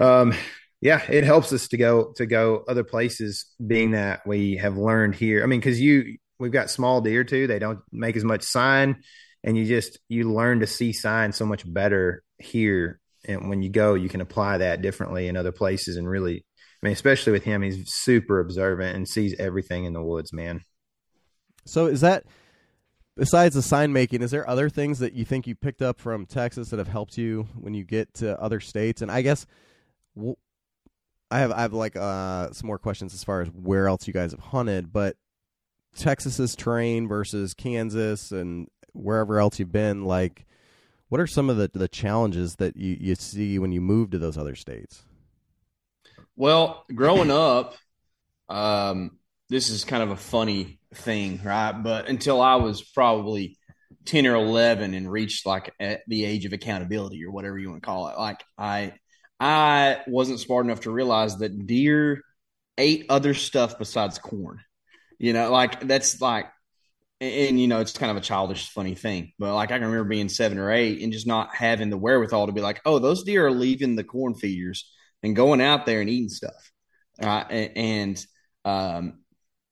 um, 0.00 0.34
yeah, 0.80 1.00
it 1.08 1.24
helps 1.24 1.52
us 1.52 1.68
to 1.68 1.76
go, 1.76 2.12
to 2.16 2.26
go 2.26 2.64
other 2.68 2.84
places 2.84 3.46
being 3.64 3.92
that 3.92 4.26
we 4.26 4.56
have 4.56 4.76
learned 4.76 5.14
here. 5.14 5.42
I 5.42 5.46
mean, 5.46 5.60
cause 5.60 5.78
you, 5.78 6.16
we've 6.38 6.52
got 6.52 6.70
small 6.70 7.00
deer 7.00 7.24
too. 7.24 7.46
They 7.46 7.58
don't 7.58 7.80
make 7.92 8.16
as 8.16 8.24
much 8.24 8.42
sign 8.42 9.02
and 9.44 9.56
you 9.56 9.64
just, 9.64 9.98
you 10.08 10.32
learn 10.32 10.60
to 10.60 10.66
see 10.66 10.92
sign 10.92 11.32
so 11.32 11.46
much 11.46 11.62
better 11.72 12.22
here. 12.38 13.00
And 13.28 13.48
when 13.48 13.62
you 13.62 13.70
go 13.70 13.94
you 13.94 14.08
can 14.08 14.20
apply 14.20 14.58
that 14.58 14.82
differently 14.82 15.28
in 15.28 15.36
other 15.36 15.52
places 15.52 15.96
and 15.96 16.08
really 16.08 16.44
i 16.82 16.86
mean 16.86 16.92
especially 16.92 17.32
with 17.32 17.42
him 17.42 17.62
he's 17.62 17.92
super 17.92 18.38
observant 18.38 18.94
and 18.94 19.08
sees 19.08 19.34
everything 19.38 19.84
in 19.84 19.92
the 19.92 20.02
woods 20.02 20.32
man. 20.32 20.60
So 21.64 21.86
is 21.86 22.02
that 22.02 22.24
besides 23.16 23.56
the 23.56 23.62
sign 23.62 23.92
making 23.92 24.22
is 24.22 24.30
there 24.30 24.48
other 24.48 24.68
things 24.68 25.00
that 25.00 25.14
you 25.14 25.24
think 25.24 25.46
you 25.46 25.56
picked 25.56 25.82
up 25.82 25.98
from 25.98 26.26
texas 26.26 26.68
that 26.68 26.78
have 26.78 26.88
helped 26.88 27.18
you 27.18 27.48
when 27.58 27.74
you 27.74 27.84
get 27.84 28.14
to 28.14 28.40
other 28.40 28.60
states? 28.60 29.02
And 29.02 29.10
i 29.10 29.22
guess 29.22 29.46
i 31.30 31.38
have 31.38 31.50
i 31.50 31.62
have 31.62 31.72
like 31.72 31.96
uh 31.96 32.52
some 32.52 32.68
more 32.68 32.78
questions 32.78 33.12
as 33.12 33.24
far 33.24 33.42
as 33.42 33.48
where 33.48 33.88
else 33.88 34.06
you 34.06 34.12
guys 34.12 34.30
have 34.30 34.40
hunted 34.40 34.92
but 34.92 35.16
texas's 35.96 36.54
terrain 36.54 37.08
versus 37.08 37.54
kansas 37.54 38.32
and 38.32 38.68
wherever 38.92 39.38
else 39.38 39.58
you've 39.58 39.72
been 39.72 40.04
like 40.04 40.46
what 41.08 41.20
are 41.20 41.26
some 41.26 41.50
of 41.50 41.56
the, 41.56 41.70
the 41.72 41.88
challenges 41.88 42.56
that 42.56 42.76
you, 42.76 42.96
you 43.00 43.14
see 43.14 43.58
when 43.58 43.72
you 43.72 43.80
move 43.80 44.10
to 44.10 44.18
those 44.18 44.36
other 44.36 44.54
states? 44.54 45.04
Well, 46.34 46.84
growing 46.94 47.30
up, 47.30 47.74
um, 48.48 49.18
this 49.48 49.70
is 49.70 49.84
kind 49.84 50.02
of 50.02 50.10
a 50.10 50.16
funny 50.16 50.80
thing, 50.94 51.40
right? 51.44 51.72
But 51.72 52.08
until 52.08 52.40
I 52.40 52.56
was 52.56 52.82
probably 52.82 53.56
10 54.06 54.26
or 54.26 54.34
11 54.34 54.94
and 54.94 55.10
reached 55.10 55.46
like 55.46 55.72
at 55.78 56.00
the 56.08 56.24
age 56.24 56.44
of 56.44 56.52
accountability 56.52 57.24
or 57.24 57.30
whatever 57.30 57.58
you 57.58 57.70
want 57.70 57.82
to 57.82 57.86
call 57.86 58.08
it, 58.08 58.18
like 58.18 58.42
I, 58.58 58.94
I 59.38 60.00
wasn't 60.06 60.40
smart 60.40 60.66
enough 60.66 60.80
to 60.80 60.90
realize 60.90 61.38
that 61.38 61.66
deer 61.66 62.22
ate 62.78 63.06
other 63.08 63.34
stuff 63.34 63.78
besides 63.78 64.18
corn. 64.18 64.60
You 65.18 65.32
know, 65.32 65.50
like 65.50 65.80
that's 65.80 66.20
like 66.20 66.46
and, 67.20 67.32
and, 67.32 67.60
you 67.60 67.68
know 67.68 67.80
it's 67.80 67.96
kind 67.96 68.10
of 68.10 68.18
a 68.18 68.20
childish 68.20 68.68
funny 68.68 68.94
thing 68.94 69.32
but 69.38 69.54
like 69.54 69.70
i 69.70 69.78
can 69.78 69.86
remember 69.86 70.06
being 70.06 70.28
seven 70.28 70.58
or 70.58 70.70
eight 70.70 71.00
and 71.00 71.14
just 71.14 71.26
not 71.26 71.54
having 71.54 71.88
the 71.88 71.96
wherewithal 71.96 72.44
to 72.44 72.52
be 72.52 72.60
like 72.60 72.82
oh 72.84 72.98
those 72.98 73.24
deer 73.24 73.46
are 73.46 73.50
leaving 73.50 73.96
the 73.96 74.04
corn 74.04 74.34
feeders 74.34 74.84
and 75.22 75.36
going 75.36 75.60
out 75.60 75.86
there 75.86 76.00
and 76.00 76.10
eating 76.10 76.28
stuff. 76.28 76.72
Uh, 77.20 77.44
and 77.48 78.24
um, 78.64 79.20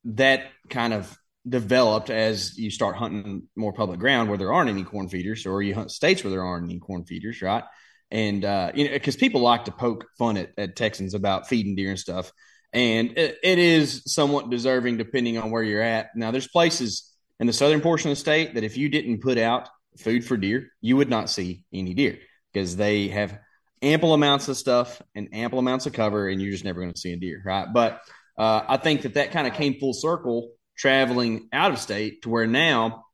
that 0.05 0.47
kind 0.69 0.93
of 0.93 1.17
developed 1.47 2.11
as 2.11 2.57
you 2.57 2.71
start 2.71 2.97
hunting 2.97 3.45
more 3.55 3.73
public 3.73 4.01
ground 4.01 4.29
where 4.29 4.39
there 4.39 4.53
aren't 4.53 4.71
any 4.71 4.83
corn 4.83 5.09
feeders 5.09 5.45
or 5.45 5.63
you 5.63 5.75
hunt 5.75 5.91
states 5.91 6.25
where 6.25 6.31
there 6.31 6.43
aren't 6.43 6.65
any 6.65 6.79
corn 6.79 7.05
feeders 7.05 7.43
right? 7.43 7.65
And 8.11 8.45
uh, 8.45 8.73
you 8.75 8.85
know 8.85 8.95
because 8.95 9.17
people 9.17 9.43
like 9.43 9.67
to 9.67 9.73
poke 9.73 10.07
fun 10.19 10.39
at, 10.39 10.53
at 10.57 10.77
texans 10.77 11.13
about 11.13 11.49
feeding 11.49 11.75
deer 11.75 11.91
and 11.91 11.99
stuff 11.99 12.33
and 12.75 13.17
it, 13.17 13.39
it 13.43 13.59
is 13.59 14.03
somewhat 14.07 14.51
deserving 14.51 14.99
depending 14.99 15.39
on 15.39 15.51
where 15.51 15.63
you're 15.63 15.81
at 15.81 16.09
now 16.15 16.31
there's 16.31 16.49
places 16.49 17.15
in 17.41 17.47
the 17.47 17.53
southern 17.53 17.81
portion 17.81 18.11
of 18.11 18.17
the 18.17 18.21
state 18.21 18.55
that 18.55 18.65
if 18.65 18.77
you 18.77 18.89
didn't 18.89 19.21
put 19.21 19.39
out 19.39 19.69
food 19.99 20.25
for 20.25 20.37
deer, 20.37 20.73
you 20.81 20.97
would 20.97 21.11
not 21.11 21.31
see 21.31 21.63
any 21.73 21.95
deer 21.95 22.19
because 22.53 22.77
they 22.77 23.09
have 23.09 23.39
ample 23.83 24.15
amounts 24.15 24.49
of 24.49 24.57
stuff 24.57 25.03
and 25.15 25.29
ample 25.33 25.59
amounts 25.59 25.87
of 25.87 25.93
cover, 25.93 26.29
and 26.29 26.41
you're 26.41 26.53
just 26.53 26.65
never 26.65 26.81
going 26.81 26.93
to 26.93 27.01
see 27.01 27.13
a 27.13 27.17
deer, 27.17 27.43
right? 27.45 27.67
But 27.73 28.01
uh, 28.39 28.63
I 28.67 28.77
think 28.77 29.03
that 29.03 29.15
that 29.15 29.33
kind 29.33 29.47
of 29.47 29.55
came 29.55 29.79
full 29.79 29.95
circle 29.95 30.53
traveling 30.77 31.49
out 31.53 31.73
of 31.73 31.79
state 31.79 32.23
to 32.23 32.31
where 32.31 32.47
now 32.47 33.05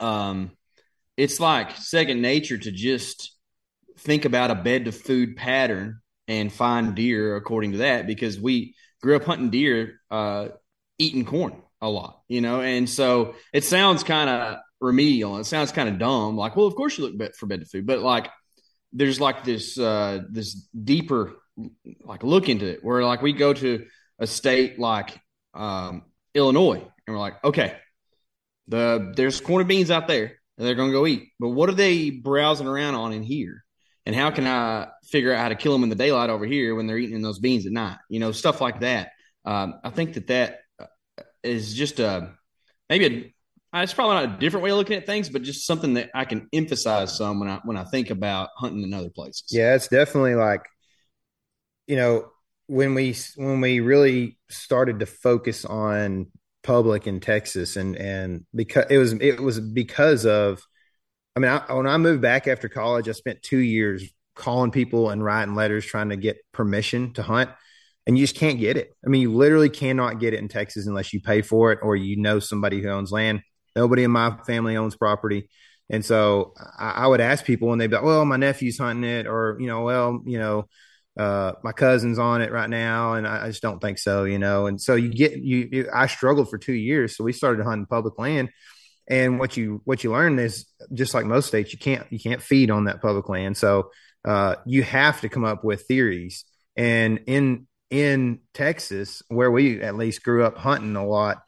um, 0.00 0.50
it's 1.16 1.40
like 1.40 1.76
second 1.76 2.20
nature 2.20 2.58
to 2.58 2.70
just 2.70 3.34
think 3.98 4.24
about 4.24 4.50
a 4.50 4.54
bed 4.54 4.86
to 4.86 4.92
food 4.92 5.36
pattern 5.36 6.00
and 6.28 6.52
find 6.52 6.94
deer 6.94 7.36
according 7.36 7.72
to 7.72 7.78
that 7.78 8.06
because 8.06 8.38
we 8.38 8.74
grew 9.02 9.16
up 9.16 9.24
hunting 9.24 9.50
deer 9.50 10.00
uh, 10.10 10.48
eating 10.98 11.24
corn 11.24 11.60
a 11.80 11.88
lot, 11.88 12.22
you 12.28 12.40
know, 12.40 12.60
and 12.60 12.88
so 12.88 13.34
it 13.52 13.64
sounds 13.64 14.04
kind 14.04 14.30
of 14.30 14.58
remedial. 14.80 15.38
It 15.38 15.44
sounds 15.44 15.72
kind 15.72 15.88
of 15.88 15.98
dumb. 15.98 16.36
Like, 16.36 16.56
well, 16.56 16.66
of 16.66 16.74
course 16.74 16.96
you 16.96 17.08
look 17.08 17.34
for 17.34 17.46
bedded 17.46 17.68
food, 17.68 17.86
but 17.86 18.00
like 18.00 18.28
there's 18.92 19.20
like 19.20 19.44
this 19.44 19.78
uh, 19.78 20.20
this 20.30 20.54
deeper 20.84 21.32
like 22.04 22.22
look 22.22 22.48
into 22.48 22.66
it 22.66 22.82
where 22.82 23.04
like 23.04 23.22
we 23.22 23.32
go 23.32 23.52
to 23.52 23.86
a 24.18 24.26
state 24.26 24.78
like 24.78 25.18
um, 25.54 26.02
Illinois 26.34 26.82
and 27.06 27.16
we're 27.16 27.18
like, 27.18 27.42
okay, 27.44 27.76
the 28.68 29.12
there's 29.16 29.40
corn 29.40 29.66
beans 29.66 29.90
out 29.90 30.08
there 30.08 30.38
and 30.56 30.66
they're 30.66 30.74
to 30.74 30.92
go 30.92 31.06
eat, 31.06 31.30
but 31.40 31.48
what 31.48 31.68
are 31.68 31.74
they 31.74 32.10
browsing 32.10 32.66
around 32.66 32.94
on 32.94 33.12
in 33.12 33.22
here? 33.22 33.64
And 34.04 34.16
how 34.16 34.30
can 34.30 34.46
I 34.46 34.88
figure 35.04 35.32
out 35.32 35.40
how 35.40 35.48
to 35.48 35.54
kill 35.54 35.72
them 35.72 35.84
in 35.84 35.88
the 35.88 35.94
daylight 35.94 36.30
over 36.30 36.44
here 36.44 36.74
when 36.74 36.86
they're 36.86 36.98
eating 36.98 37.22
those 37.22 37.38
beans 37.38 37.66
at 37.66 37.72
night? 37.72 37.98
You 38.08 38.20
know, 38.20 38.32
stuff 38.32 38.60
like 38.60 38.80
that. 38.80 39.10
Um, 39.44 39.80
I 39.84 39.90
think 39.90 40.14
that 40.14 40.26
that 40.28 40.60
uh, 40.80 40.86
just 41.44 42.00
a 42.00 42.32
maybe 42.88 43.06
a 43.06 43.34
it's 43.74 43.94
probably 43.94 44.26
not 44.26 44.36
a 44.36 44.38
different 44.38 44.64
way 44.64 44.70
of 44.70 44.76
looking 44.76 44.96
at 44.96 45.06
things, 45.06 45.30
but 45.30 45.42
just 45.42 45.66
something 45.66 45.94
that 45.94 46.10
I 46.14 46.24
can 46.24 46.48
emphasize 46.52 47.16
some 47.16 47.40
when 47.40 47.48
I 47.48 47.60
when 47.64 47.76
I 47.76 47.84
think 47.84 48.10
about 48.10 48.50
hunting 48.56 48.82
in 48.82 48.92
other 48.92 49.08
places. 49.08 49.44
Yeah, 49.50 49.74
it's 49.74 49.88
definitely 49.88 50.34
like, 50.34 50.62
you 51.86 51.96
know, 51.96 52.30
when 52.66 52.94
we 52.94 53.16
when 53.36 53.60
we 53.60 53.80
really 53.80 54.38
started 54.50 55.00
to 55.00 55.06
focus 55.06 55.64
on 55.64 56.26
public 56.62 57.06
in 57.06 57.20
Texas, 57.20 57.76
and 57.76 57.96
and 57.96 58.44
because 58.54 58.86
it 58.90 58.98
was 58.98 59.14
it 59.14 59.40
was 59.40 59.58
because 59.58 60.26
of, 60.26 60.62
I 61.36 61.40
mean, 61.40 61.50
I, 61.50 61.72
when 61.72 61.86
I 61.86 61.96
moved 61.96 62.22
back 62.22 62.46
after 62.46 62.68
college, 62.68 63.08
I 63.08 63.12
spent 63.12 63.42
two 63.42 63.58
years 63.58 64.04
calling 64.34 64.70
people 64.70 65.10
and 65.10 65.24
writing 65.24 65.54
letters 65.54 65.84
trying 65.84 66.10
to 66.10 66.16
get 66.16 66.38
permission 66.52 67.12
to 67.14 67.22
hunt 67.22 67.50
and 68.06 68.18
you 68.18 68.24
just 68.24 68.36
can't 68.36 68.58
get 68.58 68.76
it. 68.76 68.94
I 69.04 69.08
mean, 69.08 69.22
you 69.22 69.32
literally 69.32 69.70
cannot 69.70 70.18
get 70.18 70.34
it 70.34 70.40
in 70.40 70.48
Texas 70.48 70.86
unless 70.86 71.12
you 71.12 71.20
pay 71.20 71.42
for 71.42 71.72
it 71.72 71.78
or 71.82 71.94
you 71.94 72.16
know 72.16 72.40
somebody 72.40 72.80
who 72.80 72.88
owns 72.88 73.12
land. 73.12 73.42
Nobody 73.76 74.04
in 74.04 74.10
my 74.10 74.36
family 74.46 74.76
owns 74.76 74.96
property. 74.96 75.48
And 75.88 76.04
so 76.04 76.54
I, 76.78 76.90
I 76.90 77.06
would 77.06 77.20
ask 77.20 77.44
people 77.44 77.72
and 77.72 77.80
they'd 77.80 77.88
be 77.88 77.96
like, 77.96 78.04
well, 78.04 78.24
my 78.24 78.36
nephew's 78.36 78.78
hunting 78.78 79.08
it, 79.08 79.26
or, 79.26 79.56
you 79.60 79.66
know, 79.66 79.82
well, 79.82 80.20
you 80.24 80.38
know, 80.38 80.66
uh, 81.18 81.52
my 81.62 81.72
cousin's 81.72 82.18
on 82.18 82.40
it 82.40 82.50
right 82.50 82.68
now. 82.68 83.14
And 83.14 83.26
I, 83.26 83.44
I, 83.44 83.48
just 83.48 83.62
don't 83.62 83.80
think 83.80 83.98
so, 83.98 84.24
you 84.24 84.38
know? 84.38 84.66
And 84.66 84.80
so 84.80 84.94
you 84.94 85.10
get, 85.10 85.36
you, 85.36 85.68
you, 85.70 85.90
I 85.92 86.06
struggled 86.06 86.48
for 86.48 86.56
two 86.56 86.72
years. 86.72 87.16
So 87.16 87.24
we 87.24 87.34
started 87.34 87.62
hunting 87.64 87.86
public 87.86 88.18
land. 88.18 88.50
And 89.08 89.38
what 89.38 89.56
you, 89.56 89.82
what 89.84 90.02
you 90.02 90.12
learn 90.12 90.38
is 90.38 90.66
just 90.92 91.14
like 91.14 91.24
most 91.24 91.48
states, 91.48 91.72
you 91.72 91.78
can't, 91.78 92.06
you 92.10 92.18
can't 92.18 92.42
feed 92.42 92.70
on 92.70 92.84
that 92.84 93.02
public 93.02 93.28
land. 93.28 93.56
So, 93.56 93.90
uh, 94.24 94.56
you 94.66 94.82
have 94.82 95.20
to 95.22 95.28
come 95.28 95.44
up 95.44 95.64
with 95.64 95.86
theories. 95.86 96.44
And 96.76 97.20
in, 97.26 97.66
in 97.90 98.40
Texas, 98.54 99.22
where 99.28 99.50
we 99.50 99.82
at 99.82 99.96
least 99.96 100.22
grew 100.22 100.44
up 100.44 100.56
hunting 100.56 100.96
a 100.96 101.06
lot, 101.06 101.42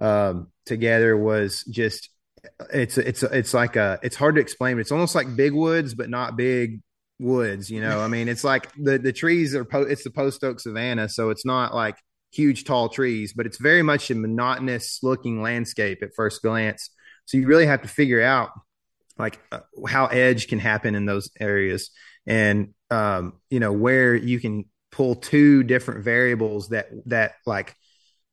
um, 0.00 0.48
together 0.66 1.16
was 1.16 1.62
just 1.64 2.10
it's 2.72 2.98
it's 2.98 3.22
it's 3.22 3.54
like 3.54 3.76
a 3.76 3.98
it's 4.02 4.16
hard 4.16 4.34
to 4.36 4.40
explain. 4.40 4.78
It's 4.78 4.92
almost 4.92 5.14
like 5.14 5.34
big 5.36 5.52
woods, 5.52 5.94
but 5.94 6.10
not 6.10 6.36
big 6.36 6.80
woods. 7.18 7.70
You 7.70 7.80
know, 7.80 8.00
I 8.00 8.08
mean, 8.08 8.28
it's 8.28 8.44
like 8.44 8.70
the 8.74 8.98
the 8.98 9.12
trees 9.12 9.54
are 9.54 9.64
po- 9.64 9.82
it's 9.82 10.04
the 10.04 10.10
post 10.10 10.44
oak 10.44 10.60
savanna, 10.60 11.08
so 11.08 11.30
it's 11.30 11.46
not 11.46 11.74
like 11.74 11.96
huge 12.32 12.64
tall 12.64 12.88
trees, 12.88 13.32
but 13.32 13.46
it's 13.46 13.58
very 13.58 13.82
much 13.82 14.10
a 14.10 14.14
monotonous 14.14 14.98
looking 15.02 15.42
landscape 15.42 16.02
at 16.02 16.14
first 16.14 16.42
glance. 16.42 16.90
So 17.24 17.38
you 17.38 17.46
really 17.46 17.66
have 17.66 17.82
to 17.82 17.88
figure 17.88 18.22
out 18.22 18.50
like 19.18 19.40
uh, 19.52 19.60
how 19.86 20.06
edge 20.06 20.48
can 20.48 20.58
happen 20.58 20.94
in 20.94 21.06
those 21.06 21.30
areas, 21.40 21.90
and 22.26 22.74
um, 22.90 23.34
you 23.50 23.60
know 23.60 23.72
where 23.72 24.14
you 24.14 24.40
can 24.40 24.64
pull 24.92 25.14
two 25.14 25.62
different 25.62 26.04
variables 26.04 26.70
that 26.70 26.88
that 27.06 27.34
like 27.46 27.74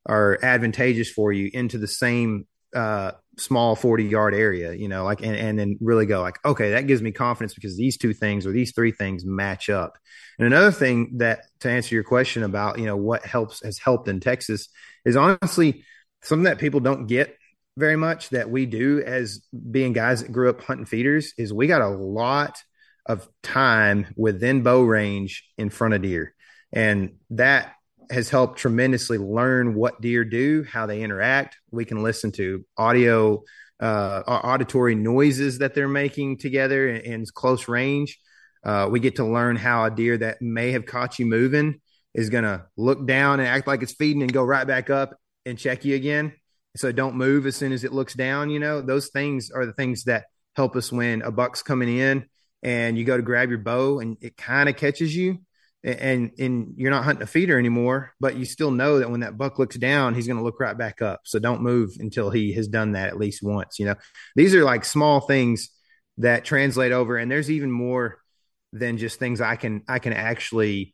are 0.05 0.37
advantageous 0.43 1.09
for 1.09 1.31
you 1.31 1.49
into 1.53 1.77
the 1.77 1.87
same 1.87 2.45
uh, 2.75 3.11
small 3.37 3.75
40 3.75 4.03
yard 4.05 4.33
area, 4.33 4.73
you 4.73 4.87
know, 4.87 5.03
like, 5.03 5.21
and, 5.21 5.35
and 5.35 5.57
then 5.57 5.77
really 5.79 6.05
go 6.05 6.21
like, 6.21 6.43
okay, 6.45 6.71
that 6.71 6.87
gives 6.87 7.01
me 7.01 7.11
confidence 7.11 7.53
because 7.53 7.77
these 7.77 7.97
two 7.97 8.13
things 8.13 8.45
or 8.45 8.51
these 8.51 8.73
three 8.73 8.91
things 8.91 9.25
match 9.25 9.69
up. 9.69 9.97
And 10.37 10.47
another 10.47 10.71
thing 10.71 11.17
that 11.17 11.41
to 11.61 11.69
answer 11.69 11.95
your 11.95 12.03
question 12.03 12.43
about, 12.43 12.79
you 12.79 12.85
know, 12.85 12.97
what 12.97 13.25
helps 13.25 13.63
has 13.63 13.77
helped 13.77 14.07
in 14.07 14.19
Texas 14.19 14.69
is 15.05 15.15
honestly 15.15 15.83
something 16.23 16.45
that 16.45 16.57
people 16.59 16.79
don't 16.79 17.07
get 17.07 17.37
very 17.77 17.95
much 17.95 18.29
that 18.29 18.49
we 18.49 18.65
do 18.65 19.01
as 19.01 19.41
being 19.71 19.93
guys 19.93 20.21
that 20.21 20.31
grew 20.31 20.49
up 20.49 20.61
hunting 20.61 20.85
feeders 20.85 21.33
is 21.37 21.51
we 21.51 21.67
got 21.67 21.81
a 21.81 21.89
lot 21.89 22.57
of 23.05 23.27
time 23.41 24.07
within 24.15 24.63
bow 24.63 24.81
range 24.81 25.43
in 25.57 25.69
front 25.69 25.93
of 25.93 26.01
deer. 26.01 26.33
And 26.71 27.15
that 27.31 27.73
has 28.09 28.29
helped 28.29 28.59
tremendously 28.59 29.17
learn 29.17 29.75
what 29.75 30.01
deer 30.01 30.23
do, 30.23 30.63
how 30.63 30.85
they 30.85 31.01
interact. 31.01 31.57
We 31.71 31.85
can 31.85 32.03
listen 32.03 32.31
to 32.33 32.65
audio, 32.77 33.43
uh, 33.79 34.21
auditory 34.27 34.95
noises 34.95 35.59
that 35.59 35.73
they're 35.73 35.87
making 35.87 36.37
together 36.37 36.87
in, 36.87 37.01
in 37.01 37.25
close 37.33 37.67
range. 37.67 38.19
Uh, 38.63 38.87
we 38.89 38.99
get 38.99 39.17
to 39.17 39.25
learn 39.25 39.55
how 39.55 39.85
a 39.85 39.91
deer 39.91 40.17
that 40.17 40.41
may 40.41 40.71
have 40.71 40.85
caught 40.85 41.19
you 41.19 41.25
moving 41.25 41.81
is 42.13 42.29
going 42.29 42.43
to 42.43 42.65
look 42.77 43.05
down 43.05 43.39
and 43.39 43.49
act 43.49 43.67
like 43.67 43.81
it's 43.81 43.93
feeding 43.93 44.21
and 44.21 44.31
go 44.31 44.43
right 44.43 44.67
back 44.67 44.89
up 44.89 45.17
and 45.45 45.57
check 45.57 45.83
you 45.83 45.95
again. 45.95 46.33
So 46.75 46.91
don't 46.91 47.15
move 47.15 47.45
as 47.45 47.55
soon 47.55 47.71
as 47.71 47.83
it 47.83 47.93
looks 47.93 48.13
down. 48.13 48.49
You 48.49 48.59
know, 48.59 48.81
those 48.81 49.09
things 49.09 49.51
are 49.51 49.65
the 49.65 49.73
things 49.73 50.05
that 50.05 50.25
help 50.55 50.75
us 50.75 50.91
when 50.91 51.21
a 51.21 51.31
buck's 51.31 51.61
coming 51.61 51.97
in 51.97 52.25
and 52.61 52.97
you 52.97 53.03
go 53.03 53.17
to 53.17 53.23
grab 53.23 53.49
your 53.49 53.59
bow 53.59 53.99
and 53.99 54.17
it 54.21 54.37
kind 54.37 54.69
of 54.69 54.75
catches 54.75 55.15
you 55.15 55.39
and 55.83 56.31
and 56.39 56.73
you're 56.77 56.91
not 56.91 57.03
hunting 57.03 57.23
a 57.23 57.27
feeder 57.27 57.59
anymore, 57.59 58.13
but 58.19 58.35
you 58.35 58.45
still 58.45 58.71
know 58.71 58.99
that 58.99 59.11
when 59.11 59.19
that 59.19 59.37
buck 59.37 59.59
looks 59.59 59.75
down, 59.75 60.15
he's 60.15 60.27
going 60.27 60.37
to 60.37 60.43
look 60.43 60.59
right 60.59 60.77
back 60.77 61.01
up. 61.01 61.21
So 61.25 61.39
don't 61.39 61.61
move 61.61 61.91
until 61.99 62.29
he 62.29 62.53
has 62.53 62.67
done 62.67 62.93
that 62.93 63.09
at 63.09 63.17
least 63.17 63.43
once. 63.43 63.79
You 63.79 63.87
know, 63.87 63.95
these 64.35 64.55
are 64.55 64.63
like 64.63 64.85
small 64.85 65.19
things 65.19 65.69
that 66.19 66.45
translate 66.45 66.93
over, 66.93 67.17
and 67.17 67.29
there's 67.29 67.51
even 67.51 67.69
more 67.71 68.19
than 68.71 68.97
just 68.97 69.19
things 69.19 69.41
I 69.41 69.57
can 69.57 69.83
I 69.87 69.99
can 69.99 70.13
actually 70.13 70.92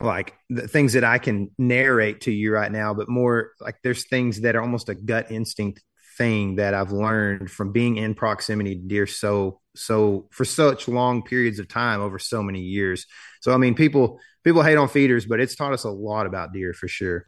like 0.00 0.34
the 0.48 0.66
things 0.66 0.94
that 0.94 1.04
I 1.04 1.18
can 1.18 1.50
narrate 1.58 2.22
to 2.22 2.32
you 2.32 2.52
right 2.52 2.70
now, 2.70 2.94
but 2.94 3.08
more 3.08 3.52
like 3.60 3.76
there's 3.82 4.06
things 4.08 4.40
that 4.40 4.56
are 4.56 4.62
almost 4.62 4.88
a 4.88 4.94
gut 4.94 5.30
instinct 5.30 5.82
thing 6.16 6.56
that 6.56 6.74
I've 6.74 6.92
learned 6.92 7.50
from 7.50 7.72
being 7.72 7.96
in 7.96 8.14
proximity 8.14 8.74
to 8.76 8.82
deer 8.82 9.06
so 9.06 9.60
so 9.74 10.28
for 10.30 10.44
such 10.44 10.86
long 10.86 11.22
periods 11.22 11.58
of 11.58 11.68
time 11.68 12.00
over 12.00 12.18
so 12.18 12.42
many 12.42 12.60
years. 12.60 13.06
So 13.40 13.52
I 13.52 13.56
mean, 13.56 13.74
people 13.74 14.20
people 14.44 14.62
hate 14.62 14.76
on 14.76 14.88
feeders, 14.88 15.26
but 15.26 15.40
it's 15.40 15.54
taught 15.54 15.72
us 15.72 15.84
a 15.84 15.90
lot 15.90 16.26
about 16.26 16.52
deer 16.52 16.72
for 16.74 16.88
sure. 16.88 17.26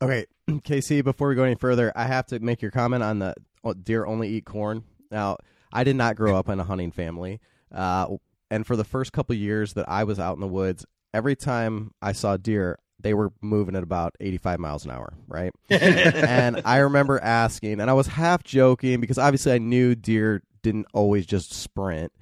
Okay, 0.00 0.26
KC. 0.48 1.02
Before 1.02 1.28
we 1.28 1.34
go 1.34 1.42
any 1.42 1.54
further, 1.54 1.92
I 1.96 2.04
have 2.04 2.26
to 2.26 2.38
make 2.38 2.62
your 2.62 2.70
comment 2.70 3.02
on 3.02 3.18
the 3.18 3.34
oh, 3.64 3.74
deer 3.74 4.06
only 4.06 4.28
eat 4.28 4.44
corn. 4.44 4.84
Now, 5.10 5.38
I 5.72 5.84
did 5.84 5.96
not 5.96 6.16
grow 6.16 6.36
up 6.36 6.48
in 6.48 6.60
a 6.60 6.64
hunting 6.64 6.92
family, 6.92 7.40
uh, 7.72 8.16
and 8.50 8.66
for 8.66 8.76
the 8.76 8.84
first 8.84 9.12
couple 9.12 9.34
years 9.34 9.72
that 9.74 9.88
I 9.88 10.04
was 10.04 10.18
out 10.20 10.34
in 10.34 10.40
the 10.40 10.46
woods, 10.46 10.84
every 11.16 11.34
time 11.34 11.92
I 12.02 12.12
saw 12.12 12.36
deer, 12.36 12.78
they 13.00 13.14
were 13.14 13.32
moving 13.40 13.74
at 13.74 13.82
about 13.82 14.14
85 14.20 14.60
miles 14.60 14.84
an 14.84 14.90
hour, 14.90 15.14
right? 15.26 15.50
and 15.70 16.60
I 16.64 16.78
remember 16.78 17.18
asking, 17.18 17.80
and 17.80 17.88
I 17.88 17.94
was 17.94 18.06
half 18.06 18.44
joking 18.44 19.00
because 19.00 19.16
obviously 19.16 19.52
I 19.52 19.58
knew 19.58 19.94
deer 19.94 20.42
didn't 20.62 20.86
always 20.92 21.24
just 21.24 21.54
sprint. 21.54 22.12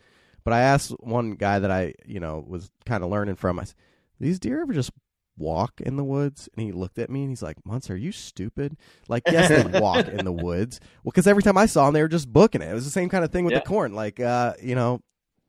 But 0.45 0.53
I 0.53 0.61
asked 0.61 0.91
one 1.01 1.33
guy 1.33 1.59
that 1.59 1.71
I, 1.71 1.95
you 2.07 2.21
know, 2.21 2.45
was 2.47 2.71
kind 2.87 3.03
of 3.03 3.11
learning 3.11 3.37
from. 3.37 3.59
I 3.59 3.65
said, 3.65 3.77
"These 4.21 4.39
deer 4.39 4.61
ever 4.61 4.75
just 4.75 4.91
walk 5.39 5.81
in 5.81 5.97
the 5.97 6.05
woods?" 6.05 6.51
And 6.55 6.67
he 6.67 6.71
looked 6.71 6.99
at 6.99 7.09
me 7.09 7.23
and 7.23 7.31
he's 7.31 7.43
like, 7.43 7.57
"Muntz, 7.65 7.89
are 7.89 7.97
you 7.97 8.13
stupid? 8.13 8.77
Like, 9.09 9.23
yes, 9.27 9.49
they 9.49 9.81
walk 9.81 10.07
in 10.07 10.27
the 10.27 10.33
woods. 10.33 10.81
Well, 11.03 11.13
because 11.13 11.27
every 11.27 11.43
time 11.43 11.57
I 11.57 11.65
saw 11.65 11.87
them, 11.87 11.95
they 11.95 12.03
were 12.03 12.09
just 12.09 12.31
booking 12.31 12.61
it. 12.61 12.69
It 12.69 12.75
was 12.75 12.85
the 12.85 12.91
same 12.91 13.09
kind 13.09 13.25
of 13.25 13.33
thing 13.33 13.47
with 13.47 13.53
yeah. 13.53 13.61
the 13.61 13.65
corn. 13.65 13.95
Like, 13.95 14.21
uh, 14.21 14.53
you 14.63 14.75
know, 14.75 15.01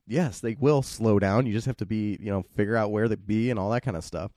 yes, 0.07 0.39
they 0.39 0.55
will 0.59 0.81
slow 0.81 1.19
down. 1.19 1.45
You 1.45 1.53
just 1.53 1.67
have 1.67 1.77
to 1.77 1.85
be, 1.85 2.17
you 2.21 2.31
know, 2.31 2.43
figure 2.55 2.75
out 2.75 2.91
where 2.91 3.07
they 3.07 3.15
be 3.15 3.49
and 3.49 3.59
all 3.59 3.69
that 3.71 3.81
kind 3.81 3.97
of 3.97 4.03
stuff. 4.03 4.31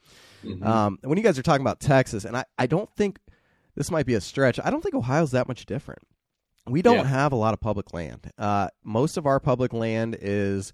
Mm-hmm. 0.45 0.67
Um, 0.67 0.99
when 1.03 1.19
you 1.19 1.25
guys 1.25 1.39
are 1.39 1.43
talking 1.43 1.63
about 1.63 1.81
Texas, 1.81 2.25
and 2.25 2.37
I, 2.37 2.45
I 2.59 2.67
don't 2.67 2.91
think 2.97 3.19
this 3.75 3.91
might 3.91 4.07
be 4.07 4.15
a 4.15 4.21
stretch. 4.21 4.59
I 4.63 4.71
don't 4.71 4.83
think 4.83 4.95
Ohio's 4.95 5.33
that 5.33 5.49
much 5.49 5.67
different. 5.67 6.03
We 6.67 6.83
don't 6.83 6.97
yeah. 6.97 7.05
have 7.05 7.33
a 7.33 7.37
lot 7.37 7.55
of 7.55 7.61
public 7.61 7.95
land. 7.95 8.31
Uh, 8.37 8.69
most 8.85 9.17
of 9.17 9.27
our 9.27 9.41
public 9.41 9.73
land 9.73 10.17
is 10.21 10.73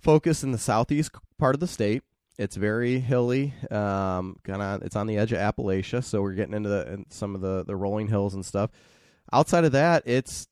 focused 0.00 0.44
in 0.44 0.52
the 0.52 0.58
southeast 0.58 1.12
part 1.38 1.54
of 1.54 1.60
the 1.60 1.66
state. 1.66 2.02
It's 2.38 2.56
very 2.56 3.00
hilly. 3.00 3.52
Um, 3.70 4.36
kind 4.44 4.62
of, 4.62 4.82
it's 4.82 4.96
on 4.96 5.06
the 5.06 5.18
edge 5.18 5.32
of 5.32 5.38
Appalachia, 5.38 6.02
so 6.02 6.22
we're 6.22 6.32
getting 6.32 6.54
into 6.54 6.68
the, 6.68 7.04
some 7.10 7.34
of 7.34 7.40
the 7.40 7.64
the 7.64 7.76
rolling 7.76 8.08
hills 8.08 8.34
and 8.34 8.46
stuff. 8.46 8.70
Outside 9.32 9.64
of 9.64 9.72
that, 9.72 10.04
it's 10.06 10.46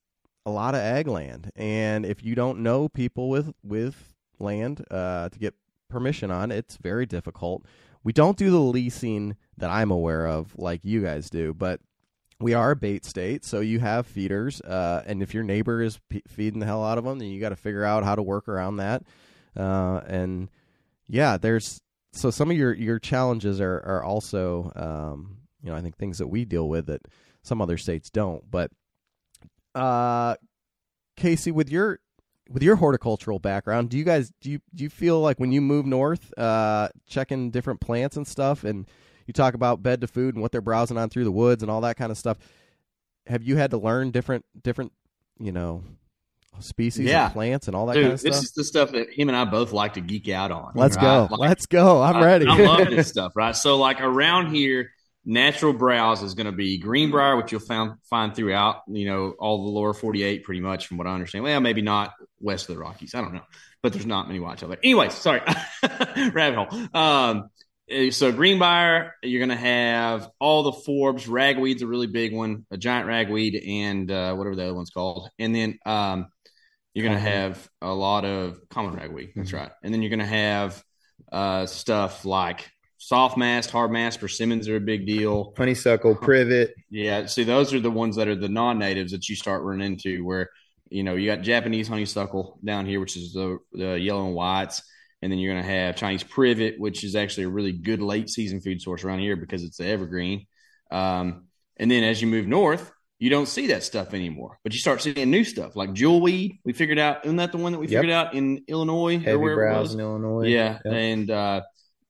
a 0.49 0.51
lot 0.51 0.74
of 0.74 0.80
ag 0.80 1.07
land, 1.07 1.51
and 1.57 2.07
if 2.07 2.24
you 2.24 2.34
don't 2.34 2.61
know 2.61 2.88
people 2.88 3.28
with 3.28 3.53
with 3.62 4.14
land 4.38 4.82
uh, 4.90 5.28
to 5.28 5.38
get 5.38 5.55
permission 5.90 6.30
on, 6.30 6.51
it's 6.51 6.78
very 6.78 7.05
difficult. 7.05 7.66
We 8.03 8.14
don't 8.14 8.38
do 8.38 8.51
the 8.51 8.61
leasing 8.61 9.36
that 9.59 9.68
I'm 9.68 9.90
aware 9.90 10.26
of 10.26 10.57
like 10.57 10.84
you 10.84 11.03
guys 11.03 11.28
do, 11.28 11.53
but 11.53 11.80
we 12.40 12.55
are 12.55 12.70
a 12.70 12.76
bait 12.76 13.05
state, 13.05 13.44
so 13.44 13.61
you 13.61 13.80
have 13.80 14.07
feeders, 14.07 14.62
uh, 14.62 15.03
and 15.07 15.22
if 15.22 15.34
your 15.34 15.42
neighbor 15.42 15.82
is 15.82 16.01
feeding 16.26 16.61
the 16.61 16.66
hell 16.66 16.82
out 16.82 16.96
of 16.96 17.05
them, 17.05 17.18
then 17.18 17.28
you 17.28 17.40
got 17.40 17.51
to 17.51 17.57
figure 17.57 17.84
out 17.84 18.05
how 18.05 18.14
to 18.14 18.22
work 18.22 18.49
around 18.49 18.76
that. 18.76 19.03
Uh, 19.55 20.01
and 20.07 20.49
yeah, 21.09 21.36
there's 21.36 21.82
so 22.12 22.30
some 22.30 22.51
of 22.51 22.57
your 22.57 22.72
your 22.72 22.99
challenges 22.99 23.61
are 23.61 23.82
are 23.84 24.03
also 24.03 24.72
um, 24.76 25.36
you 25.62 25.68
know 25.68 25.76
I 25.76 25.82
think 25.82 25.99
things 25.99 26.16
that 26.18 26.28
we 26.28 26.46
deal 26.46 26.70
with 26.70 26.86
that 26.86 27.03
some 27.42 27.61
other 27.61 27.76
states 27.76 28.09
don't. 28.09 28.51
But 28.51 28.70
uh, 29.75 30.37
KC, 31.19 31.53
with 31.53 31.71
your 31.71 32.01
with 32.51 32.62
your 32.62 32.77
horticultural 32.77 33.39
background, 33.39 33.91
do 33.91 33.99
you 33.99 34.05
guys 34.05 34.33
do 34.41 34.51
you 34.51 34.61
do 34.75 34.85
you 34.85 34.91
feel 34.91 35.21
like 35.21 35.39
when 35.39 35.53
you 35.53 35.61
move 35.61 35.85
north, 35.87 36.33
uh, 36.39 36.89
checking 37.07 37.51
different 37.51 37.81
plants 37.81 38.16
and 38.16 38.27
stuff, 38.27 38.64
and 38.64 38.87
you 39.27 39.33
talk 39.33 39.55
about 39.55 39.83
bed 39.83 40.01
to 40.01 40.07
food 40.07 40.35
and 40.35 40.43
what 40.43 40.53
they're 40.53 40.61
browsing 40.61 40.97
on 40.97 41.11
through 41.11 41.25
the 41.25 41.33
woods 41.33 41.62
and 41.62 41.71
all 41.71 41.83
that 41.83 41.97
kind 41.97 42.11
of 42.11 42.16
stuff? 42.19 42.39
Have 43.27 43.43
you 43.43 43.57
had 43.57 43.71
to 43.73 43.79
learn 43.79 44.11
different 44.11 44.45
different 44.62 44.93
you 45.39 45.53
know 45.53 45.85
species 46.61 47.07
Yeah. 47.07 47.27
of 47.27 47.33
plants 47.35 47.66
and 47.69 47.77
all 47.77 47.87
that 47.87 47.95
Dude, 47.95 48.03
kind 48.05 48.14
of 48.14 48.21
this 48.23 48.35
stuff? 48.37 48.45
is 48.45 48.51
the 48.53 48.64
stuff 48.64 48.93
that 48.93 49.11
him 49.12 49.29
and 49.29 49.37
I 49.37 49.45
both 49.45 49.73
like 49.73 49.95
to 49.95 50.01
geek 50.01 50.29
out 50.29 50.51
on. 50.51 50.73
Let's 50.75 50.97
right? 50.97 51.03
go. 51.29 51.29
Like, 51.37 51.41
Let's 51.51 51.66
go. 51.66 52.03
I'm 52.03 52.16
I- 52.16 52.25
ready. 52.25 52.47
I, 52.49 52.57
love 52.57 52.89
this 52.89 53.09
stuff, 53.14 53.33
right? 53.37 53.55
So, 53.55 53.77
like 53.77 54.01
around 54.01 54.53
here, 54.55 54.91
natural 55.29 55.74
browse 55.74 56.22
is 56.22 56.33
going 56.35 56.47
to 56.47 56.53
be 56.53 56.79
greenbrier, 56.79 57.37
which 57.37 57.53
you'll 57.53 57.61
find 57.61 57.93
find 58.09 58.35
throughout, 58.35 58.83
you 58.89 59.05
know, 59.05 59.35
all 59.39 59.64
the 59.64 59.70
lower 59.70 59.93
48, 59.93 60.43
pretty 60.43 60.61
much, 60.61 60.87
from 60.87 60.97
what 60.97 61.07
I 61.07 61.12
understand. 61.12 61.45
Well, 61.45 61.61
maybe 61.61 61.83
not 61.83 62.14
west 62.41 62.68
of 62.68 62.74
the 62.74 62.81
Rockies. 62.81 63.14
I 63.14 63.20
don't 63.20 63.35
know, 63.35 63.45
but 63.83 63.93
there's 63.93 64.07
not 64.07 64.26
many 64.26 64.41
whitetail 64.41 64.70
there. 64.70 64.79
Anyways, 64.83 65.12
sorry, 65.14 65.43
rabbit 66.33 66.57
hole. 66.57 66.89
Um, 66.95 67.51
eh, 67.91 68.11
so 68.11 68.33
greenbrier, 68.33 69.14
you're 69.22 69.45
going 69.45 69.57
to 69.57 69.62
have 69.64 70.31
all 70.41 70.62
the 70.62 70.72
forbs. 70.72 71.29
Ragweed's 71.29 71.83
a 71.83 71.87
really 71.87 72.07
big 72.07 72.35
one, 72.35 72.64
a 72.70 72.79
giant 72.79 73.07
ragweed, 73.07 73.55
and 73.55 74.11
uh, 74.11 74.35
whatever 74.35 74.57
the 74.57 74.64
other 74.64 74.74
one's 74.74 74.91
called, 74.91 75.29
and 75.39 75.55
then 75.55 75.79
um, 75.85 76.29
you're 76.95 77.05
going 77.07 77.18
to 77.18 77.31
have 77.31 77.68
a 77.83 77.93
lot 77.93 78.24
of 78.24 78.59
common 78.70 78.95
ragweed. 78.95 79.33
That's 79.37 79.53
right, 79.53 79.72
and 79.85 79.93
then 79.93 80.01
you're 80.01 80.11
going 80.11 80.20
to 80.20 80.24
have 80.24 80.83
uh, 81.31 81.66
stuff 81.66 82.24
like 82.24 82.70
soft 82.99 83.36
mast, 83.38 83.70
hard 83.70 83.90
mast, 83.90 84.20
persimmons 84.20 84.68
are 84.68 84.76
a 84.76 84.80
big 84.80 85.07
deal. 85.07 85.55
Honeysuckle, 85.57 86.16
privet. 86.16 86.74
Yeah, 86.90 87.26
see, 87.26 87.44
those 87.44 87.72
are 87.72 87.80
the 87.80 87.90
ones 87.90 88.16
that 88.16 88.28
are 88.28 88.36
the 88.36 88.49
non-natives 88.49 89.12
that 89.12 89.28
you 89.28 89.36
start 89.36 89.62
running 89.62 89.92
into. 89.92 90.24
Where 90.24 90.51
you 90.90 91.03
know 91.03 91.14
you 91.14 91.26
got 91.26 91.42
Japanese 91.42 91.88
honeysuckle 91.88 92.59
down 92.64 92.86
here, 92.86 93.01
which 93.01 93.16
is 93.16 93.32
the 93.32 93.59
the 93.72 93.99
yellow 93.99 94.26
and 94.26 94.34
whites, 94.34 94.82
and 95.22 95.32
then 95.32 95.38
you're 95.38 95.53
going 95.55 95.64
to 95.64 95.70
have 95.70 95.96
Chinese 95.96 96.22
privet, 96.22 96.78
which 96.78 97.05
is 97.05 97.16
actually 97.16 97.44
a 97.44 97.49
really 97.49 97.72
good 97.72 98.01
late 98.03 98.28
season 98.28 98.61
food 98.61 98.80
source 98.82 99.05
around 99.05 99.20
here 99.20 99.36
because 99.36 99.62
it's 99.64 99.78
the 99.78 99.86
evergreen. 99.86 100.46
Um, 100.90 101.46
and 101.76 101.90
then 101.90 102.03
as 102.05 102.20
you 102.20 102.26
move 102.28 102.46
north, 102.46 102.90
you 103.18 103.30
don't 103.30 103.46
see 103.46 103.68
that 103.68 103.82
stuff 103.82 104.14
anymore, 104.14 104.59
but 104.64 104.72
you 104.72 104.78
start 104.78 105.03
seeing 105.03 105.30
new 105.30 105.44
stuff 105.44 105.76
like 105.76 105.90
jewelweed. 105.92 106.61
We 106.64 106.72
figured 106.72 106.99
out, 106.99 107.24
isn't 107.24 107.36
that 107.36 107.53
the 107.53 107.59
one 107.59 107.72
that 107.72 107.78
we 107.78 107.86
Yep. 107.88 108.01
figured 108.03 108.14
out 108.14 108.34
in 108.34 108.62
Illinois 108.68 109.16
or 109.16 109.20
Heavy 109.20 109.36
wherever 109.36 109.68
it 109.68 109.80
was? 109.80 109.94
in 109.94 110.01
Illinois. 110.01 110.46
Yeah, 110.49 110.78
Yep. 110.84 110.94
and 110.94 111.30
uh, 111.30 111.61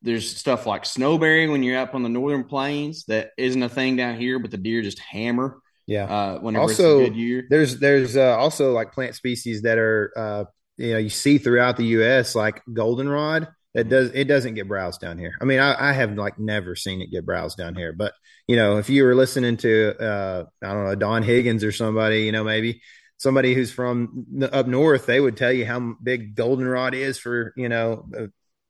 there's 0.03 0.37
stuff 0.37 0.67
like 0.67 0.85
snowberry 0.85 1.51
when 1.51 1.63
you're 1.63 1.79
up 1.79 1.95
on 1.95 2.03
the 2.03 2.09
northern 2.09 2.45
plains 2.45 3.05
that 3.07 3.31
isn't 3.37 3.63
a 3.63 3.69
thing 3.69 3.97
down 3.97 4.17
here, 4.17 4.39
but 4.39 4.51
the 4.51 4.57
deer 4.57 4.83
just 4.83 4.99
hammer 5.01 5.61
yeah. 5.89 6.05
uh, 6.05 6.39
whenever 6.39 6.63
Also, 6.63 7.01
it's 7.01 7.09
a 7.09 7.11
good 7.11 7.19
year. 7.19 7.47
There's 7.49 7.79
there's 7.81 8.17
uh, 8.17 8.37
also 8.37 8.73
like 8.73 8.93
plant 8.93 9.17
species 9.17 9.63
that 9.63 9.79
are 9.79 10.13
uh, 10.17 10.45
you 10.77 10.93
know 10.93 10.99
you 10.99 11.09
see 11.09 11.39
throughout 11.39 11.77
the 11.77 11.87
U.S. 11.87 12.35
like 12.35 12.63
goldenrod. 12.73 13.49
That 13.75 13.89
does 13.89 14.11
it 14.13 14.25
doesn't 14.25 14.55
get 14.55 14.67
browsed 14.67 15.01
down 15.01 15.19
here. 15.19 15.35
I 15.41 15.45
mean, 15.45 15.61
I, 15.61 15.91
I 15.91 15.93
have 15.93 16.13
like 16.15 16.39
never 16.39 16.75
seen 16.75 17.01
it 17.01 17.11
get 17.11 17.27
browsed 17.27 17.59
down 17.59 17.75
here. 17.75 17.93
But 17.93 18.13
you 18.47 18.57
know, 18.57 18.79
if 18.79 18.89
you 18.89 19.05
were 19.05 19.15
listening 19.15 19.57
to 19.59 19.95
uh, 20.01 20.45
I 20.63 20.73
don't 20.73 20.85
know 20.85 20.95
Don 20.95 21.23
Higgins 21.23 21.65
or 21.65 21.73
somebody, 21.73 22.23
you 22.23 22.33
know, 22.33 22.45
maybe 22.45 22.83
somebody 23.19 23.55
who's 23.55 23.71
from 23.71 24.27
up 24.53 24.67
north, 24.67 25.07
they 25.07 25.21
would 25.21 25.37
tell 25.37 25.53
you 25.53 25.67
how 25.67 25.97
big 26.03 26.35
goldenrod 26.35 26.95
is 26.95 27.19
for 27.19 27.53
you 27.57 27.69
know 27.69 28.07
uh, 28.19 28.27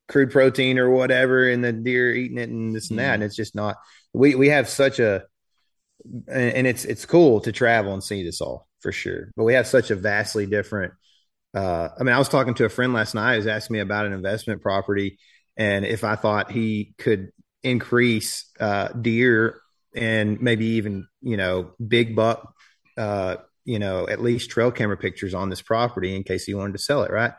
crude 0.09 0.31
protein 0.31 0.79
or 0.79 0.89
whatever, 0.89 1.47
and 1.47 1.63
the 1.63 1.71
deer 1.71 2.13
eating 2.13 2.37
it 2.37 2.49
and 2.49 2.75
this 2.75 2.89
and 2.89 2.99
that. 2.99 3.13
And 3.13 3.23
it's 3.23 3.35
just 3.35 3.55
not. 3.55 3.77
We 4.13 4.35
we 4.35 4.49
have 4.49 4.67
such 4.67 4.99
a 4.99 5.23
and, 6.27 6.67
it's 6.67 6.85
it's 6.85 7.05
cool 7.05 7.41
to 7.41 7.51
travel 7.51 7.93
and 7.93 8.03
see 8.03 8.23
this 8.23 8.41
all 8.41 8.67
for 8.81 8.91
sure. 8.91 9.31
But 9.35 9.43
we 9.43 9.53
have 9.53 9.67
such 9.67 9.91
a 9.91 9.95
vastly 9.95 10.45
different. 10.45 10.93
Uh, 11.53 11.89
I 11.99 12.03
mean, 12.03 12.13
I 12.13 12.19
was 12.19 12.29
talking 12.29 12.53
to 12.55 12.65
a 12.65 12.69
friend 12.69 12.93
last 12.93 13.15
night. 13.15 13.37
Was 13.37 13.47
asking 13.47 13.75
me 13.75 13.79
about 13.79 14.05
an 14.05 14.13
investment 14.13 14.61
property, 14.61 15.17
and 15.57 15.85
if 15.85 16.03
I 16.03 16.15
thought 16.15 16.51
he 16.51 16.93
could 16.97 17.31
increase 17.63 18.49
uh, 18.59 18.89
deer 18.89 19.59
and 19.95 20.41
maybe 20.41 20.65
even 20.65 21.07
you 21.21 21.37
know 21.37 21.71
big 21.85 22.15
buck, 22.15 22.53
uh, 22.97 23.37
you 23.65 23.79
know 23.79 24.07
at 24.07 24.21
least 24.21 24.51
trail 24.51 24.71
camera 24.71 24.97
pictures 24.97 25.33
on 25.33 25.49
this 25.49 25.61
property 25.61 26.15
in 26.15 26.23
case 26.23 26.45
he 26.45 26.53
wanted 26.53 26.73
to 26.73 26.79
sell 26.79 27.03
it, 27.03 27.11
right? 27.11 27.33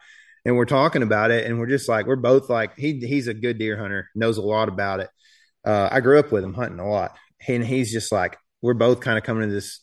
And 0.44 0.56
we're 0.56 0.64
talking 0.64 1.02
about 1.02 1.30
it, 1.30 1.46
and 1.46 1.58
we're 1.58 1.66
just 1.66 1.88
like 1.88 2.06
we're 2.06 2.16
both 2.16 2.48
like 2.48 2.76
he 2.76 2.98
he's 3.00 3.28
a 3.28 3.34
good 3.34 3.58
deer 3.58 3.76
hunter, 3.76 4.08
knows 4.14 4.38
a 4.38 4.42
lot 4.42 4.68
about 4.68 5.00
it. 5.00 5.10
Uh, 5.64 5.88
I 5.90 6.00
grew 6.00 6.18
up 6.18 6.32
with 6.32 6.44
him 6.44 6.54
hunting 6.54 6.80
a 6.80 6.88
lot, 6.88 7.16
and 7.46 7.64
he's 7.64 7.92
just 7.92 8.10
like 8.10 8.38
we're 8.62 8.74
both 8.74 9.00
kind 9.00 9.18
of 9.18 9.24
coming 9.24 9.48
to 9.48 9.54
this 9.54 9.80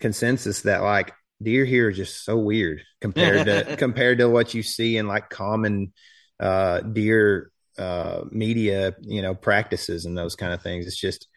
consensus 0.00 0.62
that 0.62 0.82
like 0.82 1.12
deer 1.42 1.64
here 1.64 1.88
are 1.88 1.92
just 1.92 2.24
so 2.24 2.36
weird 2.36 2.82
compared 3.00 3.46
to 3.46 3.76
compared 3.78 4.18
to 4.18 4.28
what 4.28 4.54
you 4.54 4.62
see 4.62 4.96
in 4.96 5.06
like 5.06 5.28
common 5.28 5.92
uh 6.40 6.80
deer 6.80 7.50
uh 7.78 8.22
media 8.30 8.94
you 9.02 9.22
know 9.22 9.34
practices 9.34 10.04
and 10.04 10.16
those 10.16 10.34
kind 10.34 10.52
of 10.52 10.62
things 10.62 10.86
it's 10.86 11.00
just 11.00 11.28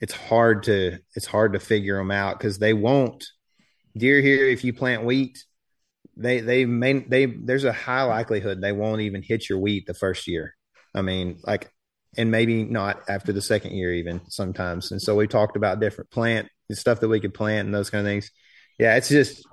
it's 0.00 0.14
hard 0.14 0.64
to 0.64 0.98
it's 1.14 1.26
hard 1.26 1.52
to 1.52 1.60
figure 1.60 1.96
them 1.96 2.10
out 2.10 2.38
because 2.38 2.58
they 2.58 2.72
won't 2.72 3.24
deer 3.96 4.20
here 4.20 4.46
if 4.46 4.64
you 4.64 4.72
plant 4.72 5.04
wheat 5.04 5.44
they 6.22 6.40
they 6.40 6.64
may 6.64 7.00
they 7.00 7.26
there's 7.26 7.64
a 7.64 7.72
high 7.72 8.02
likelihood 8.04 8.60
they 8.60 8.72
won't 8.72 9.00
even 9.02 9.22
hit 9.22 9.48
your 9.48 9.58
wheat 9.58 9.86
the 9.86 9.94
first 9.94 10.26
year. 10.26 10.54
I 10.94 11.02
mean 11.02 11.40
like 11.44 11.70
and 12.16 12.30
maybe 12.30 12.64
not 12.64 13.02
after 13.08 13.32
the 13.32 13.40
second 13.42 13.72
year 13.72 13.94
even 13.94 14.20
sometimes. 14.28 14.92
And 14.92 15.00
so 15.00 15.16
we 15.16 15.26
talked 15.26 15.56
about 15.56 15.80
different 15.80 16.10
plant 16.10 16.48
stuff 16.72 17.00
that 17.00 17.08
we 17.08 17.20
could 17.20 17.34
plant 17.34 17.66
and 17.66 17.74
those 17.74 17.90
kind 17.90 18.06
of 18.06 18.10
things. 18.10 18.30
Yeah 18.78 18.96
it's 18.96 19.08
just 19.08 19.46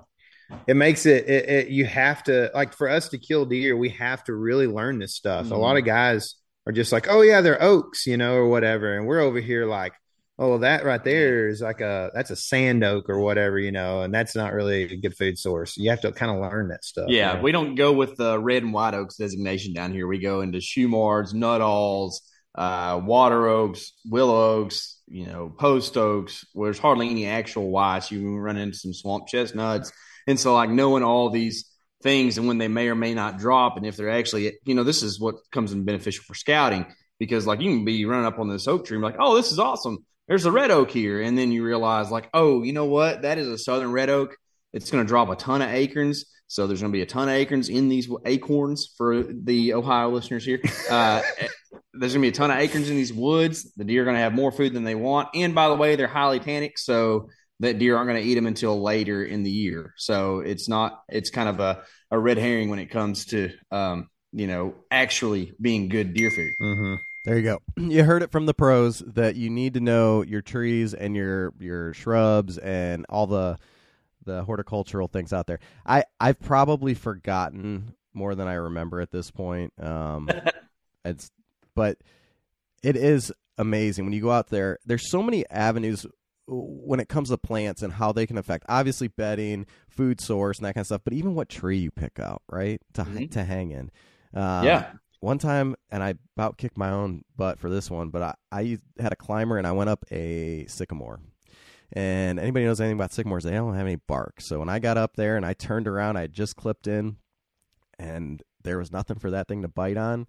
it 0.68 0.76
makes 0.76 1.06
it, 1.06 1.28
it, 1.30 1.50
it 1.50 1.68
you 1.68 1.86
have 1.86 2.24
to 2.24 2.50
like 2.54 2.74
for 2.74 2.90
us 2.90 3.10
to 3.10 3.18
kill 3.18 3.46
deer 3.46 3.78
we 3.78 3.90
have 3.90 4.24
to 4.26 4.34
really 4.34 4.68
learn 4.68 5.00
this 5.00 5.16
stuff. 5.16 5.52
A 5.52 5.56
lot 5.56 5.72
mm-hmm. 5.72 5.80
of 5.80 5.86
guys 5.86 6.36
are 6.66 6.72
just 6.72 6.92
like 6.92 7.08
oh 7.10 7.22
yeah 7.22 7.42
they're 7.42 7.62
oaks 7.62 8.06
you 8.06 8.18
know 8.18 8.36
or 8.36 8.48
whatever. 8.48 8.96
And 8.96 9.06
we're 9.06 9.22
over 9.22 9.40
here 9.40 9.66
like 9.66 9.94
oh 10.40 10.58
that 10.60 10.86
right 10.86 11.04
there 11.04 11.50
is 11.50 11.62
like 11.62 11.82
a 11.82 12.10
that's 12.16 12.32
a 12.32 12.36
sand 12.36 12.84
oak 12.84 13.10
or 13.10 13.20
whatever 13.20 13.60
you 13.60 13.72
know 13.72 14.02
and 14.02 14.14
that's 14.14 14.36
not 14.36 14.54
really 14.54 14.84
a 14.84 14.96
good 14.96 15.16
food 15.16 15.38
source 15.38 15.78
you 15.78 15.90
have 15.90 16.02
to 16.02 16.12
kind 16.12 16.32
of 16.32 16.40
learn 16.40 16.70
that 16.70 16.84
stuff 16.84 17.08
Yeah, 17.10 17.34
know? 17.34 17.42
we 17.42 17.52
don't 17.52 17.76
go 17.76 17.92
with 17.92 18.16
the 18.16 18.40
red 18.40 18.64
and 18.64 18.74
white 18.74 18.94
oaks 18.94 19.18
designation 19.18 19.74
down 19.74 19.92
here. 19.94 20.08
We 20.08 20.20
go 20.20 20.42
into 20.42 20.60
shumards, 20.60 21.34
nuttalls, 21.34 22.22
uh, 22.56 23.00
water 23.04 23.48
oaks, 23.48 23.94
willow 24.06 24.62
oaks, 24.62 25.00
you 25.08 25.26
know, 25.26 25.50
post 25.50 25.98
oaks. 25.98 26.46
Where 26.54 26.68
there's 26.68 26.80
hardly 26.80 27.10
any 27.10 27.26
actual 27.28 27.70
whites. 27.70 28.12
You 28.12 28.38
run 28.38 28.58
into 28.58 28.78
some 28.78 28.94
swamp 28.94 29.28
chestnuts, 29.28 29.92
and 30.26 30.40
so 30.40 30.54
like 30.54 30.70
knowing 30.70 31.04
all 31.04 31.30
these 31.30 31.66
things 32.02 32.38
and 32.38 32.48
when 32.48 32.58
they 32.58 32.70
may 32.70 32.88
or 32.88 32.96
may 32.96 33.14
not 33.14 33.38
drop, 33.40 33.76
and 33.76 33.86
if 33.86 33.98
they're 33.98 34.10
actually, 34.10 34.54
you 34.66 34.74
know, 34.74 34.84
this 34.84 35.04
is 35.04 35.20
what 35.20 35.36
comes 35.52 35.74
in 35.74 35.84
beneficial 35.84 36.24
for 36.26 36.34
scouting 36.34 36.86
because 37.20 37.46
like 37.46 37.60
you 37.60 37.70
can 37.76 37.86
be 37.86 38.06
running 38.06 38.26
up 38.26 38.40
on 38.40 38.48
this 38.50 38.68
oak 38.68 38.86
tree 38.86 38.96
and 38.96 39.02
be 39.04 39.08
like, 39.08 39.20
oh, 39.20 39.36
this 39.36 39.52
is 39.52 39.60
awesome. 39.60 40.06
There's 40.30 40.46
a 40.46 40.52
red 40.52 40.72
oak 40.72 40.92
here, 40.92 41.22
and 41.22 41.38
then 41.38 41.52
you 41.52 41.66
realize 41.66 42.10
like, 42.10 42.30
oh, 42.34 42.64
you 42.64 42.72
know 42.72 42.86
what? 42.86 43.24
That 43.24 43.38
is 43.38 43.48
a 43.50 43.58
southern 43.58 43.92
red 43.92 44.10
oak 44.10 44.38
it's 44.74 44.92
going 44.92 45.04
to 45.04 45.08
drop 45.08 45.30
a 45.30 45.36
ton 45.36 45.62
of 45.62 45.70
acorns. 45.70 46.26
So 46.48 46.66
there's 46.66 46.82
going 46.82 46.92
to 46.92 46.98
be 46.98 47.02
a 47.02 47.08
ton 47.08 47.30
of 47.30 47.36
acorns 47.36 47.70
in 47.70 47.90
these 47.90 48.10
acorns 48.26 48.92
for 48.98 49.24
the 49.24 49.74
Ohio 49.74 50.10
listeners 50.10 50.46
here. 50.46 50.60
Uh, 50.90 51.22
there's 51.94 52.14
going 52.14 52.22
to 52.22 52.26
be 52.26 52.30
a 52.30 52.32
ton 52.32 52.52
of 52.52 52.58
acorns 52.58 52.90
in 52.90 52.96
these 52.96 53.14
woods. 53.14 53.72
The 53.76 53.84
deer 53.84 54.02
are 54.02 54.06
going 54.06 54.16
to 54.16 54.22
have 54.22 54.34
more 54.34 54.52
food 54.52 54.74
than 54.74 54.84
they 54.84 54.96
want. 54.96 55.30
And 55.36 55.54
by 55.54 55.70
the 55.70 55.76
way, 55.76 55.96
they're 55.96 56.08
highly 56.08 56.40
tannic. 56.40 56.78
So 56.80 57.30
that 57.60 57.78
deer 57.78 57.98
aren't 57.98 58.10
going 58.10 58.22
to 58.22 58.28
eat 58.28 58.36
them 58.36 58.48
until 58.48 58.82
later 58.82 59.24
in 59.24 59.44
the 59.44 59.52
year. 59.52 59.94
So 59.98 60.40
it's 60.40 60.68
not, 60.68 61.02
it's 61.10 61.30
kind 61.30 61.50
of 61.50 61.60
a, 61.60 61.84
a 62.10 62.18
red 62.18 62.38
herring 62.38 62.70
when 62.70 62.80
it 62.80 62.90
comes 62.90 63.26
to, 63.26 63.52
um, 63.72 64.08
you 64.32 64.48
know, 64.48 64.76
actually 64.90 65.54
being 65.60 65.90
good 65.90 66.14
deer 66.14 66.32
food. 66.32 66.54
Mhm. 66.62 66.98
There 67.30 67.38
you 67.38 67.44
go. 67.44 67.60
You 67.78 68.04
heard 68.04 68.24
it 68.24 68.32
from 68.32 68.48
the 68.48 68.56
pros 68.56 69.04
that 69.06 69.36
you 69.36 69.52
need 69.52 69.76
to 69.76 69.80
know 69.80 70.24
your 70.24 70.42
trees 70.42 70.96
and 70.96 71.16
your 71.16 71.54
your 71.60 71.94
shrubs 71.94 72.58
and 72.58 73.06
all 73.08 73.28
the 73.28 73.60
the 74.26 74.44
horticultural 74.44 75.08
things 75.08 75.32
out 75.32 75.46
there. 75.46 75.60
I 75.86 76.06
I've 76.20 76.40
probably 76.40 76.96
forgotten 76.96 77.94
more 78.16 78.34
than 78.34 78.48
I 78.48 78.56
remember 78.56 79.00
at 79.00 79.12
this 79.12 79.30
point. 79.30 79.74
Um, 79.80 80.28
it's 81.06 81.30
but 81.76 82.00
it 82.82 82.96
is 82.96 83.32
amazing 83.60 84.06
when 84.06 84.14
you 84.14 84.22
go 84.22 84.32
out 84.32 84.48
there. 84.48 84.80
There's 84.88 85.12
so 85.12 85.22
many 85.22 85.48
avenues 85.52 86.08
when 86.48 87.00
it 87.00 87.10
comes 87.10 87.30
to 87.30 87.38
plants 87.38 87.84
and 87.84 87.94
how 87.94 88.12
they 88.12 88.26
can 88.26 88.40
affect 88.40 88.66
obviously 88.68 89.08
bedding, 89.08 89.68
food 89.88 90.20
source, 90.20 90.58
and 90.58 90.66
that 90.66 90.74
kind 90.74 90.82
of 90.82 90.88
stuff. 90.88 91.02
But 91.04 91.14
even 91.14 91.36
what 91.36 91.48
tree 91.48 91.78
you 91.78 91.92
pick 91.92 92.20
out, 92.20 92.42
right, 92.52 92.82
to 92.94 93.04
Mhm. 93.04 93.30
to 93.34 93.44
hang 93.44 93.70
in. 93.70 93.92
Um, 94.34 94.66
yeah. 94.66 94.92
One 95.20 95.38
time 95.38 95.76
and 95.92 96.04
i 96.04 96.14
about 96.36 96.58
kicked 96.58 96.78
my 96.78 96.90
own 96.90 97.24
butt 97.36 97.60
for 97.60 97.70
this 97.70 97.90
one 97.90 98.10
but 98.10 98.22
I, 98.22 98.34
I 98.52 98.78
had 99.00 99.12
a 99.12 99.18
climber 99.18 99.58
and 99.58 99.68
i 99.68 99.72
went 99.72 99.90
up 99.90 100.06
a 100.12 100.66
sycamore. 100.68 101.20
And 101.92 102.40
anybody 102.40 102.66
knows 102.66 102.80
anything 102.80 102.98
about 102.98 103.12
sycamores 103.12 103.44
they 103.44 103.52
don't 103.52 103.74
have 103.74 103.88
any 103.88 103.96
bark. 103.96 104.42
So 104.42 104.60
when 104.60 104.70
i 104.70 104.78
got 104.80 104.98
up 104.98 105.16
there 105.16 105.38
and 105.38 105.46
i 105.46 105.54
turned 105.54 105.88
around 105.88 106.18
i 106.18 106.28
just 106.28 106.56
clipped 106.56 106.88
in 106.88 107.18
and 107.98 108.44
there 108.64 108.78
was 108.78 108.92
nothing 108.92 109.18
for 109.18 109.32
that 109.32 109.48
thing 109.48 109.64
to 109.64 109.68
bite 109.68 109.98
on 109.98 110.28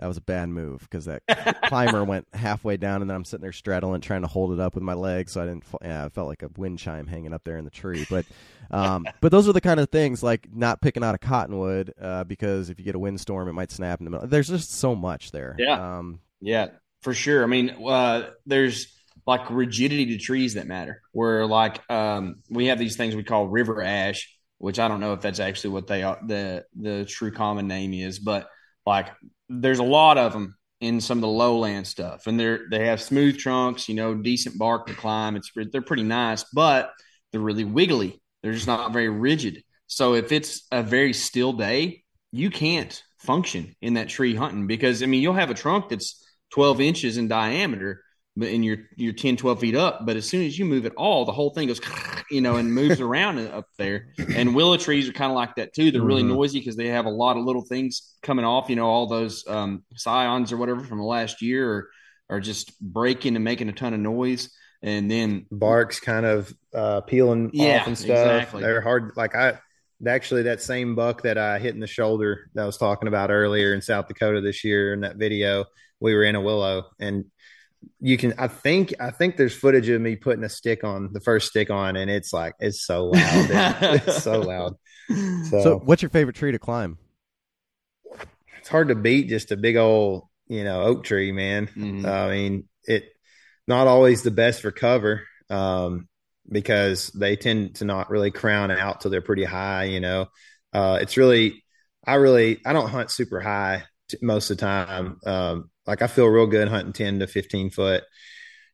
that 0.00 0.06
was 0.06 0.16
a 0.16 0.22
bad 0.22 0.48
move 0.48 0.80
because 0.80 1.04
that 1.04 1.22
climber 1.64 2.02
went 2.02 2.26
halfway 2.32 2.78
down, 2.78 3.02
and 3.02 3.10
then 3.10 3.14
I'm 3.14 3.24
sitting 3.24 3.42
there 3.42 3.52
straddling, 3.52 4.00
trying 4.00 4.22
to 4.22 4.28
hold 4.28 4.50
it 4.52 4.58
up 4.58 4.74
with 4.74 4.82
my 4.82 4.94
legs, 4.94 5.32
so 5.32 5.42
I 5.42 5.44
didn't. 5.44 5.64
Yeah, 5.82 6.06
I 6.06 6.08
felt 6.08 6.26
like 6.26 6.42
a 6.42 6.48
wind 6.56 6.78
chime 6.78 7.06
hanging 7.06 7.34
up 7.34 7.44
there 7.44 7.58
in 7.58 7.66
the 7.66 7.70
tree. 7.70 8.06
But, 8.08 8.24
um, 8.70 9.06
but 9.20 9.30
those 9.30 9.46
are 9.46 9.52
the 9.52 9.60
kind 9.60 9.78
of 9.78 9.90
things 9.90 10.22
like 10.22 10.48
not 10.54 10.80
picking 10.80 11.04
out 11.04 11.14
a 11.14 11.18
cottonwood 11.18 11.92
uh, 12.00 12.24
because 12.24 12.70
if 12.70 12.78
you 12.78 12.84
get 12.84 12.94
a 12.94 12.98
windstorm, 12.98 13.46
it 13.48 13.52
might 13.52 13.70
snap 13.70 14.00
in 14.00 14.06
the 14.06 14.10
middle. 14.10 14.26
There's 14.26 14.48
just 14.48 14.72
so 14.72 14.96
much 14.96 15.32
there. 15.32 15.54
Yeah, 15.58 15.98
um, 15.98 16.20
yeah, 16.40 16.68
for 17.02 17.12
sure. 17.12 17.44
I 17.44 17.46
mean, 17.46 17.68
uh, 17.86 18.30
there's 18.46 18.96
like 19.26 19.50
rigidity 19.50 20.06
to 20.06 20.18
trees 20.18 20.54
that 20.54 20.66
matter. 20.66 21.02
Where 21.12 21.44
like 21.46 21.78
um, 21.90 22.36
we 22.48 22.66
have 22.66 22.78
these 22.78 22.96
things 22.96 23.14
we 23.14 23.22
call 23.22 23.48
river 23.48 23.82
ash, 23.82 24.34
which 24.56 24.78
I 24.78 24.88
don't 24.88 25.00
know 25.00 25.12
if 25.12 25.20
that's 25.20 25.40
actually 25.40 25.70
what 25.70 25.88
they 25.88 26.04
are, 26.04 26.18
the 26.26 26.64
the 26.74 27.04
true 27.04 27.32
common 27.32 27.68
name 27.68 27.92
is, 27.92 28.18
but 28.18 28.48
like 28.86 29.08
there's 29.50 29.80
a 29.80 29.84
lot 29.84 30.16
of 30.16 30.32
them 30.32 30.56
in 30.80 31.00
some 31.00 31.18
of 31.18 31.22
the 31.22 31.28
lowland 31.28 31.86
stuff, 31.86 32.26
and 32.26 32.38
they're 32.38 32.66
they 32.70 32.86
have 32.86 33.02
smooth 33.02 33.36
trunks, 33.36 33.88
you 33.88 33.94
know, 33.94 34.14
decent 34.14 34.56
bark 34.58 34.86
to 34.86 34.94
climb. 34.94 35.36
It's 35.36 35.50
they're 35.72 35.82
pretty 35.82 36.04
nice, 36.04 36.44
but 36.54 36.92
they're 37.30 37.40
really 37.40 37.64
wiggly. 37.64 38.22
They're 38.42 38.54
just 38.54 38.66
not 38.66 38.92
very 38.92 39.08
rigid. 39.08 39.62
So 39.88 40.14
if 40.14 40.32
it's 40.32 40.66
a 40.70 40.82
very 40.82 41.12
still 41.12 41.52
day, 41.52 42.04
you 42.32 42.48
can't 42.48 43.02
function 43.18 43.74
in 43.82 43.94
that 43.94 44.08
tree 44.08 44.34
hunting 44.34 44.66
because 44.66 45.02
I 45.02 45.06
mean 45.06 45.20
you'll 45.20 45.34
have 45.34 45.50
a 45.50 45.54
trunk 45.54 45.90
that's 45.90 46.24
12 46.52 46.80
inches 46.80 47.16
in 47.18 47.28
diameter, 47.28 48.02
and 48.36 48.64
you're 48.64 48.78
you're 48.96 49.12
10 49.12 49.36
12 49.36 49.60
feet 49.60 49.74
up 49.74 50.06
but 50.06 50.16
as 50.16 50.28
soon 50.28 50.46
as 50.46 50.58
you 50.58 50.64
move 50.64 50.86
it 50.86 50.92
all 50.96 51.24
the 51.24 51.32
whole 51.32 51.50
thing 51.50 51.66
goes 51.66 51.80
you 52.30 52.40
know 52.40 52.56
and 52.56 52.72
moves 52.72 53.00
around 53.00 53.38
up 53.38 53.66
there 53.76 54.08
and 54.34 54.54
willow 54.54 54.76
trees 54.76 55.08
are 55.08 55.12
kind 55.12 55.30
of 55.30 55.36
like 55.36 55.54
that 55.56 55.74
too 55.74 55.90
they're 55.90 56.02
really 56.02 56.22
mm-hmm. 56.22 56.34
noisy 56.34 56.60
because 56.60 56.76
they 56.76 56.86
have 56.88 57.06
a 57.06 57.10
lot 57.10 57.36
of 57.36 57.44
little 57.44 57.62
things 57.62 58.14
coming 58.22 58.44
off 58.44 58.70
you 58.70 58.76
know 58.76 58.86
all 58.86 59.06
those 59.06 59.46
um, 59.48 59.82
scions 59.96 60.52
or 60.52 60.56
whatever 60.56 60.80
from 60.80 60.98
the 60.98 61.04
last 61.04 61.42
year 61.42 61.70
are, 61.70 61.90
are 62.36 62.40
just 62.40 62.78
breaking 62.80 63.34
and 63.34 63.44
making 63.44 63.68
a 63.68 63.72
ton 63.72 63.94
of 63.94 64.00
noise 64.00 64.50
and 64.82 65.10
then 65.10 65.46
barks 65.50 66.00
kind 66.00 66.24
of 66.24 66.54
uh, 66.72 67.00
peeling 67.02 67.50
yeah, 67.52 67.80
off 67.80 67.86
and 67.88 67.98
stuff 67.98 68.10
exactly. 68.10 68.62
they're 68.62 68.80
hard 68.80 69.12
like 69.16 69.34
i 69.34 69.58
actually 70.06 70.42
that 70.44 70.62
same 70.62 70.94
buck 70.94 71.22
that 71.22 71.36
i 71.36 71.58
hit 71.58 71.74
in 71.74 71.80
the 71.80 71.86
shoulder 71.86 72.48
that 72.54 72.62
i 72.62 72.66
was 72.66 72.78
talking 72.78 73.08
about 73.08 73.30
earlier 73.30 73.74
in 73.74 73.82
south 73.82 74.06
dakota 74.06 74.40
this 74.40 74.64
year 74.64 74.94
in 74.94 75.00
that 75.00 75.16
video 75.16 75.64
we 75.98 76.14
were 76.14 76.24
in 76.24 76.36
a 76.36 76.40
willow 76.40 76.84
and 76.98 77.26
you 78.00 78.16
can 78.16 78.34
i 78.38 78.46
think 78.46 78.92
i 79.00 79.10
think 79.10 79.36
there's 79.36 79.54
footage 79.54 79.88
of 79.88 80.00
me 80.00 80.16
putting 80.16 80.44
a 80.44 80.48
stick 80.48 80.84
on 80.84 81.12
the 81.12 81.20
first 81.20 81.48
stick 81.48 81.70
on 81.70 81.96
and 81.96 82.10
it's 82.10 82.32
like 82.32 82.54
it's 82.60 82.84
so 82.84 83.06
loud 83.06 83.14
it's 84.06 84.22
so 84.22 84.40
loud. 84.40 84.74
So, 85.08 85.60
so, 85.62 85.78
what's 85.84 86.02
your 86.02 86.10
favorite 86.10 86.36
tree 86.36 86.52
to 86.52 86.60
climb? 86.60 86.96
It's 88.60 88.68
hard 88.68 88.88
to 88.88 88.94
beat 88.94 89.28
just 89.28 89.50
a 89.50 89.56
big 89.56 89.76
old 89.76 90.28
you 90.46 90.62
know 90.64 90.82
oak 90.82 91.04
tree 91.04 91.32
man. 91.32 91.66
Mm-hmm. 91.66 92.06
i 92.06 92.30
mean 92.30 92.68
it 92.84 93.08
not 93.66 93.86
always 93.86 94.22
the 94.22 94.30
best 94.30 94.62
for 94.62 94.70
cover 94.70 95.22
um, 95.48 96.08
because 96.48 97.08
they 97.08 97.36
tend 97.36 97.76
to 97.76 97.84
not 97.84 98.10
really 98.10 98.30
crown 98.30 98.70
out 98.70 99.00
till 99.00 99.10
they're 99.10 99.20
pretty 99.20 99.44
high 99.44 99.84
you 99.84 100.00
know? 100.00 100.26
Uh, 100.72 100.98
it's 101.00 101.16
really 101.16 101.64
i 102.06 102.14
really 102.14 102.60
i 102.64 102.72
don't 102.72 102.88
hunt 102.88 103.10
super 103.10 103.40
high 103.40 103.82
most 104.22 104.50
of 104.50 104.56
the 104.56 104.60
time 104.60 105.18
um, 105.26 105.70
like 105.90 106.02
I 106.02 106.06
feel 106.06 106.26
real 106.26 106.46
good 106.46 106.68
hunting 106.68 106.92
10 106.92 107.18
to 107.18 107.26
15 107.26 107.70
foot. 107.70 108.04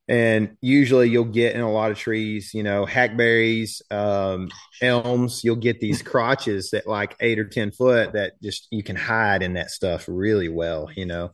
And 0.06 0.56
usually 0.60 1.08
you'll 1.08 1.24
get 1.24 1.56
in 1.56 1.62
a 1.62 1.72
lot 1.72 1.90
of 1.90 1.98
trees, 1.98 2.52
you 2.54 2.62
know, 2.62 2.84
hackberries, 2.84 3.82
um, 3.90 4.50
elms, 4.82 5.42
you'll 5.42 5.56
get 5.56 5.80
these 5.80 6.02
crotches 6.12 6.70
that 6.70 6.86
like 6.86 7.16
eight 7.20 7.38
or 7.38 7.48
10 7.48 7.72
foot 7.72 8.12
that 8.12 8.34
just 8.42 8.68
you 8.70 8.82
can 8.82 8.96
hide 8.96 9.42
in 9.42 9.54
that 9.54 9.70
stuff 9.70 10.04
really 10.06 10.48
well, 10.48 10.90
you 10.94 11.06
know. 11.06 11.32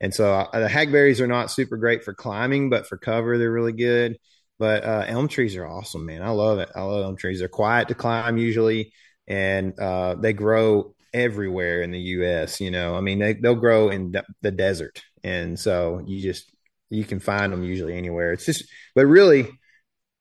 And 0.00 0.12
so 0.14 0.32
uh, 0.32 0.60
the 0.60 0.68
hackberries 0.68 1.20
are 1.20 1.26
not 1.26 1.50
super 1.50 1.78
great 1.78 2.04
for 2.04 2.12
climbing, 2.12 2.68
but 2.68 2.86
for 2.86 2.98
cover, 2.98 3.38
they're 3.38 3.50
really 3.50 3.72
good. 3.72 4.18
But 4.58 4.84
uh, 4.84 5.04
elm 5.06 5.28
trees 5.28 5.56
are 5.56 5.66
awesome, 5.66 6.04
man. 6.04 6.22
I 6.22 6.30
love 6.30 6.58
it. 6.58 6.68
I 6.76 6.82
love 6.82 7.04
elm 7.04 7.16
trees. 7.16 7.38
They're 7.38 7.48
quiet 7.48 7.88
to 7.88 7.94
climb 7.94 8.36
usually, 8.36 8.92
and 9.26 9.76
uh, 9.80 10.14
they 10.16 10.34
grow 10.34 10.94
everywhere 11.12 11.82
in 11.82 11.90
the 11.90 11.98
U.S. 11.98 12.60
You 12.60 12.70
know, 12.70 12.94
I 12.94 13.00
mean, 13.00 13.18
they 13.18 13.34
they'll 13.34 13.54
grow 13.54 13.88
in 13.88 14.14
the 14.40 14.50
desert, 14.50 15.02
and 15.24 15.58
so 15.58 16.02
you 16.06 16.20
just 16.20 16.52
you 16.92 17.04
can 17.04 17.20
find 17.20 17.52
them 17.52 17.64
usually 17.64 17.96
anywhere. 17.96 18.32
It's 18.32 18.44
just, 18.44 18.64
but 18.94 19.06
really, 19.06 19.48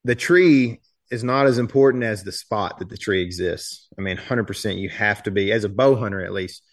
the 0.06 0.16
tree 0.16 0.80
is 1.12 1.24
not 1.24 1.46
as 1.46 1.58
important 1.58 2.04
as 2.04 2.24
the 2.24 2.32
spot 2.32 2.80
that 2.80 2.90
the 2.90 2.98
tree 2.98 3.22
exists. 3.22 3.88
I 3.98 4.02
mean, 4.02 4.18
hundred 4.18 4.48
percent, 4.48 4.78
you 4.78 4.90
have 4.90 5.24
to 5.24 5.32
be 5.32 5.52
as 5.52 5.66
a 5.66 5.70
bow 5.70 5.96
hunter 5.96 6.24
at 6.24 6.32
least. 6.32 6.64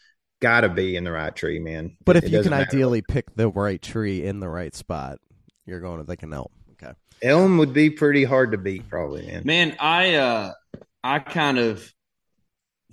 Got 0.40 0.60
to 0.60 0.68
be 0.68 0.94
in 0.94 1.02
the 1.02 1.10
right 1.10 1.34
tree, 1.34 1.59
man. 1.59 1.96
But 2.05 2.16
it, 2.16 2.24
if 2.24 2.30
you 2.30 2.42
can 2.44 2.52
ideally 2.52 3.02
pick 3.02 3.34
the 3.34 3.48
right 3.48 3.82
tree 3.82 4.24
in 4.24 4.38
the 4.38 4.48
right 4.48 4.72
spot, 4.72 5.18
you're 5.66 5.80
going 5.80 6.00
to 6.00 6.09
like 6.09 6.22
an 6.22 6.32
elm. 6.32 6.52
Okay, 6.74 6.92
elm 7.20 7.59
would 7.59 7.72
be 7.72 7.90
pretty 7.90 8.22
hard 8.22 8.52
to 8.52 8.59
beat, 8.59 8.88
probably, 8.88 9.26
man. 9.26 9.42
Man, 9.44 9.76
I 9.80 10.14
uh, 10.14 10.52
I 11.02 11.18
kind 11.18 11.59
of 11.59 11.92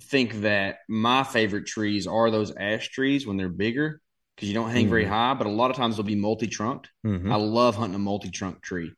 think 0.02 0.40
that 0.40 0.78
my 0.88 1.22
favorite 1.22 1.66
trees 1.66 2.08
are 2.08 2.32
those 2.32 2.52
ash 2.56 2.88
trees 2.88 3.28
when 3.28 3.36
they're 3.36 3.48
bigger 3.48 4.00
because 4.36 4.48
you 4.48 4.54
don't 4.54 4.70
hang 4.70 4.82
mm-hmm. 4.82 4.90
very 4.90 5.04
high, 5.06 5.34
but 5.34 5.46
a 5.46 5.50
lot 5.50 5.70
of 5.70 5.76
times 5.76 5.96
they'll 5.96 6.04
be 6.04 6.14
multi 6.14 6.46
trunked. 6.46 6.90
Mm-hmm. 7.04 7.32
I 7.32 7.36
love 7.36 7.74
hunting 7.74 7.94
a 7.94 7.98
multi 7.98 8.30
trunk 8.30 8.62
tree 8.62 8.92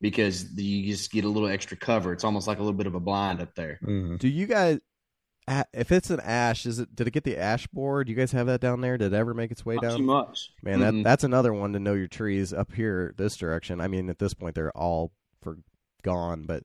because 0.00 0.52
you 0.56 0.86
just 0.86 1.10
get 1.10 1.24
a 1.24 1.28
little 1.28 1.48
extra 1.48 1.76
cover. 1.76 2.12
It's 2.12 2.24
almost 2.24 2.46
like 2.46 2.58
a 2.58 2.62
little 2.62 2.76
bit 2.76 2.86
of 2.86 2.94
a 2.94 3.00
blind 3.00 3.40
up 3.40 3.54
there. 3.54 3.80
Mm-hmm. 3.82 4.16
Do 4.16 4.28
you 4.28 4.46
guys, 4.46 4.78
if 5.72 5.90
it's 5.90 6.10
an 6.10 6.20
ash, 6.20 6.64
is 6.64 6.78
it? 6.78 6.94
Did 6.94 7.08
it 7.08 7.10
get 7.10 7.24
the 7.24 7.36
ash 7.36 7.66
borer? 7.66 8.04
Do 8.04 8.12
you 8.12 8.16
guys 8.16 8.30
have 8.32 8.46
that 8.46 8.60
down 8.60 8.80
there? 8.80 8.96
Did 8.96 9.12
it 9.12 9.16
ever 9.16 9.34
make 9.34 9.50
its 9.50 9.66
way 9.66 9.74
Not 9.74 9.82
down? 9.82 9.96
Too 9.98 10.04
much, 10.04 10.50
man. 10.62 10.80
That 10.80 11.02
that's 11.02 11.24
another 11.24 11.52
one 11.52 11.72
to 11.72 11.80
know 11.80 11.94
your 11.94 12.06
trees 12.06 12.52
up 12.52 12.72
here 12.72 13.14
this 13.16 13.36
direction. 13.36 13.80
I 13.80 13.88
mean, 13.88 14.08
at 14.08 14.18
this 14.18 14.34
point 14.34 14.54
they're 14.54 14.76
all 14.76 15.12
for 15.42 15.58
gone, 16.02 16.44
but 16.46 16.62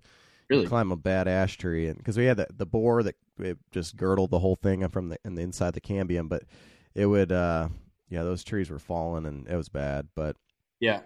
really 0.50 0.68
climb 0.68 0.92
a 0.92 0.98
bad 0.98 1.28
ash 1.28 1.58
tree, 1.58 1.88
and 1.88 1.98
because 1.98 2.18
we 2.18 2.26
had 2.26 2.38
the 2.38 2.48
the 2.56 2.66
borer 2.66 3.04
that 3.04 3.16
it 3.40 3.58
just 3.72 3.98
girdled 3.98 4.30
the 4.30 4.40
whole 4.40 4.56
thing 4.56 4.88
from 4.90 5.10
the 5.10 5.18
in 5.26 5.36
the 5.36 5.42
inside 5.42 5.74
the 5.74 5.82
cambium, 5.82 6.30
but 6.30 6.44
it 6.96 7.06
would, 7.06 7.32
uh 7.32 7.70
yeah, 8.10 8.24
those 8.24 8.44
trees 8.44 8.70
were 8.70 8.80
falling, 8.80 9.26
and 9.26 9.48
it 9.48 9.56
was 9.56 9.70
bad. 9.70 10.08
But 10.16 10.36
yeah, 10.80 11.02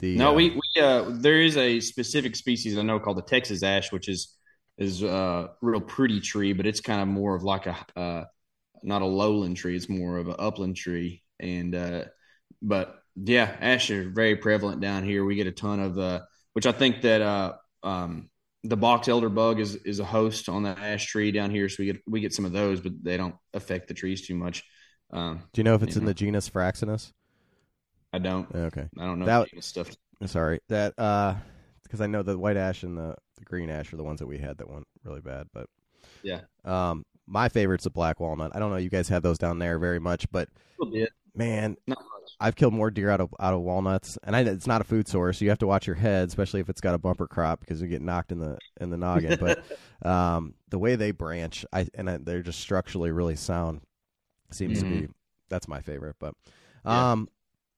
the 0.00 0.16
no, 0.16 0.30
uh, 0.30 0.34
we 0.34 0.50
we 0.50 0.82
uh 0.82 1.04
there 1.08 1.40
is 1.40 1.56
a 1.56 1.80
specific 1.80 2.36
species 2.36 2.76
I 2.76 2.82
know 2.82 3.00
called 3.00 3.18
the 3.18 3.22
Texas 3.22 3.62
ash, 3.62 3.92
which 3.92 4.08
is 4.08 4.34
is 4.76 5.02
a 5.02 5.50
real 5.60 5.80
pretty 5.80 6.20
tree, 6.20 6.52
but 6.52 6.66
it's 6.66 6.80
kind 6.80 7.00
of 7.00 7.08
more 7.08 7.34
of 7.34 7.42
like 7.42 7.66
a 7.66 7.76
uh, 7.96 8.24
not 8.82 9.02
a 9.02 9.06
lowland 9.06 9.56
tree; 9.56 9.76
it's 9.76 9.88
more 9.88 10.18
of 10.18 10.28
an 10.28 10.36
upland 10.38 10.76
tree. 10.76 11.22
And 11.40 11.74
uh, 11.74 12.04
but 12.62 13.02
yeah, 13.16 13.56
ash 13.60 13.90
are 13.90 14.08
very 14.08 14.36
prevalent 14.36 14.80
down 14.80 15.04
here. 15.04 15.24
We 15.24 15.36
get 15.36 15.46
a 15.46 15.52
ton 15.52 15.80
of 15.80 15.98
uh, 15.98 16.20
which 16.52 16.66
I 16.66 16.72
think 16.72 17.02
that 17.02 17.22
uh, 17.22 17.52
um, 17.82 18.30
the 18.64 18.76
box 18.76 19.08
elder 19.08 19.28
bug 19.28 19.60
is 19.60 19.76
is 19.76 20.00
a 20.00 20.04
host 20.04 20.48
on 20.48 20.64
the 20.64 20.70
ash 20.70 21.06
tree 21.06 21.32
down 21.32 21.50
here, 21.50 21.68
so 21.68 21.76
we 21.80 21.86
get 21.86 22.02
we 22.06 22.20
get 22.20 22.34
some 22.34 22.44
of 22.44 22.52
those, 22.52 22.80
but 22.80 22.92
they 23.02 23.16
don't 23.16 23.36
affect 23.54 23.88
the 23.88 23.94
trees 23.94 24.26
too 24.26 24.34
much. 24.34 24.64
Um, 25.10 25.42
Do 25.52 25.60
you 25.60 25.64
know 25.64 25.74
if 25.74 25.82
it's 25.82 25.96
in 25.96 26.02
know. 26.02 26.08
the 26.08 26.14
genus 26.14 26.48
Fraxinus? 26.50 27.12
I 28.12 28.18
don't. 28.18 28.52
Okay, 28.54 28.88
I 28.98 29.04
don't 29.04 29.18
know 29.18 29.26
that 29.26 29.64
stuff. 29.64 29.90
Sorry, 30.26 30.60
that 30.68 30.98
uh, 30.98 31.34
because 31.82 32.00
I 32.00 32.06
know 32.06 32.22
the 32.22 32.38
white 32.38 32.56
ash 32.56 32.82
and 32.82 32.96
the, 32.96 33.14
the 33.36 33.44
green 33.44 33.70
ash 33.70 33.92
are 33.92 33.96
the 33.96 34.04
ones 34.04 34.20
that 34.20 34.26
we 34.26 34.38
had 34.38 34.58
that 34.58 34.70
went 34.70 34.86
really 35.04 35.20
bad. 35.20 35.48
But 35.52 35.66
yeah, 36.22 36.40
um, 36.64 37.04
my 37.26 37.48
favorite's 37.48 37.84
the 37.84 37.90
black 37.90 38.20
walnut. 38.20 38.52
I 38.54 38.58
don't 38.58 38.70
know 38.70 38.76
if 38.76 38.84
you 38.84 38.90
guys 38.90 39.08
have 39.08 39.22
those 39.22 39.38
down 39.38 39.58
there 39.58 39.78
very 39.78 40.00
much, 40.00 40.30
but 40.30 40.48
man, 41.34 41.76
I've 42.40 42.56
killed 42.56 42.74
more 42.74 42.90
deer 42.90 43.10
out 43.10 43.20
of 43.20 43.34
out 43.40 43.54
of 43.54 43.60
walnuts, 43.60 44.18
and 44.24 44.34
I, 44.34 44.40
it's 44.40 44.66
not 44.66 44.80
a 44.80 44.84
food 44.84 45.08
source. 45.08 45.40
You 45.40 45.48
have 45.50 45.58
to 45.58 45.66
watch 45.66 45.86
your 45.86 45.96
head, 45.96 46.28
especially 46.28 46.60
if 46.60 46.68
it's 46.68 46.80
got 46.80 46.94
a 46.94 46.98
bumper 46.98 47.26
crop, 47.26 47.60
because 47.60 47.80
you 47.80 47.88
get 47.88 48.02
knocked 48.02 48.32
in 48.32 48.38
the 48.38 48.58
in 48.80 48.90
the 48.90 48.96
noggin. 48.96 49.38
but 49.40 49.62
um, 50.08 50.54
the 50.68 50.78
way 50.78 50.96
they 50.96 51.10
branch, 51.10 51.64
I 51.72 51.86
and 51.94 52.10
I, 52.10 52.18
they're 52.18 52.42
just 52.42 52.60
structurally 52.60 53.10
really 53.10 53.36
sound. 53.36 53.80
Seems 54.50 54.78
mm-hmm. 54.78 54.88
to 54.88 54.94
be 54.94 55.02
mm-hmm. 55.02 55.12
that's 55.48 55.68
my 55.68 55.80
favorite. 55.80 56.16
But 56.18 56.34
um, 56.84 57.28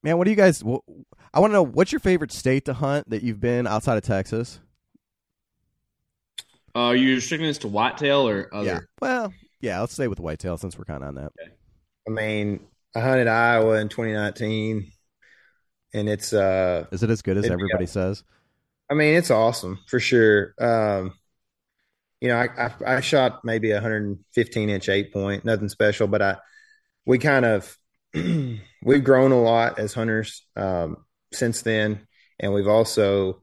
yeah. 0.02 0.10
man, 0.10 0.18
what 0.18 0.24
do 0.24 0.30
you 0.30 0.36
guys? 0.36 0.62
Well, 0.62 0.84
I 1.32 1.40
want 1.40 1.50
to 1.50 1.54
know 1.54 1.64
what's 1.64 1.92
your 1.92 2.00
favorite 2.00 2.32
state 2.32 2.64
to 2.66 2.74
hunt 2.74 3.10
that 3.10 3.22
you've 3.22 3.40
been 3.40 3.66
outside 3.66 3.96
of 3.96 4.04
Texas. 4.04 4.60
Uh, 6.74 6.78
are 6.78 6.96
you 6.96 7.16
restricting 7.16 7.48
this 7.48 7.58
to 7.58 7.68
whitetail 7.68 8.28
or 8.28 8.48
other? 8.54 8.66
Yeah. 8.66 8.78
Well, 9.00 9.32
yeah. 9.60 9.80
Let's 9.80 9.92
stay 9.92 10.06
with 10.06 10.20
whitetail 10.20 10.56
since 10.56 10.78
we're 10.78 10.84
kind 10.84 11.02
of 11.02 11.08
on 11.08 11.14
that. 11.16 11.32
Okay. 11.40 11.52
I 12.06 12.10
mean, 12.10 12.60
I 12.94 13.00
hunted 13.00 13.26
Iowa 13.26 13.80
in 13.80 13.88
2019, 13.88 14.90
and 15.94 16.08
it's 16.08 16.32
uh, 16.32 16.86
is 16.92 17.02
it 17.02 17.10
as 17.10 17.22
good 17.22 17.36
as 17.36 17.44
it, 17.44 17.52
everybody 17.52 17.84
yeah. 17.84 17.90
says? 17.90 18.24
I 18.90 18.94
mean, 18.94 19.14
it's 19.14 19.30
awesome 19.30 19.78
for 19.86 20.00
sure. 20.00 20.54
Um, 20.60 21.12
you 22.20 22.28
know, 22.28 22.36
I, 22.36 22.48
I, 22.58 22.96
I 22.96 23.00
shot 23.00 23.44
maybe 23.44 23.70
a 23.70 23.76
115 23.76 24.68
inch 24.68 24.88
eight 24.88 25.12
point, 25.12 25.44
nothing 25.44 25.68
special, 25.68 26.06
but 26.06 26.20
I 26.20 26.36
we 27.06 27.18
kind 27.18 27.44
of 27.44 27.76
we've 28.14 29.04
grown 29.04 29.32
a 29.32 29.40
lot 29.40 29.78
as 29.78 29.94
hunters 29.94 30.44
um, 30.56 30.96
since 31.32 31.62
then, 31.62 32.06
and 32.38 32.52
we've 32.52 32.68
also 32.68 33.42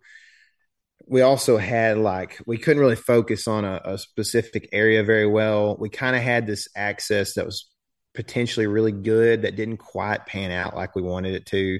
we 1.07 1.21
also 1.21 1.57
had 1.57 1.97
like 1.97 2.39
we 2.45 2.57
couldn't 2.57 2.81
really 2.81 2.95
focus 2.95 3.47
on 3.47 3.63
a, 3.65 3.81
a 3.85 3.97
specific 3.97 4.69
area 4.73 5.03
very 5.03 5.27
well. 5.27 5.77
We 5.77 5.89
kind 5.89 6.15
of 6.15 6.21
had 6.21 6.45
this 6.45 6.67
access 6.75 7.35
that 7.35 7.45
was 7.45 7.69
potentially 8.13 8.67
really 8.67 8.91
good 8.91 9.43
that 9.43 9.55
didn't 9.55 9.77
quite 9.77 10.25
pan 10.25 10.51
out 10.51 10.75
like 10.75 10.95
we 10.95 11.01
wanted 11.01 11.35
it 11.35 11.45
to, 11.47 11.79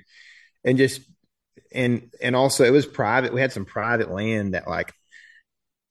and 0.63 0.77
just 0.77 1.01
and 1.73 2.13
and 2.21 2.35
also 2.35 2.63
it 2.63 2.71
was 2.71 2.85
private. 2.85 3.33
We 3.33 3.41
had 3.41 3.51
some 3.51 3.65
private 3.65 4.11
land 4.11 4.53
that 4.53 4.67
like 4.67 4.93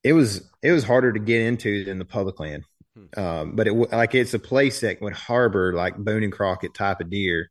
it 0.03 0.13
was 0.13 0.49
it 0.63 0.71
was 0.71 0.83
harder 0.83 1.13
to 1.13 1.19
get 1.19 1.41
into 1.41 1.85
than 1.85 1.99
the 1.99 2.05
public 2.05 2.39
land. 2.39 2.63
Hmm. 2.97 3.19
Um, 3.19 3.55
but 3.55 3.67
it 3.67 3.73
like 3.73 4.15
it's 4.15 4.33
a 4.33 4.39
place 4.39 4.81
that 4.81 5.01
would 5.01 5.13
harbor 5.13 5.73
like 5.73 5.97
Boone 5.97 6.23
and 6.23 6.33
Crockett 6.33 6.73
type 6.73 7.01
of 7.01 7.09
deer. 7.09 7.49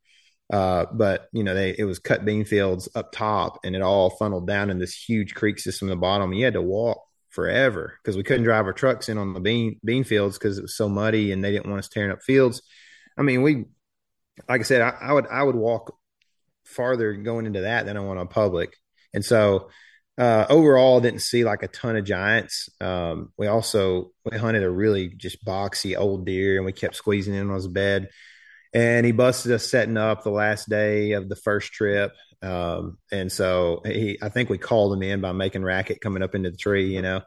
Uh, 0.52 0.86
but 0.92 1.28
you 1.32 1.42
know, 1.42 1.54
they 1.54 1.74
it 1.76 1.84
was 1.84 1.98
cut 1.98 2.24
bean 2.24 2.44
fields 2.44 2.88
up 2.94 3.12
top, 3.12 3.60
and 3.64 3.74
it 3.74 3.82
all 3.82 4.10
funneled 4.10 4.46
down 4.46 4.70
in 4.70 4.78
this 4.78 4.94
huge 4.94 5.34
creek 5.34 5.58
system 5.58 5.88
at 5.88 5.92
the 5.92 5.96
bottom. 5.96 6.32
You 6.32 6.44
had 6.44 6.54
to 6.54 6.62
walk 6.62 6.98
forever 7.30 7.98
because 8.02 8.16
we 8.16 8.22
couldn't 8.22 8.44
drive 8.44 8.66
our 8.66 8.72
trucks 8.72 9.08
in 9.08 9.18
on 9.18 9.34
the 9.34 9.40
bean 9.40 9.80
bean 9.84 10.04
fields 10.04 10.38
because 10.38 10.58
it 10.58 10.62
was 10.62 10.76
so 10.76 10.88
muddy, 10.88 11.32
and 11.32 11.44
they 11.44 11.52
didn't 11.52 11.68
want 11.68 11.80
us 11.80 11.88
tearing 11.88 12.12
up 12.12 12.22
fields. 12.22 12.62
I 13.18 13.22
mean, 13.22 13.42
we, 13.42 13.64
like 14.48 14.60
I 14.60 14.64
said, 14.64 14.82
I, 14.82 14.90
I 15.00 15.12
would 15.12 15.26
I 15.26 15.42
would 15.42 15.56
walk 15.56 15.96
farther 16.64 17.14
going 17.14 17.46
into 17.46 17.62
that 17.62 17.86
than 17.86 17.96
I 17.96 18.00
went 18.00 18.20
on 18.20 18.28
public, 18.28 18.76
and 19.12 19.24
so 19.24 19.70
uh, 20.18 20.46
overall, 20.48 21.00
didn't 21.00 21.20
see 21.20 21.44
like 21.44 21.62
a 21.62 21.68
ton 21.68 21.96
of 21.96 22.04
giants. 22.04 22.68
Um, 22.80 23.32
we 23.36 23.46
also 23.46 24.12
we 24.24 24.38
hunted 24.38 24.62
a 24.62 24.70
really 24.70 25.08
just 25.08 25.44
boxy 25.44 25.96
old 25.96 26.24
deer, 26.24 26.56
and 26.56 26.64
we 26.64 26.72
kept 26.72 26.96
squeezing 26.96 27.34
in 27.34 27.48
on 27.48 27.54
his 27.54 27.68
bed. 27.68 28.08
And 28.72 29.06
he 29.06 29.12
busted 29.12 29.52
us 29.52 29.64
setting 29.64 29.96
up 29.96 30.22
the 30.22 30.30
last 30.30 30.68
day 30.68 31.12
of 31.12 31.28
the 31.28 31.36
first 31.36 31.72
trip. 31.72 32.12
Um, 32.42 32.98
and 33.10 33.32
so 33.32 33.80
he, 33.84 34.18
I 34.20 34.28
think 34.28 34.50
we 34.50 34.58
called 34.58 34.92
him 34.92 35.02
in 35.02 35.20
by 35.20 35.32
making 35.32 35.62
racket 35.62 36.00
coming 36.00 36.22
up 36.22 36.34
into 36.34 36.50
the 36.50 36.56
tree, 36.56 36.94
you 36.94 37.00
know. 37.00 37.22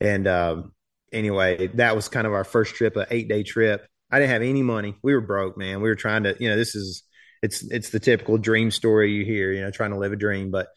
And 0.00 0.26
um, 0.26 0.72
anyway, 1.12 1.68
that 1.74 1.96
was 1.96 2.08
kind 2.08 2.26
of 2.26 2.32
our 2.32 2.44
first 2.44 2.74
trip, 2.74 2.96
an 2.96 3.06
eight 3.10 3.28
day 3.28 3.42
trip. 3.42 3.86
I 4.10 4.18
didn't 4.18 4.32
have 4.32 4.42
any 4.42 4.62
money. 4.62 4.94
We 5.02 5.14
were 5.14 5.20
broke, 5.20 5.56
man. 5.56 5.80
We 5.80 5.88
were 5.88 5.94
trying 5.94 6.24
to, 6.24 6.36
you 6.38 6.50
know, 6.50 6.56
this 6.56 6.74
is 6.74 7.02
it's 7.42 7.62
it's 7.62 7.90
the 7.90 8.00
typical 8.00 8.38
dream 8.38 8.70
story 8.70 9.12
you 9.12 9.24
hear, 9.24 9.52
you 9.52 9.60
know, 9.60 9.70
trying 9.70 9.92
to 9.92 9.98
live 9.98 10.12
a 10.12 10.16
dream. 10.16 10.50
But 10.50 10.68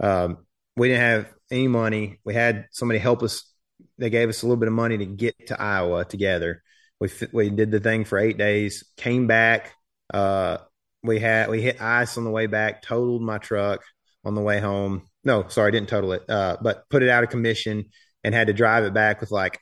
um, 0.00 0.38
we 0.80 0.88
didn't 0.88 1.02
have 1.02 1.28
any 1.50 1.68
money. 1.68 2.20
We 2.24 2.32
had 2.32 2.66
somebody 2.70 2.98
help 2.98 3.22
us. 3.22 3.44
They 3.98 4.08
gave 4.08 4.30
us 4.30 4.42
a 4.42 4.46
little 4.46 4.56
bit 4.56 4.68
of 4.68 4.72
money 4.72 4.96
to 4.96 5.04
get 5.04 5.48
to 5.48 5.60
Iowa 5.60 6.06
together. 6.06 6.62
We 6.98 7.10
we 7.34 7.50
did 7.50 7.70
the 7.70 7.80
thing 7.80 8.06
for 8.06 8.18
eight 8.18 8.38
days. 8.38 8.82
Came 8.96 9.26
back. 9.26 9.74
Uh, 10.12 10.56
we 11.02 11.18
had 11.18 11.50
we 11.50 11.60
hit 11.60 11.82
ice 11.82 12.16
on 12.16 12.24
the 12.24 12.30
way 12.30 12.46
back. 12.46 12.80
Totaled 12.80 13.20
my 13.20 13.36
truck 13.36 13.82
on 14.24 14.34
the 14.34 14.40
way 14.40 14.58
home. 14.58 15.02
No, 15.22 15.46
sorry, 15.48 15.70
didn't 15.70 15.90
total 15.90 16.12
it. 16.12 16.22
Uh, 16.30 16.56
but 16.62 16.88
put 16.88 17.02
it 17.02 17.10
out 17.10 17.24
of 17.24 17.28
commission 17.30 17.90
and 18.24 18.34
had 18.34 18.46
to 18.46 18.54
drive 18.54 18.84
it 18.84 18.94
back 18.94 19.20
with 19.20 19.30
like 19.30 19.58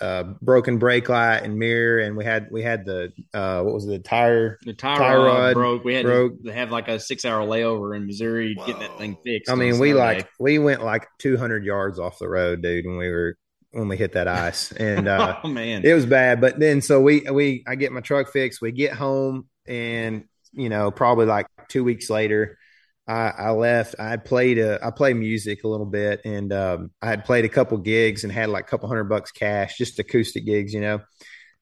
uh, 0.00 0.22
broken 0.40 0.78
brake 0.78 1.08
light 1.08 1.38
and 1.38 1.58
mirror, 1.58 1.98
and 1.98 2.16
we 2.16 2.24
had 2.24 2.48
we 2.50 2.62
had 2.62 2.84
the 2.84 3.12
uh, 3.34 3.62
what 3.62 3.74
was 3.74 3.84
it, 3.84 3.88
the 3.88 3.98
tire 3.98 4.58
the 4.64 4.72
tire, 4.72 4.98
tire 4.98 5.20
rod 5.24 5.54
broke. 5.54 5.84
We 5.84 5.94
had 5.94 6.04
broke. 6.04 6.42
to 6.44 6.52
have 6.52 6.70
like 6.70 6.88
a 6.88 6.98
six 6.98 7.24
hour 7.24 7.46
layover 7.46 7.96
in 7.96 8.06
Missouri 8.06 8.54
Whoa. 8.54 8.66
getting 8.66 8.80
that 8.80 8.98
thing 8.98 9.16
fixed. 9.24 9.50
I 9.50 9.54
mean, 9.54 9.78
we 9.78 9.94
like 9.94 10.28
we 10.38 10.58
went 10.58 10.82
like 10.82 11.06
two 11.18 11.36
hundred 11.36 11.64
yards 11.64 11.98
off 11.98 12.18
the 12.18 12.28
road, 12.28 12.62
dude, 12.62 12.86
when 12.86 12.96
we 12.96 13.10
were 13.10 13.36
when 13.72 13.88
we 13.88 13.96
hit 13.96 14.12
that 14.12 14.28
ice, 14.28 14.72
and 14.78 15.08
uh, 15.08 15.38
oh 15.44 15.48
man, 15.48 15.84
it 15.84 15.92
was 15.92 16.06
bad. 16.06 16.40
But 16.40 16.58
then 16.58 16.80
so 16.80 17.00
we 17.00 17.20
we 17.30 17.64
I 17.66 17.74
get 17.74 17.92
my 17.92 18.00
truck 18.00 18.32
fixed. 18.32 18.62
We 18.62 18.72
get 18.72 18.92
home, 18.92 19.48
and 19.66 20.24
you 20.52 20.68
know 20.68 20.90
probably 20.90 21.26
like 21.26 21.46
two 21.68 21.84
weeks 21.84 22.08
later 22.08 22.58
I, 23.06 23.32
I 23.36 23.50
left. 23.50 23.96
I 23.98 24.16
played 24.16 24.58
a, 24.58 24.84
I 24.84 24.90
play 24.90 25.14
music 25.14 25.64
a 25.64 25.68
little 25.68 25.86
bit, 25.86 26.20
and 26.24 26.52
um, 26.52 26.90
I 27.02 27.06
had 27.06 27.24
played 27.24 27.44
a 27.44 27.48
couple 27.48 27.78
gigs 27.78 28.24
and 28.24 28.32
had 28.32 28.48
like 28.50 28.64
a 28.64 28.68
couple 28.68 28.88
hundred 28.88 29.04
bucks 29.04 29.32
cash, 29.32 29.76
just 29.76 29.98
acoustic 29.98 30.44
gigs, 30.44 30.72
you 30.72 30.80
know. 30.80 31.00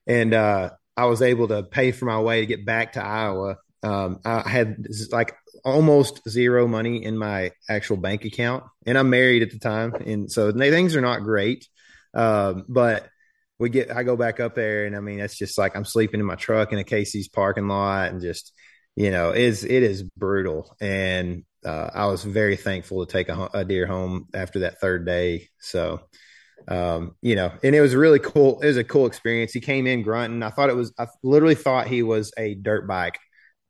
And 0.07 0.35
uh, 0.35 0.71
I 0.97 1.07
was 1.07 1.23
able 1.23 1.49
to 1.49 1.63
pay 1.63 1.93
for 1.93 2.05
my 2.05 2.21
way 2.21 2.41
to 2.41 2.47
get 2.47 2.67
back 2.67 2.95
to 2.95 3.05
Iowa. 3.05 3.57
Um, 3.83 4.21
I 4.25 4.49
had 4.49 4.87
like 5.13 5.35
almost 5.65 6.29
zero 6.29 6.67
money 6.67 7.05
in 7.05 7.17
my 7.17 7.53
actual 7.69 7.97
bank 7.97 8.25
account, 8.25 8.65
and 8.85 8.99
I'm 8.99 9.11
married 9.11 9.43
at 9.43 9.51
the 9.51 9.59
time, 9.59 9.95
and 9.95 10.31
so 10.31 10.53
things 10.53 10.97
are 10.97 11.01
not 11.01 11.23
great. 11.23 11.67
Um, 12.15 12.65
but 12.69 13.09
we 13.59 13.71
get, 13.71 13.91
I 13.91 14.03
go 14.03 14.17
back 14.17 14.41
up 14.41 14.55
there, 14.55 14.87
and 14.87 14.97
I 14.97 15.01
mean, 15.01 15.21
it's 15.21 15.37
just 15.37 15.59
like 15.59 15.77
I'm 15.77 15.85
sleeping 15.85 16.21
in 16.21 16.27
my 16.27 16.35
truck 16.35 16.73
in 16.73 16.79
a 16.79 16.85
Casey's 16.85 17.29
parking 17.29 17.69
lot, 17.69 18.11
and 18.11 18.21
just 18.21 18.53
you 18.99 19.13
know, 19.13 19.31
is 19.31 19.63
it 19.63 19.85
is 19.85 20.03
brutal. 20.03 20.77
And 20.81 21.45
uh, 21.65 21.89
I 21.95 22.07
was 22.07 22.25
very 22.25 22.57
thankful 22.57 23.07
to 23.07 23.13
take 23.13 23.29
a, 23.29 23.49
a, 23.55 23.65
deer 23.65 23.87
home 23.87 24.27
after 24.35 24.61
that 24.61 24.81
third 24.81 25.07
day. 25.07 25.51
So, 25.61 26.01
um, 26.67 27.15
you 27.23 27.37
know, 27.37 27.53
and 27.63 27.77
it 27.77 27.81
was 27.81 27.95
really 27.95 28.19
cool. 28.19 28.61
It 28.61 28.67
was 28.67 28.77
a 28.77 28.83
cool 28.83 29.07
experience. 29.07 29.53
He 29.53 29.61
came 29.61 29.87
in 29.87 30.03
grunting. 30.03 30.43
I 30.43 30.51
thought 30.51 30.69
it 30.69 30.75
was, 30.75 30.93
I 30.99 31.07
literally 31.23 31.55
thought 31.55 31.87
he 31.87 32.03
was 32.03 32.33
a 32.37 32.57
dirt 32.57 32.89
bike 32.89 33.21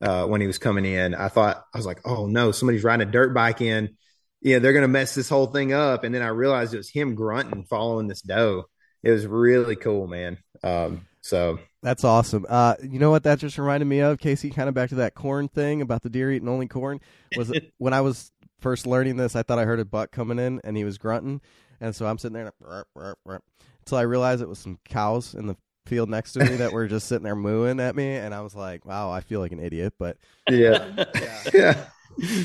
uh, 0.00 0.24
when 0.24 0.40
he 0.40 0.46
was 0.46 0.56
coming 0.56 0.86
in. 0.86 1.14
I 1.14 1.28
thought, 1.28 1.62
I 1.74 1.76
was 1.76 1.86
like, 1.86 2.00
oh 2.06 2.24
no, 2.26 2.50
somebody's 2.50 2.84
riding 2.84 3.06
a 3.06 3.10
dirt 3.10 3.34
bike 3.34 3.60
in. 3.60 3.98
Yeah, 4.40 4.60
they're 4.60 4.72
going 4.72 4.80
to 4.80 4.88
mess 4.88 5.14
this 5.14 5.28
whole 5.28 5.48
thing 5.48 5.74
up. 5.74 6.04
And 6.04 6.14
then 6.14 6.22
I 6.22 6.28
realized 6.28 6.72
it 6.72 6.78
was 6.78 6.88
him 6.88 7.14
grunting 7.14 7.64
following 7.64 8.06
this 8.06 8.22
doe. 8.22 8.64
It 9.02 9.10
was 9.10 9.26
really 9.26 9.76
cool, 9.76 10.06
man. 10.06 10.38
Um, 10.62 11.06
so 11.20 11.58
that's 11.82 12.04
awesome. 12.04 12.46
Uh, 12.48 12.74
you 12.82 12.98
know 12.98 13.10
what 13.10 13.24
that 13.24 13.38
just 13.38 13.58
reminded 13.58 13.86
me 13.86 14.00
of, 14.00 14.18
KC? 14.18 14.54
Kind 14.54 14.68
of 14.68 14.74
back 14.74 14.90
to 14.90 14.96
that 14.96 15.14
corn 15.14 15.48
thing 15.48 15.82
about 15.82 16.02
the 16.02 16.10
deer 16.10 16.32
eating 16.32 16.48
only 16.48 16.66
corn. 16.66 17.00
Was 17.36 17.52
when 17.78 17.92
I 17.92 18.00
was 18.00 18.32
first 18.60 18.86
learning 18.86 19.16
this, 19.16 19.36
I 19.36 19.42
thought 19.42 19.58
I 19.58 19.64
heard 19.64 19.80
a 19.80 19.84
buck 19.84 20.10
coming 20.10 20.38
in 20.38 20.60
and 20.64 20.76
he 20.76 20.84
was 20.84 20.98
grunting, 20.98 21.40
and 21.80 21.94
so 21.94 22.06
I'm 22.06 22.18
sitting 22.18 22.34
there 22.34 22.52
until 22.96 23.98
I 23.98 24.02
realized 24.02 24.42
it 24.42 24.48
was 24.48 24.58
some 24.58 24.78
cows 24.84 25.34
in 25.34 25.46
the 25.46 25.56
field 25.88 26.10
next 26.10 26.34
to 26.34 26.40
me 26.40 26.56
that 26.56 26.72
were 26.72 26.86
just 26.86 27.08
sitting 27.08 27.24
there 27.24 27.36
mooing 27.36 27.80
at 27.80 27.96
me, 27.96 28.14
and 28.14 28.34
I 28.34 28.42
was 28.42 28.54
like, 28.54 28.84
"Wow, 28.84 29.10
I 29.10 29.20
feel 29.20 29.40
like 29.40 29.52
an 29.52 29.60
idiot." 29.60 29.94
But 29.98 30.18
yeah, 30.48 30.86
yeah. 31.14 31.44
yeah. 31.54 31.84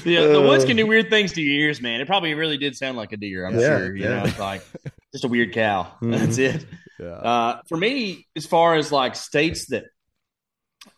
yeah, 0.06 0.28
the 0.28 0.42
woods 0.42 0.66
can 0.66 0.78
do 0.78 0.88
weird 0.88 1.10
things 1.10 1.34
to 1.34 1.42
your 1.42 1.66
ears, 1.66 1.82
man. 1.82 2.02
It 2.02 2.08
probably 2.08 2.34
really 2.34 2.58
did 2.58 2.76
sound 2.76 2.98
like 2.98 3.12
a 3.12 3.18
deer. 3.18 3.46
I'm 3.46 3.60
yeah, 3.60 3.78
sure. 3.78 3.96
You 3.96 4.04
yeah. 4.04 4.10
know, 4.10 4.24
it's 4.26 4.40
like 4.40 4.64
just 5.12 5.26
a 5.26 5.28
weird 5.28 5.54
cow. 5.54 5.84
Mm-hmm. 5.84 6.12
That's 6.12 6.38
it. 6.38 6.66
Yeah. 7.00 7.08
Uh, 7.08 7.62
for 7.68 7.78
me, 7.78 8.28
as 8.36 8.46
far 8.46 8.76
as 8.76 8.92
like 8.92 9.16
states 9.16 9.68
that 9.68 9.86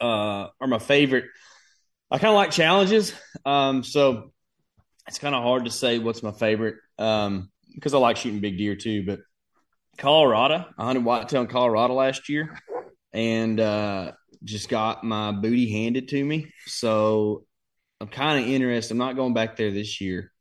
uh, 0.01 0.47
are 0.59 0.67
my 0.67 0.79
favorite, 0.79 1.25
I 2.11 2.17
kind 2.17 2.29
of 2.29 2.35
like 2.35 2.51
challenges. 2.51 3.13
Um, 3.45 3.83
so 3.83 4.31
it's 5.07 5.19
kind 5.19 5.35
of 5.35 5.43
hard 5.43 5.65
to 5.65 5.71
say 5.71 5.99
what's 5.99 6.23
my 6.23 6.31
favorite 6.31 6.75
um, 6.97 7.51
because 7.73 7.93
I 7.93 7.97
like 7.97 8.17
shooting 8.17 8.39
big 8.39 8.57
deer 8.57 8.75
too. 8.75 9.05
But 9.05 9.19
Colorado, 9.97 10.65
I 10.77 10.85
hunted 10.85 11.05
whitetail 11.05 11.41
in 11.41 11.47
Colorado 11.47 11.93
last 11.93 12.29
year, 12.29 12.57
and 13.13 13.59
uh, 13.59 14.11
just 14.43 14.69
got 14.69 15.03
my 15.03 15.31
booty 15.31 15.71
handed 15.71 16.09
to 16.09 16.23
me. 16.23 16.51
So 16.67 17.45
I'm 18.01 18.07
kind 18.07 18.43
of 18.43 18.49
interested. 18.49 18.93
I'm 18.93 18.97
not 18.97 19.15
going 19.15 19.33
back 19.33 19.55
there 19.55 19.71
this 19.71 20.01
year, 20.01 20.31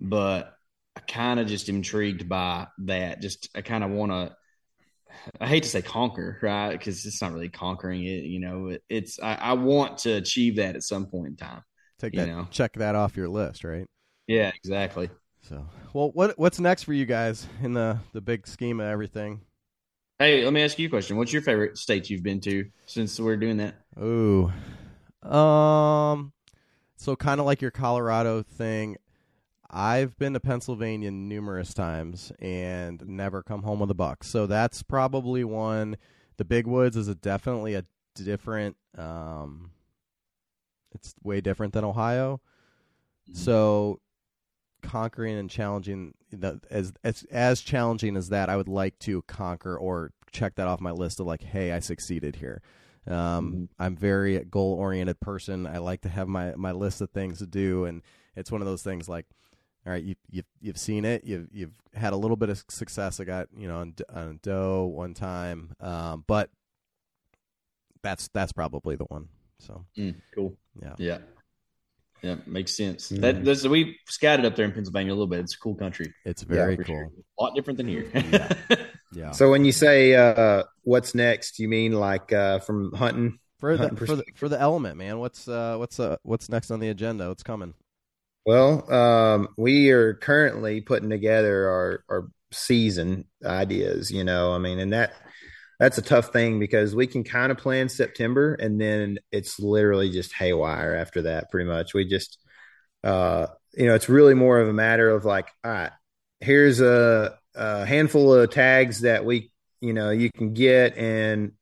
but 0.00 0.52
I 0.96 1.00
kind 1.00 1.40
of 1.40 1.46
just 1.46 1.68
intrigued 1.68 2.28
by 2.28 2.66
that. 2.84 3.22
Just 3.22 3.48
I 3.54 3.62
kind 3.62 3.84
of 3.84 3.90
want 3.90 4.12
to. 4.12 4.36
I 5.40 5.46
hate 5.46 5.62
to 5.64 5.68
say 5.68 5.82
conquer, 5.82 6.38
right? 6.42 6.72
Because 6.72 7.04
it's 7.04 7.20
not 7.20 7.32
really 7.32 7.48
conquering 7.48 8.04
it. 8.04 8.24
You 8.24 8.40
know, 8.40 8.68
it, 8.68 8.82
it's 8.88 9.20
I, 9.20 9.34
I, 9.34 9.52
want 9.54 9.98
to 9.98 10.12
achieve 10.12 10.56
that 10.56 10.76
at 10.76 10.82
some 10.82 11.06
point 11.06 11.28
in 11.28 11.36
time. 11.36 11.62
Take 11.98 12.14
that, 12.14 12.28
know? 12.28 12.46
check 12.50 12.74
that 12.74 12.94
off 12.94 13.16
your 13.16 13.28
list, 13.28 13.64
right? 13.64 13.86
Yeah, 14.26 14.52
exactly. 14.54 15.10
So, 15.42 15.66
well, 15.92 16.10
what 16.12 16.38
what's 16.38 16.60
next 16.60 16.84
for 16.84 16.92
you 16.92 17.06
guys 17.06 17.46
in 17.62 17.72
the 17.72 17.98
the 18.12 18.20
big 18.20 18.46
scheme 18.46 18.80
of 18.80 18.86
everything? 18.86 19.40
Hey, 20.18 20.44
let 20.44 20.52
me 20.52 20.62
ask 20.62 20.78
you 20.78 20.88
a 20.88 20.90
question. 20.90 21.16
What's 21.16 21.32
your 21.32 21.42
favorite 21.42 21.78
states 21.78 22.10
you've 22.10 22.24
been 22.24 22.40
to 22.40 22.66
since 22.86 23.18
we're 23.20 23.36
doing 23.36 23.58
that? 23.58 23.76
Ooh, 24.00 24.52
um, 25.22 26.32
so 26.96 27.16
kind 27.16 27.40
of 27.40 27.46
like 27.46 27.62
your 27.62 27.70
Colorado 27.70 28.42
thing. 28.42 28.96
I've 29.70 30.16
been 30.18 30.32
to 30.32 30.40
Pennsylvania 30.40 31.10
numerous 31.10 31.74
times 31.74 32.32
and 32.38 33.06
never 33.06 33.42
come 33.42 33.62
home 33.62 33.80
with 33.80 33.90
a 33.90 33.94
buck. 33.94 34.24
So 34.24 34.46
that's 34.46 34.82
probably 34.82 35.44
one. 35.44 35.96
The 36.38 36.44
Big 36.44 36.66
Woods 36.66 36.96
is 36.96 37.08
a 37.08 37.14
definitely 37.14 37.74
a 37.74 37.84
different. 38.14 38.76
Um, 38.96 39.72
it's 40.94 41.14
way 41.22 41.40
different 41.40 41.74
than 41.74 41.84
Ohio. 41.84 42.40
Mm-hmm. 43.28 43.38
So 43.38 44.00
conquering 44.82 45.36
and 45.36 45.50
challenging 45.50 46.14
the, 46.32 46.60
as 46.70 46.92
as 47.04 47.24
as 47.30 47.60
challenging 47.60 48.16
as 48.16 48.30
that, 48.30 48.48
I 48.48 48.56
would 48.56 48.68
like 48.68 48.98
to 49.00 49.22
conquer 49.22 49.76
or 49.76 50.12
check 50.30 50.54
that 50.54 50.68
off 50.68 50.80
my 50.80 50.92
list 50.92 51.20
of 51.20 51.26
like, 51.26 51.42
hey, 51.42 51.72
I 51.72 51.80
succeeded 51.80 52.36
here. 52.36 52.62
Um, 53.06 53.14
mm-hmm. 53.14 53.64
I'm 53.78 53.96
very 53.96 54.38
goal 54.44 54.74
oriented 54.74 55.20
person. 55.20 55.66
I 55.66 55.78
like 55.78 56.02
to 56.02 56.08
have 56.08 56.28
my 56.28 56.54
my 56.56 56.72
list 56.72 57.00
of 57.00 57.10
things 57.10 57.38
to 57.38 57.46
do, 57.46 57.84
and 57.84 58.02
it's 58.34 58.50
one 58.50 58.62
of 58.62 58.66
those 58.66 58.82
things 58.82 59.08
like 59.08 59.26
all 59.86 59.92
right, 59.92 60.02
you, 60.02 60.14
you've 60.30 60.46
you've 60.60 60.78
seen 60.78 61.04
it. 61.04 61.24
You've 61.24 61.48
you've 61.52 61.72
had 61.94 62.12
a 62.12 62.16
little 62.16 62.36
bit 62.36 62.50
of 62.50 62.62
success. 62.68 63.20
I 63.20 63.24
got 63.24 63.48
you 63.56 63.68
know 63.68 63.78
on, 63.78 63.94
on 64.12 64.40
doe 64.42 64.84
one 64.86 65.14
time, 65.14 65.74
um, 65.80 66.24
but 66.26 66.50
that's 68.02 68.28
that's 68.28 68.52
probably 68.52 68.96
the 68.96 69.04
one. 69.04 69.28
So 69.60 69.84
mm, 69.96 70.14
cool. 70.34 70.56
Yeah. 70.80 70.94
Yeah. 70.98 71.18
Yeah, 72.22 72.34
makes 72.46 72.76
sense. 72.76 73.12
Mm. 73.12 73.20
That 73.20 73.44
there's, 73.44 73.68
we 73.68 73.96
scattered 74.08 74.44
up 74.44 74.56
there 74.56 74.64
in 74.64 74.72
Pennsylvania 74.72 75.12
a 75.12 75.14
little 75.14 75.28
bit. 75.28 75.38
It's 75.38 75.54
a 75.54 75.58
cool 75.58 75.76
country. 75.76 76.12
It's 76.24 76.42
very 76.42 76.76
yeah, 76.76 76.82
cool. 76.82 76.96
Sure. 76.96 77.10
A 77.38 77.42
lot 77.42 77.54
different 77.54 77.76
than 77.76 77.86
here. 77.86 78.10
yeah. 78.12 78.52
yeah. 79.12 79.30
So 79.30 79.50
when 79.50 79.64
you 79.64 79.70
say 79.70 80.16
uh, 80.16 80.64
what's 80.82 81.14
next, 81.14 81.60
you 81.60 81.68
mean 81.68 81.92
like 81.92 82.32
uh, 82.32 82.58
from 82.58 82.92
hunting 82.92 83.38
for 83.60 83.76
the 83.76 83.90
for 83.96 84.16
the 84.16 84.24
for 84.34 84.48
the 84.48 84.60
element, 84.60 84.96
man. 84.96 85.18
What's 85.18 85.48
uh 85.48 85.76
what's 85.76 86.00
uh 86.00 86.16
what's 86.22 86.48
next 86.48 86.70
on 86.70 86.80
the 86.80 86.88
agenda? 86.88 87.28
What's 87.28 87.42
coming? 87.42 87.74
Well, 88.48 88.90
um, 88.90 89.48
we 89.58 89.90
are 89.90 90.14
currently 90.14 90.80
putting 90.80 91.10
together 91.10 91.68
our 91.68 92.04
our 92.08 92.28
season 92.50 93.26
ideas. 93.44 94.10
You 94.10 94.24
know, 94.24 94.54
I 94.54 94.58
mean, 94.58 94.78
and 94.78 94.90
that 94.94 95.12
that's 95.78 95.98
a 95.98 96.02
tough 96.02 96.32
thing 96.32 96.58
because 96.58 96.94
we 96.94 97.06
can 97.06 97.24
kind 97.24 97.52
of 97.52 97.58
plan 97.58 97.90
September 97.90 98.54
and 98.54 98.80
then 98.80 99.18
it's 99.32 99.60
literally 99.60 100.10
just 100.10 100.32
haywire 100.32 100.94
after 100.94 101.22
that. 101.22 101.50
Pretty 101.50 101.68
much, 101.68 101.92
we 101.92 102.06
just 102.06 102.38
uh, 103.04 103.48
you 103.74 103.86
know, 103.86 103.94
it's 103.94 104.08
really 104.08 104.32
more 104.34 104.58
of 104.60 104.68
a 104.68 104.72
matter 104.72 105.10
of 105.10 105.26
like, 105.26 105.50
all 105.62 105.70
right, 105.70 105.92
here's 106.40 106.80
a, 106.80 107.38
a 107.54 107.84
handful 107.84 108.32
of 108.34 108.50
tags 108.50 109.02
that 109.02 109.26
we 109.26 109.52
you 109.82 109.92
know 109.92 110.08
you 110.10 110.30
can 110.32 110.54
get 110.54 110.96
and 110.96 111.52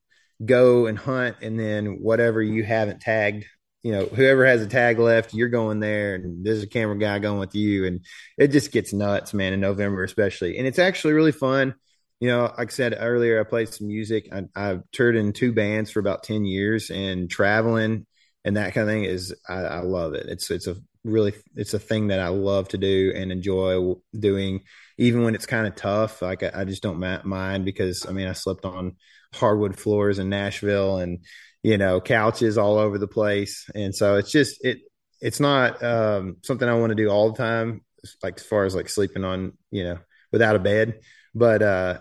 go 0.45 0.87
and 0.87 0.99
hunt 0.99 1.37
and 1.43 1.59
then 1.59 2.01
whatever 2.03 2.41
you 2.43 2.63
haven't 2.65 3.01
tagged 3.01 3.45
you 3.87 3.93
know 3.93 4.05
whoever 4.05 4.45
has 4.45 4.63
a 4.63 4.67
tag 4.67 4.99
left 4.99 5.33
you're 5.33 5.49
going 5.49 5.79
there 5.79 6.17
and 6.17 6.45
there's 6.45 6.61
a 6.61 6.67
camera 6.67 6.99
guy 6.99 7.21
going 7.21 7.39
with 7.39 7.55
you 7.55 7.87
and 7.87 8.05
it 8.37 8.49
just 8.49 8.73
gets 8.73 8.93
nuts 8.93 9.33
man 9.33 9.53
in 9.53 9.61
november 9.61 10.03
especially. 10.03 10.59
And 10.59 10.67
it's 10.67 10.81
actually 10.81 11.13
really 11.13 11.31
fun. 11.31 11.77
You 12.19 12.29
know 12.29 12.53
like 12.59 12.69
i 12.69 12.73
said 12.73 12.97
earlier 12.99 13.41
i 13.41 13.45
played 13.45 13.73
some 13.73 13.87
music. 13.87 14.29
I, 14.33 14.43
i've 14.57 14.83
toured 14.91 15.15
in 15.15 15.33
two 15.33 15.53
bands 15.53 15.93
for 15.93 16.01
about 16.01 16.25
10 16.25 16.45
years 16.45 16.91
and 16.91 17.31
traveling 17.31 18.07
and 18.45 18.57
that 18.57 18.75
kind 18.75 18.89
of 18.89 18.93
thing 18.93 19.05
is 19.05 19.33
I, 19.49 19.61
I 19.61 19.81
love 19.83 20.15
it. 20.15 20.27
It's 20.27 20.51
it's 20.51 20.67
a 20.67 20.75
really 21.05 21.35
it's 21.55 21.73
a 21.73 21.79
thing 21.79 22.09
that 22.09 22.19
i 22.19 22.27
love 22.27 22.67
to 22.67 22.79
do 22.79 23.13
and 23.15 23.31
enjoy 23.31 23.95
doing 24.19 24.63
even 24.99 25.23
when 25.23 25.37
it's 25.37 25.47
kind 25.47 25.65
of 25.65 25.77
tough. 25.77 26.23
Like 26.23 26.43
I, 26.43 26.51
I 26.53 26.65
just 26.65 26.83
don't 26.83 26.99
mind 27.25 27.65
because 27.65 28.05
i 28.05 28.11
mean 28.11 28.27
i 28.27 28.33
slept 28.33 28.65
on 28.65 28.97
hardwood 29.37 29.79
floors 29.79 30.19
in 30.19 30.29
Nashville 30.29 30.99
and 30.99 31.21
you 31.67 31.77
know 31.77 32.01
couches 32.01 32.57
all 32.57 32.79
over 32.79 32.97
the 32.97 33.09
place. 33.09 33.69
And 33.75 33.93
so 33.93 34.17
it's 34.17 34.31
just 34.31 34.65
it 34.65 34.79
it's 35.21 35.41
not 35.41 35.83
um, 35.83 36.37
something 36.45 36.69
I 36.69 36.75
want 36.75 36.91
to 36.91 36.95
do 36.95 37.09
all 37.09 37.33
the 37.33 37.39
time 37.39 37.83
like 38.23 38.39
as 38.39 38.47
far 38.47 38.65
as 38.67 38.75
like 38.75 38.89
sleeping 38.89 39.25
on 39.25 39.55
you 39.73 39.83
know 39.83 39.99
without 40.31 40.55
a 40.55 40.61
bed. 40.61 41.01
But 41.35 41.63
uh 41.63 41.99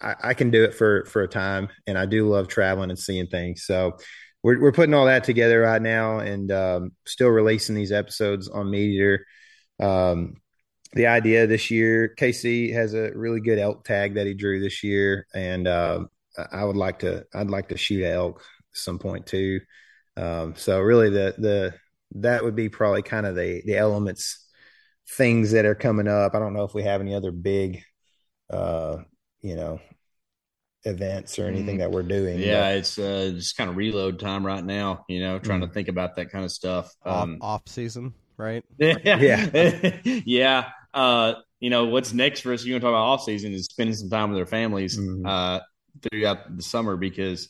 I, 0.00 0.14
I 0.24 0.34
can 0.34 0.50
do 0.50 0.64
it 0.64 0.74
for 0.74 1.04
for 1.04 1.22
a 1.22 1.28
time. 1.28 1.68
And 1.86 1.96
I 1.96 2.06
do 2.06 2.28
love 2.28 2.48
traveling 2.48 2.90
and 2.90 2.98
seeing 2.98 3.28
things. 3.28 3.64
So 3.64 3.96
we're, 4.42 4.60
we're 4.60 4.72
putting 4.72 4.94
all 4.94 5.06
that 5.06 5.22
together 5.22 5.60
right 5.60 5.82
now 5.82 6.18
and 6.18 6.50
um, 6.50 6.92
still 7.06 7.28
releasing 7.28 7.74
these 7.74 7.92
episodes 7.92 8.48
on 8.48 8.66
MeatEater. 8.66 9.18
Um, 9.80 10.34
the 10.94 11.06
idea 11.06 11.46
this 11.46 11.70
year, 11.70 12.14
KC 12.18 12.72
has 12.72 12.94
a 12.94 13.12
really 13.14 13.40
good 13.40 13.58
elk 13.58 13.84
tag 13.84 14.14
that 14.14 14.26
he 14.26 14.34
drew 14.34 14.60
this 14.60 14.82
year, 14.82 15.26
and 15.34 15.68
uh, 15.68 16.04
I 16.52 16.64
would 16.64 16.76
like 16.76 17.00
to 17.00 17.24
I'd 17.34 17.50
like 17.50 17.68
to 17.68 17.76
shoot 17.76 18.04
elk 18.04 18.42
some 18.76 18.98
point 18.98 19.26
too. 19.26 19.60
Um, 20.16 20.54
so 20.56 20.80
really 20.80 21.10
the 21.10 21.34
the 21.38 21.74
that 22.16 22.44
would 22.44 22.56
be 22.56 22.68
probably 22.68 23.02
kind 23.02 23.26
of 23.26 23.34
the 23.34 23.62
the 23.64 23.76
elements 23.76 24.44
things 25.08 25.52
that 25.52 25.64
are 25.64 25.74
coming 25.74 26.08
up. 26.08 26.34
I 26.34 26.38
don't 26.38 26.54
know 26.54 26.64
if 26.64 26.74
we 26.74 26.82
have 26.82 27.00
any 27.00 27.14
other 27.14 27.32
big 27.32 27.82
uh 28.50 28.98
you 29.40 29.56
know 29.56 29.80
events 30.84 31.38
or 31.38 31.46
anything 31.46 31.76
mm. 31.76 31.78
that 31.80 31.90
we're 31.90 32.02
doing. 32.02 32.38
Yeah, 32.38 32.70
but. 32.70 32.76
it's 32.76 32.98
uh, 32.98 33.32
just 33.34 33.56
kind 33.56 33.68
of 33.68 33.76
reload 33.76 34.20
time 34.20 34.46
right 34.46 34.64
now. 34.64 35.04
You 35.08 35.20
know, 35.20 35.38
trying 35.38 35.60
mm. 35.60 35.68
to 35.68 35.72
think 35.74 35.88
about 35.88 36.16
that 36.16 36.30
kind 36.30 36.44
of 36.44 36.52
stuff. 36.52 36.92
Um, 37.04 37.38
off, 37.40 37.62
off 37.62 37.62
season, 37.66 38.14
right? 38.36 38.64
Yeah, 38.78 38.96
yeah, 39.02 40.00
yeah. 40.04 40.68
Uh, 40.94 41.34
you 41.60 41.70
know, 41.70 41.86
what's 41.86 42.12
next 42.12 42.40
for 42.40 42.52
us? 42.52 42.64
You 42.64 42.74
want 42.74 42.82
to 42.82 42.86
talk 42.86 42.92
about 42.92 43.04
off 43.04 43.24
season 43.24 43.52
is 43.52 43.66
spending 43.66 43.94
some 43.94 44.10
time 44.10 44.30
with 44.30 44.38
their 44.38 44.46
families. 44.46 44.98
Mm-hmm. 44.98 45.26
Uh, 45.26 45.60
throughout 46.02 46.56
the 46.56 46.62
summer 46.62 46.96
because 46.96 47.48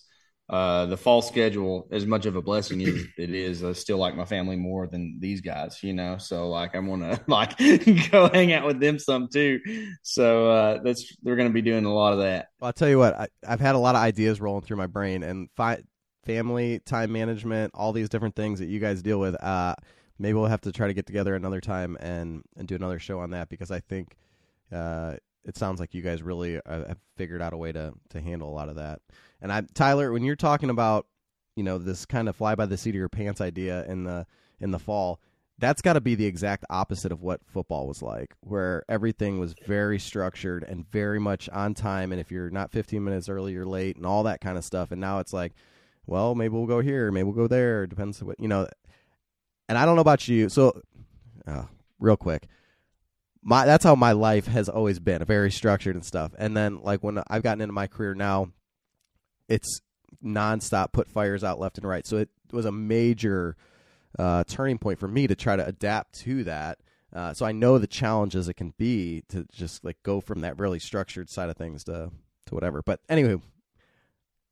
uh, 0.48 0.86
the 0.86 0.96
fall 0.96 1.22
schedule, 1.22 1.88
as 1.90 2.06
much 2.06 2.24
of 2.24 2.36
a 2.36 2.42
blessing 2.42 2.80
as 2.82 2.94
it 3.18 3.30
is, 3.30 3.64
I 3.64 3.72
still 3.72 3.98
like 3.98 4.14
my 4.14 4.24
family 4.24 4.54
more 4.54 4.86
than 4.86 5.18
these 5.18 5.40
guys, 5.40 5.82
you 5.82 5.92
know. 5.92 6.18
So 6.18 6.48
like 6.48 6.76
I 6.76 6.78
want 6.78 7.02
to 7.02 7.20
like 7.26 7.58
go 8.10 8.28
hang 8.28 8.52
out 8.52 8.64
with 8.64 8.78
them 8.78 8.98
some 8.98 9.28
too. 9.28 9.60
So 10.02 10.50
uh, 10.50 10.82
that's 10.84 11.16
they're 11.22 11.34
to 11.36 11.50
be 11.50 11.62
doing 11.62 11.84
a 11.84 11.92
lot 11.92 12.12
of 12.12 12.20
that. 12.20 12.48
Well, 12.60 12.68
I'll 12.68 12.72
tell 12.72 12.88
you 12.88 12.98
what, 12.98 13.14
I, 13.14 13.28
have 13.44 13.60
had 13.60 13.74
a 13.74 13.78
lot 13.78 13.96
of 13.96 14.02
ideas 14.02 14.40
rolling 14.40 14.62
through 14.62 14.76
my 14.76 14.86
brain, 14.86 15.24
and 15.24 15.48
fi- 15.56 15.82
family 16.24 16.80
time 16.84 17.10
management, 17.10 17.72
all 17.74 17.92
these 17.92 18.08
different 18.08 18.36
things 18.36 18.60
that 18.60 18.66
you 18.66 18.78
guys 18.78 19.02
deal 19.02 19.18
with. 19.18 19.42
Uh, 19.42 19.74
maybe 20.18 20.34
we'll 20.34 20.46
have 20.46 20.60
to 20.60 20.72
try 20.72 20.86
to 20.86 20.94
get 20.94 21.06
together 21.06 21.34
another 21.34 21.60
time 21.60 21.96
and 21.98 22.44
and 22.56 22.68
do 22.68 22.76
another 22.76 23.00
show 23.00 23.18
on 23.18 23.30
that 23.30 23.48
because 23.48 23.72
I 23.72 23.80
think 23.80 24.16
uh, 24.72 25.14
it 25.46 25.56
sounds 25.56 25.78
like 25.78 25.94
you 25.94 26.02
guys 26.02 26.22
really 26.22 26.58
uh, 26.58 26.88
have 26.88 26.98
figured 27.16 27.40
out 27.40 27.54
a 27.54 27.56
way 27.56 27.72
to 27.72 27.94
to 28.10 28.20
handle 28.20 28.50
a 28.50 28.54
lot 28.54 28.68
of 28.68 28.76
that. 28.76 29.00
And 29.40 29.52
I, 29.52 29.62
Tyler, 29.74 30.12
when 30.12 30.24
you're 30.24 30.36
talking 30.36 30.70
about 30.70 31.06
you 31.54 31.62
know 31.62 31.78
this 31.78 32.04
kind 32.04 32.28
of 32.28 32.36
fly 32.36 32.54
by 32.54 32.66
the 32.66 32.76
seat 32.76 32.90
of 32.90 32.96
your 32.96 33.08
pants 33.08 33.40
idea 33.40 33.84
in 33.86 34.04
the 34.04 34.26
in 34.60 34.72
the 34.72 34.78
fall, 34.78 35.20
that's 35.58 35.80
got 35.80 35.94
to 35.94 36.00
be 36.00 36.16
the 36.16 36.26
exact 36.26 36.64
opposite 36.68 37.12
of 37.12 37.22
what 37.22 37.40
football 37.46 37.86
was 37.86 38.02
like, 38.02 38.34
where 38.40 38.84
everything 38.88 39.38
was 39.38 39.54
very 39.66 39.98
structured 40.00 40.64
and 40.64 40.90
very 40.90 41.20
much 41.20 41.48
on 41.50 41.74
time. 41.74 42.10
And 42.10 42.20
if 42.20 42.32
you're 42.32 42.50
not 42.50 42.72
15 42.72 43.02
minutes 43.02 43.28
early, 43.28 43.52
you're 43.52 43.64
late, 43.64 43.96
and 43.96 44.04
all 44.04 44.24
that 44.24 44.40
kind 44.40 44.58
of 44.58 44.64
stuff. 44.64 44.90
And 44.90 45.00
now 45.00 45.20
it's 45.20 45.32
like, 45.32 45.52
well, 46.06 46.34
maybe 46.34 46.54
we'll 46.54 46.66
go 46.66 46.80
here, 46.80 47.12
maybe 47.12 47.24
we'll 47.24 47.34
go 47.34 47.46
there. 47.46 47.86
Depends 47.86 48.22
what 48.22 48.40
you 48.40 48.48
know. 48.48 48.66
And 49.68 49.78
I 49.78 49.84
don't 49.84 49.94
know 49.94 50.02
about 50.02 50.26
you, 50.26 50.48
so 50.48 50.80
uh, 51.46 51.64
real 52.00 52.16
quick 52.16 52.48
my 53.46 53.64
that's 53.64 53.84
how 53.84 53.94
my 53.94 54.10
life 54.10 54.48
has 54.48 54.68
always 54.68 54.98
been, 54.98 55.24
very 55.24 55.52
structured 55.52 55.94
and 55.94 56.04
stuff. 56.04 56.32
And 56.36 56.56
then 56.56 56.82
like 56.82 57.04
when 57.04 57.22
I've 57.28 57.44
gotten 57.44 57.60
into 57.60 57.72
my 57.72 57.86
career 57.86 58.12
now, 58.12 58.48
it's 59.48 59.80
nonstop 60.22 60.92
put 60.92 61.08
fires 61.08 61.44
out 61.44 61.60
left 61.60 61.78
and 61.78 61.86
right. 61.86 62.04
So 62.04 62.16
it 62.16 62.28
was 62.50 62.66
a 62.66 62.72
major 62.72 63.56
uh, 64.18 64.42
turning 64.48 64.78
point 64.78 64.98
for 64.98 65.06
me 65.06 65.28
to 65.28 65.36
try 65.36 65.54
to 65.54 65.64
adapt 65.64 66.18
to 66.22 66.42
that. 66.42 66.78
Uh, 67.14 67.34
so 67.34 67.46
I 67.46 67.52
know 67.52 67.78
the 67.78 67.86
challenges 67.86 68.48
it 68.48 68.54
can 68.54 68.74
be 68.78 69.22
to 69.28 69.46
just 69.52 69.84
like 69.84 70.02
go 70.02 70.20
from 70.20 70.40
that 70.40 70.58
really 70.58 70.80
structured 70.80 71.30
side 71.30 71.48
of 71.48 71.56
things 71.56 71.84
to 71.84 72.10
to 72.46 72.54
whatever. 72.54 72.82
But 72.82 72.98
anyway, 73.08 73.40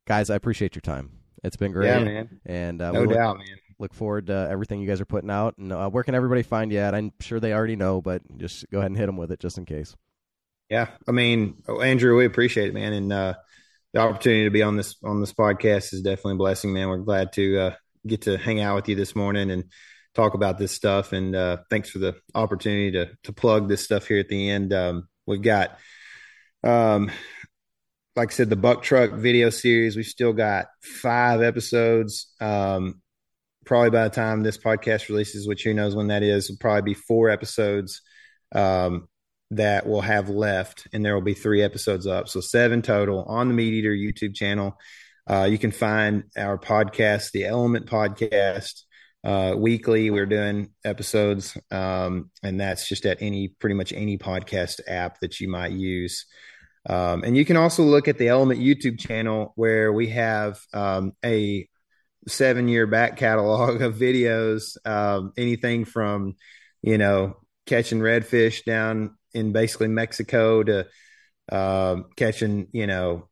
guys, 0.06 0.30
I 0.30 0.36
appreciate 0.36 0.76
your 0.76 0.82
time. 0.82 1.10
It's 1.42 1.56
been 1.56 1.72
great. 1.72 1.88
Yeah, 1.88 1.98
man. 1.98 2.40
And 2.46 2.80
uh, 2.80 2.92
no 2.92 3.06
doubt, 3.06 3.38
man 3.38 3.46
look 3.78 3.94
forward 3.94 4.26
to 4.28 4.48
everything 4.51 4.80
you 4.80 4.88
guys 4.88 5.01
are 5.01 5.06
putting 5.06 5.30
out. 5.30 5.56
And 5.59 5.72
uh, 5.72 5.88
where 5.90 6.05
can 6.05 6.14
everybody 6.14 6.42
find 6.42 6.72
you 6.72 6.78
at? 6.78 6.94
I'm 6.94 7.12
sure 7.20 7.40
they 7.40 7.52
already 7.52 7.76
know, 7.76 8.01
but 8.01 8.22
just 8.38 8.68
go 8.70 8.78
ahead 8.78 8.90
and 8.90 8.98
hit 8.98 9.06
them 9.06 9.16
with 9.16 9.32
it 9.32 9.40
just 9.40 9.59
in 9.59 9.64
case. 9.64 9.94
Yeah, 10.70 10.88
I 11.06 11.12
mean, 11.12 11.62
oh, 11.68 11.80
Andrew, 11.80 12.16
we 12.16 12.24
appreciate 12.24 12.68
it, 12.68 12.74
man, 12.74 12.92
and 12.94 13.12
uh, 13.12 13.34
the 13.92 14.01
opportunity 14.01 14.44
to 14.44 14.51
be 14.51 14.62
on 14.62 14.76
this 14.76 14.96
on 15.05 15.20
this 15.20 15.32
podcast 15.32 15.92
is 15.92 16.02
definitely 16.02 16.32
a 16.32 16.36
blessing, 16.36 16.72
man. 16.72 16.88
We're 16.88 16.98
glad 16.98 17.32
to 17.34 17.59
uh, 17.59 17.74
get 18.06 18.22
to 18.22 18.36
hang 18.36 18.60
out 18.60 18.74
with 18.74 18.88
you 18.88 18.96
this 18.96 19.14
morning 19.14 19.51
and 19.51 19.64
talk 20.14 20.34
about 20.34 20.59
this 20.59 20.72
stuff. 20.72 21.12
And 21.12 21.34
uh, 21.34 21.59
thanks 21.70 21.90
for 21.90 21.98
the 21.98 22.16
opportunity 22.34 22.92
to 22.92 23.10
to 23.24 23.32
plug 23.32 23.68
this 23.68 23.84
stuff 23.84 24.06
here 24.06 24.18
at 24.18 24.28
the 24.28 24.51
end. 24.51 24.72
Um, 24.72 25.09
we've 25.26 25.42
got, 25.42 25.78
um, 26.62 27.10
like 28.16 28.32
I 28.32 28.34
said, 28.34 28.51
the 28.51 28.56
Buck 28.56 28.82
Truck 28.82 29.12
video 29.12 29.51
series. 29.51 29.96
We've 29.96 30.06
still 30.06 30.32
got 30.32 30.66
five 30.82 31.42
episodes. 31.42 32.32
Um, 32.40 33.01
probably 33.64 33.90
by 33.90 34.04
the 34.04 34.14
time 34.14 34.42
this 34.42 34.58
podcast 34.58 35.08
releases, 35.08 35.48
which 35.48 35.64
who 35.64 35.74
knows 35.74 35.94
when 35.94 36.08
that 36.08 36.22
is, 36.22 36.48
will 36.48 36.56
probably 36.58 36.82
be 36.82 36.94
four 36.94 37.30
episodes 37.30 38.00
um, 38.54 39.08
that 39.50 39.86
we'll 39.86 40.00
have 40.00 40.28
left, 40.28 40.86
and 40.92 41.04
there 41.04 41.14
will 41.14 41.22
be 41.22 41.34
three 41.34 41.62
episodes 41.62 42.06
up, 42.06 42.28
so 42.28 42.40
seven 42.40 42.82
total 42.82 43.24
on 43.24 43.48
the 43.48 43.54
MeatEater 43.54 43.96
YouTube 43.96 44.34
channel. 44.34 44.78
Uh, 45.28 45.44
you 45.44 45.58
can 45.58 45.70
find 45.70 46.24
our 46.36 46.58
podcast, 46.58 47.32
the 47.32 47.44
Element 47.46 47.86
Podcast, 47.86 48.82
uh, 49.24 49.54
weekly. 49.56 50.10
We're 50.10 50.26
doing 50.26 50.70
episodes, 50.84 51.56
um, 51.70 52.30
and 52.42 52.60
that's 52.60 52.88
just 52.88 53.06
at 53.06 53.22
any 53.22 53.48
pretty 53.48 53.74
much 53.74 53.92
any 53.92 54.18
podcast 54.18 54.80
app 54.86 55.20
that 55.20 55.40
you 55.40 55.48
might 55.48 55.72
use. 55.72 56.26
Um, 56.86 57.24
and 57.24 57.36
you 57.36 57.46
can 57.46 57.56
also 57.56 57.82
look 57.82 58.08
at 58.08 58.18
the 58.18 58.28
Element 58.28 58.60
YouTube 58.60 58.98
channel 58.98 59.52
where 59.56 59.92
we 59.92 60.08
have 60.08 60.60
um, 60.74 61.12
a 61.24 61.66
seven 62.26 62.68
year 62.68 62.86
back 62.86 63.16
catalog 63.16 63.82
of 63.82 63.96
videos, 63.96 64.76
um, 64.86 65.32
anything 65.36 65.84
from, 65.84 66.36
you 66.82 66.98
know, 66.98 67.36
catching 67.66 68.01
redfish 68.01 68.64
down 68.64 69.16
in 69.32 69.52
basically 69.52 69.88
Mexico 69.88 70.62
to 70.62 70.86
uh, 71.51 71.96
catching, 72.16 72.68
you 72.72 72.86
know, 72.86 73.28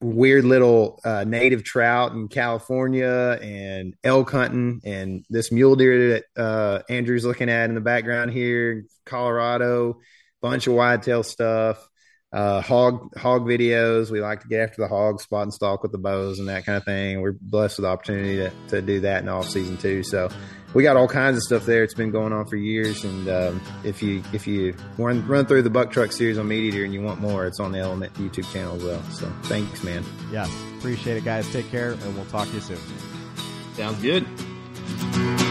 weird 0.00 0.44
little 0.44 1.00
uh, 1.04 1.24
native 1.24 1.64
trout 1.64 2.12
in 2.12 2.28
California 2.28 3.38
and 3.40 3.94
elk 4.04 4.30
hunting 4.30 4.80
and 4.84 5.24
this 5.30 5.50
mule 5.50 5.74
deer 5.74 6.20
that 6.36 6.42
uh, 6.42 6.82
Andrew's 6.88 7.24
looking 7.24 7.48
at 7.48 7.68
in 7.68 7.74
the 7.74 7.80
background 7.80 8.30
here, 8.32 8.84
Colorado, 9.06 10.00
bunch 10.42 10.66
of 10.66 10.74
whitetail 10.74 11.22
stuff. 11.22 11.88
Uh, 12.32 12.60
hog 12.60 13.16
hog 13.16 13.42
videos. 13.42 14.10
We 14.10 14.20
like 14.20 14.40
to 14.42 14.48
get 14.48 14.60
after 14.60 14.82
the 14.82 14.88
hog, 14.88 15.20
spot 15.20 15.44
and 15.44 15.54
stalk 15.54 15.82
with 15.82 15.92
the 15.92 15.98
bows 15.98 16.38
and 16.38 16.48
that 16.48 16.66
kind 16.66 16.76
of 16.76 16.84
thing. 16.84 17.20
We're 17.20 17.32
blessed 17.32 17.78
with 17.78 17.84
the 17.84 17.90
opportunity 17.90 18.36
to, 18.36 18.52
to 18.68 18.82
do 18.82 19.00
that 19.00 19.22
in 19.22 19.28
off 19.28 19.48
season 19.48 19.76
too. 19.76 20.02
So 20.02 20.28
we 20.74 20.82
got 20.82 20.96
all 20.96 21.08
kinds 21.08 21.36
of 21.36 21.42
stuff 21.42 21.64
there. 21.64 21.82
It's 21.82 21.94
been 21.94 22.10
going 22.10 22.32
on 22.32 22.46
for 22.46 22.56
years. 22.56 23.04
And 23.04 23.28
um, 23.28 23.62
if 23.84 24.02
you 24.02 24.22
if 24.32 24.46
you 24.46 24.74
run 24.98 25.26
run 25.26 25.46
through 25.46 25.62
the 25.62 25.70
buck 25.70 25.90
truck 25.90 26.12
series 26.12 26.38
on 26.38 26.48
MeatEater 26.48 26.84
and 26.84 26.92
you 26.92 27.02
want 27.02 27.20
more, 27.20 27.46
it's 27.46 27.60
on 27.60 27.72
the 27.72 27.78
Element 27.78 28.12
YouTube 28.14 28.50
channel 28.52 28.76
as 28.76 28.84
well. 28.84 29.02
So 29.10 29.32
thanks, 29.44 29.82
man. 29.82 30.04
Yes, 30.30 30.50
appreciate 30.78 31.16
it, 31.16 31.24
guys. 31.24 31.50
Take 31.52 31.70
care, 31.70 31.92
and 31.92 32.16
we'll 32.16 32.26
talk 32.26 32.48
to 32.48 32.54
you 32.54 32.60
soon. 32.60 32.78
Sounds 33.74 34.02
good. 34.02 35.45